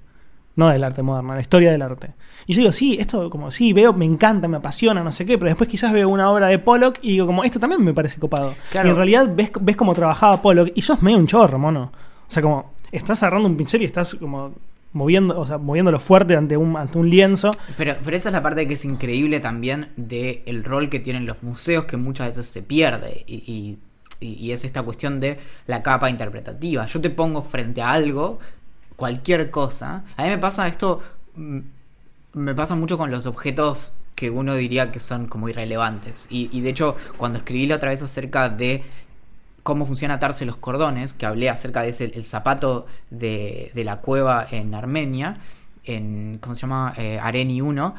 No 0.56 0.68
del 0.70 0.82
arte 0.84 1.02
moderno, 1.02 1.34
la 1.34 1.40
historia 1.40 1.70
del 1.70 1.82
arte. 1.82 2.14
Y 2.46 2.54
yo 2.54 2.60
digo, 2.60 2.72
sí, 2.72 2.96
esto 2.98 3.28
como 3.30 3.50
sí, 3.50 3.72
veo, 3.72 3.92
me 3.92 4.04
encanta, 4.06 4.48
me 4.48 4.56
apasiona, 4.56 5.02
no 5.04 5.12
sé 5.12 5.26
qué, 5.26 5.36
pero 5.38 5.50
después 5.50 5.68
quizás 5.68 5.92
veo 5.92 6.08
una 6.08 6.30
obra 6.30 6.46
de 6.48 6.58
Pollock 6.58 6.98
y 7.02 7.12
digo, 7.12 7.26
como 7.26 7.44
esto 7.44 7.60
también 7.60 7.84
me 7.84 7.92
parece 7.92 8.18
copado. 8.18 8.54
Claro. 8.70 8.88
Y 8.88 8.90
en 8.90 8.96
realidad 8.96 9.30
ves, 9.34 9.50
ves 9.60 9.76
cómo 9.76 9.92
trabajaba 9.94 10.40
Pollock 10.40 10.70
y 10.74 10.82
sos 10.82 11.02
medio 11.02 11.18
un 11.18 11.26
chorro, 11.26 11.58
mono. 11.58 11.92
O 12.28 12.30
sea, 12.32 12.42
como 12.42 12.72
estás 12.90 13.22
agarrando 13.22 13.48
un 13.48 13.56
pincel 13.56 13.82
y 13.82 13.84
estás 13.84 14.14
como 14.14 14.52
moviendo, 14.92 15.38
o 15.38 15.44
sea, 15.44 15.58
moviéndolo 15.58 15.98
fuerte 15.98 16.34
ante 16.36 16.56
un, 16.56 16.74
ante 16.74 16.96
un 16.96 17.10
lienzo. 17.10 17.50
pero, 17.76 17.94
pero 18.02 18.16
esa 18.16 18.30
es 18.30 18.32
la 18.32 18.42
parte 18.42 18.66
que 18.66 18.74
es 18.74 18.84
increíble 18.86 19.40
también 19.40 19.88
del 19.96 20.64
rol 20.64 20.88
que 20.88 21.00
tienen 21.00 21.26
los 21.26 21.42
museos, 21.42 21.84
que 21.84 21.98
muchas 21.98 22.28
veces 22.28 22.46
se 22.46 22.62
pierde. 22.62 23.24
Y, 23.26 23.34
y- 23.46 23.78
y- 24.20 24.46
y 24.46 24.52
es 24.52 24.64
esta 24.64 24.82
cuestión 24.82 25.20
de 25.20 25.38
la 25.66 25.82
capa 25.82 26.08
interpretativa. 26.08 26.86
Yo 26.86 26.98
te 27.02 27.10
pongo 27.10 27.42
frente 27.42 27.82
a 27.82 27.90
algo, 27.90 28.38
cualquier 28.96 29.50
cosa. 29.50 30.04
A 30.16 30.24
mí 30.24 30.30
me 30.30 30.38
pasa 30.38 30.66
esto, 30.66 31.02
mm, 31.36 31.58
me 32.34 32.54
pasa 32.54 32.74
mucho 32.74 32.98
con 32.98 33.10
los 33.10 33.26
objetos 33.26 33.92
que 34.14 34.30
uno 34.30 34.54
diría 34.54 34.90
que 34.90 34.98
son 34.98 35.26
como 35.26 35.48
irrelevantes. 35.48 36.26
Y, 36.30 36.60
de 36.60 36.70
hecho, 36.70 36.96
cuando 37.18 37.38
escribí 37.38 37.66
la 37.66 37.76
otra 37.76 37.90
vez 37.90 38.02
acerca 38.02 38.48
de 38.48 38.82
cómo 39.62 39.84
funciona 39.84 40.14
atarse 40.14 40.46
los 40.46 40.56
cordones, 40.56 41.12
que 41.12 41.26
hablé 41.26 41.50
acerca 41.50 41.82
de 41.82 41.90
ese, 41.90 42.04
el 42.14 42.24
zapato 42.24 42.86
de, 43.10 43.70
de 43.74 43.84
la 43.84 44.00
cueva 44.00 44.46
en 44.50 44.74
Armenia, 44.74 45.38
en, 45.84 46.38
¿cómo 46.40 46.54
se 46.54 46.62
llama? 46.62 46.94
Eh, 46.96 47.18
Areni 47.20 47.60
1. 47.60 47.94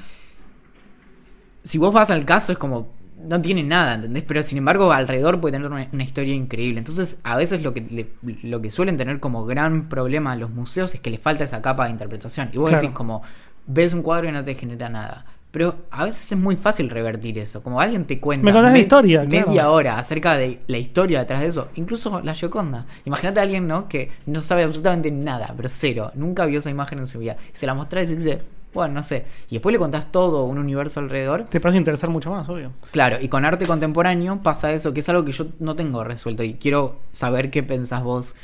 Si 1.63 1.77
vos 1.77 1.93
vas 1.93 2.10
al 2.10 2.25
caso 2.25 2.51
es 2.51 2.57
como, 2.57 2.89
no 3.19 3.41
tiene 3.41 3.63
nada, 3.63 3.95
¿entendés? 3.95 4.23
Pero 4.23 4.43
sin 4.43 4.58
embargo 4.60 4.91
alrededor 4.91 5.39
puede 5.41 5.53
tener 5.53 5.71
una, 5.71 5.88
una 5.91 6.03
historia 6.03 6.34
increíble. 6.36 6.80
Entonces 6.80 7.19
a 7.23 7.36
veces 7.36 7.63
lo 7.63 7.73
que, 7.73 7.82
le- 7.82 8.10
lo 8.47 8.62
que 8.62 8.69
suelen 8.69 8.97
tener 8.97 9.19
como 9.19 9.45
gran 9.45 9.89
problema 9.89 10.36
los 10.36 10.49
museos 10.51 10.93
es 10.95 11.01
que 11.01 11.10
les 11.10 11.19
falta 11.19 11.43
esa 11.43 11.62
capa 11.62 11.86
de 11.86 11.91
interpretación. 11.91 12.49
Y 12.53 12.58
vos 12.58 12.69
Claro. 12.69 12.82
decís 12.82 12.95
como, 12.95 13.23
ves 13.65 13.93
un 13.93 14.01
cuadro 14.03 14.27
y 14.30 14.32
no 14.32 14.43
te 14.45 14.56
genera 14.56 14.89
nada. 14.89 15.25
Pero 15.49 15.75
a 15.91 16.03
veces 16.03 16.32
es 16.32 16.38
muy 16.38 16.56
fácil 16.58 16.89
revertir 16.89 17.39
eso. 17.39 17.63
Como 17.63 17.80
alguien 17.82 18.06
te 18.06 18.19
cuenta 18.19 18.45
Me 18.45 18.51
contás 18.53 18.73
la 18.73 18.80
historia, 18.80 19.23
media 19.23 19.43
claro. 19.45 19.73
hora 19.73 19.97
acerca 19.97 20.38
de 20.38 20.60
la 20.67 20.77
historia 20.77 21.19
detrás 21.19 21.39
de 21.39 21.47
eso. 21.47 21.69
Incluso 21.75 22.21
la 22.21 22.36
Gioconda. 22.36 22.86
Imagínate 23.06 23.39
a 23.39 23.43
alguien, 23.43 23.65
¿no? 23.67 23.88
Que 23.88 24.12
no 24.27 24.41
sabe 24.43 24.63
absolutamente 24.63 25.10
nada, 25.10 25.53
pero 25.56 25.69
cero. 25.69 26.12
Nunca 26.15 26.45
vio 26.45 26.60
esa 26.60 26.69
imagen 26.69 26.99
en 26.99 27.08
su 27.08 27.17
vida. 27.19 27.38
Y 27.53 27.58
se 27.58 27.65
la 27.65 27.73
mostrás 27.73 28.12
y 28.12 28.17
dice, 28.17 28.41
bueno, 28.77 28.93
no 28.93 29.03
sé. 29.03 29.25
Y 29.49 29.55
después 29.55 29.73
le 29.73 29.79
contás 29.79 30.11
todo 30.11 30.45
un 30.45 30.57
universo 30.57 30.99
alrededor. 30.99 31.45
Te 31.45 31.59
parece 31.59 31.77
interesar 31.77 32.09
mucho 32.09 32.31
más, 32.31 32.47
obvio. 32.47 32.71
Claro, 32.91 33.17
y 33.19 33.27
con 33.27 33.43
arte 33.43 33.65
contemporáneo 33.65 34.41
pasa 34.43 34.71
eso, 34.71 34.93
que 34.93 34.99
es 35.01 35.09
algo 35.09 35.25
que 35.25 35.31
yo 35.31 35.47
no 35.59 35.75
tengo 35.75 36.03
resuelto 36.03 36.43
y 36.43 36.53
quiero 36.53 36.99
saber 37.11 37.49
qué 37.49 37.63
pensás 37.63 38.03
vos. 38.03 38.35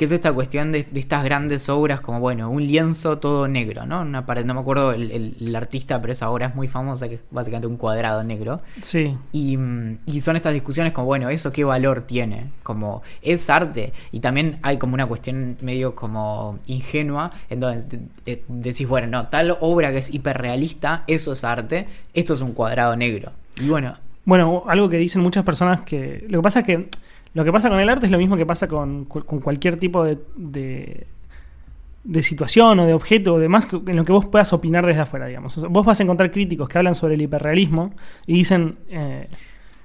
Que 0.00 0.06
es 0.06 0.12
esta 0.12 0.32
cuestión 0.32 0.72
de, 0.72 0.84
de 0.90 0.98
estas 0.98 1.22
grandes 1.24 1.68
obras 1.68 2.00
como, 2.00 2.20
bueno, 2.20 2.48
un 2.48 2.66
lienzo 2.66 3.18
todo 3.18 3.46
negro, 3.48 3.84
¿no? 3.84 4.00
Una 4.00 4.24
pared, 4.24 4.46
no 4.46 4.54
me 4.54 4.60
acuerdo 4.60 4.92
el, 4.92 5.10
el- 5.10 5.36
el 5.38 5.54
artista, 5.54 6.00
pero 6.00 6.14
esa 6.14 6.30
obra 6.30 6.46
es 6.46 6.54
muy 6.54 6.68
famosa, 6.68 7.06
que 7.06 7.16
es 7.16 7.20
básicamente 7.30 7.66
un 7.66 7.76
cuadrado 7.76 8.24
negro. 8.24 8.62
Sí. 8.80 9.14
Y, 9.32 9.58
y 10.06 10.20
son 10.22 10.36
estas 10.36 10.54
discusiones 10.54 10.94
como, 10.94 11.06
bueno, 11.06 11.28
¿eso 11.28 11.52
qué 11.52 11.64
valor 11.64 12.00
tiene? 12.06 12.46
Como, 12.62 13.02
es 13.20 13.50
arte. 13.50 13.92
Y 14.10 14.20
también 14.20 14.58
hay 14.62 14.78
como 14.78 14.94
una 14.94 15.04
cuestión 15.04 15.58
medio 15.60 15.94
como 15.94 16.58
ingenua, 16.66 17.32
en 17.50 17.60
donde 17.60 17.84
de- 17.84 18.00
de- 18.24 18.44
decís, 18.48 18.88
bueno, 18.88 19.06
no, 19.06 19.26
tal 19.28 19.54
obra 19.60 19.90
que 19.90 19.98
es 19.98 20.14
hiperrealista, 20.14 21.04
eso 21.08 21.32
es 21.34 21.44
arte, 21.44 21.86
esto 22.14 22.32
es 22.32 22.40
un 22.40 22.52
cuadrado 22.52 22.96
negro. 22.96 23.32
Y 23.62 23.68
bueno, 23.68 23.96
Bueno, 24.24 24.64
algo 24.66 24.88
que 24.88 24.96
dicen 24.96 25.20
muchas 25.22 25.44
personas 25.44 25.80
que. 25.82 26.24
Lo 26.28 26.38
que 26.38 26.42
pasa 26.42 26.60
es 26.60 26.66
que. 26.66 26.88
Lo 27.34 27.44
que 27.44 27.52
pasa 27.52 27.68
con 27.68 27.80
el 27.80 27.88
arte 27.88 28.06
es 28.06 28.12
lo 28.12 28.18
mismo 28.18 28.36
que 28.36 28.46
pasa 28.46 28.66
con, 28.66 29.04
con 29.04 29.40
cualquier 29.40 29.78
tipo 29.78 30.04
de, 30.04 30.18
de, 30.36 32.22
situación 32.22 32.80
o 32.80 32.86
de 32.86 32.94
objeto 32.94 33.34
o 33.34 33.38
demás 33.38 33.68
en 33.86 33.96
lo 33.96 34.04
que 34.04 34.12
vos 34.12 34.26
puedas 34.26 34.52
opinar 34.52 34.84
desde 34.84 35.02
afuera, 35.02 35.26
digamos. 35.26 35.62
Vos 35.68 35.86
vas 35.86 36.00
a 36.00 36.02
encontrar 36.02 36.32
críticos 36.32 36.68
que 36.68 36.78
hablan 36.78 36.94
sobre 36.94 37.14
el 37.14 37.22
hiperrealismo 37.22 37.92
y 38.26 38.34
dicen. 38.34 38.76
eh, 38.90 39.28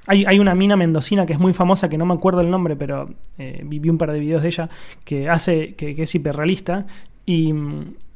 hay, 0.08 0.25
hay 0.25 0.39
una 0.39 0.55
mina 0.55 0.75
mendocina 0.75 1.25
que 1.25 1.34
es 1.34 1.39
muy 1.39 1.53
famosa, 1.53 1.89
que 1.89 1.97
no 1.97 2.05
me 2.05 2.13
acuerdo 2.13 2.41
el 2.41 2.49
nombre, 2.49 2.75
pero 2.75 3.10
eh, 3.38 3.62
vi, 3.65 3.89
un 3.89 3.97
par 3.97 4.12
de 4.12 4.19
videos 4.19 4.41
de 4.41 4.49
ella, 4.49 4.69
que 5.03 5.29
hace, 5.29 5.73
que, 5.75 5.95
es 6.01 6.15
hiperrealista. 6.15 6.86
Y, 7.25 7.49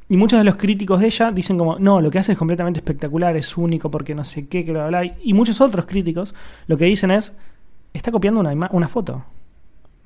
y 0.08 0.16
muchos 0.16 0.38
de 0.38 0.44
los 0.44 0.56
críticos 0.56 1.00
de 1.00 1.06
ella 1.06 1.32
dicen 1.32 1.58
como, 1.58 1.78
no, 1.78 2.00
lo 2.00 2.10
que 2.10 2.18
hace 2.18 2.32
es 2.32 2.38
completamente 2.38 2.78
espectacular, 2.78 3.36
es 3.36 3.56
único 3.56 3.90
porque 3.90 4.14
no 4.14 4.24
sé 4.24 4.46
qué, 4.46 4.64
que 4.64 4.72
bla, 4.72 4.86
bla, 4.86 5.02
bla. 5.02 5.14
Y 5.22 5.32
muchos 5.34 5.60
otros 5.60 5.86
críticos 5.86 6.34
lo 6.68 6.76
que 6.76 6.84
dicen 6.84 7.10
es, 7.10 7.36
está 7.92 8.12
copiando 8.12 8.40
una, 8.40 8.68
una 8.72 8.88
foto. 8.88 9.24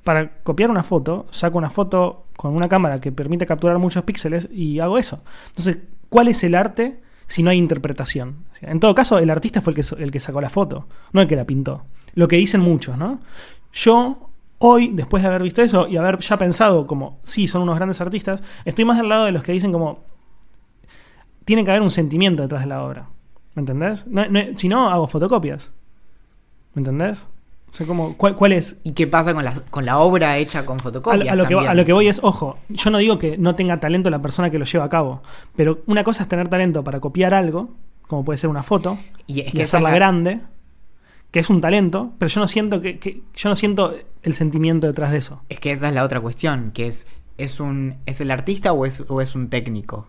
Para 0.03 0.37
copiar 0.43 0.69
una 0.69 0.83
foto, 0.83 1.25
saco 1.31 1.57
una 1.57 1.69
foto 1.69 2.25
con 2.37 2.55
una 2.55 2.67
cámara 2.67 2.99
que 3.01 3.11
permite 3.11 3.45
capturar 3.45 3.79
muchos 3.79 4.03
píxeles 4.03 4.47
y 4.51 4.79
hago 4.79 4.97
eso. 4.97 5.21
Entonces, 5.47 5.77
¿cuál 6.09 6.27
es 6.27 6.43
el 6.43 6.55
arte 6.55 7.01
si 7.27 7.41
no 7.41 7.49
hay 7.49 7.57
interpretación? 7.57 8.45
En 8.61 8.79
todo 8.79 8.93
caso, 8.93 9.17
el 9.17 9.29
artista 9.29 9.61
fue 9.61 9.73
el 9.73 9.75
que, 9.75 10.03
el 10.03 10.11
que 10.11 10.19
sacó 10.19 10.41
la 10.41 10.49
foto, 10.49 10.87
no 11.11 11.21
el 11.21 11.27
que 11.27 11.35
la 11.35 11.45
pintó. 11.45 11.83
Lo 12.13 12.27
que 12.27 12.35
dicen 12.37 12.61
muchos, 12.61 12.97
¿no? 12.97 13.19
Yo 13.73 14.29
hoy, 14.59 14.89
después 14.93 15.23
de 15.23 15.29
haber 15.29 15.43
visto 15.43 15.61
eso 15.61 15.87
y 15.87 15.97
haber 15.97 16.19
ya 16.19 16.37
pensado 16.37 16.87
como, 16.87 17.19
sí, 17.23 17.47
son 17.47 17.63
unos 17.63 17.75
grandes 17.75 17.99
artistas, 18.01 18.41
estoy 18.63 18.85
más 18.85 18.97
del 18.97 19.09
lado 19.09 19.25
de 19.25 19.31
los 19.31 19.43
que 19.43 19.51
dicen 19.51 19.71
como, 19.71 20.03
tiene 21.45 21.63
que 21.63 21.71
haber 21.71 21.81
un 21.81 21.89
sentimiento 21.89 22.43
detrás 22.43 22.61
de 22.61 22.67
la 22.67 22.83
obra. 22.83 23.09
¿Me 23.53 23.61
entendés? 23.61 24.05
Si 24.55 24.67
no, 24.67 24.89
hago 24.89 25.07
fotocopias. 25.07 25.73
¿Me 26.73 26.81
entendés? 26.81 27.27
O 27.75 27.77
sea, 27.77 27.85
como, 27.85 28.15
¿cuál, 28.15 28.37
cuál 28.37 28.53
es? 28.53 28.77
¿Y 28.85 28.93
qué 28.93 29.05
pasa 29.05 29.33
con 29.33 29.43
la, 29.43 29.53
con 29.69 29.83
la 29.83 29.97
obra 29.99 30.37
hecha 30.37 30.65
con 30.65 30.79
fotocopias? 30.79 31.27
a 31.27 31.35
lo 31.35 31.43
que, 31.45 31.55
también? 31.55 31.71
a 31.71 31.73
lo 31.73 31.83
que 31.83 31.91
voy 31.91 32.07
es, 32.07 32.21
ojo, 32.23 32.57
yo 32.69 32.89
no 32.89 32.99
digo 32.99 33.19
que 33.19 33.37
no 33.37 33.55
tenga 33.55 33.81
talento 33.81 34.09
la 34.09 34.21
persona 34.21 34.49
que 34.49 34.57
lo 34.57 34.63
lleva 34.63 34.85
a 34.85 34.89
cabo, 34.89 35.21
pero 35.57 35.79
una 35.85 36.05
cosa 36.05 36.23
es 36.23 36.29
tener 36.29 36.47
talento 36.47 36.85
para 36.85 37.01
copiar 37.01 37.33
algo, 37.33 37.73
como 38.07 38.23
puede 38.23 38.37
ser 38.37 38.49
una 38.49 38.63
foto, 38.63 38.97
Y 39.27 39.41
es 39.41 39.53
que 39.53 39.63
hacerla 39.63 39.89
grande, 39.93 40.39
que 41.31 41.39
es 41.39 41.49
un 41.49 41.59
talento, 41.59 42.13
pero 42.17 42.29
yo 42.29 42.39
no 42.39 42.47
siento 42.47 42.79
que, 42.79 42.97
que- 42.97 43.23
yo 43.35 43.49
no 43.49 43.57
siento 43.57 43.93
el 44.23 44.33
sentimiento 44.35 44.87
detrás 44.87 45.11
de 45.11 45.17
eso. 45.17 45.41
Es 45.49 45.59
que 45.59 45.71
esa 45.71 45.89
es 45.89 45.95
la 45.95 46.05
otra 46.05 46.21
cuestión, 46.21 46.71
que 46.73 46.87
es, 46.87 47.07
¿es, 47.37 47.59
un, 47.59 47.95
¿es 48.05 48.21
el 48.21 48.31
artista 48.31 48.71
o 48.71 48.85
es, 48.85 49.03
o 49.09 49.19
es 49.19 49.35
un 49.35 49.49
técnico? 49.49 50.07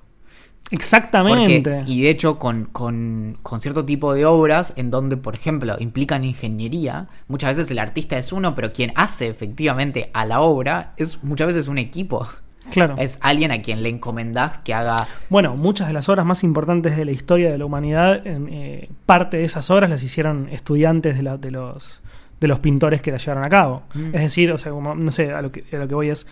Exactamente. 0.70 1.60
Porque, 1.78 1.90
y 1.90 2.02
de 2.02 2.10
hecho, 2.10 2.38
con, 2.38 2.64
con- 2.66 3.38
con 3.42 3.60
cierto 3.60 3.84
tipo 3.84 4.14
de 4.14 4.24
obras 4.26 4.72
en 4.76 4.90
donde, 4.90 5.16
por 5.16 5.34
ejemplo, 5.34 5.76
implican 5.78 6.24
ingeniería, 6.24 7.08
muchas 7.28 7.56
veces 7.56 7.70
el 7.70 7.78
artista 7.78 8.18
es 8.18 8.32
uno, 8.32 8.54
pero 8.54 8.72
quien 8.72 8.92
hace 8.96 9.28
efectivamente 9.28 10.10
a 10.12 10.26
la 10.26 10.40
obra 10.40 10.92
es 10.96 11.22
muchas 11.22 11.48
veces 11.48 11.68
un 11.68 11.78
equipo. 11.78 12.26
claro. 12.70 12.96
Es 12.98 13.18
alguien 13.22 13.52
a 13.52 13.62
quien 13.62 13.82
le 13.82 13.88
encomendás 13.90 14.58
que 14.58 14.74
haga. 14.74 15.06
Bueno, 15.30 15.56
muchas 15.56 15.86
de 15.86 15.92
las 15.92 16.08
obras 16.08 16.26
más 16.26 16.42
importantes 16.42 16.96
de 16.96 17.04
la 17.04 17.12
historia 17.12 17.50
de 17.52 17.58
la 17.58 17.64
humanidad, 17.64 18.26
en, 18.26 18.48
eh, 18.50 18.88
parte 19.06 19.36
de 19.36 19.44
esas 19.44 19.70
obras 19.70 19.88
las 19.88 20.02
hicieron 20.02 20.48
estudiantes 20.50 21.16
de, 21.16 21.22
la- 21.22 21.36
de 21.36 21.52
los, 21.52 22.02
de 22.40 22.48
los 22.48 22.58
pintores 22.58 23.00
que 23.02 23.12
las 23.12 23.24
llevaron 23.24 23.44
a 23.44 23.48
cabo. 23.50 23.84
Mm. 23.94 24.06
Es 24.16 24.20
decir, 24.20 24.50
o 24.50 24.58
sea, 24.58 24.72
como, 24.72 24.96
no 24.96 25.12
sé, 25.12 25.30
a 25.32 25.42
lo 25.42 25.52
que, 25.52 25.62
a 25.72 25.76
lo 25.76 25.86
que 25.86 25.94
voy 25.94 26.10
es. 26.10 26.26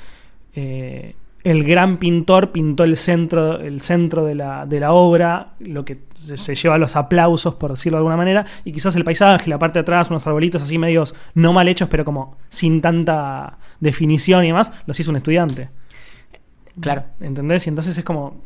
eh, 0.56 1.14
el 1.44 1.62
gran 1.64 1.98
pintor 1.98 2.52
pintó 2.52 2.84
el 2.84 2.96
centro, 2.96 3.60
el 3.60 3.80
centro 3.82 4.24
de, 4.24 4.34
la, 4.34 4.64
de 4.66 4.80
la 4.80 4.92
obra, 4.92 5.52
lo 5.60 5.84
que 5.84 5.98
se, 6.14 6.54
lleva 6.54 6.78
los 6.78 6.96
aplausos, 6.96 7.54
por 7.54 7.72
decirlo 7.72 7.98
de 7.98 8.00
alguna 8.00 8.16
manera, 8.16 8.46
y 8.64 8.72
quizás 8.72 8.96
el 8.96 9.04
paisaje, 9.04 9.50
la 9.50 9.58
parte 9.58 9.78
de 9.78 9.82
atrás, 9.82 10.08
unos 10.08 10.26
arbolitos 10.26 10.62
así 10.62 10.78
medios 10.78 11.14
no 11.34 11.52
mal 11.52 11.68
hechos, 11.68 11.88
pero 11.90 12.04
como 12.04 12.38
sin 12.48 12.80
tanta 12.80 13.58
definición 13.78 14.42
y 14.44 14.48
demás, 14.48 14.72
los 14.86 14.98
hizo 14.98 15.10
un 15.10 15.18
estudiante. 15.18 15.68
Claro. 16.80 17.04
¿Entendés? 17.20 17.66
Y 17.66 17.68
entonces 17.68 17.96
es 17.96 18.04
como. 18.04 18.42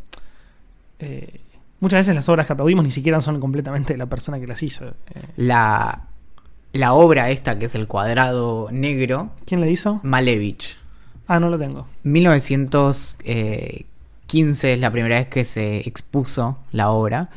eh, 0.99 1.41
muchas 1.81 2.01
veces 2.01 2.15
las 2.15 2.29
obras 2.29 2.47
que 2.47 2.53
aplaudimos 2.53 2.85
ni 2.85 2.91
siquiera 2.91 3.21
son 3.21 3.39
completamente 3.41 3.95
de 3.95 3.99
la 3.99 4.07
persona 4.07 4.41
que 4.41 4.47
las 4.47 4.63
hizo. 4.63 4.87
Eh, 4.87 5.23
La, 5.37 6.09
la 6.73 6.93
obra 6.93 7.31
esta, 7.31 7.59
que 7.59 7.67
es 7.67 7.75
el 7.75 7.87
cuadrado 7.87 8.69
negro, 8.73 9.31
¿Quién 9.47 9.61
la 9.61 9.69
hizo? 9.69 10.01
Malevich. 10.03 10.77
Ah, 11.29 11.39
no 11.39 11.49
lo 11.51 11.59
tengo. 11.59 11.87
1915 12.03 14.75
es 14.75 14.81
la 14.81 14.91
primera 14.91 15.17
vez 15.19 15.29
que 15.29 15.45
se 15.45 15.79
expuso 15.89 16.59
la 16.73 16.91
obra. 16.91 17.29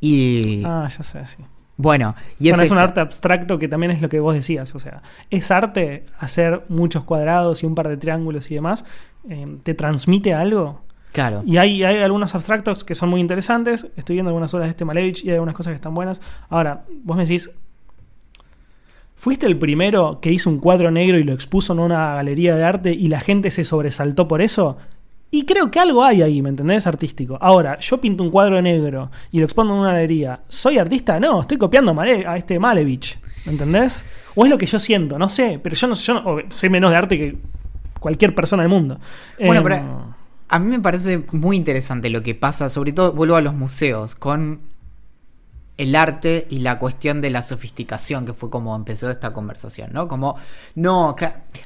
Y 0.00 0.62
Ah, 0.64 0.88
ya 0.96 1.02
sé, 1.02 1.26
sí. 1.26 1.42
bueno, 1.76 2.14
y 2.38 2.48
bueno, 2.50 2.62
es 2.62 2.70
un 2.70 2.78
esta- 2.78 2.88
arte 2.88 3.00
abstracto 3.00 3.58
que 3.58 3.68
también 3.68 3.90
es 3.92 4.00
lo 4.00 4.08
que 4.08 4.20
vos 4.20 4.34
decías. 4.34 4.74
O 4.74 4.78
sea, 4.78 5.02
es 5.30 5.50
arte 5.50 6.06
hacer 6.18 6.62
muchos 6.68 7.04
cuadrados 7.04 7.62
y 7.62 7.66
un 7.66 7.74
par 7.74 7.88
de 7.88 7.96
triángulos 7.96 8.50
y 8.50 8.54
demás. 8.54 8.84
eh, 9.28 9.58
¿Te 9.62 9.74
transmite 9.74 10.32
algo? 10.32 10.80
Claro. 11.12 11.42
Y 11.44 11.58
hay, 11.58 11.82
hay 11.82 11.98
algunos 12.02 12.34
abstractos 12.34 12.84
que 12.84 12.94
son 12.94 13.10
muy 13.10 13.20
interesantes. 13.20 13.86
Estoy 13.96 14.16
viendo 14.16 14.30
algunas 14.30 14.54
obras 14.54 14.68
de 14.68 14.70
este 14.70 14.84
Malevich 14.86 15.22
y 15.24 15.28
hay 15.28 15.34
algunas 15.34 15.54
cosas 15.54 15.72
que 15.72 15.76
están 15.76 15.92
buenas. 15.92 16.22
Ahora, 16.48 16.84
vos 17.04 17.16
me 17.18 17.24
decís, 17.24 17.50
¿fuiste 19.20 19.46
el 19.46 19.58
primero 19.58 20.18
que 20.20 20.32
hizo 20.32 20.48
un 20.48 20.58
cuadro 20.58 20.90
negro 20.90 21.18
y 21.18 21.24
lo 21.24 21.34
expuso 21.34 21.74
en 21.74 21.78
una 21.78 22.14
galería 22.14 22.56
de 22.56 22.64
arte 22.64 22.92
y 22.92 23.08
la 23.08 23.20
gente 23.20 23.50
se 23.50 23.64
sobresaltó 23.64 24.26
por 24.26 24.40
eso? 24.40 24.78
Y 25.30 25.44
creo 25.44 25.70
que 25.70 25.78
algo 25.78 26.02
hay 26.02 26.22
ahí, 26.22 26.42
¿me 26.42 26.48
entendés? 26.48 26.86
Artístico. 26.86 27.38
Ahora, 27.40 27.78
yo 27.78 28.00
pinto 28.00 28.24
un 28.24 28.30
cuadro 28.30 28.60
negro 28.62 29.10
y 29.30 29.38
lo 29.38 29.44
expongo 29.44 29.74
en 29.74 29.80
una 29.80 29.92
galería. 29.92 30.40
¿Soy 30.48 30.78
artista? 30.78 31.20
No, 31.20 31.42
estoy 31.42 31.58
copiando 31.58 31.94
a, 32.00 32.36
este 32.36 32.58
Malevich. 32.58 33.18
¿Me 33.44 33.52
entendés? 33.52 34.02
O 34.34 34.44
es 34.44 34.50
lo 34.50 34.58
que 34.58 34.66
yo 34.66 34.78
siento, 34.78 35.18
no 35.18 35.28
sé. 35.28 35.60
Pero 35.62 35.76
yo 35.76 35.86
no, 35.86 35.94
yo 35.94 36.14
no- 36.14 36.38
sé 36.48 36.68
menos 36.68 36.90
de 36.90 36.96
arte 36.96 37.18
que 37.18 37.36
cualquier 38.00 38.34
persona 38.34 38.62
del 38.62 38.70
mundo. 38.70 38.98
Bueno, 39.38 39.62
pero 39.62 40.14
a 40.48 40.58
mí 40.58 40.66
me 40.66 40.80
parece 40.80 41.24
muy 41.30 41.56
interesante 41.56 42.10
lo 42.10 42.22
que 42.22 42.34
pasa, 42.34 42.68
sobre 42.70 42.92
todo 42.92 43.12
vuelvo 43.12 43.36
a 43.36 43.40
los 43.42 43.54
museos, 43.54 44.16
con 44.16 44.60
el 45.82 45.96
arte 45.96 46.46
y 46.50 46.58
la 46.58 46.78
cuestión 46.78 47.20
de 47.20 47.30
la 47.30 47.42
sofisticación, 47.42 48.26
que 48.26 48.32
fue 48.34 48.50
como 48.50 48.76
empezó 48.76 49.10
esta 49.10 49.32
conversación, 49.32 49.90
¿no? 49.92 50.08
Como, 50.08 50.36
no, 50.74 51.16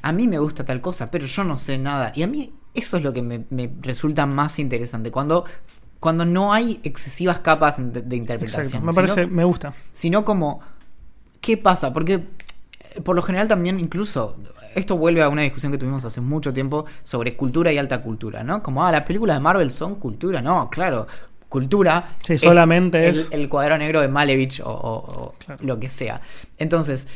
a 0.01 0.11
mí 0.11 0.27
me 0.27 0.39
gusta 0.39 0.63
tal 0.63 0.79
cosa, 0.81 1.11
pero 1.11 1.25
yo 1.25 1.43
no 1.43 1.59
sé 1.59 1.77
nada. 1.77 2.11
Y 2.15 2.23
a 2.23 2.27
mí 2.27 2.53
eso 2.73 2.97
es 2.97 3.03
lo 3.03 3.11
que 3.13 3.21
me, 3.21 3.45
me 3.49 3.69
resulta 3.81 4.25
más 4.25 4.57
interesante, 4.59 5.11
cuando, 5.11 5.45
cuando 5.99 6.25
no 6.25 6.53
hay 6.53 6.79
excesivas 6.83 7.39
capas 7.39 7.77
de, 7.77 8.01
de 8.01 8.15
interpretación. 8.15 8.83
Exacto, 8.83 8.85
me 8.85 8.93
sino- 8.93 9.15
parece, 9.15 9.27
me 9.27 9.43
gusta. 9.43 9.73
sino 9.91 10.23
como, 10.23 10.61
¿qué 11.41 11.57
pasa? 11.57 11.91
Porque 11.93 12.13
eh, 12.13 13.01
por 13.03 13.15
lo 13.15 13.21
general 13.21 13.47
también 13.47 13.79
incluso, 13.79 14.37
esto 14.75 14.97
vuelve 14.97 15.23
a 15.23 15.29
una 15.29 15.41
discusión 15.41 15.71
que 15.71 15.77
tuvimos 15.77 16.05
hace 16.05 16.21
mucho 16.21 16.53
tiempo 16.53 16.85
sobre 17.03 17.35
cultura 17.35 17.71
y 17.71 17.77
alta 17.77 18.01
cultura, 18.01 18.43
¿no? 18.43 18.61
Como, 18.63 18.85
ah, 18.85 18.91
las 18.91 19.03
películas 19.03 19.37
de 19.37 19.41
Marvel 19.41 19.71
son 19.71 19.95
cultura, 19.95 20.41
no, 20.41 20.69
claro. 20.69 21.07
Cultura 21.59 22.11
Sí, 22.19 22.37
solamente 22.37 23.07
el, 23.07 23.15
es- 23.19 23.27
el 23.31 23.47
cuadro 23.49 23.77
negro 23.77 24.01
de 24.01 24.07
Malevich 24.09 24.59
o, 24.61 24.69
o- 24.69 25.23
o 25.23 25.33
Claro. 25.39 25.63
lo 25.63 25.79
que 25.79 25.89
sea. 25.89 26.21
Entonces, 26.57 27.07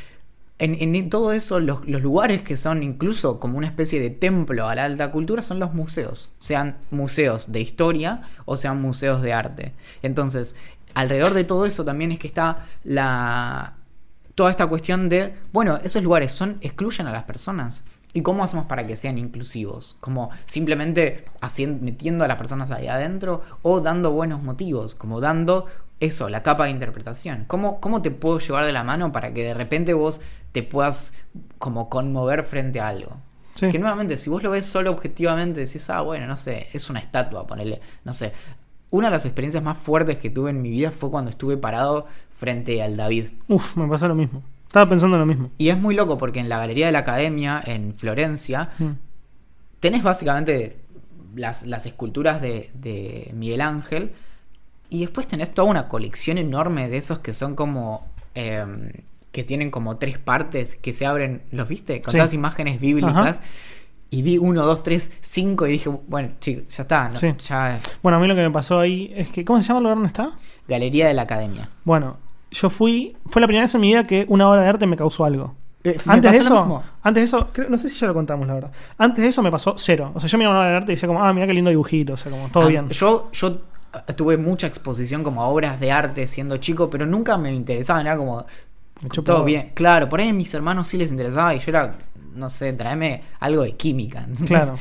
en, 0.59 0.75
en 0.95 1.09
todo 1.09 1.31
eso, 1.31 1.59
los, 1.59 1.87
los 1.87 2.01
lugares 2.01 2.41
que 2.41 2.57
son 2.57 2.83
incluso 2.83 3.39
como 3.39 3.57
una 3.57 3.67
especie 3.67 3.99
de 4.01 4.09
templo 4.09 4.67
a 4.67 4.75
la 4.75 4.83
alta 4.85 5.09
cultura 5.11 5.41
son 5.41 5.59
los 5.59 5.73
museos. 5.73 6.31
Sean 6.39 6.77
museos 6.91 7.51
de 7.51 7.59
historia 7.61 8.23
o 8.45 8.55
sean 8.57 8.81
museos 8.81 9.21
de 9.21 9.31
arte. 9.33 9.73
Entonces, 10.03 10.55
alrededor 10.93 11.33
de 11.33 11.43
todo 11.45 11.65
eso 11.65 11.85
también 11.85 12.11
es 12.11 12.19
que 12.19 12.27
está 12.27 12.65
la. 12.83 13.73
toda 14.35 14.51
esta 14.51 14.67
cuestión 14.67 15.07
de. 15.09 15.33
Bueno, 15.53 15.79
esos 15.83 16.03
lugares 16.03 16.31
son. 16.31 16.57
excluyen 16.61 17.07
a 17.07 17.11
las 17.13 17.23
personas. 17.23 17.83
¿Y 18.13 18.21
cómo 18.21 18.43
hacemos 18.43 18.65
para 18.65 18.87
que 18.87 18.95
sean 18.95 19.17
inclusivos? 19.17 19.97
Como 19.99 20.31
simplemente 20.45 21.25
haciendo, 21.41 21.83
metiendo 21.83 22.23
a 22.23 22.27
las 22.27 22.37
personas 22.37 22.71
ahí 22.71 22.87
adentro 22.87 23.43
o 23.61 23.81
dando 23.81 24.11
buenos 24.11 24.41
motivos, 24.41 24.95
como 24.95 25.21
dando 25.21 25.67
eso, 25.99 26.29
la 26.29 26.41
capa 26.41 26.65
de 26.65 26.71
interpretación. 26.71 27.43
¿Cómo, 27.47 27.79
¿Cómo 27.79 28.01
te 28.01 28.11
puedo 28.11 28.39
llevar 28.39 28.65
de 28.65 28.73
la 28.73 28.83
mano 28.83 29.11
para 29.11 29.33
que 29.33 29.43
de 29.43 29.53
repente 29.53 29.93
vos 29.93 30.21
te 30.51 30.63
puedas 30.63 31.13
como 31.57 31.89
conmover 31.89 32.43
frente 32.45 32.79
a 32.79 32.87
algo? 32.87 33.17
Sí. 33.53 33.69
Que 33.69 33.77
nuevamente, 33.77 34.17
si 34.17 34.29
vos 34.29 34.41
lo 34.41 34.51
ves 34.51 34.65
solo 34.65 34.91
objetivamente, 34.91 35.59
decís, 35.59 35.89
ah, 35.89 36.01
bueno, 36.01 36.25
no 36.25 36.37
sé, 36.37 36.67
es 36.73 36.89
una 36.89 36.99
estatua, 36.99 37.45
ponele, 37.45 37.81
no 38.05 38.13
sé. 38.13 38.31
Una 38.91 39.07
de 39.07 39.11
las 39.11 39.25
experiencias 39.25 39.61
más 39.61 39.77
fuertes 39.77 40.17
que 40.17 40.29
tuve 40.29 40.49
en 40.49 40.61
mi 40.61 40.69
vida 40.69 40.91
fue 40.91 41.11
cuando 41.11 41.29
estuve 41.29 41.57
parado 41.57 42.07
frente 42.35 42.81
al 42.81 42.95
David. 42.95 43.27
Uf, 43.49 43.75
me 43.75 43.87
pasa 43.87 44.07
lo 44.07 44.15
mismo. 44.15 44.41
Estaba 44.69 44.87
pensando 44.87 45.15
en 45.17 45.21
lo 45.21 45.25
mismo. 45.25 45.49
Y 45.57 45.69
es 45.69 45.77
muy 45.79 45.95
loco 45.95 46.17
porque 46.19 46.39
en 46.39 46.47
la 46.47 46.59
Galería 46.59 46.85
de 46.85 46.91
la 46.91 46.99
Academia, 46.99 47.61
en 47.65 47.95
Florencia, 47.97 48.69
Mm. 48.77 48.91
tenés 49.79 50.03
básicamente 50.03 50.77
las, 51.35 51.65
las 51.65 51.85
esculturas 51.87 52.39
de, 52.41 52.69
de 52.75 53.31
Miguel 53.35 53.61
Ángel 53.61 54.11
y 54.89 55.01
después 55.01 55.27
tenés 55.27 55.51
toda 55.53 55.67
una 55.67 55.87
colección 55.87 56.37
enorme 56.37 56.87
de 56.87 56.97
esos 56.97 57.19
que 57.19 57.33
son 57.33 57.55
como... 57.55 58.07
em, 58.35 58.91
que 59.31 59.43
tienen 59.43 59.69
como 59.69 59.97
tres 59.97 60.17
partes 60.17 60.75
que 60.75 60.91
se 60.91 61.05
abren, 61.05 61.43
¿los 61.51 61.67
viste? 61.67 62.01
Con 62.01 62.11
Sí. 62.11 62.17
todas 62.17 62.33
imágenes 62.33 62.79
bíblicas. 62.79 63.15
Ajá. 63.37 63.41
Y 64.09 64.23
vi 64.23 64.39
uno, 64.39 64.65
dos, 64.65 64.81
tres, 64.81 65.11
cinco 65.21 65.67
y 65.67 65.71
dije, 65.73 65.87
bueno, 66.07 66.29
chicos, 66.39 66.75
ya 66.75 66.81
está. 66.81 67.09
¿no? 67.09 67.15
Sí. 67.15 67.27
Ya, 67.47 67.79
Bueno, 68.01 68.17
a 68.17 68.21
mí 68.21 68.27
lo 68.27 68.33
que 68.33 68.41
me 68.41 68.49
pasó 68.49 68.79
ahí 68.79 69.13
es 69.15 69.29
que. 69.29 69.45
¿Cómo 69.45 69.61
se 69.61 69.67
llama 69.67 69.77
el 69.79 69.83
lugar 69.83 69.97
donde 69.97 70.07
está? 70.07 70.31
Galería 70.67 71.07
de 71.07 71.13
la 71.13 71.21
Academia. 71.21 71.69
Bueno, 71.85 72.17
yo 72.51 72.69
fui. 72.69 73.15
Fue 73.27 73.41
la 73.41 73.47
primera 73.47 73.65
vez 73.65 73.75
en 73.75 73.81
mi 73.81 73.87
vida 73.87 74.03
que 74.03 74.25
una 74.29 74.49
obra 74.49 74.61
de 74.61 74.67
arte 74.67 74.85
me 74.87 74.95
causó 74.97 75.25
algo. 75.25 75.55
Eh, 75.83 75.97
me 76.05 76.13
Antes 76.15 76.31
de 76.33 76.37
eso, 76.39 76.83
antes 77.03 77.21
de 77.21 77.25
eso, 77.25 77.49
creo- 77.53 77.69
no 77.69 77.77
sé 77.77 77.87
si 77.87 77.97
ya 77.97 78.07
lo 78.07 78.13
contamos, 78.13 78.45
la 78.47 78.53
verdad. 78.55 78.71
Antes 78.97 79.23
de 79.23 79.29
eso 79.29 79.41
me 79.41 79.49
pasó 79.51 79.75
cero. 79.77 80.11
O 80.13 80.19
sea, 80.19 80.27
yo 80.27 80.37
miraba 80.37 80.55
una 80.55 80.59
obra 80.61 80.71
de 80.71 80.77
arte 80.77 80.91
y 80.91 80.95
decía 80.95 81.07
como, 81.07 81.23
ah, 81.23 81.31
mira 81.33 81.47
qué 81.47 81.53
lindo 81.53 81.69
dibujito, 81.69 82.13
o 82.13 82.17
sea, 82.17 82.31
como 82.31 82.49
todo 82.49 82.63
Ah, 82.65 82.67
bien. 82.67 82.89
Yo, 82.89 83.29
yo 83.31 83.61
tuve 84.15 84.37
mucha 84.37 84.67
exposición 84.67 85.23
como 85.23 85.41
a 85.41 85.47
obras 85.47 85.79
de 85.79 85.91
arte 85.91 86.27
siendo 86.27 86.57
chico, 86.57 86.89
pero 86.89 87.05
nunca 87.05 87.37
me 87.37 87.53
interesaba, 87.53 88.01
era 88.01 88.17
como 88.17 88.45
Me 89.01 89.09
todo 89.09 89.43
bien. 89.45 89.71
Claro, 89.73 90.09
por 90.09 90.19
ahí 90.19 90.29
a 90.29 90.33
mis 90.33 90.53
hermanos 90.53 90.87
sí 90.87 90.97
les 90.97 91.11
interesaba 91.11 91.55
y 91.55 91.59
yo 91.59 91.65
era, 91.69 91.95
no 92.35 92.49
sé, 92.49 92.73
tráeme 92.73 93.23
algo 93.39 93.63
de 93.63 93.71
química. 93.77 94.19
¿entendés? 94.19 94.47
Claro. 94.49 94.77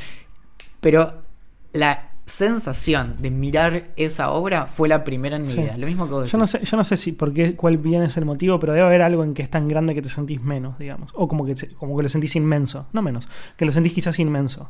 Pero 0.81 1.13
la 1.73 2.08
sensación 2.29 3.15
de 3.19 3.31
mirar 3.31 3.87
esa 3.95 4.31
obra 4.31 4.67
fue 4.67 4.87
la 4.87 5.03
primera 5.03 5.35
en 5.35 5.43
mi 5.43 5.49
Sí. 5.49 5.59
vida. 5.61 5.77
Lo 5.77 5.87
mismo 5.87 6.05
que 6.05 6.11
vos 6.13 6.31
Yo 6.31 6.37
no 6.37 6.45
decís. 6.45 6.61
sé, 6.61 6.65
yo 6.65 6.77
no 6.77 6.83
sé 6.83 6.95
si 6.97 7.11
por 7.11 7.33
qué, 7.33 7.55
cuál 7.55 7.77
bien 7.77 8.03
es 8.03 8.15
el 8.17 8.25
motivo, 8.25 8.59
pero 8.59 8.73
debe 8.73 8.85
haber 8.85 9.01
algo 9.01 9.23
en 9.23 9.33
que 9.33 9.41
es 9.41 9.49
tan 9.49 9.67
grande 9.67 9.93
que 9.95 10.01
te 10.01 10.09
sentís 10.09 10.41
menos, 10.41 10.77
digamos. 10.79 11.11
O 11.15 11.27
como 11.27 11.45
que, 11.45 11.55
como 11.77 11.97
que 11.97 12.03
lo 12.03 12.09
sentís 12.09 12.35
inmenso, 12.35 12.87
no 12.93 13.01
menos, 13.01 13.27
que 13.57 13.65
lo 13.65 13.71
sentís 13.71 13.93
quizás 13.93 14.17
inmenso. 14.19 14.69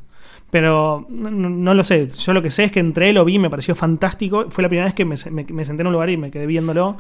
Pero 0.50 1.06
no, 1.10 1.30
no- 1.32 1.74
lo 1.74 1.84
sé. 1.84 2.08
Yo 2.08 2.34
lo 2.34 2.42
que 2.42 2.50
sé 2.52 2.64
es 2.66 2.72
que 2.72 2.80
entré, 2.80 3.14
lo 3.14 3.24
vi, 3.26 3.38
me 3.40 3.50
pareció 3.50 3.76
fantástico. 3.76 4.46
Fue 4.50 4.62
la 4.64 4.70
primera 4.70 4.86
vez 4.86 4.96
que 4.96 5.06
me, 5.06 5.16
se- 5.18 5.30
me- 5.32 5.46
me 5.46 5.66
senté 5.66 5.82
en 5.82 5.88
un 5.88 5.94
lugar 5.94 6.10
y 6.10 6.18
me 6.18 6.32
quedé 6.32 6.46
viéndolo. 6.48 6.98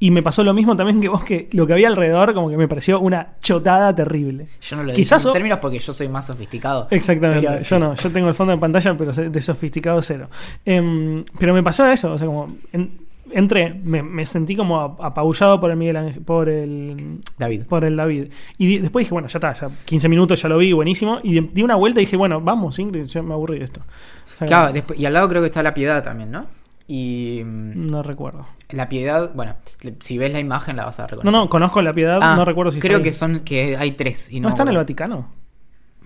Y 0.00 0.10
me 0.12 0.22
pasó 0.22 0.44
lo 0.44 0.54
mismo 0.54 0.76
también 0.76 1.00
que 1.00 1.08
vos, 1.08 1.24
que 1.24 1.48
lo 1.52 1.66
que 1.66 1.72
había 1.72 1.88
alrededor 1.88 2.32
como 2.32 2.48
que 2.48 2.56
me 2.56 2.68
pareció 2.68 3.00
una 3.00 3.34
chotada 3.40 3.92
terrible. 3.94 4.46
Yo 4.60 4.76
no 4.76 4.84
lo 4.84 4.92
Quizás 4.92 5.22
digo 5.22 5.30
en 5.30 5.32
términos 5.34 5.58
porque 5.60 5.78
yo 5.80 5.92
soy 5.92 6.08
más 6.08 6.26
sofisticado. 6.26 6.86
Exactamente, 6.90 7.40
Pero 7.48 7.58
yo 7.58 7.64
sí. 7.64 7.78
no, 7.78 7.94
yo 7.94 8.10
tengo 8.12 8.28
el 8.28 8.34
fondo 8.34 8.52
de 8.52 8.58
pantalla, 8.58 8.96
pero 8.96 9.12
de 9.12 9.42
sofisticado 9.42 10.00
cero. 10.02 10.28
Em, 10.64 11.24
pero 11.38 11.52
me 11.52 11.62
pasó 11.64 11.84
eso, 11.90 12.12
o 12.12 12.18
sea, 12.18 12.26
como 12.28 12.54
en- 12.72 13.08
entré, 13.32 13.74
me, 13.74 14.02
me 14.04 14.24
sentí 14.24 14.54
como 14.54 14.80
ap- 14.80 15.00
apabullado 15.02 15.60
por 15.60 15.70
el 15.72 15.76
Miguel 15.76 15.96
Ángel- 15.96 16.24
por 16.24 16.48
el 16.48 17.18
David. 17.36 17.62
por 17.68 17.84
el 17.84 17.96
David. 17.96 18.28
Y 18.56 18.66
di- 18.66 18.78
después 18.78 19.04
dije, 19.04 19.12
bueno, 19.14 19.26
ya 19.26 19.38
está, 19.38 19.52
ya 19.54 19.68
15 19.84 20.08
minutos 20.08 20.40
ya 20.40 20.48
lo 20.48 20.58
vi, 20.58 20.72
buenísimo. 20.72 21.18
Y 21.24 21.40
di, 21.40 21.62
una 21.62 21.74
vuelta 21.74 22.00
y 22.00 22.04
dije, 22.04 22.16
bueno, 22.16 22.40
vamos, 22.40 22.78
Ingrid, 22.78 23.02
ya 23.06 23.20
me 23.22 23.34
aburrí 23.34 23.58
de 23.58 23.64
esto. 23.64 23.80
O 23.80 24.38
sea, 24.38 24.46
Claro, 24.46 24.72
después- 24.72 24.98
y 24.98 25.06
al 25.06 25.12
lado 25.12 25.28
creo 25.28 25.42
que 25.42 25.46
está 25.48 25.60
la 25.62 25.74
piedad 25.74 26.04
también, 26.04 26.30
¿no? 26.30 26.46
Y 26.86 27.42
mm, 27.44 27.86
no 27.90 28.02
recuerdo. 28.04 28.46
La 28.70 28.88
piedad, 28.88 29.30
bueno, 29.34 29.56
si 30.00 30.18
ves 30.18 30.32
la 30.32 30.40
imagen 30.40 30.76
la 30.76 30.84
vas 30.84 30.98
a 30.98 31.02
No, 31.02 31.08
reconocer. 31.08 31.32
no, 31.40 31.48
conozco 31.48 31.80
la 31.82 31.92
piedad, 31.94 32.18
Ah, 32.22 32.34
no 32.36 32.44
recuerdo 32.44 32.72
si 32.72 32.78
creo 32.80 33.00
que 33.02 33.12
son 33.12 33.40
que 33.40 33.76
hay 33.76 33.92
tres 33.92 34.30
y 34.32 34.40
¿No 34.40 34.48
no, 34.48 34.54
está 34.54 34.62
en 34.64 34.68
el. 34.70 34.76
Vaticano? 34.76 35.28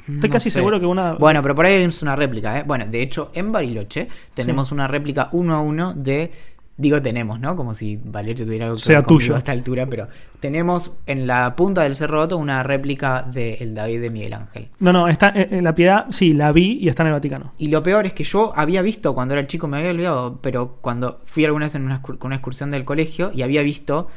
Estoy 0.09 0.29
No 0.31 0.33
casi 0.33 0.51
sé. 0.51 0.59
seguro 0.59 0.81
que 0.81 0.87
una. 0.87 1.13
Bueno, 1.15 1.43
pero 1.43 1.55
por 1.55 1.65
ahí 1.67 1.75
es 1.85 2.03
una 2.03 2.17
réplica, 2.17 2.59
¿eh? 2.59 2.65
Bueno, 2.67 2.87
de 2.89 3.03
hecho, 3.03 3.31
en 3.35 3.53
Bariloche 3.53 4.09
tenemos 4.35 4.73
una 4.73 4.89
réplica 4.89 5.29
uno 5.33 5.55
a 5.55 5.61
uno 5.61 5.93
de. 5.95 6.33
Digo, 6.79 7.03
tenemos, 7.03 7.39
¿no? 7.39 7.55
Como 7.55 7.75
si 7.75 7.97
Bariloche 8.03 8.45
tuviera 8.47 8.64
algo 8.64 8.77
que 8.79 8.83
Sea 8.83 9.03
tuyo. 9.03 9.35
a 9.35 9.39
esta 9.39 9.53
altura, 9.53 9.87
pero 9.87 10.09
tenemos 10.41 10.91
en 11.07 11.27
la 11.27 11.55
punta 11.55 11.83
del 11.83 11.95
Cerro 11.95 12.23
Otto 12.23 12.39
una 12.39 12.62
réplica 12.62 13.23
del 13.23 13.75
David 13.75 14.01
de 14.01 14.11
Miguel 14.11 14.33
Ángel. 14.33 14.68
No, 14.81 14.91
no, 14.93 15.07
está 15.07 15.29
eh, 15.35 15.49
eh, 15.51 15.62
la 15.62 15.75
piedad, 15.75 16.07
sí, 16.11 16.33
la 16.33 16.51
vi 16.51 16.79
y 16.81 16.89
está 16.89 17.03
en 17.03 17.09
el 17.09 17.12
Vaticano. 17.12 17.53
Y 17.59 17.68
lo 17.68 17.83
peor 17.83 18.07
es 18.07 18.14
que 18.14 18.25
yo 18.25 18.53
había 18.57 18.81
visto 18.81 19.14
cuando 19.14 19.35
era 19.35 19.47
chico, 19.47 19.68
me 19.68 19.77
había 19.77 19.91
olvidado, 19.91 20.39
pero 20.41 20.79
cuando 20.81 21.20
fui 21.27 21.45
alguna 21.45 21.66
vez 21.66 21.75
en 21.75 21.85
una, 21.85 22.01
una 22.23 22.35
excursión 22.37 22.70
del 22.70 22.85
colegio 22.87 23.31
y 23.35 23.43
había 23.43 23.61
visto 23.62 24.09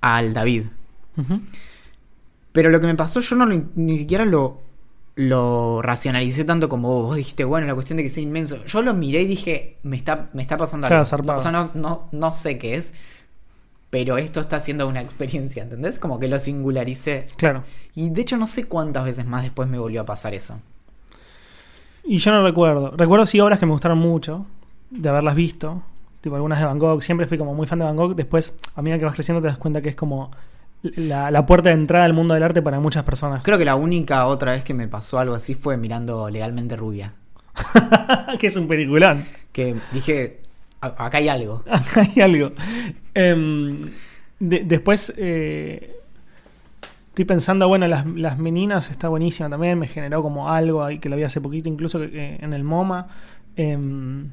al 0.00 0.32
David. 0.34 0.66
Pero 2.52 2.70
lo 2.70 2.80
que 2.80 2.86
me 2.86 2.94
pasó, 2.94 3.20
yo 3.20 3.34
no 3.36 3.46
lo- 3.46 3.64
ni 3.74 3.98
siquiera 3.98 4.24
lo, 4.24 4.60
lo 5.14 5.82
racionalicé 5.82 6.44
tanto 6.44 6.68
como 6.68 6.88
vos. 6.88 7.06
Vos 7.06 7.16
dijiste, 7.16 7.44
bueno, 7.44 7.66
la 7.66 7.74
cuestión 7.74 7.96
de 7.96 8.02
que 8.02 8.10
sea 8.10 8.22
inmenso. 8.22 8.64
Yo 8.64 8.82
lo 8.82 8.94
miré 8.94 9.22
y 9.22 9.26
dije, 9.26 9.78
me 9.82 9.96
está, 9.96 10.30
me 10.32 10.42
está 10.42 10.56
pasando 10.56 10.86
algo. 10.86 11.02
O 11.02 11.40
sea, 11.40 11.52
no, 11.52 11.70
no, 11.74 12.08
no 12.12 12.34
sé 12.34 12.58
qué 12.58 12.76
es, 12.76 12.94
pero 13.90 14.16
esto 14.16 14.40
está 14.40 14.58
siendo 14.58 14.88
una 14.88 15.00
experiencia, 15.00 15.62
¿entendés? 15.62 15.98
Como 15.98 16.18
que 16.18 16.28
lo 16.28 16.38
singularicé. 16.38 17.26
Claro. 17.36 17.64
Y 17.94 18.10
de 18.10 18.22
hecho 18.22 18.36
no 18.36 18.46
sé 18.46 18.64
cuántas 18.64 19.04
veces 19.04 19.26
más 19.26 19.42
después 19.42 19.68
me 19.68 19.78
volvió 19.78 20.00
a 20.00 20.06
pasar 20.06 20.34
eso. 20.34 20.58
Y 22.04 22.18
yo 22.18 22.32
no 22.32 22.42
recuerdo. 22.42 22.92
Recuerdo 22.96 23.26
sí 23.26 23.38
obras 23.40 23.58
que 23.58 23.66
me 23.66 23.72
gustaron 23.72 23.98
mucho, 23.98 24.46
de 24.90 25.08
haberlas 25.08 25.34
visto. 25.34 25.82
Tipo 26.20 26.36
algunas 26.36 26.58
de 26.58 26.64
Van 26.64 26.78
Gogh. 26.78 27.02
Siempre 27.02 27.26
fui 27.26 27.36
como 27.36 27.54
muy 27.54 27.66
fan 27.66 27.80
de 27.80 27.84
Van 27.84 27.96
Gogh. 27.96 28.14
Después, 28.14 28.56
a 28.74 28.82
medida 28.82 28.98
que 28.98 29.04
vas 29.04 29.14
creciendo, 29.14 29.42
te 29.42 29.48
das 29.48 29.58
cuenta 29.58 29.82
que 29.82 29.90
es 29.90 29.96
como 29.96 30.30
la, 30.82 31.30
la 31.30 31.46
puerta 31.46 31.68
de 31.70 31.74
entrada 31.76 32.04
al 32.04 32.12
mundo 32.12 32.34
del 32.34 32.42
arte 32.42 32.62
para 32.62 32.80
muchas 32.80 33.04
personas. 33.04 33.44
Creo 33.44 33.58
que 33.58 33.64
la 33.64 33.76
única 33.76 34.26
otra 34.26 34.52
vez 34.52 34.64
que 34.64 34.74
me 34.74 34.88
pasó 34.88 35.18
algo 35.18 35.34
así 35.34 35.54
fue 35.54 35.76
mirando 35.76 36.28
Legalmente 36.28 36.76
Rubia. 36.76 37.12
que 38.38 38.46
es 38.46 38.56
un 38.56 38.66
peliculón. 38.66 39.24
Que 39.52 39.76
dije, 39.92 40.40
"A- 40.80 41.06
acá 41.06 41.18
hay 41.18 41.28
algo. 41.28 41.62
Acá 41.70 42.02
hay 42.14 42.20
algo. 42.22 42.52
Em, 43.14 43.90
de- 44.40 44.64
después, 44.64 45.12
eh, 45.18 45.96
estoy 47.08 47.24
pensando, 47.26 47.68
bueno, 47.68 47.86
las, 47.86 48.06
las 48.06 48.38
meninas 48.38 48.90
está 48.90 49.08
buenísima 49.08 49.48
también. 49.50 49.78
Me 49.78 49.86
generó 49.86 50.22
como 50.22 50.50
algo 50.50 50.82
ahí 50.82 50.98
que 50.98 51.08
lo 51.08 51.16
vi 51.16 51.22
hace 51.24 51.40
poquito, 51.40 51.68
incluso 51.68 51.98
que 52.00 52.36
en 52.40 52.52
el 52.54 52.64
MoMA. 52.64 53.06
Em, 53.56 54.28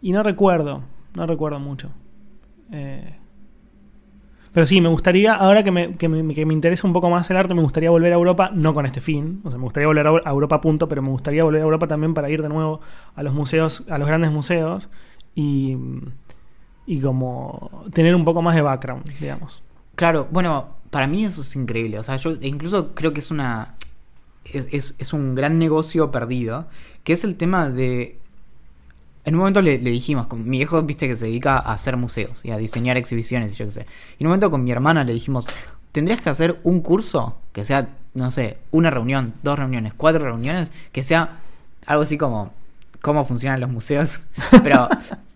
y 0.00 0.10
no 0.12 0.22
recuerdo, 0.22 0.82
no 1.14 1.26
recuerdo 1.26 1.60
mucho. 1.60 1.90
Eh, 2.72 3.14
pero 4.52 4.66
sí, 4.66 4.80
me 4.80 4.88
gustaría, 4.88 5.34
ahora 5.34 5.62
que 5.64 5.70
me, 5.70 5.96
que, 5.96 6.08
me, 6.08 6.34
que 6.34 6.44
me 6.46 6.54
interesa 6.54 6.86
un 6.86 6.92
poco 6.92 7.08
más 7.10 7.30
el 7.30 7.36
arte, 7.36 7.54
me 7.54 7.62
gustaría 7.62 7.90
volver 7.90 8.12
a 8.12 8.16
Europa, 8.16 8.50
no 8.54 8.74
con 8.74 8.86
este 8.86 9.00
fin, 9.00 9.40
o 9.44 9.50
sea, 9.50 9.58
me 9.58 9.64
gustaría 9.64 9.86
volver 9.86 10.06
a 10.06 10.30
Europa 10.30 10.60
punto, 10.60 10.88
pero 10.88 11.02
me 11.02 11.08
gustaría 11.10 11.44
volver 11.44 11.60
a 11.62 11.64
Europa 11.64 11.86
también 11.86 12.14
para 12.14 12.28
ir 12.30 12.42
de 12.42 12.48
nuevo 12.48 12.80
a 13.14 13.22
los 13.22 13.32
museos, 13.34 13.84
a 13.88 13.98
los 13.98 14.06
grandes 14.08 14.30
museos 14.30 14.90
y, 15.34 15.76
y 16.86 17.00
como 17.00 17.84
tener 17.94 18.14
un 18.14 18.24
poco 18.24 18.42
más 18.42 18.54
de 18.54 18.62
background, 18.62 19.04
digamos. 19.20 19.62
Claro, 19.94 20.28
bueno, 20.30 20.76
para 20.90 21.06
mí 21.06 21.24
eso 21.24 21.42
es 21.42 21.54
increíble. 21.56 21.98
O 21.98 22.02
sea, 22.02 22.16
yo 22.16 22.32
incluso 22.40 22.94
creo 22.94 23.12
que 23.12 23.20
es 23.20 23.30
una. 23.30 23.76
Es- 24.44 24.96
es 24.98 25.12
un 25.12 25.34
gran 25.34 25.58
negocio 25.58 26.10
perdido. 26.10 26.66
Que 27.04 27.12
es 27.12 27.24
el 27.24 27.36
tema 27.36 27.68
de. 27.70 28.18
En 29.24 29.34
un 29.34 29.38
momento 29.40 29.62
le, 29.62 29.78
le 29.78 29.90
dijimos, 29.90 30.26
con 30.26 30.48
mi 30.48 30.58
viejo, 30.58 30.82
viste 30.82 31.06
que 31.06 31.16
se 31.16 31.26
dedica 31.26 31.56
a 31.56 31.72
hacer 31.72 31.96
museos 31.96 32.44
y 32.44 32.50
a 32.50 32.56
diseñar 32.56 32.96
exhibiciones 32.96 33.52
y 33.52 33.56
yo 33.56 33.66
qué 33.66 33.70
sé. 33.70 33.86
Y 34.18 34.24
en 34.24 34.26
un 34.26 34.30
momento 34.30 34.50
con 34.50 34.64
mi 34.64 34.72
hermana 34.72 35.04
le 35.04 35.12
dijimos, 35.12 35.46
tendrías 35.92 36.20
que 36.20 36.30
hacer 36.30 36.58
un 36.64 36.80
curso 36.80 37.36
que 37.52 37.64
sea, 37.64 37.90
no 38.14 38.30
sé, 38.30 38.58
una 38.72 38.90
reunión, 38.90 39.34
dos 39.42 39.58
reuniones, 39.58 39.92
cuatro 39.94 40.24
reuniones, 40.24 40.72
que 40.90 41.02
sea 41.02 41.40
algo 41.86 42.02
así 42.02 42.18
como 42.18 42.52
cómo 43.00 43.24
funcionan 43.24 43.60
los 43.60 43.70
museos, 43.70 44.20
pero 44.62 44.88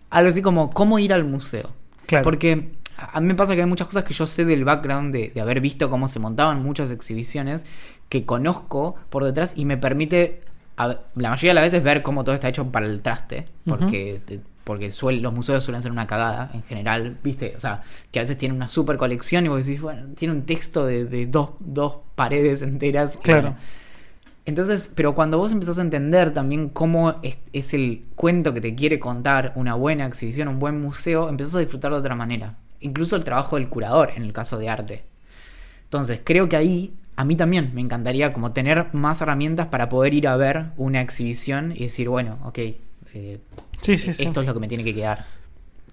algo 0.09 0.29
así 0.29 0.41
como 0.41 0.71
cómo 0.71 0.99
ir 0.99 1.13
al 1.13 1.23
museo. 1.23 1.69
Claro. 2.07 2.23
Porque 2.23 2.71
a 2.97 3.21
mí 3.21 3.27
me 3.27 3.35
pasa 3.35 3.53
que 3.53 3.61
hay 3.61 3.67
muchas 3.67 3.87
cosas 3.87 4.03
que 4.03 4.13
yo 4.13 4.25
sé 4.25 4.45
del 4.45 4.65
background 4.65 5.13
de, 5.13 5.31
de 5.33 5.41
haber 5.41 5.61
visto 5.61 5.89
cómo 5.89 6.07
se 6.07 6.19
montaban 6.19 6.63
muchas 6.63 6.89
exhibiciones 6.89 7.65
que 8.09 8.25
conozco 8.25 8.95
por 9.09 9.23
detrás 9.23 9.53
y 9.55 9.65
me 9.65 9.77
permite 9.77 10.41
a- 10.77 10.99
la 11.15 11.29
mayoría 11.31 11.51
de 11.51 11.55
las 11.55 11.63
veces 11.63 11.83
ver 11.83 12.01
cómo 12.01 12.23
todo 12.23 12.35
está 12.35 12.49
hecho 12.49 12.65
para 12.71 12.85
el 12.85 13.01
traste. 13.01 13.47
Porque, 13.65 14.21
te- 14.25 14.39
porque 14.63 14.91
suel- 14.91 15.21
los 15.21 15.33
museos 15.33 15.63
suelen 15.63 15.81
ser 15.81 15.91
una 15.91 16.07
cagada 16.07 16.51
en 16.53 16.63
general, 16.63 17.17
¿viste? 17.23 17.53
O 17.55 17.59
sea, 17.59 17.83
que 18.11 18.19
a 18.19 18.21
veces 18.21 18.37
tienen 18.37 18.55
una 18.55 18.67
super 18.67 18.97
colección 18.97 19.45
y 19.45 19.49
vos 19.49 19.65
decís, 19.65 19.81
bueno, 19.81 20.07
tiene 20.15 20.33
un 20.33 20.43
texto 20.43 20.85
de, 20.85 21.05
de 21.05 21.25
dos, 21.25 21.51
dos 21.59 21.97
paredes 22.15 22.61
enteras. 22.61 23.17
Claro. 23.17 23.41
Bueno, 23.41 23.57
entonces, 24.45 24.89
pero 24.95 25.13
cuando 25.13 25.37
vos 25.37 25.51
empezás 25.51 25.77
a 25.77 25.81
entender 25.81 26.33
también 26.33 26.69
cómo 26.69 27.15
es, 27.21 27.37
es 27.51 27.73
el 27.73 28.05
cuento 28.15 28.53
que 28.53 28.61
te 28.61 28.75
quiere 28.75 28.97
contar 28.99 29.51
una 29.55 29.73
buena 29.75 30.05
exhibición, 30.05 30.47
un 30.47 30.59
buen 30.59 30.81
museo, 30.81 31.27
empezás 31.27 31.55
a 31.55 31.59
disfrutar 31.59 31.91
de 31.91 31.97
otra 31.97 32.15
manera. 32.15 32.55
Incluso 32.79 33.15
el 33.17 33.23
trabajo 33.25 33.57
del 33.57 33.67
curador 33.67 34.11
en 34.15 34.23
el 34.23 34.31
caso 34.31 34.57
de 34.57 34.69
arte. 34.69 35.03
Entonces, 35.83 36.21
creo 36.23 36.47
que 36.47 36.55
ahí 36.55 36.93
a 37.17 37.25
mí 37.25 37.35
también 37.35 37.71
me 37.73 37.81
encantaría 37.81 38.31
como 38.31 38.51
tener 38.51 38.93
más 38.93 39.21
herramientas 39.21 39.67
para 39.67 39.89
poder 39.89 40.13
ir 40.13 40.27
a 40.27 40.37
ver 40.37 40.67
una 40.77 41.01
exhibición 41.01 41.73
y 41.75 41.79
decir, 41.79 42.07
bueno, 42.09 42.37
ok, 42.45 42.57
eh, 42.59 43.39
Sí, 43.81 43.97
sí, 43.97 44.13
sí. 44.13 44.23
esto 44.25 44.41
es 44.41 44.47
lo 44.47 44.53
que 44.53 44.59
me 44.59 44.67
tiene 44.67 44.83
que 44.83 44.93
quedar. 44.93 45.25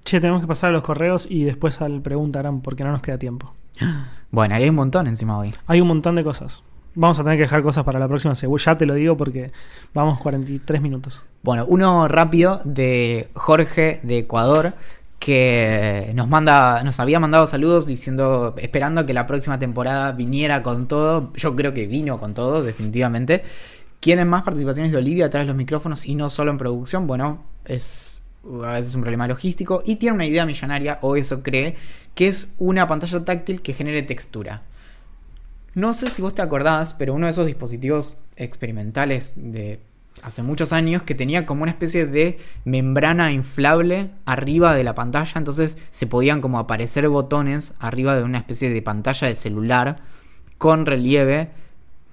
Che, 0.05 0.20
tenemos 0.20 0.43
que 0.43 0.47
pasar 0.47 0.70
a 0.70 0.72
los 0.72 0.83
correos 0.83 1.27
y 1.29 1.45
después 1.45 1.81
al 1.81 2.03
preguntarán 2.03 2.61
porque 2.61 2.85
no 2.85 2.93
nos 2.93 3.03
queda 3.03 3.18
tiempo. 3.18 3.55
Bueno, 4.31 4.57
ahí 4.57 4.64
hay 4.64 4.68
un 4.68 4.75
montón 4.75 5.07
encima 5.07 5.39
hoy. 5.39 5.55
Hay 5.68 5.81
un 5.81 5.87
montón 5.87 6.16
de 6.16 6.25
cosas. 6.25 6.64
Vamos 6.97 7.20
a 7.20 7.22
tener 7.22 7.39
que 7.39 7.43
dejar 7.43 7.62
cosas 7.62 7.85
para 7.85 8.01
la 8.01 8.09
próxima, 8.09 8.35
seguro. 8.35 8.61
Ya 8.61 8.77
te 8.77 8.85
lo 8.85 8.95
digo 8.95 9.16
porque 9.16 9.53
vamos 9.93 10.18
43 10.18 10.83
minutos. 10.83 11.22
Bueno, 11.45 11.64
uno 11.68 12.09
rápido 12.09 12.61
de 12.64 13.29
Jorge 13.35 14.01
de 14.03 14.18
Ecuador 14.18 14.75
que 15.19 16.12
nos 16.15 16.29
manda, 16.29 16.83
nos 16.85 17.01
había 17.01 17.19
mandado 17.21 17.47
saludos 17.47 17.87
diciendo, 17.87 18.55
esperando 18.59 19.07
que 19.07 19.15
la 19.15 19.27
próxima 19.27 19.59
temporada 19.59 20.12
viniera 20.12 20.62
con 20.62 20.87
todo. 20.87 21.33
Yo 21.35 21.57
creo 21.57 21.73
que 21.73 21.87
vino 21.87 22.19
con 22.19 22.35
todo, 22.35 22.62
definitivamente. 22.62 23.43
¿Quieren 24.01 24.29
más 24.29 24.43
participaciones 24.43 24.93
de 24.93 24.99
Olivia 24.99 25.27
atrás 25.27 25.45
de 25.45 25.47
los 25.47 25.57
micrófonos 25.57 26.05
y 26.05 26.15
no 26.15 26.29
solo 26.29 26.51
en 26.51 26.59
producción? 26.59 27.07
Bueno, 27.07 27.45
es 27.65 28.23
a 28.65 28.73
veces 28.73 28.95
un 28.95 29.01
problema 29.01 29.27
logístico. 29.27 29.83
Y 29.87 29.97
tiene 29.97 30.15
una 30.15 30.27
idea 30.27 30.45
millonaria, 30.45 30.99
o 31.01 31.17
eso 31.17 31.43
cree, 31.43 31.77
que 32.15 32.29
es 32.29 32.55
una 32.59 32.87
pantalla 32.87 33.25
táctil 33.25 33.62
que 33.62 33.73
genere 33.73 34.03
textura. 34.03 34.62
No 35.75 35.93
sé 35.93 36.11
si 36.11 36.23
vos 36.23 36.35
te 36.35 36.43
acordás, 36.43 36.95
pero 36.95 37.15
uno 37.15 37.27
de 37.27 37.33
esos 37.33 37.47
dispositivos 37.47 38.17
experimentales 38.37 39.33
de 39.37 39.81
hace 40.25 40.43
muchos 40.43 40.72
años 40.72 41.03
que 41.03 41.14
tenía 41.14 41.47
como 41.47 41.62
una 41.62 41.70
especie 41.70 42.07
de 42.07 42.39
membrana 42.64 43.31
inflable 43.33 44.11
arriba 44.25 44.75
de 44.75 44.83
la 44.83 44.95
pantalla, 44.95 45.33
entonces 45.37 45.79
se 45.91 46.07
podían 46.07 46.41
como 46.41 46.59
aparecer 46.59 47.09
botones 47.09 47.75
arriba 47.79 48.16
de 48.16 48.25
una 48.25 48.39
especie 48.39 48.70
de 48.70 48.83
pantalla 48.83 49.29
de 49.29 49.35
celular 49.35 49.99
con 50.59 50.87
relieve. 50.87 51.51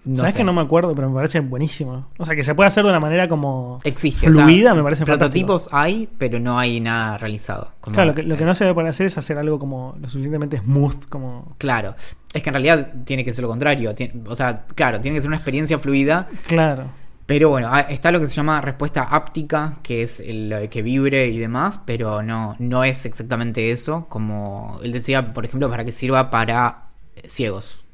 No 0.03 0.17
Sabes 0.17 0.33
sé. 0.33 0.39
que 0.39 0.43
no 0.43 0.51
me 0.51 0.61
acuerdo, 0.61 0.95
pero 0.95 1.09
me 1.09 1.15
parece 1.15 1.41
buenísimo. 1.41 2.07
O 2.17 2.25
sea, 2.25 2.35
que 2.35 2.43
se 2.43 2.55
puede 2.55 2.67
hacer 2.67 2.83
de 2.83 2.89
una 2.89 2.99
manera 2.99 3.27
como. 3.29 3.79
Existe. 3.83 4.27
o 4.27 4.31
sea, 4.31 4.45
Fluida, 4.45 4.73
me 4.73 4.81
parece 4.81 5.05
Prototipos 5.05 5.69
hay, 5.71 6.09
pero 6.17 6.39
no 6.39 6.57
hay 6.57 6.79
nada 6.79 7.19
realizado. 7.19 7.69
Como- 7.81 7.93
Claro, 7.93 8.09
lo 8.09 8.15
que, 8.15 8.23
lo 8.23 8.35
que 8.35 8.43
no 8.43 8.55
se 8.55 8.63
debe 8.63 8.73
poder 8.73 8.89
hacer 8.89 9.05
es 9.05 9.17
hacer 9.19 9.37
algo 9.37 9.59
como 9.59 9.95
lo 10.01 10.09
suficientemente 10.09 10.57
smooth, 10.57 11.05
como. 11.07 11.53
Claro. 11.59 11.93
Es 12.33 12.41
que 12.41 12.49
en 12.49 12.53
realidad 12.55 12.91
tiene 13.05 13.23
que 13.23 13.31
ser 13.31 13.43
lo 13.43 13.49
contrario. 13.49 13.93
O 14.25 14.35
sea, 14.35 14.63
claro, 14.73 14.99
tiene 14.99 15.17
que 15.17 15.21
ser 15.21 15.27
una 15.27 15.37
experiencia 15.37 15.77
fluida 15.77 16.27
Claro. 16.47 16.85
Pero 17.25 17.49
bueno, 17.49 17.69
ah, 17.71 17.81
está 17.81 18.11
lo 18.11 18.19
que 18.19 18.27
se 18.27 18.33
llama 18.33 18.61
respuesta 18.61 19.03
áptica, 19.03 19.77
que 19.83 20.03
es 20.03 20.19
el 20.19 20.67
que 20.69 20.81
vibre 20.81 21.27
y 21.27 21.37
demás, 21.37 21.79
pero 21.85 22.21
no, 22.23 22.55
no 22.59 22.83
es 22.83 23.05
exactamente 23.05 23.71
eso. 23.71 24.05
Como 24.09 24.79
él 24.83 24.91
decía, 24.91 25.33
por 25.33 25.45
ejemplo, 25.45 25.69
para 25.69 25.85
que 25.85 25.91
sirva 25.91 26.29
para 26.29 26.89
eh, 27.15 27.29
ciegos. 27.29 27.85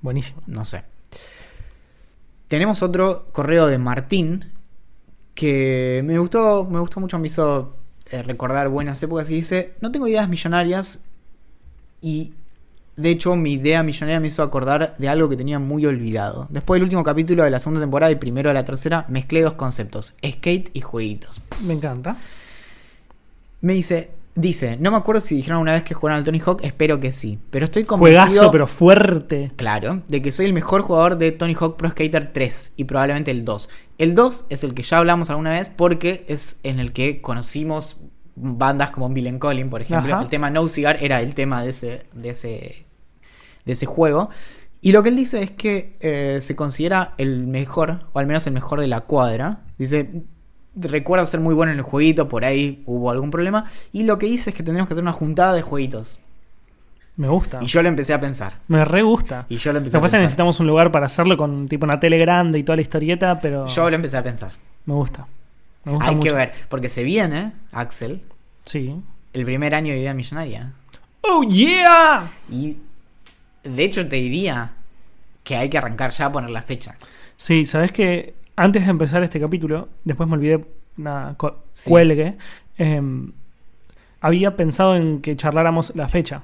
Buenísimo. 0.00 0.42
No 0.46 0.64
sé. 0.64 0.84
Tenemos 2.48 2.82
otro 2.82 3.28
correo 3.32 3.66
de 3.66 3.78
Martín 3.78 4.52
que 5.34 6.02
me 6.04 6.18
gustó, 6.18 6.64
me 6.64 6.80
gustó 6.80 7.00
mucho, 7.00 7.18
me 7.18 7.28
hizo 7.28 7.76
eh, 8.10 8.22
recordar 8.22 8.68
buenas 8.68 9.02
épocas 9.02 9.30
y 9.30 9.36
dice, 9.36 9.74
no 9.80 9.90
tengo 9.90 10.06
ideas 10.06 10.28
millonarias 10.28 11.04
y 12.02 12.34
de 12.96 13.10
hecho 13.10 13.36
mi 13.36 13.52
idea 13.52 13.82
millonaria 13.82 14.20
me 14.20 14.26
hizo 14.26 14.42
acordar 14.42 14.94
de 14.98 15.08
algo 15.08 15.28
que 15.28 15.36
tenía 15.36 15.58
muy 15.58 15.86
olvidado. 15.86 16.46
Después 16.50 16.76
del 16.76 16.84
último 16.84 17.02
capítulo 17.02 17.44
de 17.44 17.50
la 17.50 17.58
segunda 17.58 17.80
temporada 17.80 18.12
y 18.12 18.16
primero 18.16 18.50
de 18.50 18.54
la 18.54 18.64
tercera, 18.64 19.06
mezclé 19.08 19.42
dos 19.42 19.54
conceptos, 19.54 20.14
skate 20.24 20.70
y 20.74 20.80
jueguitos. 20.80 21.40
Me 21.62 21.74
encanta. 21.74 22.16
Me 23.60 23.74
dice, 23.74 24.10
dice, 24.34 24.76
no 24.76 24.90
me 24.90 24.96
acuerdo 24.96 25.20
si 25.20 25.36
dijeron 25.36 25.60
una 25.60 25.72
vez 25.72 25.84
que 25.84 25.94
jugaron 25.94 26.18
al 26.18 26.24
Tony 26.24 26.40
Hawk, 26.44 26.60
espero 26.62 27.00
que 27.00 27.12
sí, 27.12 27.38
pero 27.50 27.66
estoy 27.66 27.84
convencido... 27.84 28.26
Juegazo, 28.26 28.50
pero 28.50 28.66
fuerte. 28.66 29.52
Claro, 29.56 30.02
de 30.08 30.20
que 30.20 30.32
soy 30.32 30.46
el 30.46 30.52
mejor 30.52 30.82
jugador 30.82 31.16
de 31.16 31.32
Tony 31.32 31.54
Hawk 31.58 31.76
Pro 31.76 31.90
Skater 31.90 32.32
3 32.32 32.72
y 32.76 32.84
probablemente 32.84 33.30
el 33.30 33.44
2. 33.44 33.68
El 33.98 34.14
2 34.14 34.46
es 34.48 34.64
el 34.64 34.74
que 34.74 34.82
ya 34.82 34.98
hablamos 34.98 35.30
alguna 35.30 35.50
vez 35.50 35.70
porque 35.70 36.24
es 36.28 36.56
en 36.62 36.80
el 36.80 36.92
que 36.92 37.20
conocimos 37.20 37.96
bandas 38.34 38.90
como 38.90 39.08
Bill 39.08 39.26
and 39.28 39.38
Colin, 39.38 39.68
por 39.70 39.82
ejemplo. 39.82 40.14
Ajá. 40.14 40.22
El 40.22 40.28
tema 40.28 40.50
No 40.50 40.66
Cigar 40.68 40.98
era 41.00 41.20
el 41.20 41.34
tema 41.34 41.62
de 41.62 41.70
ese, 41.70 42.06
de 42.12 42.30
ese, 42.30 42.86
de 43.64 43.72
ese 43.72 43.86
juego. 43.86 44.30
Y 44.80 44.92
lo 44.92 45.02
que 45.02 45.10
él 45.10 45.16
dice 45.16 45.42
es 45.42 45.50
que 45.50 45.96
eh, 46.00 46.38
se 46.40 46.56
considera 46.56 47.14
el 47.18 47.46
mejor, 47.46 48.06
o 48.12 48.18
al 48.18 48.26
menos 48.26 48.46
el 48.46 48.52
mejor 48.52 48.80
de 48.80 48.88
la 48.88 49.02
cuadra. 49.02 49.60
Dice, 49.78 50.22
recuerda 50.74 51.24
ser 51.26 51.40
muy 51.40 51.54
bueno 51.54 51.70
en 51.72 51.78
el 51.78 51.84
jueguito, 51.84 52.28
por 52.28 52.44
ahí 52.44 52.82
hubo 52.86 53.10
algún 53.10 53.30
problema. 53.30 53.66
Y 53.92 54.02
lo 54.04 54.18
que 54.18 54.26
dice 54.26 54.50
es 54.50 54.56
que 54.56 54.62
tendremos 54.62 54.88
que 54.88 54.94
hacer 54.94 55.02
una 55.04 55.12
juntada 55.12 55.52
de 55.54 55.62
jueguitos. 55.62 56.18
Me 57.14 57.28
gusta. 57.28 57.58
Y 57.60 57.66
yo 57.66 57.82
lo 57.82 57.88
empecé 57.90 58.14
a 58.14 58.20
pensar. 58.20 58.54
Me 58.68 58.84
re 58.86 59.02
gusta. 59.02 59.44
Y 59.50 59.58
yo 59.58 59.70
lo 59.70 59.74
Lo 59.74 59.78
empecé 59.80 59.92
que 59.92 59.98
a 59.98 60.00
pasa 60.00 60.16
es 60.16 60.20
que 60.20 60.22
pensar. 60.22 60.22
necesitamos 60.22 60.60
un 60.60 60.66
lugar 60.66 60.90
para 60.90 61.06
hacerlo 61.06 61.36
con 61.36 61.68
tipo 61.68 61.84
una 61.84 62.00
tele 62.00 62.16
grande 62.18 62.58
y 62.58 62.62
toda 62.64 62.76
la 62.76 62.82
historieta, 62.82 63.38
pero 63.38 63.66
Yo 63.66 63.88
lo 63.90 63.94
empecé 63.94 64.16
a 64.16 64.22
pensar. 64.24 64.50
me 64.86 64.94
gusta. 64.94 65.26
Me 65.84 65.92
gusta 65.92 66.08
Hay 66.08 66.16
mucho. 66.16 66.28
que 66.28 66.34
ver, 66.34 66.52
porque 66.68 66.88
se 66.88 67.02
viene, 67.04 67.52
Axel, 67.72 68.22
Sí. 68.64 68.94
el 69.32 69.44
primer 69.44 69.74
año 69.74 69.92
de 69.92 69.98
Idea 70.00 70.14
Millonaria. 70.14 70.72
¡Oh, 71.22 71.42
yeah! 71.44 72.30
Y 72.50 72.76
de 73.64 73.84
hecho 73.84 74.06
te 74.08 74.16
diría 74.16 74.72
que 75.44 75.56
hay 75.56 75.68
que 75.68 75.78
arrancar 75.78 76.10
ya 76.12 76.26
a 76.26 76.32
poner 76.32 76.50
la 76.50 76.62
fecha. 76.62 76.96
Sí, 77.36 77.64
sabes 77.64 77.90
que 77.92 78.34
antes 78.56 78.84
de 78.84 78.90
empezar 78.90 79.22
este 79.22 79.40
capítulo, 79.40 79.88
después 80.04 80.28
me 80.28 80.34
olvidé, 80.36 80.64
nada, 80.96 81.34
co- 81.36 81.64
Sí. 81.72 81.90
cuelgue, 81.90 82.36
em, 82.78 83.32
había 84.20 84.54
pensado 84.56 84.94
en 84.96 85.20
que 85.20 85.36
charláramos 85.36 85.94
la 85.96 86.08
fecha, 86.08 86.42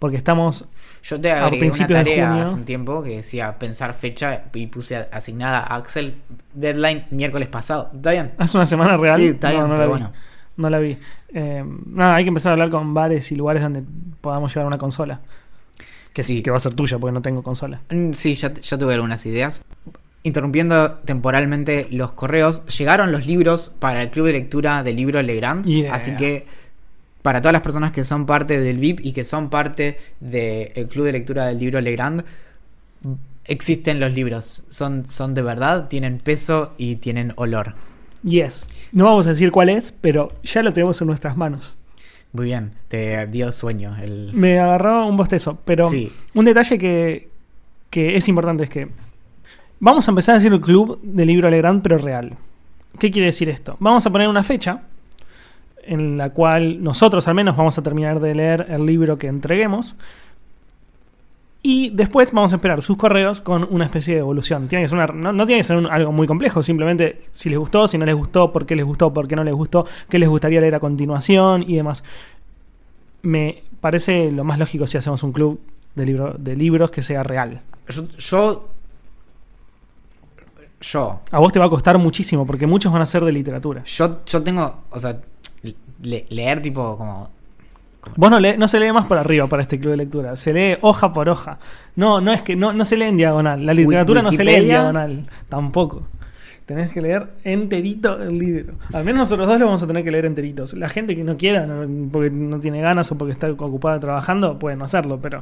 porque 0.00 0.16
estamos, 0.16 0.64
Yo 1.04 1.20
te 1.20 1.30
A 1.30 1.46
agregué 1.46 1.70
una 1.70 1.86
tarea 1.86 2.42
hace 2.42 2.54
un 2.54 2.64
tiempo 2.64 3.04
que 3.04 3.16
decía 3.16 3.56
pensar 3.58 3.94
fecha 3.94 4.44
y 4.52 4.66
puse 4.66 4.96
asignada 5.12 5.60
a 5.60 5.76
Axel 5.76 6.16
deadline 6.52 7.04
miércoles 7.10 7.48
pasado. 7.48 7.90
¿Está 7.94 8.10
bien? 8.10 8.32
hace 8.38 8.56
una 8.56 8.66
semana 8.66 8.96
real. 8.96 9.20
Sí, 9.20 9.26
está 9.28 9.50
bien, 9.50 9.62
no, 9.62 9.68
pero 9.68 9.78
la 9.78 9.84
vi. 9.84 9.90
bueno. 9.90 10.12
No 10.56 10.68
la 10.68 10.78
vi. 10.78 10.98
Em, 11.32 11.78
nada, 11.86 12.16
hay 12.16 12.24
que 12.24 12.28
empezar 12.28 12.50
a 12.50 12.52
hablar 12.54 12.70
con 12.70 12.92
bares 12.92 13.30
y 13.30 13.36
lugares 13.36 13.62
donde 13.62 13.82
podamos 14.20 14.52
llevar 14.52 14.66
una 14.66 14.78
consola. 14.78 15.20
Que, 16.12 16.22
Sí. 16.24 16.42
que 16.42 16.50
va 16.50 16.56
a 16.56 16.60
ser 16.60 16.74
tuya 16.74 16.98
porque 16.98 17.12
no 17.12 17.22
tengo 17.22 17.42
consola. 17.42 17.80
Mm, 17.90 18.12
Sí, 18.14 18.34
ya, 18.34 18.52
ya 18.52 18.76
tuve 18.76 18.94
algunas 18.94 19.24
ideas. 19.26 19.62
Interrumpiendo 20.22 20.94
temporalmente 21.04 21.88
los 21.92 22.12
correos, 22.12 22.64
llegaron 22.78 23.10
los 23.12 23.26
libros 23.26 23.70
para 23.78 24.02
el 24.02 24.10
club 24.10 24.26
de 24.26 24.32
lectura 24.32 24.82
del 24.82 24.96
libro 24.96 25.22
Legrand. 25.22 25.64
Yeah. 25.64 25.94
Así 25.94 26.14
que 26.16 26.46
para 27.22 27.40
todas 27.40 27.52
las 27.52 27.62
personas 27.62 27.92
que 27.92 28.04
son 28.04 28.26
parte 28.26 28.58
del 28.60 28.78
VIP 28.78 29.00
y 29.04 29.12
que 29.12 29.24
son 29.24 29.50
parte 29.50 29.98
del 30.20 30.88
club 30.88 31.06
de 31.06 31.12
lectura 31.12 31.46
del 31.46 31.58
libro 31.58 31.80
Legrand, 31.80 32.24
existen 33.44 34.00
los 34.00 34.14
libros. 34.14 34.64
Son, 34.68 35.04
son 35.06 35.34
de 35.34 35.42
verdad, 35.42 35.88
tienen 35.88 36.18
peso 36.18 36.72
y 36.78 36.96
tienen 36.96 37.32
olor. 37.36 37.74
Yes. 38.22 38.68
No 38.92 39.04
vamos 39.04 39.26
a 39.26 39.30
decir 39.30 39.50
cuál 39.50 39.68
es, 39.70 39.92
pero 39.92 40.32
ya 40.42 40.62
lo 40.62 40.72
tenemos 40.72 41.00
en 41.00 41.06
nuestras 41.08 41.36
manos. 41.36 41.74
Muy 42.32 42.46
bien, 42.46 42.72
te 42.88 43.26
dio 43.26 43.50
sueño. 43.50 43.96
El... 44.00 44.30
Me 44.34 44.58
agarró 44.60 45.06
un 45.06 45.16
bostezo, 45.16 45.58
pero 45.64 45.88
Sí. 45.90 46.12
un 46.34 46.44
detalle 46.44 46.78
que, 46.78 47.28
que 47.88 48.16
es 48.16 48.28
importante 48.28 48.64
es 48.64 48.70
que 48.70 48.88
vamos 49.80 50.06
a 50.06 50.10
empezar 50.12 50.34
a 50.34 50.38
hacer 50.38 50.52
el 50.52 50.60
club 50.60 51.00
del 51.02 51.26
libro 51.26 51.50
Legrand, 51.50 51.82
pero 51.82 51.98
real. 51.98 52.36
¿Qué 52.98 53.10
quiere 53.10 53.26
decir 53.26 53.48
esto? 53.48 53.76
Vamos 53.80 54.06
a 54.06 54.10
poner 54.10 54.28
una 54.28 54.44
fecha 54.44 54.82
en 55.90 56.16
la 56.16 56.30
cual 56.30 56.82
nosotros 56.82 57.28
al 57.28 57.34
menos 57.34 57.56
vamos 57.56 57.76
a 57.76 57.82
terminar 57.82 58.20
de 58.20 58.34
leer 58.34 58.66
el 58.70 58.86
libro 58.86 59.18
que 59.18 59.26
entreguemos. 59.26 59.96
Y 61.62 61.90
después 61.90 62.32
vamos 62.32 62.52
a 62.52 62.56
esperar 62.56 62.80
sus 62.80 62.96
correos 62.96 63.42
con 63.42 63.64
una 63.70 63.84
especie 63.84 64.14
de 64.14 64.20
evolución. 64.20 64.66
Tiene 64.66 64.84
que 64.84 64.88
ser 64.88 64.96
una- 64.96 65.08
no, 65.08 65.30
no 65.32 65.44
tiene 65.46 65.60
que 65.60 65.64
ser 65.64 65.76
un- 65.76 65.86
algo 65.86 66.10
muy 66.10 66.26
complejo, 66.26 66.62
simplemente 66.62 67.20
si 67.32 67.50
les 67.50 67.58
gustó, 67.58 67.86
si 67.86 67.98
no 67.98 68.06
les 68.06 68.14
gustó, 68.14 68.50
por 68.50 68.64
qué 68.64 68.74
les 68.74 68.86
gustó, 68.86 69.12
por 69.12 69.28
qué 69.28 69.36
no 69.36 69.44
les 69.44 69.52
gustó, 69.52 69.84
qué 70.08 70.18
les 70.18 70.28
gustaría 70.28 70.60
leer 70.62 70.74
a 70.76 70.80
continuación 70.80 71.62
y 71.68 71.76
demás. 71.76 72.02
Me 73.22 73.62
parece 73.82 74.32
lo 74.32 74.42
más 74.44 74.58
lógico 74.58 74.86
si 74.86 74.96
hacemos 74.96 75.22
un 75.22 75.32
club 75.32 75.60
de, 75.94 76.06
libro, 76.06 76.34
de 76.38 76.56
libros 76.56 76.90
que 76.90 77.02
sea 77.02 77.22
real. 77.22 77.60
Yo, 77.88 78.04
yo. 78.16 78.68
Yo. 80.80 81.20
A 81.30 81.38
vos 81.40 81.52
te 81.52 81.58
va 81.58 81.66
a 81.66 81.68
costar 81.68 81.98
muchísimo 81.98 82.46
porque 82.46 82.66
muchos 82.66 82.90
van 82.90 83.02
a 83.02 83.06
ser 83.06 83.22
de 83.22 83.32
literatura. 83.32 83.84
Yo, 83.84 84.24
yo 84.24 84.42
tengo. 84.42 84.84
O 84.90 84.98
sea, 84.98 85.18
le- 86.02 86.26
leer 86.30 86.62
tipo 86.62 86.96
como. 86.96 87.30
Vos 88.16 88.30
no, 88.30 88.40
lee- 88.40 88.56
no 88.56 88.66
se 88.66 88.80
lee 88.80 88.92
más 88.92 89.06
por 89.06 89.18
arriba 89.18 89.46
para 89.46 89.62
este 89.62 89.78
club 89.78 89.90
de 89.90 89.98
lectura, 89.98 90.34
se 90.36 90.54
lee 90.54 90.78
hoja 90.80 91.12
por 91.12 91.28
hoja. 91.28 91.58
No, 91.96 92.20
no 92.20 92.32
es 92.32 92.40
que 92.42 92.56
no, 92.56 92.72
no 92.72 92.84
se 92.86 92.96
lee 92.96 93.04
en 93.04 93.16
diagonal. 93.18 93.66
La 93.66 93.74
literatura 93.74 94.22
no 94.22 94.32
se 94.32 94.42
lee 94.44 94.54
en 94.54 94.64
diagonal, 94.64 95.26
tampoco. 95.50 96.04
Tenés 96.64 96.90
que 96.90 97.00
leer 97.02 97.26
enterito 97.42 98.22
el 98.22 98.38
libro. 98.38 98.74
Al 98.94 99.04
menos 99.04 99.18
nosotros 99.20 99.48
dos 99.48 99.58
lo 99.58 99.66
vamos 99.66 99.82
a 99.82 99.88
tener 99.88 100.04
que 100.04 100.12
leer 100.12 100.24
enteritos. 100.24 100.72
La 100.74 100.88
gente 100.88 101.16
que 101.16 101.24
no 101.24 101.36
quiera, 101.36 101.66
no- 101.66 102.08
porque 102.12 102.30
no 102.30 102.60
tiene 102.60 102.80
ganas 102.80 103.10
o 103.12 103.18
porque 103.18 103.32
está 103.32 103.50
ocupada 103.50 103.98
trabajando, 104.00 104.56
puede 104.58 104.76
no 104.76 104.84
hacerlo, 104.84 105.18
pero 105.20 105.40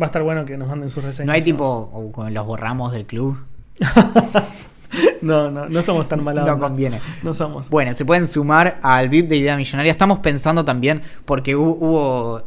va 0.00 0.06
a 0.06 0.06
estar 0.06 0.22
bueno 0.22 0.44
que 0.46 0.56
nos 0.56 0.68
manden 0.68 0.88
sus 0.90 1.04
reseñas. 1.04 1.26
No 1.26 1.32
hay 1.34 1.42
tipo. 1.42 1.64
demás. 1.64 1.90
o 1.92 2.12
con 2.12 2.32
los 2.34 2.46
borramos 2.46 2.92
del 2.92 3.04
club. 3.06 3.36
No, 5.22 5.50
no, 5.50 5.68
no 5.68 5.82
somos 5.82 6.08
tan 6.08 6.24
mala 6.24 6.44
No 6.44 6.58
conviene. 6.58 7.00
No 7.22 7.34
somos. 7.34 7.68
Bueno, 7.68 7.92
se 7.94 8.04
pueden 8.04 8.26
sumar 8.26 8.78
al 8.82 9.08
VIP 9.08 9.28
de 9.28 9.36
Idea 9.36 9.56
Millonaria. 9.56 9.92
Estamos 9.92 10.18
pensando 10.20 10.64
también, 10.64 11.02
porque 11.24 11.54
hu- 11.56 11.76
hubo, 11.78 12.42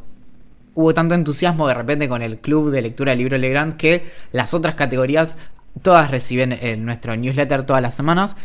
hubo 0.74 0.94
tanto 0.94 1.14
entusiasmo 1.16 1.68
de 1.68 1.76
repente 1.76 2.10
con 2.10 2.22
el 2.22 2.40
club 2.40 2.72
de 2.72 2.82
lectura 2.82 3.12
del 3.12 3.20
libro 3.20 3.38
Legrand 3.38 3.78
que 3.78 4.06
las 4.32 4.54
otras 4.54 4.76
categorías 4.76 5.38
todas 5.82 6.10
reciben 6.12 6.52
en 6.52 6.86
nuestro 6.86 7.16
newsletter 7.16 7.64
todas 7.64 7.82
las 7.82 7.96
semanas, 7.96 8.36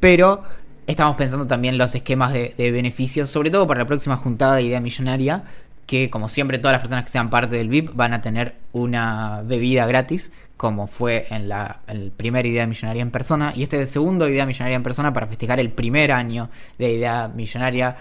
pero 0.00 0.42
estamos 0.86 1.16
pensando 1.16 1.46
también 1.46 1.78
los 1.78 1.94
esquemas 1.94 2.32
de, 2.32 2.54
de 2.56 2.70
beneficios, 2.70 3.30
sobre 3.30 3.50
todo 3.50 3.66
para 3.66 3.80
la 3.80 3.86
próxima 3.86 4.16
juntada 4.16 4.56
de 4.56 4.62
Idea 4.62 4.80
Millonaria, 4.80 5.44
que 5.86 6.10
como 6.10 6.28
siempre 6.28 6.58
todas 6.58 6.72
las 6.72 6.80
personas 6.80 7.04
que 7.04 7.10
sean 7.10 7.30
parte 7.30 7.56
del 7.56 7.68
VIP 7.68 7.94
van 7.94 8.12
a 8.12 8.20
tener 8.20 8.56
una 8.72 9.42
bebida 9.44 9.86
gratis, 9.86 10.32
como 10.56 10.86
fue 10.88 11.26
en 11.30 11.48
la 11.48 11.80
el 11.86 12.10
primer 12.10 12.44
Idea 12.44 12.66
Millonaria 12.66 13.02
en 13.02 13.10
persona, 13.10 13.52
y 13.54 13.62
este 13.62 13.76
es 13.76 13.82
el 13.82 13.88
segundo 13.88 14.28
Idea 14.28 14.46
Millonaria 14.46 14.76
en 14.76 14.82
persona 14.82 15.12
para 15.12 15.26
festejar 15.26 15.60
el 15.60 15.70
primer 15.70 16.12
año 16.12 16.50
de 16.78 16.92
Idea 16.92 17.28
Millonaria. 17.28 17.96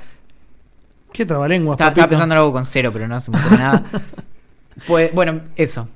Qué 1.14 1.26
trabalenguas, 1.26 1.76
Estaba, 1.76 1.90
estaba 1.90 2.10
pensando 2.10 2.36
en 2.36 2.40
algo 2.40 2.52
con 2.52 2.66
cero, 2.66 2.90
pero 2.92 3.08
no 3.08 3.20
se 3.20 3.32
me 3.32 3.40
ocurre 3.40 3.58
nada. 3.58 3.84
Pues, 4.88 5.14
bueno, 5.14 5.40
eso. 5.56 5.88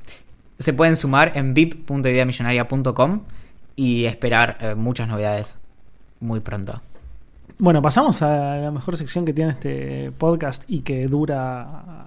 Se 0.58 0.72
pueden 0.72 0.96
sumar 0.96 1.34
en 1.36 1.54
vip.ideamillonaria.com 1.54 3.24
y 3.76 4.06
esperar 4.06 4.58
eh, 4.62 4.76
muchas 4.76 5.10
novedades 5.10 5.58
muy 6.20 6.40
pronto. 6.40 6.82
Bueno, 7.60 7.82
pasamos 7.82 8.22
a 8.22 8.56
la 8.58 8.72
mejor 8.72 8.96
sección 8.96 9.26
que 9.26 9.34
tiene 9.34 9.52
este 9.52 10.12
podcast 10.18 10.64
y 10.68 10.80
que 10.82 11.08
dura 11.08 12.06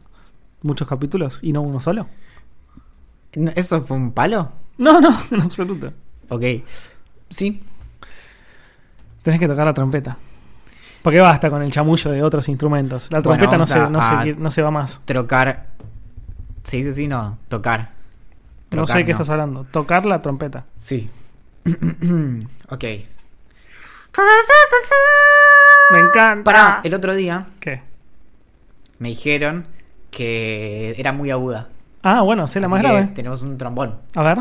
muchos 0.62 0.88
capítulos 0.88 1.40
y 1.42 1.52
no 1.52 1.60
uno 1.60 1.78
solo. 1.80 2.06
¿No- 3.36 3.52
¿Eso 3.54 3.82
fue 3.82 3.96
un 3.96 4.12
palo? 4.12 4.48
No, 4.78 5.00
no, 5.00 5.14
en 5.30 5.40
absoluto. 5.42 5.92
Ok. 6.30 6.42
Sí. 7.28 7.62
Tenés 9.22 9.38
que 9.40 9.46
tocar 9.48 9.66
la 9.66 9.74
trompeta. 9.74 10.16
Porque 11.02 11.20
basta 11.20 11.50
con 11.50 11.62
el 11.62 11.70
chamullo 11.70 12.10
de 12.10 12.22
otros 12.22 12.48
instrumentos. 12.48 13.08
La 13.10 13.20
Bueno, 13.20 13.38
trompeta 13.48 13.58
no, 13.58 13.66
se, 13.66 13.90
no, 13.90 14.22
se, 14.24 14.34
no 14.40 14.50
se 14.50 14.62
va 14.62 14.70
más. 14.70 15.00
Trocar. 15.04 15.66
¿Se 16.64 16.78
dice 16.78 16.90
así? 16.90 17.08
No. 17.08 17.38
Tocar. 17.48 17.90
no 18.70 18.86
sé 18.86 19.04
qué 19.04 19.12
estás 19.12 19.28
hablando. 19.28 19.64
Tocar 19.64 20.06
la 20.06 20.22
trompeta. 20.22 20.64
Sí. 20.78 21.10
ok. 22.70 22.84
Me 25.90 25.98
encanta. 25.98 26.44
Pará, 26.44 26.80
el 26.84 26.94
otro 26.94 27.14
día 27.14 27.46
¿Qué? 27.60 27.80
me 28.98 29.10
dijeron 29.10 29.66
que 30.10 30.94
era 30.98 31.12
muy 31.12 31.30
aguda. 31.30 31.68
Ah, 32.02 32.22
bueno, 32.22 32.46
sé 32.46 32.60
la 32.60 32.66
Así 32.66 32.72
más 32.74 32.82
que 32.82 32.88
grave. 32.88 33.10
Tenemos 33.14 33.42
un 33.42 33.56
trombón. 33.56 33.96
A 34.14 34.22
ver. 34.22 34.38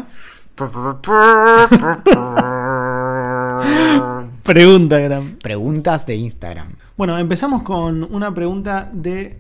Pregunta, 4.44 5.00
Gram. 5.00 5.38
Preguntas 5.38 6.06
de 6.06 6.16
Instagram. 6.16 6.74
Bueno, 6.98 7.18
empezamos 7.18 7.64
con 7.64 8.04
una 8.04 8.34
pregunta 8.34 8.90
de 8.92 9.40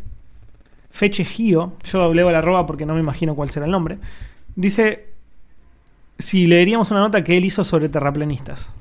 Feche 0.91 1.25
Gio. 1.25 1.73
Yo 1.83 2.13
leo 2.13 2.31
la 2.31 2.39
arroba 2.39 2.65
porque 2.65 2.85
no 2.85 2.93
me 2.93 2.99
imagino 2.99 3.35
cuál 3.35 3.49
será 3.49 3.65
el 3.65 3.71
nombre. 3.71 3.97
Dice 4.55 5.11
si 6.21 6.45
leeríamos 6.47 6.91
una 6.91 6.99
nota 7.01 7.23
que 7.23 7.37
él 7.37 7.45
hizo 7.45 7.63
sobre 7.63 7.89
terraplanistas. 7.89 8.71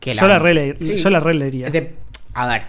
Que 0.00 0.14
Yo 0.14 0.26
la, 0.26 0.38
rele- 0.38 0.76
Sí. 0.78 0.96
yo 0.96 1.10
la 1.10 1.20
releería. 1.20 1.70
De- 1.70 1.94
a 2.34 2.46
ver. 2.46 2.62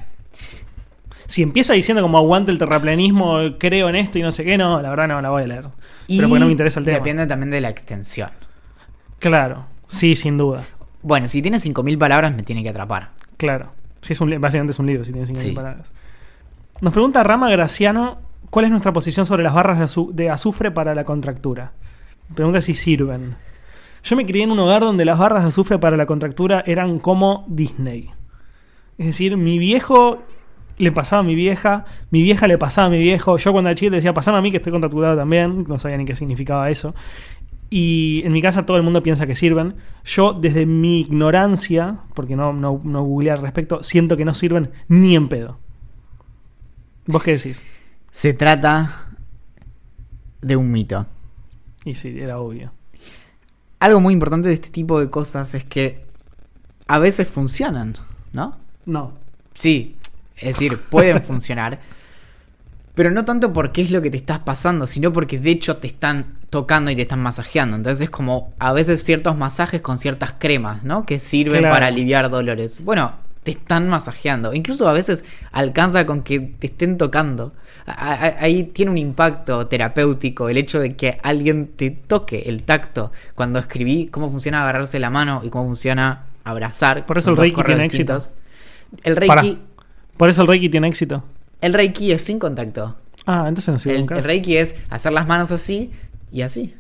Si 1.28 1.44
empieza 1.44 1.74
diciendo 1.74 2.02
como 2.02 2.18
aguante 2.18 2.52
el 2.52 2.58
terraplanismo, 2.58 3.38
creo 3.60 3.88
en 3.90 3.96
esto 3.96 4.18
y 4.18 4.24
no 4.24 4.32
sé 4.32 4.44
qué, 4.44 4.58
no, 4.58 4.82
la 4.82 4.90
verdad 4.90 5.08
no 5.08 5.22
la 5.22 5.30
voy 5.30 5.44
a 5.44 5.48
leer. 5.48 5.66
Pero 6.08 6.28
porque 6.28 6.40
no 6.40 6.46
me 6.48 6.52
interesa 6.52 6.80
el 6.80 6.86
tema. 6.86 6.98
Depende 6.98 7.28
también 7.28 7.52
de 7.52 7.62
la 7.62 7.70
extensión. 7.70 8.32
Claro, 9.20 9.66
sí, 9.88 10.16
sin 10.16 10.38
duda. 10.38 10.64
Bueno, 11.04 11.28
si 11.28 11.42
tiene 11.44 11.60
5.000 11.60 11.98
palabras 12.00 12.34
me 12.36 12.42
tiene 12.44 12.64
que 12.64 12.70
atrapar. 12.70 13.12
Claro. 13.38 13.72
Sí, 14.02 14.14
es 14.14 14.22
un, 14.22 14.30
básicamente 14.42 14.72
es 14.72 14.80
un 14.80 14.88
libro, 14.88 15.04
si 15.06 15.12
tiene 15.12 15.28
5.000 15.28 15.38
Sí. 15.38 15.52
palabras. 15.52 15.88
Nos 16.82 16.94
pregunta 16.94 17.22
Rama 17.22 17.50
Graciano, 17.52 18.20
¿cuál 18.50 18.66
es 18.66 18.72
nuestra 18.72 18.92
posición 18.92 19.26
sobre 19.28 19.44
las 19.44 19.54
barras 19.54 19.78
de, 19.78 19.86
azu- 19.86 20.12
de 20.12 20.30
azufre 20.32 20.72
para 20.72 20.96
la 20.96 21.04
contractura? 21.04 21.74
Pregunta 22.34 22.60
si 22.62 22.74
sirven. 22.74 23.36
Yo 24.04 24.16
me 24.16 24.26
crié 24.26 24.44
en 24.44 24.52
un 24.52 24.60
hogar 24.60 24.82
donde 24.82 25.06
las 25.06 25.20
barras 25.20 25.44
de 25.44 25.50
azufre 25.50 25.80
para 25.80 25.98
la 25.98 26.06
contractura 26.06 26.64
eran 26.66 27.00
como 27.00 27.46
Disney. 27.48 28.10
Es 28.98 29.08
decir, 29.08 29.38
mi 29.38 29.60
viejo 29.60 30.24
le 30.78 30.92
pasaba 30.92 31.20
a 31.20 31.24
mi 31.24 31.36
vieja, 31.36 31.86
mi 32.10 32.22
vieja 32.22 32.48
le 32.48 32.58
pasaba 32.58 32.88
a 32.88 32.90
mi 32.90 33.00
viejo, 33.00 33.38
yo 33.38 33.52
cuando 33.52 33.70
era 33.70 33.76
chico 33.76 33.92
le 33.92 33.98
decía, 33.98 34.14
pasame 34.14 34.38
a 34.38 34.42
mí 34.42 34.50
que 34.50 34.58
estoy 34.58 34.72
contracturado 34.72 35.18
también, 35.18 35.66
no 35.68 35.78
sabía 35.78 35.98
ni 35.98 36.06
qué 36.06 36.16
significaba 36.16 36.70
eso. 36.70 36.96
Y 37.70 38.22
en 38.26 38.32
mi 38.32 38.42
casa 38.42 38.66
todo 38.66 38.78
el 38.78 38.84
mundo 38.84 39.04
piensa 39.04 39.28
que 39.28 39.36
sirven. 39.36 39.76
Yo, 40.04 40.34
desde 40.34 40.66
mi 40.66 41.02
ignorancia, 41.02 41.98
porque 42.16 42.36
no, 42.36 42.52
no, 42.52 42.82
no 42.84 43.04
googleé 43.04 43.32
al 43.32 43.42
respecto, 43.42 43.84
siento 43.84 44.18
que 44.18 44.26
no 44.26 44.34
sirven 44.34 44.72
ni 44.88 45.16
en 45.16 45.30
pedo. 45.30 45.60
¿Vos 47.06 47.22
qué 47.22 47.32
decís? 47.32 47.64
Se 48.10 48.34
trata 48.34 49.10
de 50.42 50.56
un 50.56 50.72
mito. 50.72 51.06
Y 51.86 51.94
sí, 51.94 52.20
era 52.20 52.40
obvio. 52.40 52.72
Algo 53.80 54.02
muy 54.02 54.14
importante 54.14 54.48
de 54.50 54.54
este 54.56 54.70
tipo 54.70 55.00
de 55.00 55.10
cosas 55.10 55.54
es 55.56 55.64
que 55.64 56.04
a 56.88 57.00
veces 57.00 57.28
funcionan, 57.28 57.96
¿no? 58.34 58.58
No. 58.86 59.14
Sí, 59.54 59.96
es 60.38 60.48
decir, 60.50 60.78
pueden 60.80 61.22
funcionar. 61.24 61.80
Pero 62.96 63.12
no 63.12 63.24
tanto 63.24 63.54
porque 63.54 63.82
es 63.82 63.92
lo 63.92 64.02
que 64.02 64.10
te 64.12 64.18
estás 64.18 64.40
pasando, 64.40 64.86
sino 64.86 65.14
porque 65.14 65.40
de 65.40 65.52
hecho 65.52 65.78
te 65.78 65.88
están 65.88 66.38
tocando 66.50 66.92
y 66.92 66.96
te 66.96 67.04
están 67.04 67.22
masajeando. 67.22 67.78
Entonces 67.78 68.02
es 68.02 68.10
como 68.10 68.52
a 68.60 68.74
veces 68.74 69.04
ciertos 69.04 69.38
masajes 69.38 69.82
con 69.82 69.98
ciertas 69.98 70.34
cremas, 70.38 70.84
¿no? 70.84 71.06
Que 71.06 71.20
sirven 71.20 71.60
Claro. 71.60 71.74
para 71.76 71.88
aliviar 71.88 72.30
dolores. 72.30 72.84
Bueno, 72.84 73.14
te 73.44 73.52
están 73.52 73.88
masajeando. 73.90 74.54
Incluso 74.54 74.88
a 74.90 74.94
veces 74.94 75.26
alcanza 75.52 76.06
con 76.06 76.24
que 76.24 76.40
te 76.40 76.68
estén 76.68 76.98
tocando. 76.98 77.54
Ahí 77.86 78.64
tiene 78.66 78.92
un 78.92 78.98
impacto 78.98 79.68
terapéutico 79.68 80.50
el 80.50 80.58
hecho 80.58 80.80
de 80.80 80.96
que 80.96 81.20
alguien 81.24 81.68
te 81.76 81.90
toque 81.92 82.44
el 82.48 82.64
tacto. 82.64 83.12
Cuando 83.36 83.60
escribí 83.60 84.08
cómo 84.08 84.30
funciona 84.30 84.62
agarrarse 84.62 85.00
la 85.00 85.10
mano 85.10 85.42
y 85.44 85.50
cómo 85.50 85.66
funciona 85.66 86.26
abrazar. 86.44 87.06
Por 87.06 87.18
eso 87.18 87.32
el 87.32 87.38
Reiki 87.38 87.64
tiene 87.64 87.86
éxito. 87.86 88.20
El. 89.04 89.16
Reiki, 89.16 89.60
Por 90.18 90.30
eso 90.30 90.42
el 90.44 90.48
Reiki 90.48 90.70
tiene 90.70 90.88
éxito. 90.88 91.24
el 91.62 91.74
Reiki 91.74 92.12
es 92.12 92.24
sin 92.24 92.40
contacto. 92.40 92.96
Ah, 93.26 93.46
entonces 93.48 93.72
no 93.72 93.80
sirve 93.80 93.98
El, 93.98 94.12
el. 94.12 94.24
Reiki 94.24 94.58
es 94.58 94.76
hacer 94.90 95.12
las 95.12 95.28
manos 95.28 95.52
así 95.52 95.92
y 96.32 96.42
así. 96.42 96.76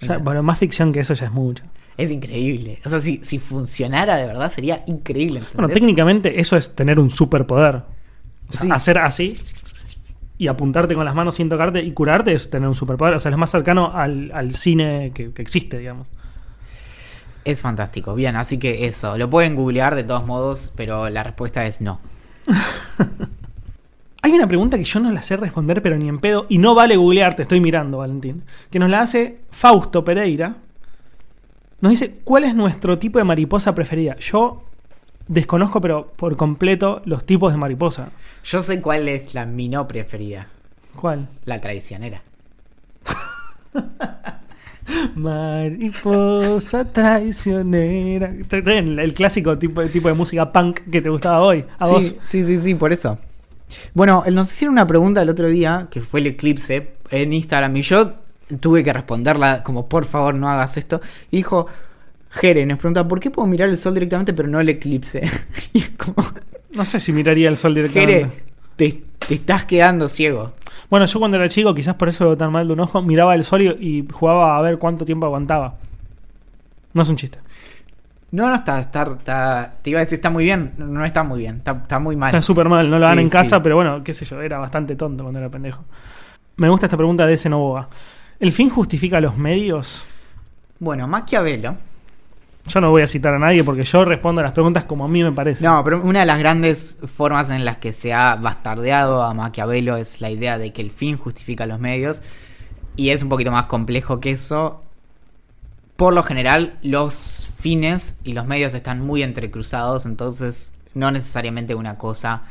Ya, 0.00 0.18
bueno, 0.18 0.42
más 0.42 0.58
ficción 0.58 0.92
que 0.92 1.00
eso 1.00 1.14
ya 1.14 1.26
es 1.26 1.32
mucho. 1.32 1.64
Es 1.96 2.10
increíble. 2.10 2.80
O 2.84 2.88
sea, 2.88 3.00
si, 3.00 3.20
si 3.22 3.38
funcionara 3.38 4.16
de 4.16 4.26
verdad 4.26 4.50
sería 4.50 4.82
increíble. 4.86 5.42
Bueno, 5.54 5.68
técnicamente 5.68 6.40
eso 6.40 6.56
es 6.56 6.74
tener 6.74 6.98
un 6.98 7.10
superpoder. 7.10 7.76
O 8.48 8.52
sea, 8.52 8.60
Sí. 8.60 8.68
Hacer 8.70 8.98
así 8.98 9.36
y 10.36 10.48
apuntarte 10.48 10.94
con 10.94 11.04
las 11.04 11.14
manos 11.14 11.36
sin 11.36 11.48
tocarte 11.48 11.82
y 11.82 11.92
curarte 11.92 12.34
es 12.34 12.50
tener 12.50 12.68
un 12.68 12.74
superpoder. 12.74 13.14
O 13.14 13.20
sea, 13.20 13.30
es 13.30 13.36
más 13.36 13.50
cercano 13.50 13.92
al, 13.94 14.30
al 14.34 14.54
cine 14.54 15.12
que, 15.14 15.32
que 15.32 15.42
existe, 15.42 15.78
digamos. 15.78 16.06
Es 17.44 17.60
fantástico. 17.60 18.14
Bien, 18.14 18.36
así 18.36 18.58
que 18.58 18.86
eso. 18.86 19.16
Lo 19.16 19.30
pueden 19.30 19.54
googlear 19.54 19.94
de 19.94 20.04
todos 20.04 20.26
modos, 20.26 20.72
pero 20.76 21.08
la 21.10 21.22
respuesta 21.22 21.64
es 21.66 21.80
no. 21.80 22.00
Hay 24.22 24.32
una 24.32 24.48
pregunta 24.48 24.78
que 24.78 24.84
yo 24.84 25.00
no 25.00 25.10
la 25.12 25.20
sé 25.22 25.36
responder, 25.36 25.82
pero 25.82 25.98
ni 25.98 26.08
en 26.08 26.18
pedo, 26.18 26.46
y 26.48 26.56
no 26.56 26.74
vale 26.74 26.96
googlear, 26.96 27.36
te 27.36 27.42
estoy 27.42 27.60
mirando, 27.60 27.98
Valentín. 27.98 28.42
Que 28.70 28.78
nos 28.78 28.88
la 28.88 29.00
hace 29.00 29.40
Fausto 29.50 30.02
Pereira. 30.02 30.56
Nos 31.84 31.90
dice, 31.90 32.14
¿cuál 32.24 32.44
es 32.44 32.54
nuestro 32.54 32.98
tipo 32.98 33.18
de 33.18 33.26
mariposa 33.26 33.74
preferida? 33.74 34.16
Yo 34.16 34.62
desconozco, 35.28 35.82
pero 35.82 36.14
por 36.16 36.34
completo, 36.34 37.02
los 37.04 37.26
tipos 37.26 37.52
de 37.52 37.58
mariposa. 37.58 38.08
Yo 38.42 38.62
sé 38.62 38.80
cuál 38.80 39.06
es 39.06 39.34
la 39.34 39.44
mi 39.44 39.68
no 39.68 39.86
preferida. 39.86 40.48
¿Cuál? 40.96 41.28
La 41.44 41.60
traicionera. 41.60 42.22
Mariposa 45.14 46.86
traicionera. 46.86 48.32
Está 48.32 48.60
bien, 48.60 48.98
El 48.98 49.12
clásico 49.12 49.58
tipo, 49.58 49.84
tipo 49.84 50.08
de 50.08 50.14
música 50.14 50.50
punk 50.50 50.80
que 50.90 51.02
te 51.02 51.10
gustaba 51.10 51.42
hoy. 51.42 51.66
A 51.78 51.86
sí, 51.86 51.92
vos. 51.92 52.16
sí, 52.22 52.44
sí, 52.44 52.56
sí, 52.60 52.74
por 52.74 52.94
eso. 52.94 53.18
Bueno, 53.92 54.24
nos 54.32 54.50
hicieron 54.50 54.72
una 54.72 54.86
pregunta 54.86 55.20
el 55.20 55.28
otro 55.28 55.48
día, 55.48 55.88
que 55.90 56.00
fue 56.00 56.20
el 56.20 56.28
eclipse, 56.28 56.94
en 57.10 57.34
Instagram, 57.34 57.76
y 57.76 57.82
yo 57.82 58.23
tuve 58.60 58.84
que 58.84 58.92
responderla 58.92 59.62
como, 59.62 59.88
por 59.88 60.04
favor, 60.04 60.34
no 60.34 60.48
hagas 60.48 60.76
esto. 60.76 61.00
Y 61.30 61.38
dijo, 61.38 61.66
Jere, 62.30 62.66
nos 62.66 62.78
pregunta, 62.78 63.06
¿por 63.06 63.20
qué 63.20 63.30
puedo 63.30 63.46
mirar 63.48 63.68
el 63.68 63.78
sol 63.78 63.94
directamente 63.94 64.32
pero 64.32 64.48
no 64.48 64.60
el 64.60 64.68
eclipse? 64.68 65.22
y 65.72 65.78
es 65.80 65.90
como, 65.90 66.26
No 66.72 66.84
sé 66.84 67.00
si 67.00 67.12
miraría 67.12 67.48
el 67.48 67.56
sol 67.56 67.74
directamente. 67.74 68.14
Jere, 68.14 68.30
te, 68.76 69.02
te 69.26 69.34
estás 69.34 69.64
quedando 69.64 70.08
ciego. 70.08 70.52
Bueno, 70.90 71.06
yo 71.06 71.18
cuando 71.18 71.36
era 71.36 71.48
chico, 71.48 71.74
quizás 71.74 71.94
por 71.94 72.08
eso 72.08 72.24
veo 72.26 72.36
tan 72.36 72.52
mal 72.52 72.66
de 72.66 72.72
un 72.74 72.80
ojo, 72.80 73.00
miraba 73.02 73.34
el 73.34 73.44
sol 73.44 73.62
y, 73.62 73.68
y 73.80 74.08
jugaba 74.12 74.56
a 74.58 74.62
ver 74.62 74.78
cuánto 74.78 75.04
tiempo 75.04 75.26
aguantaba. 75.26 75.74
No 76.92 77.02
es 77.02 77.08
un 77.08 77.16
chiste. 77.16 77.38
No, 78.32 78.48
no, 78.48 78.54
está, 78.56 78.80
está, 78.80 79.02
está- 79.16 79.74
te 79.80 79.90
iba 79.90 80.00
a 80.00 80.02
decir, 80.02 80.16
está 80.16 80.28
muy 80.28 80.42
bien, 80.44 80.72
no 80.76 81.04
está 81.04 81.22
muy 81.22 81.38
bien, 81.38 81.56
está, 81.58 81.70
está 81.82 82.00
muy 82.00 82.16
mal. 82.16 82.30
Está 82.30 82.42
súper 82.42 82.68
mal, 82.68 82.90
no 82.90 82.96
lo 82.98 83.02
dan 83.04 83.16
Sí, 83.18 83.22
en 83.22 83.28
casa, 83.28 83.56
sí. 83.56 83.60
pero 83.62 83.76
bueno, 83.76 84.02
qué 84.02 84.12
sé 84.12 84.24
yo, 84.24 84.40
era 84.42 84.58
bastante 84.58 84.96
tonto 84.96 85.22
cuando 85.22 85.38
era 85.38 85.48
pendejo. 85.48 85.84
Me 86.56 86.68
gusta 86.68 86.86
esta 86.86 86.96
pregunta 86.96 87.26
de 87.26 87.36
Zenoboa. 87.36 87.88
¿El 88.40 88.52
fin 88.52 88.70
justifica 88.70 89.20
los 89.20 89.36
medios? 89.36 90.04
Bueno, 90.78 91.06
Maquiavelo. 91.06 91.76
Yo 92.66 92.80
no 92.80 92.90
voy 92.90 93.02
a 93.02 93.06
citar 93.06 93.34
a 93.34 93.38
nadie 93.38 93.62
porque 93.62 93.84
yo 93.84 94.04
respondo 94.04 94.40
a 94.40 94.44
las 94.44 94.52
preguntas 94.52 94.84
como 94.84 95.04
a 95.04 95.08
mí 95.08 95.22
me 95.22 95.32
parece. 95.32 95.62
No, 95.62 95.84
pero 95.84 96.00
una 96.02 96.20
de 96.20 96.26
las 96.26 96.38
grandes 96.38 96.96
formas 97.04 97.50
en 97.50 97.64
las 97.64 97.76
que 97.76 97.92
se 97.92 98.14
ha 98.14 98.36
bastardeado 98.36 99.22
a 99.22 99.34
Maquiavelo 99.34 99.96
es 99.96 100.20
la 100.20 100.30
idea 100.30 100.58
de 100.58 100.72
que 100.72 100.80
el 100.80 100.90
fin 100.90 101.18
justifica 101.18 101.66
los 101.66 101.78
medios. 101.78 102.22
Y 102.96 103.10
es 103.10 103.22
un 103.22 103.28
poquito 103.28 103.50
más 103.50 103.66
complejo 103.66 104.18
que 104.18 104.30
eso. 104.30 104.82
Por 105.96 106.14
lo 106.14 106.22
general, 106.22 106.78
los 106.82 107.50
fines 107.58 108.18
y 108.24 108.32
los 108.32 108.46
medios 108.46 108.74
están 108.74 109.00
muy 109.00 109.22
entrecruzados, 109.22 110.06
entonces 110.06 110.72
no 110.94 111.10
necesariamente 111.10 111.74
una 111.74 111.98
cosa 111.98 112.42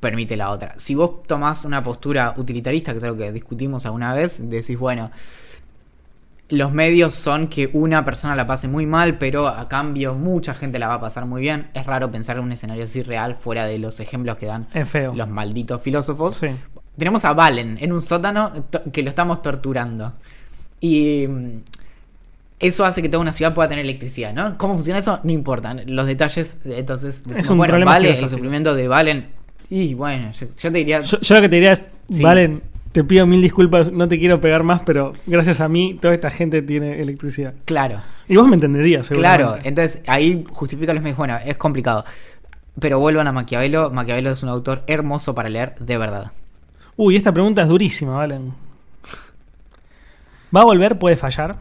permite 0.00 0.36
la 0.36 0.50
otra. 0.50 0.74
Si 0.76 0.94
vos 0.94 1.22
tomás 1.26 1.64
una 1.64 1.82
postura 1.82 2.34
utilitarista, 2.36 2.92
que 2.92 2.98
es 2.98 3.04
algo 3.04 3.16
que 3.18 3.32
discutimos 3.32 3.84
alguna 3.86 4.14
vez, 4.14 4.48
decís, 4.48 4.78
bueno, 4.78 5.10
los 6.50 6.72
medios 6.72 7.14
son 7.14 7.48
que 7.48 7.68
una 7.72 8.04
persona 8.04 8.34
la 8.34 8.46
pase 8.46 8.68
muy 8.68 8.86
mal, 8.86 9.18
pero 9.18 9.48
a 9.48 9.68
cambio 9.68 10.14
mucha 10.14 10.54
gente 10.54 10.78
la 10.78 10.88
va 10.88 10.94
a 10.94 11.00
pasar 11.00 11.26
muy 11.26 11.42
bien. 11.42 11.68
Es 11.74 11.84
raro 11.84 12.10
pensar 12.10 12.36
en 12.38 12.44
un 12.44 12.52
escenario 12.52 12.84
así 12.84 13.02
real 13.02 13.36
fuera 13.38 13.66
de 13.66 13.78
los 13.78 14.00
ejemplos 14.00 14.36
que 14.36 14.46
dan 14.46 14.66
Es 14.72 14.88
feo. 14.88 15.14
los 15.14 15.28
malditos 15.28 15.82
filósofos. 15.82 16.36
Sí. 16.36 16.48
Tenemos 16.96 17.24
a 17.24 17.32
Valen 17.34 17.78
en 17.80 17.92
un 17.92 18.00
sótano 18.00 18.52
que 18.92 19.02
lo 19.02 19.10
estamos 19.10 19.42
torturando. 19.42 20.14
Y 20.80 21.26
mm, 21.28 21.50
eso 22.60 22.84
hace 22.84 23.02
que 23.02 23.08
toda 23.08 23.20
una 23.20 23.32
ciudad 23.32 23.54
pueda 23.54 23.68
tener 23.68 23.84
electricidad, 23.84 24.32
¿no? 24.32 24.56
¿Cómo 24.58 24.74
funciona 24.74 24.98
eso? 25.00 25.20
No 25.22 25.32
importa. 25.32 25.74
Los 25.86 26.06
detalles, 26.06 26.56
entonces, 26.64 27.24
decimos, 27.24 27.50
un 27.50 27.58
bueno, 27.58 27.72
problema 27.72 27.92
vale 27.92 28.18
el 28.18 28.28
sufrimiento 28.28 28.74
de 28.74 28.88
Valen. 28.88 29.37
Y 29.70 29.94
bueno, 29.94 30.30
yo, 30.32 30.46
yo 30.46 30.72
te 30.72 30.78
diría... 30.78 31.02
Yo, 31.02 31.20
yo 31.20 31.34
lo 31.34 31.40
que 31.40 31.48
te 31.48 31.56
diría 31.56 31.72
es, 31.72 31.82
Sí. 32.10 32.22
Valen, 32.22 32.62
te 32.92 33.04
pido 33.04 33.26
mil 33.26 33.42
disculpas, 33.42 33.92
no 33.92 34.08
te 34.08 34.18
quiero 34.18 34.40
pegar 34.40 34.62
más, 34.62 34.80
pero 34.86 35.12
gracias 35.26 35.60
a 35.60 35.68
mí 35.68 35.98
toda 36.00 36.14
esta 36.14 36.30
gente 36.30 36.62
tiene 36.62 37.00
electricidad. 37.00 37.54
Claro. 37.66 38.02
Y 38.28 38.36
vos 38.36 38.48
me 38.48 38.54
entenderías. 38.54 39.08
Claro, 39.08 39.58
entonces 39.62 40.02
ahí 40.06 40.44
justifica 40.50 40.94
los 40.94 41.02
medios. 41.02 41.18
Bueno, 41.18 41.36
es 41.44 41.56
complicado. 41.56 42.04
Pero 42.80 42.98
vuelvan 42.98 43.26
a 43.26 43.32
Maquiavelo. 43.32 43.90
Maquiavelo 43.90 44.30
es 44.30 44.42
un 44.42 44.48
autor 44.48 44.84
hermoso 44.86 45.34
para 45.34 45.48
leer, 45.48 45.74
de 45.80 45.98
verdad. 45.98 46.32
Uy, 46.96 47.16
esta 47.16 47.32
pregunta 47.32 47.62
es 47.62 47.68
durísima, 47.68 48.16
Valen. 48.16 48.54
¿Va 50.54 50.62
a 50.62 50.64
volver? 50.64 50.98
¿Puede 50.98 51.16
fallar? 51.16 51.56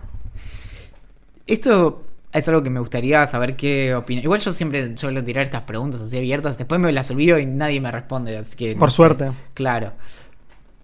Esto 1.45 2.03
es 2.37 2.47
algo 2.47 2.63
que 2.63 2.69
me 2.69 2.79
gustaría 2.79 3.25
saber 3.25 3.55
qué 3.55 3.95
opina. 3.95 4.21
Igual 4.21 4.39
yo 4.39 4.51
siempre 4.51 4.97
suelo 4.97 5.23
tirar 5.23 5.43
estas 5.43 5.61
preguntas 5.61 6.01
así 6.01 6.17
abiertas. 6.17 6.57
Después 6.57 6.79
me 6.79 6.91
las 6.91 7.09
olvido 7.11 7.37
y 7.39 7.45
nadie 7.45 7.81
me 7.81 7.91
responde. 7.91 8.37
Así 8.37 8.55
que 8.55 8.73
no 8.73 8.79
Por 8.79 8.91
sé. 8.91 8.95
suerte. 8.97 9.31
Claro. 9.53 9.93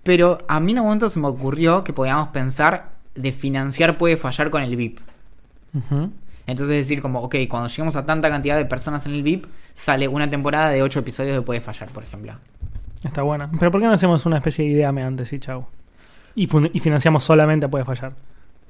Pero 0.03 0.39
a 0.47 0.59
mí 0.59 0.73
en 0.73 0.79
un 0.79 0.85
momento 0.85 1.09
se 1.09 1.19
me 1.19 1.27
ocurrió 1.27 1.83
que 1.83 1.93
podíamos 1.93 2.29
pensar 2.29 2.91
de 3.15 3.31
financiar 3.31 3.97
puede 3.97 4.17
fallar 4.17 4.49
con 4.49 4.61
el 4.63 4.75
VIP. 4.75 4.99
Entonces 6.45 6.75
decir 6.75 7.01
como, 7.01 7.21
ok, 7.21 7.35
cuando 7.49 7.69
lleguemos 7.69 7.95
a 7.95 8.05
tanta 8.05 8.29
cantidad 8.29 8.57
de 8.57 8.65
personas 8.65 9.05
en 9.05 9.13
el 9.13 9.23
VIP, 9.23 9.45
sale 9.73 10.07
una 10.07 10.29
temporada 10.29 10.69
de 10.69 10.81
8 10.81 10.99
episodios 10.99 11.35
de 11.35 11.41
Puede 11.41 11.61
Fallar, 11.61 11.89
por 11.89 12.03
ejemplo. 12.03 12.33
Está 13.03 13.21
buena. 13.21 13.49
Pero 13.59 13.71
¿por 13.71 13.79
qué 13.79 13.87
no 13.87 13.93
hacemos 13.93 14.25
una 14.25 14.37
especie 14.37 14.65
de 14.65 14.71
idea 14.71 14.89
antes 14.89 15.31
y 15.31 15.39
chau? 15.39 15.65
Y, 16.35 16.49
y 16.73 16.79
financiamos 16.79 17.23
solamente 17.23 17.67
Puede 17.69 17.85
Fallar. 17.85 18.13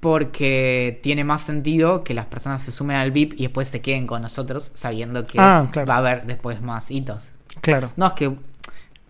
Porque 0.03 0.99
tiene 1.01 1.23
más 1.23 1.41
sentido 1.41 2.03
que 2.03 2.13
las 2.13 2.25
personas 2.25 2.61
se 2.61 2.71
sumen 2.71 2.97
al 2.97 3.11
VIP 3.11 3.33
y 3.39 3.43
después 3.43 3.69
se 3.69 3.81
queden 3.81 4.05
con 4.05 4.21
nosotros 4.21 4.69
sabiendo 4.73 5.25
que 5.25 5.39
Ah, 5.39 5.67
claro. 5.71 5.87
va 5.87 5.95
a 5.95 5.97
haber 5.99 6.25
después 6.25 6.61
más 6.61 6.91
hitos. 6.91 7.31
Claro. 7.61 7.89
No, 7.95 8.07
es 8.07 8.13
que 8.13 8.31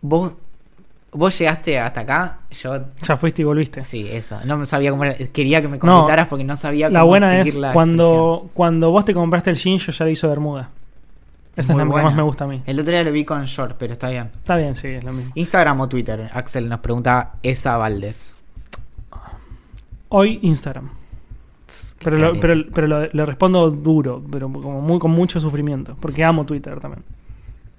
vos 0.02 0.34
vos 1.12 1.38
llegaste 1.38 1.80
hasta 1.80 2.02
acá, 2.02 2.38
yo 2.52 2.86
Ya 3.02 3.18
fuiste 3.18 3.42
y 3.42 3.46
volviste. 3.46 3.82
sí, 3.84 4.08
eso, 4.10 4.40
no 4.46 4.66
sabía 4.66 4.92
cómo 4.92 5.04
era, 5.04 5.16
quería 5.28 5.62
que 5.62 5.68
me 5.68 5.78
comentaras 5.80 6.28
porque 6.28 6.44
no 6.44 6.56
sabía 6.56 6.88
cómo 6.88 6.94
La 6.98 7.04
buena 7.04 7.40
es 7.40 7.54
la 7.56 7.74
cuando, 7.74 8.50
cuando 8.54 8.92
vos 8.92 9.04
te 9.06 9.14
compraste 9.14 9.50
el 9.50 9.56
jean, 9.58 9.78
yo 9.80 9.92
ya 9.92 10.06
le 10.06 10.12
hizo 10.12 10.30
Bermuda. 10.30 10.70
Esa 11.56 11.74
Muy 11.74 11.82
es 11.84 11.88
la 11.90 11.96
que 11.96 12.04
más 12.06 12.16
me 12.16 12.24
gusta 12.24 12.46
a 12.46 12.48
mí. 12.48 12.62
El 12.66 12.80
otro 12.80 12.92
día 12.94 13.04
lo 13.04 13.12
vi 13.12 13.26
con 13.26 13.44
short, 13.46 13.76
pero 13.78 13.94
está 13.94 14.10
bien. 14.10 14.30
Está 14.36 14.56
bien, 14.56 14.76
sí, 14.76 14.88
es 14.88 15.04
lo 15.04 15.14
mismo. 15.14 15.32
Instagram 15.36 15.82
o 15.82 15.88
Twitter, 15.90 16.30
Axel 16.34 16.68
nos 16.70 16.80
pregunta 16.80 17.34
esa 17.44 17.78
Valdés. 17.78 18.36
Hoy 20.16 20.40
Instagram. 20.44 20.90
Pero, 22.04 22.18
lo, 22.18 22.40
pero, 22.40 22.64
pero 22.74 22.88
lo- 22.88 23.08
le 23.12 23.26
respondo 23.26 23.70
duro, 23.72 24.22
pero 24.32 24.52
como 24.52 24.82
muy, 24.82 25.00
con 25.00 25.12
mucho 25.12 25.40
sufrimiento. 25.40 25.96
Porque 26.00 26.24
amo 26.24 26.46
Twitter 26.46 26.80
también. 26.80 27.04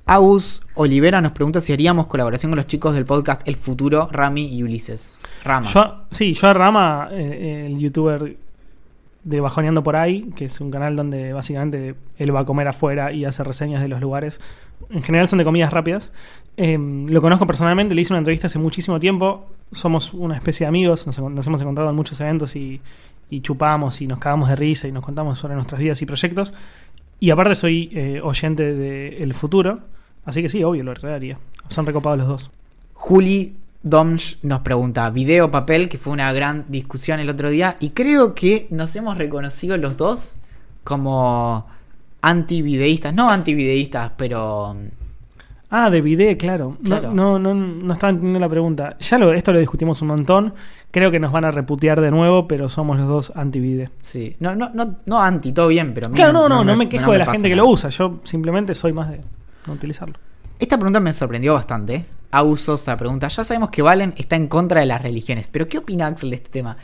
Agus 0.07 0.63
Olivera 0.75 1.21
nos 1.21 1.33
pregunta 1.33 1.61
si 1.61 1.73
haríamos 1.73 2.07
colaboración 2.07 2.51
con 2.51 2.57
los 2.57 2.67
chicos 2.67 2.95
del 2.95 3.07
podcast 3.07 3.47
El 3.49 3.57
Futuro, 3.57 4.09
Rami 4.13 4.47
y 4.55 4.63
Ulises. 4.63 5.19
Rama. 5.45 5.69
Yo, 5.69 6.03
sí, 6.11 6.35
yo 6.35 6.49
a 6.49 6.53
Rama, 6.55 7.09
eh, 7.13 7.65
el 7.67 7.79
youtuber 7.79 8.37
de 9.23 9.41
Bajoneando 9.41 9.83
por 9.83 9.97
ahí, 9.97 10.31
que 10.37 10.47
es 10.47 10.61
un 10.61 10.71
canal 10.71 10.97
donde 10.97 11.33
básicamente 11.33 11.95
él 12.19 12.35
va 12.35 12.41
a 12.41 12.45
comer 12.45 12.69
afuera 12.69 13.13
y 13.13 13.25
hace 13.25 13.43
reseñas 13.45 13.81
de 13.81 13.89
los 13.89 14.01
lugares. 14.01 14.41
En 14.91 15.03
general 15.03 15.29
son 15.29 15.39
de 15.39 15.45
comidas 15.47 15.73
rápidas. 15.73 16.13
Eh, 16.57 16.79
lo 16.79 17.21
conozco 17.21 17.47
personalmente, 17.47 17.95
le 17.95 18.03
hice 18.03 18.13
una 18.13 18.19
entrevista 18.19 18.47
hace 18.47 18.59
muchísimo 18.59 19.01
tiempo. 19.01 19.47
Somos 19.73 20.15
una 20.15 20.37
especie 20.37 20.65
de 20.65 20.69
amigos, 20.69 21.07
nos, 21.07 21.19
hemos 21.19 21.61
encontrado 21.61 21.91
en 21.91 21.97
muchos 21.97 22.21
eventos 22.21 22.55
y, 22.55 22.81
y 23.31 23.41
chupamos 23.41 24.01
y 24.01 24.07
nos 24.07 24.19
cagamos 24.19 24.49
de 24.49 24.57
risa 24.57 24.87
y 24.87 24.93
nos 24.93 25.05
contamos 25.05 25.39
sobre 25.39 25.55
nuestras 25.55 25.81
vidas 25.81 26.01
y 26.03 26.07
proyectos. 26.07 26.53
Y 27.21 27.31
aparte 27.31 27.55
soy 27.55 27.91
eh, 27.93 28.21
oyente 28.23 28.75
de 28.75 29.23
El 29.23 29.35
Futuro, 29.35 29.81
así 30.25 30.43
que 30.43 30.49
sí, 30.49 30.63
obvio, 30.63 30.83
lo 30.85 30.93
haría. 31.09 31.39
Son 31.69 31.87
recopados 31.87 32.19
los 32.19 32.29
dos. 32.29 32.51
Juli 32.95 33.57
Domsch 33.83 34.37
nos 34.43 34.61
pregunta, 34.61 35.09
video 35.11 35.51
papel, 35.51 35.89
que 35.89 35.99
fue 35.99 36.13
una 36.13 36.33
gran 36.33 36.67
discusión 36.69 37.21
el 37.21 37.31
otro 37.31 37.51
día, 37.51 37.77
y 37.81 37.91
creo 37.91 38.35
que 38.35 38.67
nos 38.71 38.95
hemos 38.97 39.19
reconocido 39.19 39.77
los 39.77 39.97
dos 39.97 40.35
como 40.83 41.67
antivideístas, 42.21 43.15
no 43.15 43.31
antivideístas, 43.31 44.13
pero 44.17 44.77
Ah, 45.71 45.91
de 45.91 46.01
video, 46.01 46.37
claro. 46.37 46.77
No, 46.81 46.89
Claro. 46.89 47.15
No, 47.15 47.39
no, 47.39 47.55
no 47.55 47.93
estaba 47.93 48.11
entendiendo 48.11 48.39
la 48.41 48.49
pregunta. 48.49 48.97
Ya 48.99 49.19
lo, 49.19 49.33
esto 49.33 49.53
lo 49.53 49.59
discutimos 49.59 50.01
un 50.03 50.09
montón. 50.09 50.55
Creo 50.91 51.11
que 51.11 51.19
nos 51.19 51.33
van 51.33 51.45
a 51.45 51.51
reputear 51.51 52.01
de 52.01 52.11
nuevo, 52.11 52.47
pero 52.47 52.69
somos 52.69 52.99
los 52.99 53.09
dos 53.09 53.33
anti-vide. 53.35 53.91
sí, 54.01 54.37
no, 54.39 54.55
no, 54.55 54.71
no, 54.73 54.97
no 55.07 55.21
anti, 55.21 55.53
todo 55.53 55.69
bien, 55.69 55.93
pero 55.93 56.07
a 56.07 56.11
mí 56.11 56.15
Claro, 56.15 56.33
no, 56.33 56.49
no, 56.49 56.65
no, 56.65 56.77
me 56.77 56.89
quejo 56.89 57.11
de 57.11 57.19
me 57.19 57.25
la 57.25 57.33
gente 57.33 57.49
que 57.49 57.57
lo 57.57 57.67
usa. 57.67 57.91
Yo 57.91 58.21
simplemente 58.23 58.75
soy 58.75 58.93
más 58.93 59.11
de 59.11 59.21
no 59.67 59.73
utilizarlo. 59.73 60.15
Esta 60.59 60.77
pregunta 60.77 61.01
me 61.01 61.13
sorprendió 61.13 61.55
bastante. 61.55 62.05
Agus 62.31 62.61
Sosa 62.63 62.97
pregunta, 62.97 63.29
ya 63.29 63.43
sabemos 63.43 63.71
que 63.71 63.83
Valen 63.83 64.15
está 64.17 64.37
en 64.37 64.47
contra 64.49 64.81
de 64.81 64.87
las 64.87 65.03
religiones, 65.03 65.49
pero 65.51 65.67
¿qué 65.67 65.79
opina 65.79 66.07
Axel 66.07 66.31
de 66.31 66.37
este 66.37 66.51
tema? 66.51 66.77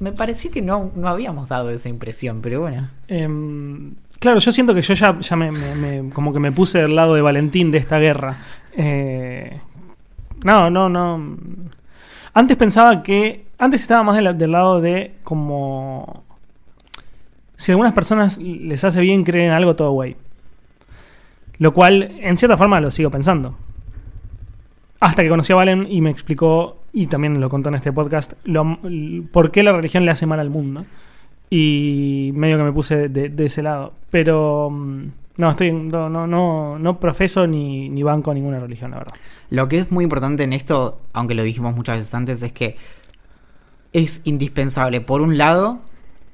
Me 0.00 0.12
pareció 0.12 0.50
que 0.50 0.62
no, 0.62 0.92
no 0.94 1.08
habíamos 1.08 1.48
dado 1.48 1.70
esa 1.70 1.88
impresión, 1.88 2.40
pero 2.40 2.60
bueno. 2.60 2.88
Em, 3.08 3.94
claro, 4.18 4.38
yo 4.38 4.52
siento 4.52 4.74
que 4.74 4.82
yo 4.82 4.94
ya, 4.94 5.18
ya 5.18 5.36
me, 5.36 6.10
como 6.12 6.32
que 6.32 6.40
me 6.40 6.52
puse 6.52 6.78
del 6.78 6.94
lado 6.94 7.14
de 7.14 7.22
Valentín 7.22 7.70
de 7.70 7.78
esta 7.78 7.98
guerra. 7.98 8.38
Eh, 8.76 9.60
no, 10.44 10.70
no, 10.70 10.88
no. 10.88 11.36
Antes 12.34 12.56
pensaba 12.56 13.02
que. 13.02 13.46
Antes 13.58 13.80
estaba 13.80 14.02
más 14.02 14.16
del, 14.16 14.38
del 14.38 14.52
lado 14.52 14.80
de 14.80 15.16
como. 15.24 16.24
Si 17.56 17.72
a 17.72 17.74
algunas 17.74 17.92
personas 17.92 18.38
les 18.38 18.84
hace 18.84 19.00
bien 19.00 19.24
creer 19.24 19.46
en 19.46 19.52
algo, 19.52 19.74
todo 19.74 19.90
guay. 19.90 20.16
Lo 21.58 21.74
cual, 21.74 22.12
en 22.20 22.36
cierta 22.38 22.56
forma, 22.56 22.80
lo 22.80 22.90
sigo 22.90 23.10
pensando. 23.10 23.56
Hasta 25.00 25.22
que 25.22 25.28
conocí 25.28 25.52
a 25.52 25.56
Valen 25.56 25.86
y 25.90 26.00
me 26.00 26.10
explicó, 26.10 26.78
y 26.92 27.06
también 27.06 27.40
lo 27.40 27.48
contó 27.50 27.68
en 27.68 27.76
este 27.76 27.92
podcast, 27.92 28.34
lo, 28.44 28.78
por 29.32 29.50
qué 29.50 29.62
la 29.62 29.72
religión 29.72 30.04
le 30.04 30.10
hace 30.10 30.26
mal 30.26 30.40
al 30.40 30.50
mundo. 30.50 30.84
Y 31.50 32.30
medio 32.34 32.58
que 32.58 32.64
me 32.64 32.72
puse 32.72 33.08
de, 33.08 33.44
ese 33.44 33.62
lado. 33.62 33.92
Pero 34.10 34.70
mm, 34.70 35.04
no, 35.38 35.50
estoy 35.50 35.72
no, 35.72 36.08
no, 36.08 36.26
no, 36.26 36.78
no 36.78 37.00
profeso 37.00 37.46
ni, 37.46 37.88
ni 37.88 38.02
banco 38.02 38.34
ninguna 38.34 38.60
religión, 38.60 38.90
la 38.90 38.98
verdad. 38.98 39.14
Lo 39.50 39.68
que 39.68 39.78
es 39.78 39.90
muy 39.90 40.04
importante 40.04 40.42
en 40.42 40.52
esto, 40.52 41.00
aunque 41.12 41.34
lo 41.34 41.42
dijimos 41.42 41.74
muchas 41.74 41.98
veces 41.98 42.14
antes, 42.14 42.42
es 42.42 42.52
que 42.52 42.76
es 43.92 44.20
indispensable, 44.24 45.00
por 45.00 45.22
un 45.22 45.38
lado, 45.38 45.80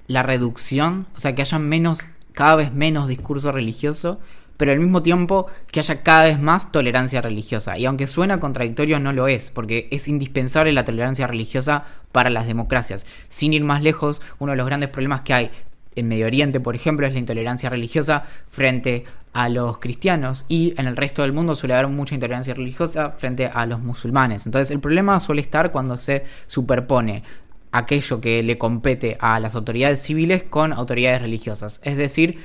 la 0.07 0.23
reducción, 0.23 1.07
o 1.17 1.21
sea, 1.21 1.35
que 1.35 1.43
haya 1.43 1.59
menos, 1.59 2.01
cada 2.33 2.57
vez 2.57 2.73
menos 2.73 3.09
discurso 3.09 3.53
religioso, 3.53 4.19
pero 4.57 4.73
al 4.73 4.81
mismo 4.81 5.03
tiempo 5.03 5.47
que 5.71 5.81
haya 5.81 6.03
cada 6.03 6.25
vez 6.25 6.41
más 6.41 6.73
tolerancia 6.73 7.21
religiosa. 7.21 7.79
Y 7.79 7.87
aunque 7.87 8.07
suena 8.07 8.41
contradictorio, 8.41 9.01
no 9.01 9.13
lo 9.13 9.29
es, 9.29 9.51
porque 9.51 9.89
es 9.91 10.09
indispensable 10.09 10.73
la 10.73 10.85
tolerancia 10.85 11.27
religiosa 11.27 11.85
para 12.13 12.31
las 12.31 12.47
democracias. 12.47 13.07
Sin 13.29 13.53
ir 13.53 13.65
más 13.65 13.83
lejos, 13.83 14.23
uno 14.39 14.53
de 14.53 14.57
los 14.57 14.67
grandes 14.67 14.91
problemas 14.91 15.23
que 15.23 15.35
hay 15.35 15.51
en 15.97 16.09
Medio 16.09 16.27
Oriente, 16.27 16.61
por 16.61 16.75
ejemplo, 16.75 17.07
es 17.07 17.13
la 17.13 17.19
intolerancia 17.19 17.71
religiosa 17.71 18.25
frente 18.51 19.05
a 19.33 19.49
los 19.49 19.79
cristianos 19.79 20.45
y 20.49 20.75
en 20.77 20.87
el 20.87 20.97
resto 20.97 21.23
del 21.23 21.33
mundo 21.33 21.57
suele 21.57 21.75
haber 21.75 21.89
mucha 21.89 22.15
intolerancia 22.15 22.55
religiosa 22.55 23.11
frente 23.19 23.47
a 23.47 23.67
los 23.67 23.81
musulmanes. 23.81 24.47
Entonces 24.47 24.71
el 24.71 24.79
problema 24.79 25.19
suele 25.19 25.43
estar 25.43 25.73
cuando 25.73 25.97
se 25.97 26.25
superpone 26.47 27.25
aquello 27.73 28.21
que 28.21 28.45
le 28.45 28.57
compete 28.57 29.17
a 29.21 29.41
las 29.41 29.57
autoridades 29.57 30.01
civiles 30.01 30.45
con 30.45 30.73
autoridades 30.73 31.21
religiosas. 31.21 31.81
Es 31.83 31.97
decir, 31.97 32.39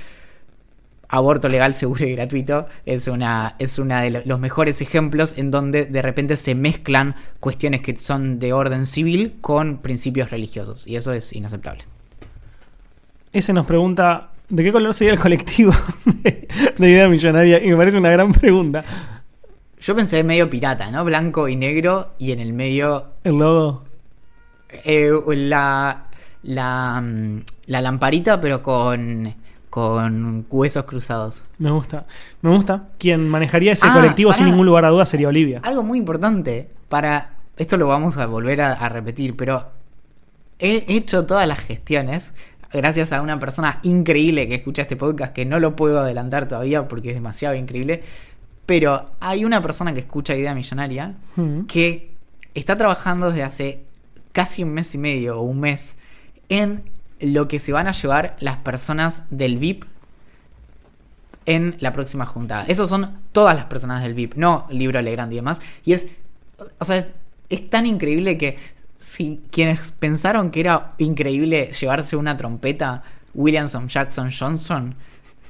aborto 1.10 1.50
legal, 1.50 1.74
seguro 1.82 2.06
y 2.06 2.14
gratuito 2.14 2.68
es 2.86 3.08
una 3.08 3.56
es 3.60 3.78
una 3.80 4.02
de 4.02 4.10
lo- 4.12 4.22
los 4.26 4.40
mejores 4.40 4.82
ejemplos 4.82 5.34
en 5.38 5.52
donde 5.52 5.86
de 5.86 6.02
repente 6.02 6.38
se 6.38 6.56
mezclan 6.56 7.16
cuestiones 7.40 7.82
que 7.82 7.96
son 7.98 8.40
de 8.40 8.54
orden 8.54 8.86
civil 8.86 9.36
con 9.42 9.80
principios 9.80 10.30
religiosos 10.30 10.88
y 10.88 10.96
eso 10.96 11.12
es 11.14 11.34
inaceptable. 11.34 11.84
Ese 13.32 13.54
nos 13.54 13.66
pregunta, 13.66 14.30
¿de 14.50 14.64
qué 14.64 14.72
color 14.72 14.94
sería 14.94 15.14
el 15.14 15.20
colectivo 15.20 15.72
de, 16.06 16.48
de 16.78 16.90
Idea 16.90 17.08
Millonaria? 17.08 17.64
Y 17.64 17.70
me 17.70 17.78
parece 17.78 17.98
una 17.98 18.10
gran 18.12 18.32
pregunta. 18.34 18.84
Yo 19.82 19.96
pensé 19.96 20.24
medio 20.24 20.50
pirata, 20.50 20.90
¿no? 20.92 21.06
Blanco 21.06 21.48
y 21.48 21.56
negro 21.56 22.14
y 22.18 22.32
en 22.32 22.40
el 22.40 22.54
medio 22.54 23.06
El 23.24 23.38
logo. 23.38 23.84
eh, 24.84 25.12
la, 25.28 26.08
la 26.44 27.02
mm, 27.02 27.40
la 27.68 27.82
lamparita 27.82 28.42
pero 28.42 28.62
con 28.64 29.34
con 29.70 30.46
huesos 30.50 30.84
cruzados. 30.86 31.44
Me 31.58 31.70
gusta. 31.72 32.06
Me 32.42 32.50
gusta. 32.56 32.90
Quien 32.98 33.28
manejaría 33.30 33.72
ese 33.74 33.86
Ah, 33.88 33.94
colectivo 33.94 34.34
sin 34.34 34.46
ningún 34.48 34.66
lugar 34.66 34.86
a 34.86 34.90
duda 34.90 35.06
sería 35.06 35.28
Olivia. 35.28 35.62
Algo 35.64 35.84
muy 35.84 35.98
importante 35.98 36.70
para 36.90 37.32
esto 37.58 37.78
lo 37.78 37.88
vamos 37.88 38.18
a 38.18 38.26
volver 38.26 38.62
a, 38.62 38.74
a 38.74 38.90
repetir, 38.90 39.36
pero 39.36 39.68
he 40.60 40.86
hecho 40.88 41.26
todas 41.26 41.48
las 41.48 41.60
gestiones 41.60 42.34
gracias 42.72 43.12
a 43.14 43.22
una 43.22 43.40
persona 43.40 43.80
increíble 43.84 44.48
que 44.48 44.56
escucha 44.56 44.84
este 44.84 44.96
podcast 44.96 45.34
que 45.34 45.46
no 45.46 45.60
lo 45.60 45.76
puedo 45.76 46.00
adelantar 46.00 46.48
todavía 46.48 46.88
porque 46.88 47.10
es 47.10 47.16
demasiado 47.16 47.56
increíble, 47.56 48.04
pero 48.66 49.10
hay 49.20 49.46
una 49.46 49.62
persona 49.62 49.94
que 49.94 50.02
escucha 50.02 50.36
Idea 50.36 50.54
Millonaria 50.56 51.16
Mm. 51.36 51.62
que 51.66 52.12
está 52.54 52.76
trabajando 52.76 53.28
desde 53.30 53.44
hace 53.44 53.84
casi 54.32 54.64
un 54.64 54.74
mes 54.74 54.94
y 54.96 54.98
medio 54.98 55.40
o 55.40 55.42
un 55.44 55.60
mes 55.60 55.98
en 56.50 56.84
lo 57.20 57.48
que 57.48 57.60
se 57.60 57.72
van 57.72 57.88
a 57.88 57.92
llevar 57.92 58.36
las 58.40 58.58
personas 58.58 59.24
del 59.30 59.58
VIP 59.58 59.86
en 61.46 61.78
la 61.80 61.94
próxima 61.94 62.26
juntada. 62.26 62.66
Esos 62.68 62.90
son 62.90 63.20
todas 63.32 63.56
las 63.56 63.66
personas 63.66 64.04
del 64.04 64.14
VIP, 64.14 64.36
no 64.36 64.68
Libro 64.70 65.02
Legrand 65.02 65.32
y 65.34 65.38
demás. 65.38 65.62
Y 65.84 65.94
es, 65.94 66.08
o 66.78 66.86
sea, 66.86 66.98
es, 66.98 67.08
es 67.50 67.70
tan 67.70 67.86
increíble 67.86 68.38
que 68.38 68.58
si 68.98 69.42
quienes 69.50 69.92
pensaron 69.92 70.52
que 70.52 70.60
era 70.60 70.94
increíble 70.98 71.72
llevarse 71.72 72.16
una 72.16 72.38
trompeta 72.38 73.04
Williamson, 73.34 73.88
Jackson, 73.88 74.32
Johnson, 74.38 74.96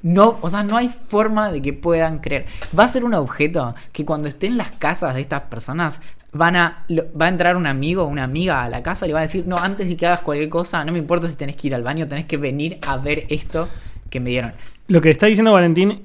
no, 0.01 0.38
o 0.41 0.49
sea, 0.49 0.63
no 0.63 0.78
hay 0.78 0.89
forma 0.89 1.51
de 1.51 1.61
que 1.61 1.74
puedan 1.74 2.20
creer. 2.20 2.45
Va 2.78 2.86
a 2.86 2.88
ser 2.88 3.03
un 3.03 3.13
objeto 3.13 3.76
que 3.91 4.05
cuando 4.05 4.30
esté 4.30 4.47
en 4.47 4.57
las 4.57 4.72
casas 4.72 5.15
de 5.15 5.22
estas 5.22 5.41
personas 5.43 6.01
van 6.32 6.56
a 6.56 6.86
va 7.20 7.26
a 7.26 7.30
entrar 7.30 7.56
un 7.58 7.66
amigo 7.68 8.04
o 8.04 8.08
una 8.08 8.24
amiga 8.24 8.64
a 8.64 8.70
la 8.70 8.84
casa 8.84 9.06
y 9.06 9.10
le 9.10 9.14
va 9.14 9.20
a 9.20 9.24
decir, 9.24 9.46
"No, 9.48 9.58
antes 9.58 9.88
de 9.88 9.98
que 9.98 10.06
hagas 10.06 10.22
cualquier 10.22 10.50
cosa, 10.50 10.84
no 10.86 10.92
me 10.92 11.00
importa 11.00 11.28
si 11.28 11.36
tenés 11.36 11.56
que 11.56 11.68
ir 11.68 11.76
al 11.76 11.84
baño, 11.84 12.08
tenés 12.08 12.26
que 12.26 12.38
venir 12.38 12.78
a 12.88 12.98
ver 12.98 13.26
esto 13.30 13.68
que 14.10 14.20
me 14.20 14.30
dieron." 14.30 14.54
Lo 14.88 15.02
que 15.02 15.10
está 15.10 15.26
diciendo 15.28 15.52
Valentín 15.54 16.02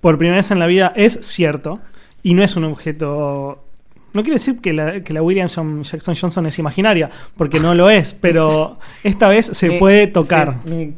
por 0.00 0.18
primera 0.18 0.36
vez 0.36 0.50
en 0.50 0.58
la 0.58 0.66
vida 0.66 0.92
es 0.96 1.18
cierto 1.22 1.80
y 2.22 2.34
no 2.34 2.42
es 2.42 2.56
un 2.56 2.64
objeto. 2.64 3.60
No 4.12 4.22
quiere 4.22 4.34
decir 4.36 4.60
que 4.60 4.72
la, 4.72 5.00
que 5.02 5.12
la 5.12 5.22
Williamson 5.22 5.82
Jackson 5.82 6.14
Johnson 6.14 6.46
es 6.46 6.58
imaginaria, 6.60 7.10
porque 7.36 7.58
no 7.58 7.74
lo 7.74 7.90
es, 7.90 8.14
pero 8.14 8.78
esta 9.02 9.28
vez 9.28 9.46
se 9.46 9.68
Me- 9.70 9.78
puede 9.78 10.06
tocar. 10.06 10.58
se- 10.64 10.70
me- 10.70 10.92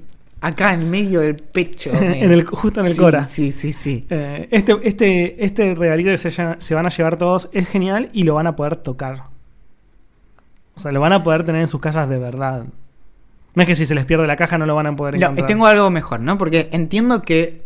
acá 0.47 0.72
en 0.74 0.88
medio 0.90 1.20
del 1.20 1.36
pecho. 1.36 1.92
En 1.94 2.30
el- 2.32 2.44
justo 2.44 2.80
en 2.80 2.86
el 2.86 2.92
Sí, 2.92 2.99
cora. 2.99 3.24
Sí, 3.26 3.51
sí, 3.53 3.72
sí. 3.72 4.07
Eh, 4.11 4.49
este, 4.51 4.74
este, 4.82 5.44
este 5.44 5.74
regalito 5.74 6.11
que 6.11 6.18
se, 6.18 6.30
llama- 6.30 6.57
se 6.59 6.74
van 6.74 6.86
a 6.86 6.88
llevar 6.88 7.16
todos 7.16 7.49
es 7.53 7.68
genial 7.68 8.11
y 8.12 8.22
lo 8.24 8.34
van 8.34 8.47
a 8.47 8.57
poder 8.57 8.76
tocar. 8.76 9.24
O 10.74 10.80
sea, 10.80 10.92
lo 10.92 11.01
van 11.01 11.12
a 11.12 11.22
poder 11.22 11.44
tener 11.44 11.61
en 11.62 11.68
sus 11.68 11.80
casas 11.80 12.09
de 12.09 12.18
verdad. 12.18 12.64
No 13.55 13.62
es 13.62 13.66
que 13.66 13.74
si 13.76 13.86
se 13.86 13.94
les 13.94 14.05
pierde 14.05 14.26
la 14.26 14.36
caja 14.36 14.59
no 14.59 14.66
lo 14.66 14.74
van 14.74 14.86
a 14.86 14.94
poder 14.97 15.14
No, 15.14 15.20
encontrar. 15.26 15.47
tengo 15.47 15.66
algo 15.66 15.90
mejor, 15.90 16.20
¿no? 16.20 16.36
Porque 16.36 16.68
entiendo 16.72 17.22
que, 17.22 17.62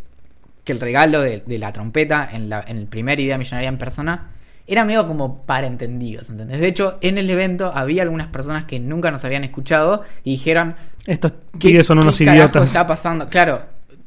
que 0.63 0.73
el 0.73 0.79
regalo 0.81 1.21
de, 1.21 1.43
de 1.45 1.59
la 1.59 1.73
trompeta 1.73 2.29
en, 2.33 2.49
la, 2.49 2.65
en 2.67 2.77
el 2.79 2.87
primer 2.87 3.19
idea 3.19 3.37
millonaria 3.39 3.69
en 3.69 3.79
persona 3.79 4.29
era 4.71 4.85
medio 4.85 5.07
como 5.07 5.43
para 5.43 5.67
entendidos, 5.67 6.31
¿entendés? 6.31 6.61
De 6.61 6.69
hecho, 6.69 6.97
en 7.03 7.19
el 7.19 7.29
evento 7.29 7.73
había 7.75 8.03
algunas 8.03 8.29
personas 8.29 8.65
que 8.65 8.81
nunca 8.81 9.11
nos 9.11 9.25
habían 9.25 9.45
escuchado 9.45 10.03
y 10.25 10.31
dijeron, 10.33 10.77
Estos 11.07 11.33
¿qué, 11.59 11.69
pibes 11.69 11.87
son 11.87 11.99
unos 11.99 12.17
qué 12.17 12.25
idiotas. 12.25 12.65
está 12.71 12.87
pasando? 12.87 13.29
Claro, 13.29 13.63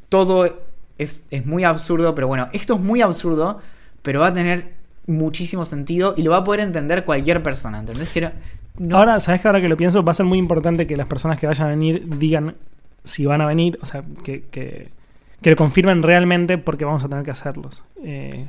todo 0.09 0.61
es, 0.97 1.27
es 1.31 1.45
muy 1.45 1.63
absurdo, 1.63 2.15
pero 2.15 2.27
bueno, 2.27 2.47
esto 2.53 2.75
es 2.75 2.79
muy 2.79 3.01
absurdo, 3.01 3.59
pero 4.01 4.21
va 4.21 4.27
a 4.27 4.33
tener 4.33 4.73
muchísimo 5.05 5.65
sentido 5.65 6.13
y 6.17 6.23
lo 6.23 6.31
va 6.31 6.37
a 6.37 6.43
poder 6.43 6.61
entender 6.61 7.03
cualquier 7.03 7.43
persona, 7.43 7.79
¿entendés? 7.79 8.09
Que 8.09 8.31
no- 8.79 8.97
Ahora, 8.97 9.19
¿sabes 9.19 9.41
que 9.41 9.47
ahora 9.47 9.61
que 9.61 9.67
lo 9.69 9.77
pienso? 9.77 10.03
Va 10.03 10.11
a 10.11 10.15
ser 10.15 10.25
muy 10.25 10.39
importante 10.39 10.87
que 10.87 10.95
las 10.97 11.07
personas 11.07 11.39
que 11.39 11.45
vayan 11.45 11.67
a 11.67 11.69
venir 11.71 12.17
digan 12.17 12.55
si 13.03 13.25
van 13.25 13.41
a 13.41 13.45
venir, 13.45 13.77
o 13.81 13.85
sea, 13.85 14.03
que, 14.23 14.43
que, 14.45 14.89
que 15.41 15.49
lo 15.49 15.55
confirmen 15.57 16.01
realmente 16.03 16.57
porque 16.57 16.85
vamos 16.85 17.03
a 17.03 17.09
tener 17.09 17.25
que 17.25 17.31
hacerlos. 17.31 17.83
Eh, 18.03 18.45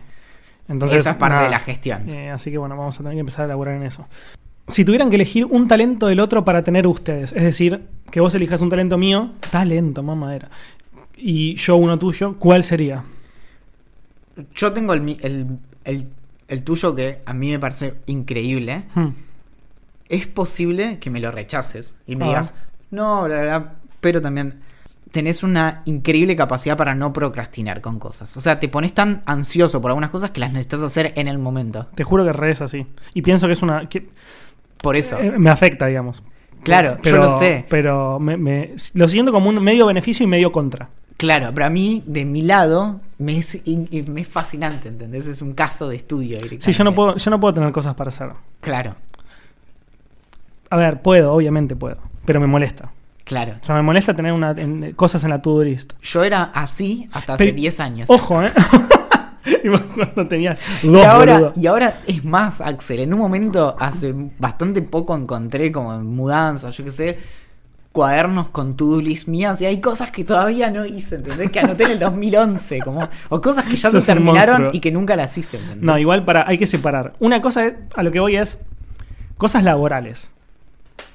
entonces, 0.69 1.01
esa 1.01 1.11
es 1.11 1.17
parte 1.17 1.35
nada. 1.35 1.45
de 1.47 1.51
la 1.51 1.61
gestión. 1.61 2.09
Eh, 2.09 2.31
así 2.31 2.51
que 2.51 2.59
bueno, 2.59 2.77
vamos 2.77 2.95
a 2.97 2.99
tener 2.99 3.15
que 3.15 3.21
empezar 3.21 3.43
a 3.43 3.45
elaborar 3.47 3.75
en 3.77 3.83
eso. 3.85 4.07
Si 4.69 4.85
tuvieran 4.85 5.11
que 5.11 5.17
elegir 5.17 5.45
un 5.45 5.69
talento 5.69 6.07
del 6.07 6.21
otro 6.21 6.45
para 6.45 6.65
tener 6.65 6.87
ustedes, 6.87 7.33
es 7.35 7.43
decir, 7.43 7.83
que 8.11 8.21
vos 8.21 8.35
elijas 8.35 8.63
un 8.63 8.71
talento 8.71 8.97
mío, 8.97 9.33
talento, 9.51 10.03
mamadera, 10.03 10.49
y 11.17 11.55
yo 11.57 11.77
uno 11.77 11.99
tuyo, 11.99 12.37
¿cuál 12.39 12.65
sería? 12.65 13.05
Yo 14.55 14.73
tengo 14.73 14.95
el, 14.95 15.17
el, 15.23 15.47
el- 15.85 16.07
el 16.47 16.63
tuyo 16.63 16.95
que 16.95 17.21
a 17.25 17.33
mí 17.33 17.51
me 17.51 17.59
parece 17.59 17.95
increíble. 18.07 18.85
Hmm. 18.95 19.09
Es 20.11 20.27
posible 20.27 20.99
que 20.99 21.09
me 21.11 21.19
lo 21.21 21.31
rechaces 21.31 21.97
y 22.07 22.17
me 22.17 22.25
Ah. 22.25 22.29
digas, 22.29 22.55
no, 22.91 23.27
la 23.27 23.37
verdad, 23.37 23.73
pero 24.01 24.21
también 24.21 24.61
tenés 25.15 25.45
una 25.45 25.83
increíble 25.85 26.35
capacidad 26.35 26.77
para 26.77 26.97
no 26.97 27.13
procrastinar 27.13 27.81
con 27.81 28.01
cosas. 28.01 28.37
O 28.37 28.41
sea, 28.41 28.59
te 28.59 28.69
pones 28.69 28.93
tan 28.93 29.23
ansioso 29.27 29.81
por 29.81 29.93
algunas 29.93 30.11
cosas 30.11 30.33
que 30.33 30.41
las 30.41 30.51
necesitas 30.53 30.83
hacer 30.83 31.13
en 31.15 31.29
el 31.29 31.39
momento. 31.39 31.87
Te 31.95 32.03
juro 32.03 32.25
que 32.25 32.33
re 32.33 32.51
es 32.51 32.61
así. 32.61 32.85
Y 33.15 33.23
pienso 33.23 33.47
que 33.47 33.53
es 33.53 33.63
una... 33.63 33.89
que- 33.89 34.09
Por 34.79 34.97
eso. 34.97 35.17
eh, 35.21 35.31
me 35.39 35.51
afecta, 35.51 35.87
digamos. 35.87 36.25
Claro, 36.65 36.99
yo 37.03 37.17
lo 37.17 37.39
sé. 37.39 37.65
Pero 37.71 38.19
me, 38.19 38.37
me- 38.37 38.75
lo 38.95 39.07
siento 39.07 39.31
como 39.31 39.51
un 39.51 39.63
medio 39.63 39.87
beneficio 39.87 40.25
y 40.25 40.27
medio 40.27 40.51
contra. 40.51 40.89
Claro, 41.17 41.53
pero 41.55 41.67
a 41.67 41.71
mí, 41.71 42.03
de 42.07 42.25
mi 42.25 42.43
lado, 42.43 43.01
me 43.19 43.39
es, 43.39 43.63
me 44.09 44.21
es 44.23 44.27
fascinante, 44.29 44.89
¿entendés? 44.89 45.29
Es 45.29 45.41
un 45.43 45.55
caso 45.55 45.89
de 45.89 45.95
estudio 45.95 46.39
directamente. 46.39 46.65
Sí, 46.65 46.73
yo 46.73 46.83
no 46.83 46.93
puedo, 46.93 47.17
yo 47.17 47.31
no 47.31 47.39
puedo 47.39 47.55
tener 47.55 47.71
cosas 47.71 47.95
para 47.95 48.09
hacer. 48.09 48.31
Claro, 48.61 48.97
A 50.71 50.77
ver, 50.77 51.03
puedo, 51.03 51.33
obviamente 51.33 51.77
puedo. 51.77 51.99
Pero 52.25 52.41
me 52.41 52.49
molesta. 52.49 52.91
Claro. 53.25 53.57
O 53.61 53.65
sea, 53.65 53.75
me 53.75 53.83
molesta 53.83 54.15
tener 54.15 54.33
una, 54.33 54.51
en- 54.53 54.93
cosas 54.93 55.25
en 55.25 55.31
la 55.31 55.43
to-do 55.43 55.65
list. 55.65 55.95
Yo 56.03 56.23
era 56.25 56.45
así 56.55 57.09
hasta 57.13 57.35
hace 57.35 57.45
Pero- 57.47 57.57
10 57.57 57.81
años. 57.81 58.11
Ojo, 58.11 58.43
¿eh? 58.43 58.53
y 59.65 59.69
vos 59.69 59.81
cuando 59.95 60.27
tenías 60.29 60.61
Y 60.83 60.89
dos, 60.89 61.05
ahora, 61.05 61.35
boludo. 61.39 61.53
y 61.57 61.67
ahora 61.67 62.01
es 62.07 62.25
más, 62.25 62.61
Axel. 62.61 63.01
En 63.01 63.13
un 63.15 63.21
momento, 63.21 63.77
hace 63.79 64.15
bastante 64.39 64.83
poco, 64.83 65.15
encontré 65.15 65.71
como 65.73 65.95
en 65.95 66.07
mudanza, 66.07 66.71
yo 66.71 66.85
qué 66.85 66.91
sé, 66.91 67.19
cuadernos 67.93 68.49
con 68.49 68.75
to-do 68.77 69.01
list 69.01 69.29
mías. 69.29 69.61
Y 69.61 69.67
hay 69.67 69.81
cosas 69.81 70.11
que 70.11 70.25
todavía 70.25 70.71
no 70.71 70.85
hice, 70.85 71.17
¿entendés? 71.17 71.51
Que 71.51 71.61
anoté 71.61 71.85
en 71.85 71.91
el 71.93 71.99
2011. 72.01 72.81
Como, 72.81 73.09
o 73.29 73.41
cosas 73.41 73.65
que 73.67 73.77
ya 73.77 73.91
Sos 73.91 74.03
se 74.03 74.13
terminaron 74.15 74.71
y 74.73 74.81
que 74.81 74.91
nunca 74.91 75.15
las 75.15 75.37
hice, 75.39 75.59
¿entendés? 75.59 75.83
No, 75.85 75.97
igual 75.99 76.25
para, 76.25 76.47
hay 76.49 76.59
que 76.59 76.67
separar. 76.67 77.13
Una 77.21 77.41
cosa 77.41 77.67
es, 77.67 77.75
a 77.95 78.03
lo 78.03 78.11
que 78.11 78.21
voy 78.21 78.37
es 78.37 78.61
cosas 79.37 79.63
laborales. 79.63 80.33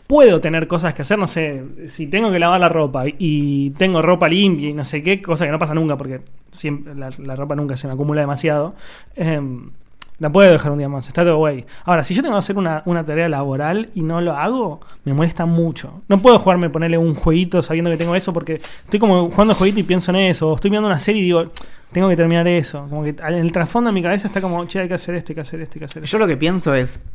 Puedo 0.10 0.42
tener 0.42 0.68
cosas 0.68 0.96
que 0.96 1.04
hacer, 1.04 1.20
no 1.20 1.28
sé, 1.28 1.64
si 1.86 2.08
tengo 2.08 2.32
que 2.32 2.40
lavar 2.40 2.60
la 2.60 2.68
ropa 2.68 3.04
y- 3.08 3.70
tengo 3.78 4.02
ropa 4.02 4.28
limpia 4.28 4.70
y 4.70 4.74
no 4.74 4.84
sé 4.84 5.04
qué, 5.04 5.22
cosa 5.22 5.46
que 5.46 5.52
no 5.52 5.60
pasa 5.60 5.76
nunca 5.76 5.98
porque 5.98 6.22
siempre, 6.50 6.96
la, 6.96 7.36
ropa 7.36 7.56
nunca 7.56 7.78
se 7.78 7.86
me 7.86 7.94
acumula 7.94 8.22
demasiado. 8.22 8.74
em, 9.16 9.70
la 10.18 10.32
puedo 10.32 10.52
dejar 10.52 10.72
un 10.72 10.80
día 10.80 10.90
más, 10.90 11.08
está 11.08 11.24
todo 11.24 11.38
güey. 11.38 11.64
Ahora, 11.86 12.04
si 12.04 12.16
yo 12.16 12.24
tengo 12.24 12.34
que 12.34 12.40
hacer 12.40 12.58
una, 12.58 12.82
una 12.86 13.06
tarea 13.06 13.30
laboral 13.30 13.92
y 13.94 14.02
no 14.02 14.20
lo 14.20 14.34
hago, 14.36 14.82
me 15.06 15.14
molesta 15.14 15.46
mucho. 15.46 16.02
No 16.10 16.18
puedo 16.20 16.40
jugarme, 16.40 16.72
ponerle 16.72 16.98
un 16.98 17.14
jueguito 17.14 17.62
sabiendo 17.62 17.92
que 17.92 17.96
tengo 17.98 18.16
eso 18.16 18.34
porque 18.34 18.56
estoy 18.84 19.00
como 19.00 19.30
jugando 19.30 19.54
jueguito 19.54 19.80
y 19.80 19.84
pienso 19.84 20.10
en 20.12 20.18
eso. 20.18 20.50
O 20.50 20.56
estoy 20.56 20.72
viendo 20.72 20.88
una 20.90 21.00
serie 21.00 21.22
y 21.22 21.26
digo, 21.26 21.46
tengo 21.94 22.10
que 22.10 22.16
terminar 22.18 22.48
eso. 22.48 22.86
Como 22.90 23.04
que 23.04 23.12
en 23.12 23.34
el 23.36 23.52
trasfondo 23.52 23.92
de 23.92 23.94
mi 23.94 24.02
cabeza 24.02 24.28
está 24.28 24.42
como, 24.42 24.66
che, 24.66 24.80
hay 24.80 24.88
que 24.90 24.96
hacer 24.96 25.14
esto, 25.16 25.32
hay 25.32 25.36
que 25.36 25.42
hacer 25.42 25.62
esto, 25.62 25.74
hay 25.76 25.80
que 25.80 25.86
hacer 25.86 26.04
esto. 26.04 26.12
Yo 26.12 26.20
lo 26.20 26.28
que 26.28 26.36
pienso 26.36 26.74
es, 26.74 27.06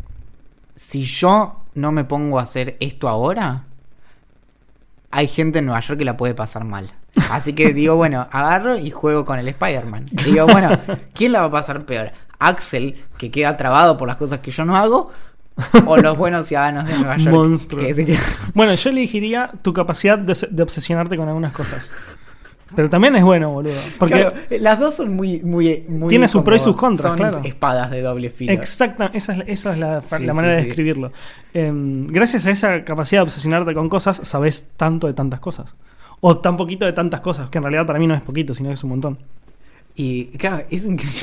si 0.75 1.05
yo 1.05 1.65
no 1.75 1.93
me 1.93 2.05
pongo 2.05 2.39
a 2.39 2.43
hacer 2.43 2.77
esto 2.81 3.09
ahora, 3.09 3.65
hay 5.11 5.29
gente 5.29 5.61
en 5.61 5.67
Nueva 5.67 5.81
York 5.81 5.99
que 5.99 6.05
la 6.05 6.17
puede 6.17 6.35
pasar 6.35 6.65
mal. 6.65 6.91
Así 7.31 7.53
que 7.53 7.73
digo, 7.73 7.97
bueno, 7.97 8.27
agarro 8.31 8.77
y 8.79 8.91
juego 8.91 9.25
con 9.25 9.39
el 9.39 9.49
Spider-Man. 9.49 10.11
Digo, 10.25 10.47
bueno, 10.47 10.71
¿quién 11.15 11.33
la 11.33 11.41
va 11.41 11.47
a 11.47 11.51
pasar 11.51 11.85
peor? 11.85 12.13
¿Axel, 12.39 13.03
que 13.17 13.31
queda 13.31 13.57
trabado 13.57 13.97
por 13.97 14.09
las 14.09 14.17
cosas 14.17 14.41
que 14.41 14.51
yo 14.51 14.65
no 14.65 14.77
hago? 14.77 15.13
¿O 15.87 15.97
los 15.97 16.19
buenos 16.19 16.47
ciudadanos 16.47 16.85
de 16.87 16.99
Nueva 16.99 17.17
York? 17.17 17.35
Monstruo. 17.35 17.81
Que 17.81 17.95
se 17.95 18.19
Bueno, 18.55 18.75
yo 18.75 18.91
elegiría 18.91 19.53
tu 19.63 19.73
capacidad 19.73 20.19
de, 20.19 20.37
de 20.51 20.63
obsesionarte 20.63 21.17
con 21.17 21.29
algunas 21.29 21.53
cosas. 21.53 21.93
Pero 22.77 22.91
también 22.91 23.17
es 23.17 23.23
bueno, 23.25 23.51
boludo. 23.51 23.75
Porque 23.99 24.15
Claro, 24.15 24.33
las 24.61 24.79
dos 24.79 24.95
son 24.95 25.15
muy... 25.15 25.41
muy, 25.43 25.85
muy 25.89 26.09
Tiene 26.09 26.29
sus 26.29 26.43
pros 26.43 26.61
y 26.61 26.65
sus 26.65 26.77
contras, 26.77 27.03
Son 27.03 27.17
claro. 27.17 27.41
espadas 27.45 27.91
de 27.91 28.01
doble 28.03 28.31
filo. 28.31 28.53
Exacta, 28.53 29.11
esa 29.15 29.33
es, 29.33 29.39
la- 29.39 29.45
esa 29.45 29.73
es 29.73 29.79
la, 29.79 30.01
Sí, 30.03 30.25
la 30.25 30.33
sí, 30.33 30.37
manera 30.37 30.55
de 30.57 30.65
describirlo. 30.65 31.13
Em, 31.53 32.07
gracias 32.07 32.47
a 32.47 32.51
esa 32.51 32.85
capacidad 32.85 33.21
de 33.21 33.25
obsesionarte 33.25 33.75
con 33.75 33.89
cosas, 33.89 34.21
sabes 34.25 34.71
tanto 34.77 35.07
de 35.07 35.15
tantas 35.15 35.41
cosas. 35.41 35.75
O 36.21 36.39
tan 36.39 36.57
poquito 36.57 36.87
de 36.87 36.93
tantas 36.93 37.21
cosas, 37.21 37.51
que 37.51 37.59
en 37.59 37.65
realidad 37.65 37.87
para 37.87 37.99
mí 37.99 38.07
no 38.07 38.15
es 38.15 38.23
poquito, 38.23 38.55
sino 38.55 38.71
que 38.71 38.75
es 38.75 38.83
un 38.85 38.91
montón. 38.91 39.19
Y 39.95 40.27
claro, 40.39 40.65
es 40.71 40.87
increíble. 40.87 41.21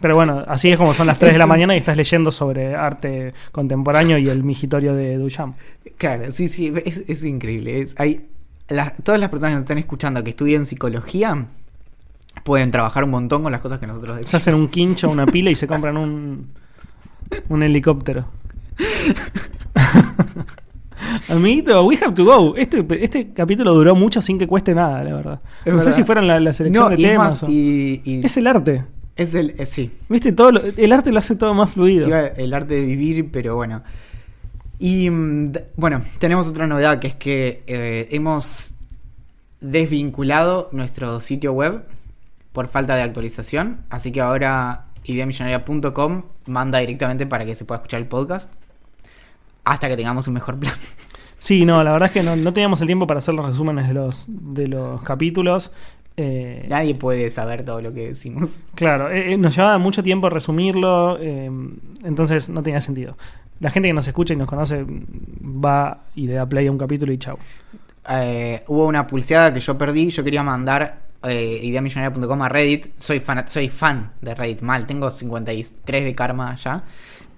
Pero 0.00 0.14
bueno, 0.14 0.44
así 0.46 0.70
es 0.70 0.76
como 0.76 0.92
son 0.94 1.06
las 1.06 1.18
3 1.18 1.32
de 1.32 1.38
la 1.38 1.46
mañana 1.46 1.74
y 1.74 1.78
estás 1.78 1.96
leyendo 1.96 2.30
sobre 2.30 2.74
arte 2.74 3.32
contemporáneo 3.50 4.18
y 4.18 4.28
el 4.28 4.42
migitorio 4.44 4.94
de 4.94 5.16
Duchamp. 5.16 5.56
Claro, 5.96 6.30
sí, 6.32 6.48
sí, 6.48 6.72
es, 6.84 7.02
es 7.08 7.24
increíble. 7.24 7.80
Es, 7.80 7.94
hay, 7.98 8.26
las- 8.68 8.96
todas 9.02 9.20
las 9.20 9.30
personas 9.30 9.52
que 9.52 9.54
nos 9.56 9.62
están 9.62 9.78
escuchando 9.78 10.22
que 10.24 10.30
estudian 10.30 10.66
psicología 10.66 11.46
pueden 12.44 12.70
trabajar 12.70 13.04
un 13.04 13.10
montón 13.10 13.42
con 13.42 13.52
las 13.52 13.60
cosas 13.60 13.80
que 13.80 13.86
nosotros 13.86 14.14
Se 14.14 14.18
decimos. 14.20 14.34
hacen 14.42 14.54
un 14.54 14.68
quincho, 14.68 15.10
una 15.10 15.26
pila 15.26 15.50
y 15.50 15.56
se 15.56 15.66
compran 15.66 15.96
un, 15.96 16.48
un 17.48 17.62
helicóptero. 17.62 18.26
Amiguito, 21.28 21.84
we 21.86 21.96
have 22.02 22.14
to 22.14 22.24
go. 22.24 22.56
Este, 22.56 22.84
este 23.02 23.32
capítulo 23.32 23.72
duró 23.72 23.94
mucho 23.94 24.20
sin 24.20 24.38
que 24.38 24.46
cueste 24.46 24.74
nada, 24.74 25.02
la 25.04 25.14
verdad. 25.14 25.40
Es 25.64 25.72
no 25.72 25.80
sé 25.80 25.92
si 25.92 26.02
fueron 26.04 26.26
la, 26.26 26.40
la 26.40 26.52
selección 26.52 26.84
No, 26.84 26.90
de 26.90 26.96
y 27.00 27.04
temas. 27.04 27.30
más, 27.30 27.42
o- 27.44 27.50
y, 27.50 28.02
y 28.04 28.24
Es 28.26 28.36
el 28.36 28.46
arte. 28.46 28.84
es 29.16 29.34
el, 29.34 29.54
eh, 29.58 29.66
sí, 29.66 29.90
¿Viste? 30.08 30.32
Todo 30.32 30.52
lo- 30.52 30.60
el 30.64 30.92
arte 30.92 31.12
lo 31.12 31.18
hace 31.20 31.36
todo 31.36 31.54
más 31.54 31.70
fluido. 31.70 32.08
el 32.36 32.52
arte 32.54 32.74
de 32.74 32.82
vivir, 32.82 33.30
pero 33.30 33.54
bueno. 33.56 33.82
Y 34.78 35.10
mm, 35.10 35.52
bueno, 35.76 36.02
tenemos 36.18 36.48
otra 36.48 36.66
novedad 36.66 37.00
que 37.00 37.08
es 37.08 37.14
que 37.14 37.62
eh, 37.66 38.08
hemos 38.10 38.74
desvinculado 39.60 40.68
nuestro 40.72 41.20
sitio 41.20 41.52
web 41.52 41.84
por 42.52 42.68
falta 42.68 42.94
de 42.96 43.02
actualización, 43.02 43.84
así 43.90 44.12
que 44.12 44.20
ahora 44.20 44.86
ideamillonaria.com 45.04 46.22
manda 46.46 46.78
directamente 46.78 47.26
para 47.26 47.44
que 47.44 47.54
se 47.54 47.64
pueda 47.64 47.78
escuchar 47.78 48.00
el 48.00 48.06
podcast 48.06 48.52
hasta 49.64 49.88
que 49.88 49.96
tengamos 49.96 50.26
un 50.28 50.34
mejor 50.34 50.58
plan. 50.58 50.74
Sí, 51.40 51.64
no, 51.64 51.84
la 51.84 51.92
verdad 51.92 52.08
es 52.08 52.12
que 52.12 52.22
no, 52.24 52.34
no 52.34 52.52
teníamos 52.52 52.80
el 52.80 52.88
tiempo 52.88 53.06
para 53.06 53.18
hacer 53.18 53.32
los 53.32 53.46
resúmenes 53.46 53.86
de 53.86 53.94
los, 53.94 54.24
de 54.26 54.66
los 54.66 55.00
capítulos. 55.02 55.70
Eh, 56.20 56.66
Nadie 56.68 56.96
puede 56.96 57.30
saber 57.30 57.64
todo 57.64 57.80
lo 57.80 57.92
que 57.94 58.08
decimos. 58.08 58.58
Claro, 58.74 59.08
eh, 59.10 59.34
eh, 59.34 59.36
nos 59.38 59.54
llevaba 59.54 59.78
mucho 59.78 60.02
tiempo 60.02 60.28
resumirlo, 60.28 61.16
eh, 61.20 61.48
entonces 62.04 62.48
no 62.50 62.60
tenía 62.62 62.80
sentido. 62.80 63.16
La 63.60 63.70
gente 63.70 63.88
que 63.88 63.92
nos 63.92 64.06
escucha 64.08 64.34
y 64.34 64.36
nos 64.36 64.48
conoce 64.48 64.84
va 64.84 66.00
y 66.16 66.26
le 66.26 66.34
da 66.34 66.46
play 66.48 66.66
a 66.66 66.72
un 66.72 66.78
capítulo 66.78 67.12
y 67.12 67.18
chau. 67.18 67.38
Hubo 68.66 68.86
una 68.86 69.06
pulseada 69.06 69.52
que 69.54 69.60
yo 69.60 69.76
perdí. 69.78 70.10
Yo 70.10 70.24
quería 70.24 70.42
mandar 70.42 71.02
ideamillonaria.com 71.24 72.42
a 72.42 72.48
Reddit. 72.48 72.86
Soy 72.98 73.20
fan, 73.20 73.44
soy 73.48 73.68
fan 73.68 74.12
de 74.20 74.34
Reddit. 74.34 74.60
Mal, 74.62 74.86
tengo 74.86 75.10
53 75.10 76.04
de 76.04 76.14
karma 76.14 76.54
ya. 76.56 76.82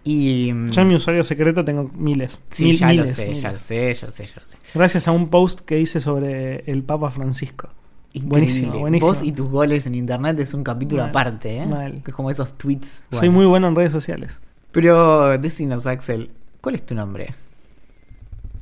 Y. 0.04 0.52
mm, 0.52 0.70
Yo 0.70 0.82
en 0.82 0.88
mi 0.88 0.94
usuario 0.94 1.24
secreto 1.24 1.64
tengo 1.64 1.90
miles. 1.94 2.42
Sí, 2.50 2.64
mil- 2.66 2.78
ya 2.78 2.86
miles, 2.88 3.10
lo 3.10 3.14
sé, 3.16 3.26
miles. 3.26 3.42
ya 3.42 3.50
lo 3.50 3.56
sé, 3.58 3.94
ya 3.94 4.06
lo 4.06 4.12
sé, 4.12 4.26
ya 4.26 4.34
lo 4.40 4.46
sé. 4.46 4.58
Gracias 4.74 5.08
a 5.08 5.12
un 5.12 5.28
post 5.28 5.60
que 5.60 5.78
hice 5.80 6.00
sobre 6.00 6.60
el 6.70 6.82
Papa 6.82 7.10
Francisco. 7.10 7.68
Buenísimo, 8.14 8.66
Increíble. 8.66 8.80
buenísimo. 8.80 9.08
Vos 9.08 9.22
y 9.22 9.32
tus 9.32 9.48
goles 9.48 9.86
en 9.86 9.94
internet 9.94 10.38
es 10.40 10.52
un 10.52 10.64
capítulo 10.64 11.02
Mal, 11.02 11.11
aparte, 11.11 11.58
¿eh? 11.58 11.66
mal. 11.66 12.02
Que 12.02 12.11
es 12.11 12.14
como 12.14 12.30
esos 12.30 12.56
tweets. 12.58 13.04
Soy 13.12 13.28
muy 13.28 13.46
bueno 13.46 13.68
en 13.68 13.76
redes 13.76 13.92
sociales. 13.92 14.40
Pero 14.72 15.38
decinos, 15.38 15.86
Axel, 15.86 16.30
¿cuál 16.61 16.74
es 16.74 16.84
tu 16.86 16.94
nombre? 16.94 17.34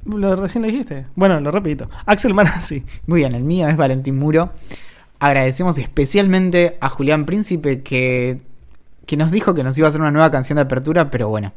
¿Lo 0.05 0.37
recién 0.37 0.63
lo 0.63 0.69
dijiste? 0.71 1.07
Bueno, 1.15 1.39
lo 1.41 1.51
repito. 1.51 1.89
Axel 2.07 2.35
Manassi. 2.35 2.83
Muy 3.07 3.21
bien, 3.21 3.35
el 3.35 3.43
mío 3.43 3.69
es 3.69 3.77
Valentín 3.77 4.19
Muro. 4.19 4.53
Agradecemos 5.19 5.77
especialmente 5.79 6.77
a 6.81 6.89
Julián 6.89 7.27
Príncipe 7.27 7.83
que, 7.83 8.41
que 9.07 9.17
nos 9.17 9.31
dijo 9.31 9.53
que 9.55 9.63
nos 9.65 9.77
iba 9.77 9.87
a 9.87 9.91
hacer 9.91 10.01
una 10.01 10.11
nueva 10.11 10.31
canción 10.31 10.57
de 10.57 10.63
apertura, 10.63 11.11
pero 11.11 11.29
bueno. 11.29 11.53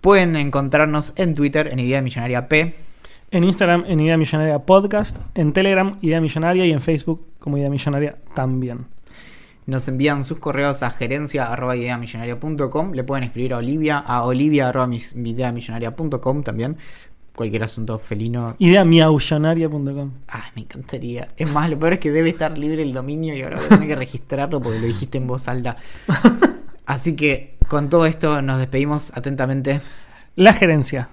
Pueden 0.00 0.36
encontrarnos 0.36 1.12
en 1.16 1.34
Twitter 1.34 1.68
en 1.68 1.78
Idea 1.80 2.02
Millonaria 2.02 2.48
P. 2.48 2.74
En 3.30 3.44
Instagram, 3.44 3.84
en 3.86 4.00
Idea 4.00 4.16
Millonaria 4.16 4.58
Podcast. 4.60 5.18
En 5.34 5.52
Telegram, 5.52 5.98
Idea 6.00 6.20
Millonaria. 6.20 6.64
Y 6.64 6.72
en 6.72 6.80
Facebook, 6.80 7.26
como 7.38 7.58
Idea 7.58 7.68
Millonaria 7.70 8.16
también. 8.34 8.86
nos 9.66 9.88
envían 9.88 10.22
sus 10.22 10.38
correos 10.38 10.84
a 10.84 10.90
gerencia.ideamillonaria.com. 10.90 12.92
Le 12.92 13.02
pueden 13.02 13.24
escribir 13.24 13.52
a 13.54 13.56
Olivia, 13.58 13.98
a 13.98 14.22
olivia.ideamillonaria.com 14.24 16.42
también. 16.44 16.76
Cualquier 17.34 17.64
asunto 17.64 17.98
felino. 17.98 18.54
Idea 18.58 18.84
miausionaria.com. 18.84 20.12
Ah, 20.28 20.44
me 20.54 20.62
encantaría. 20.62 21.26
Es 21.36 21.50
más, 21.50 21.68
lo 21.68 21.76
peor 21.78 21.94
es 21.94 21.98
que 21.98 22.12
debe 22.12 22.30
estar 22.30 22.56
libre 22.56 22.82
el 22.82 22.92
dominio 22.94 23.36
y 23.36 23.42
ahora 23.42 23.56
voy 23.56 23.66
a 23.66 23.70
tener 23.70 23.88
que 23.88 23.96
registrarlo 23.96 24.62
porque 24.62 24.78
lo 24.78 24.86
dijiste 24.86 25.18
en 25.18 25.26
voz 25.26 25.48
alta. 25.48 25.76
Así 26.86 27.16
que 27.16 27.56
con 27.68 27.90
todo 27.90 28.06
esto 28.06 28.40
nos 28.40 28.58
despedimos 28.58 29.10
atentamente. 29.14 29.80
La 30.36 30.54
gerencia. 30.54 31.08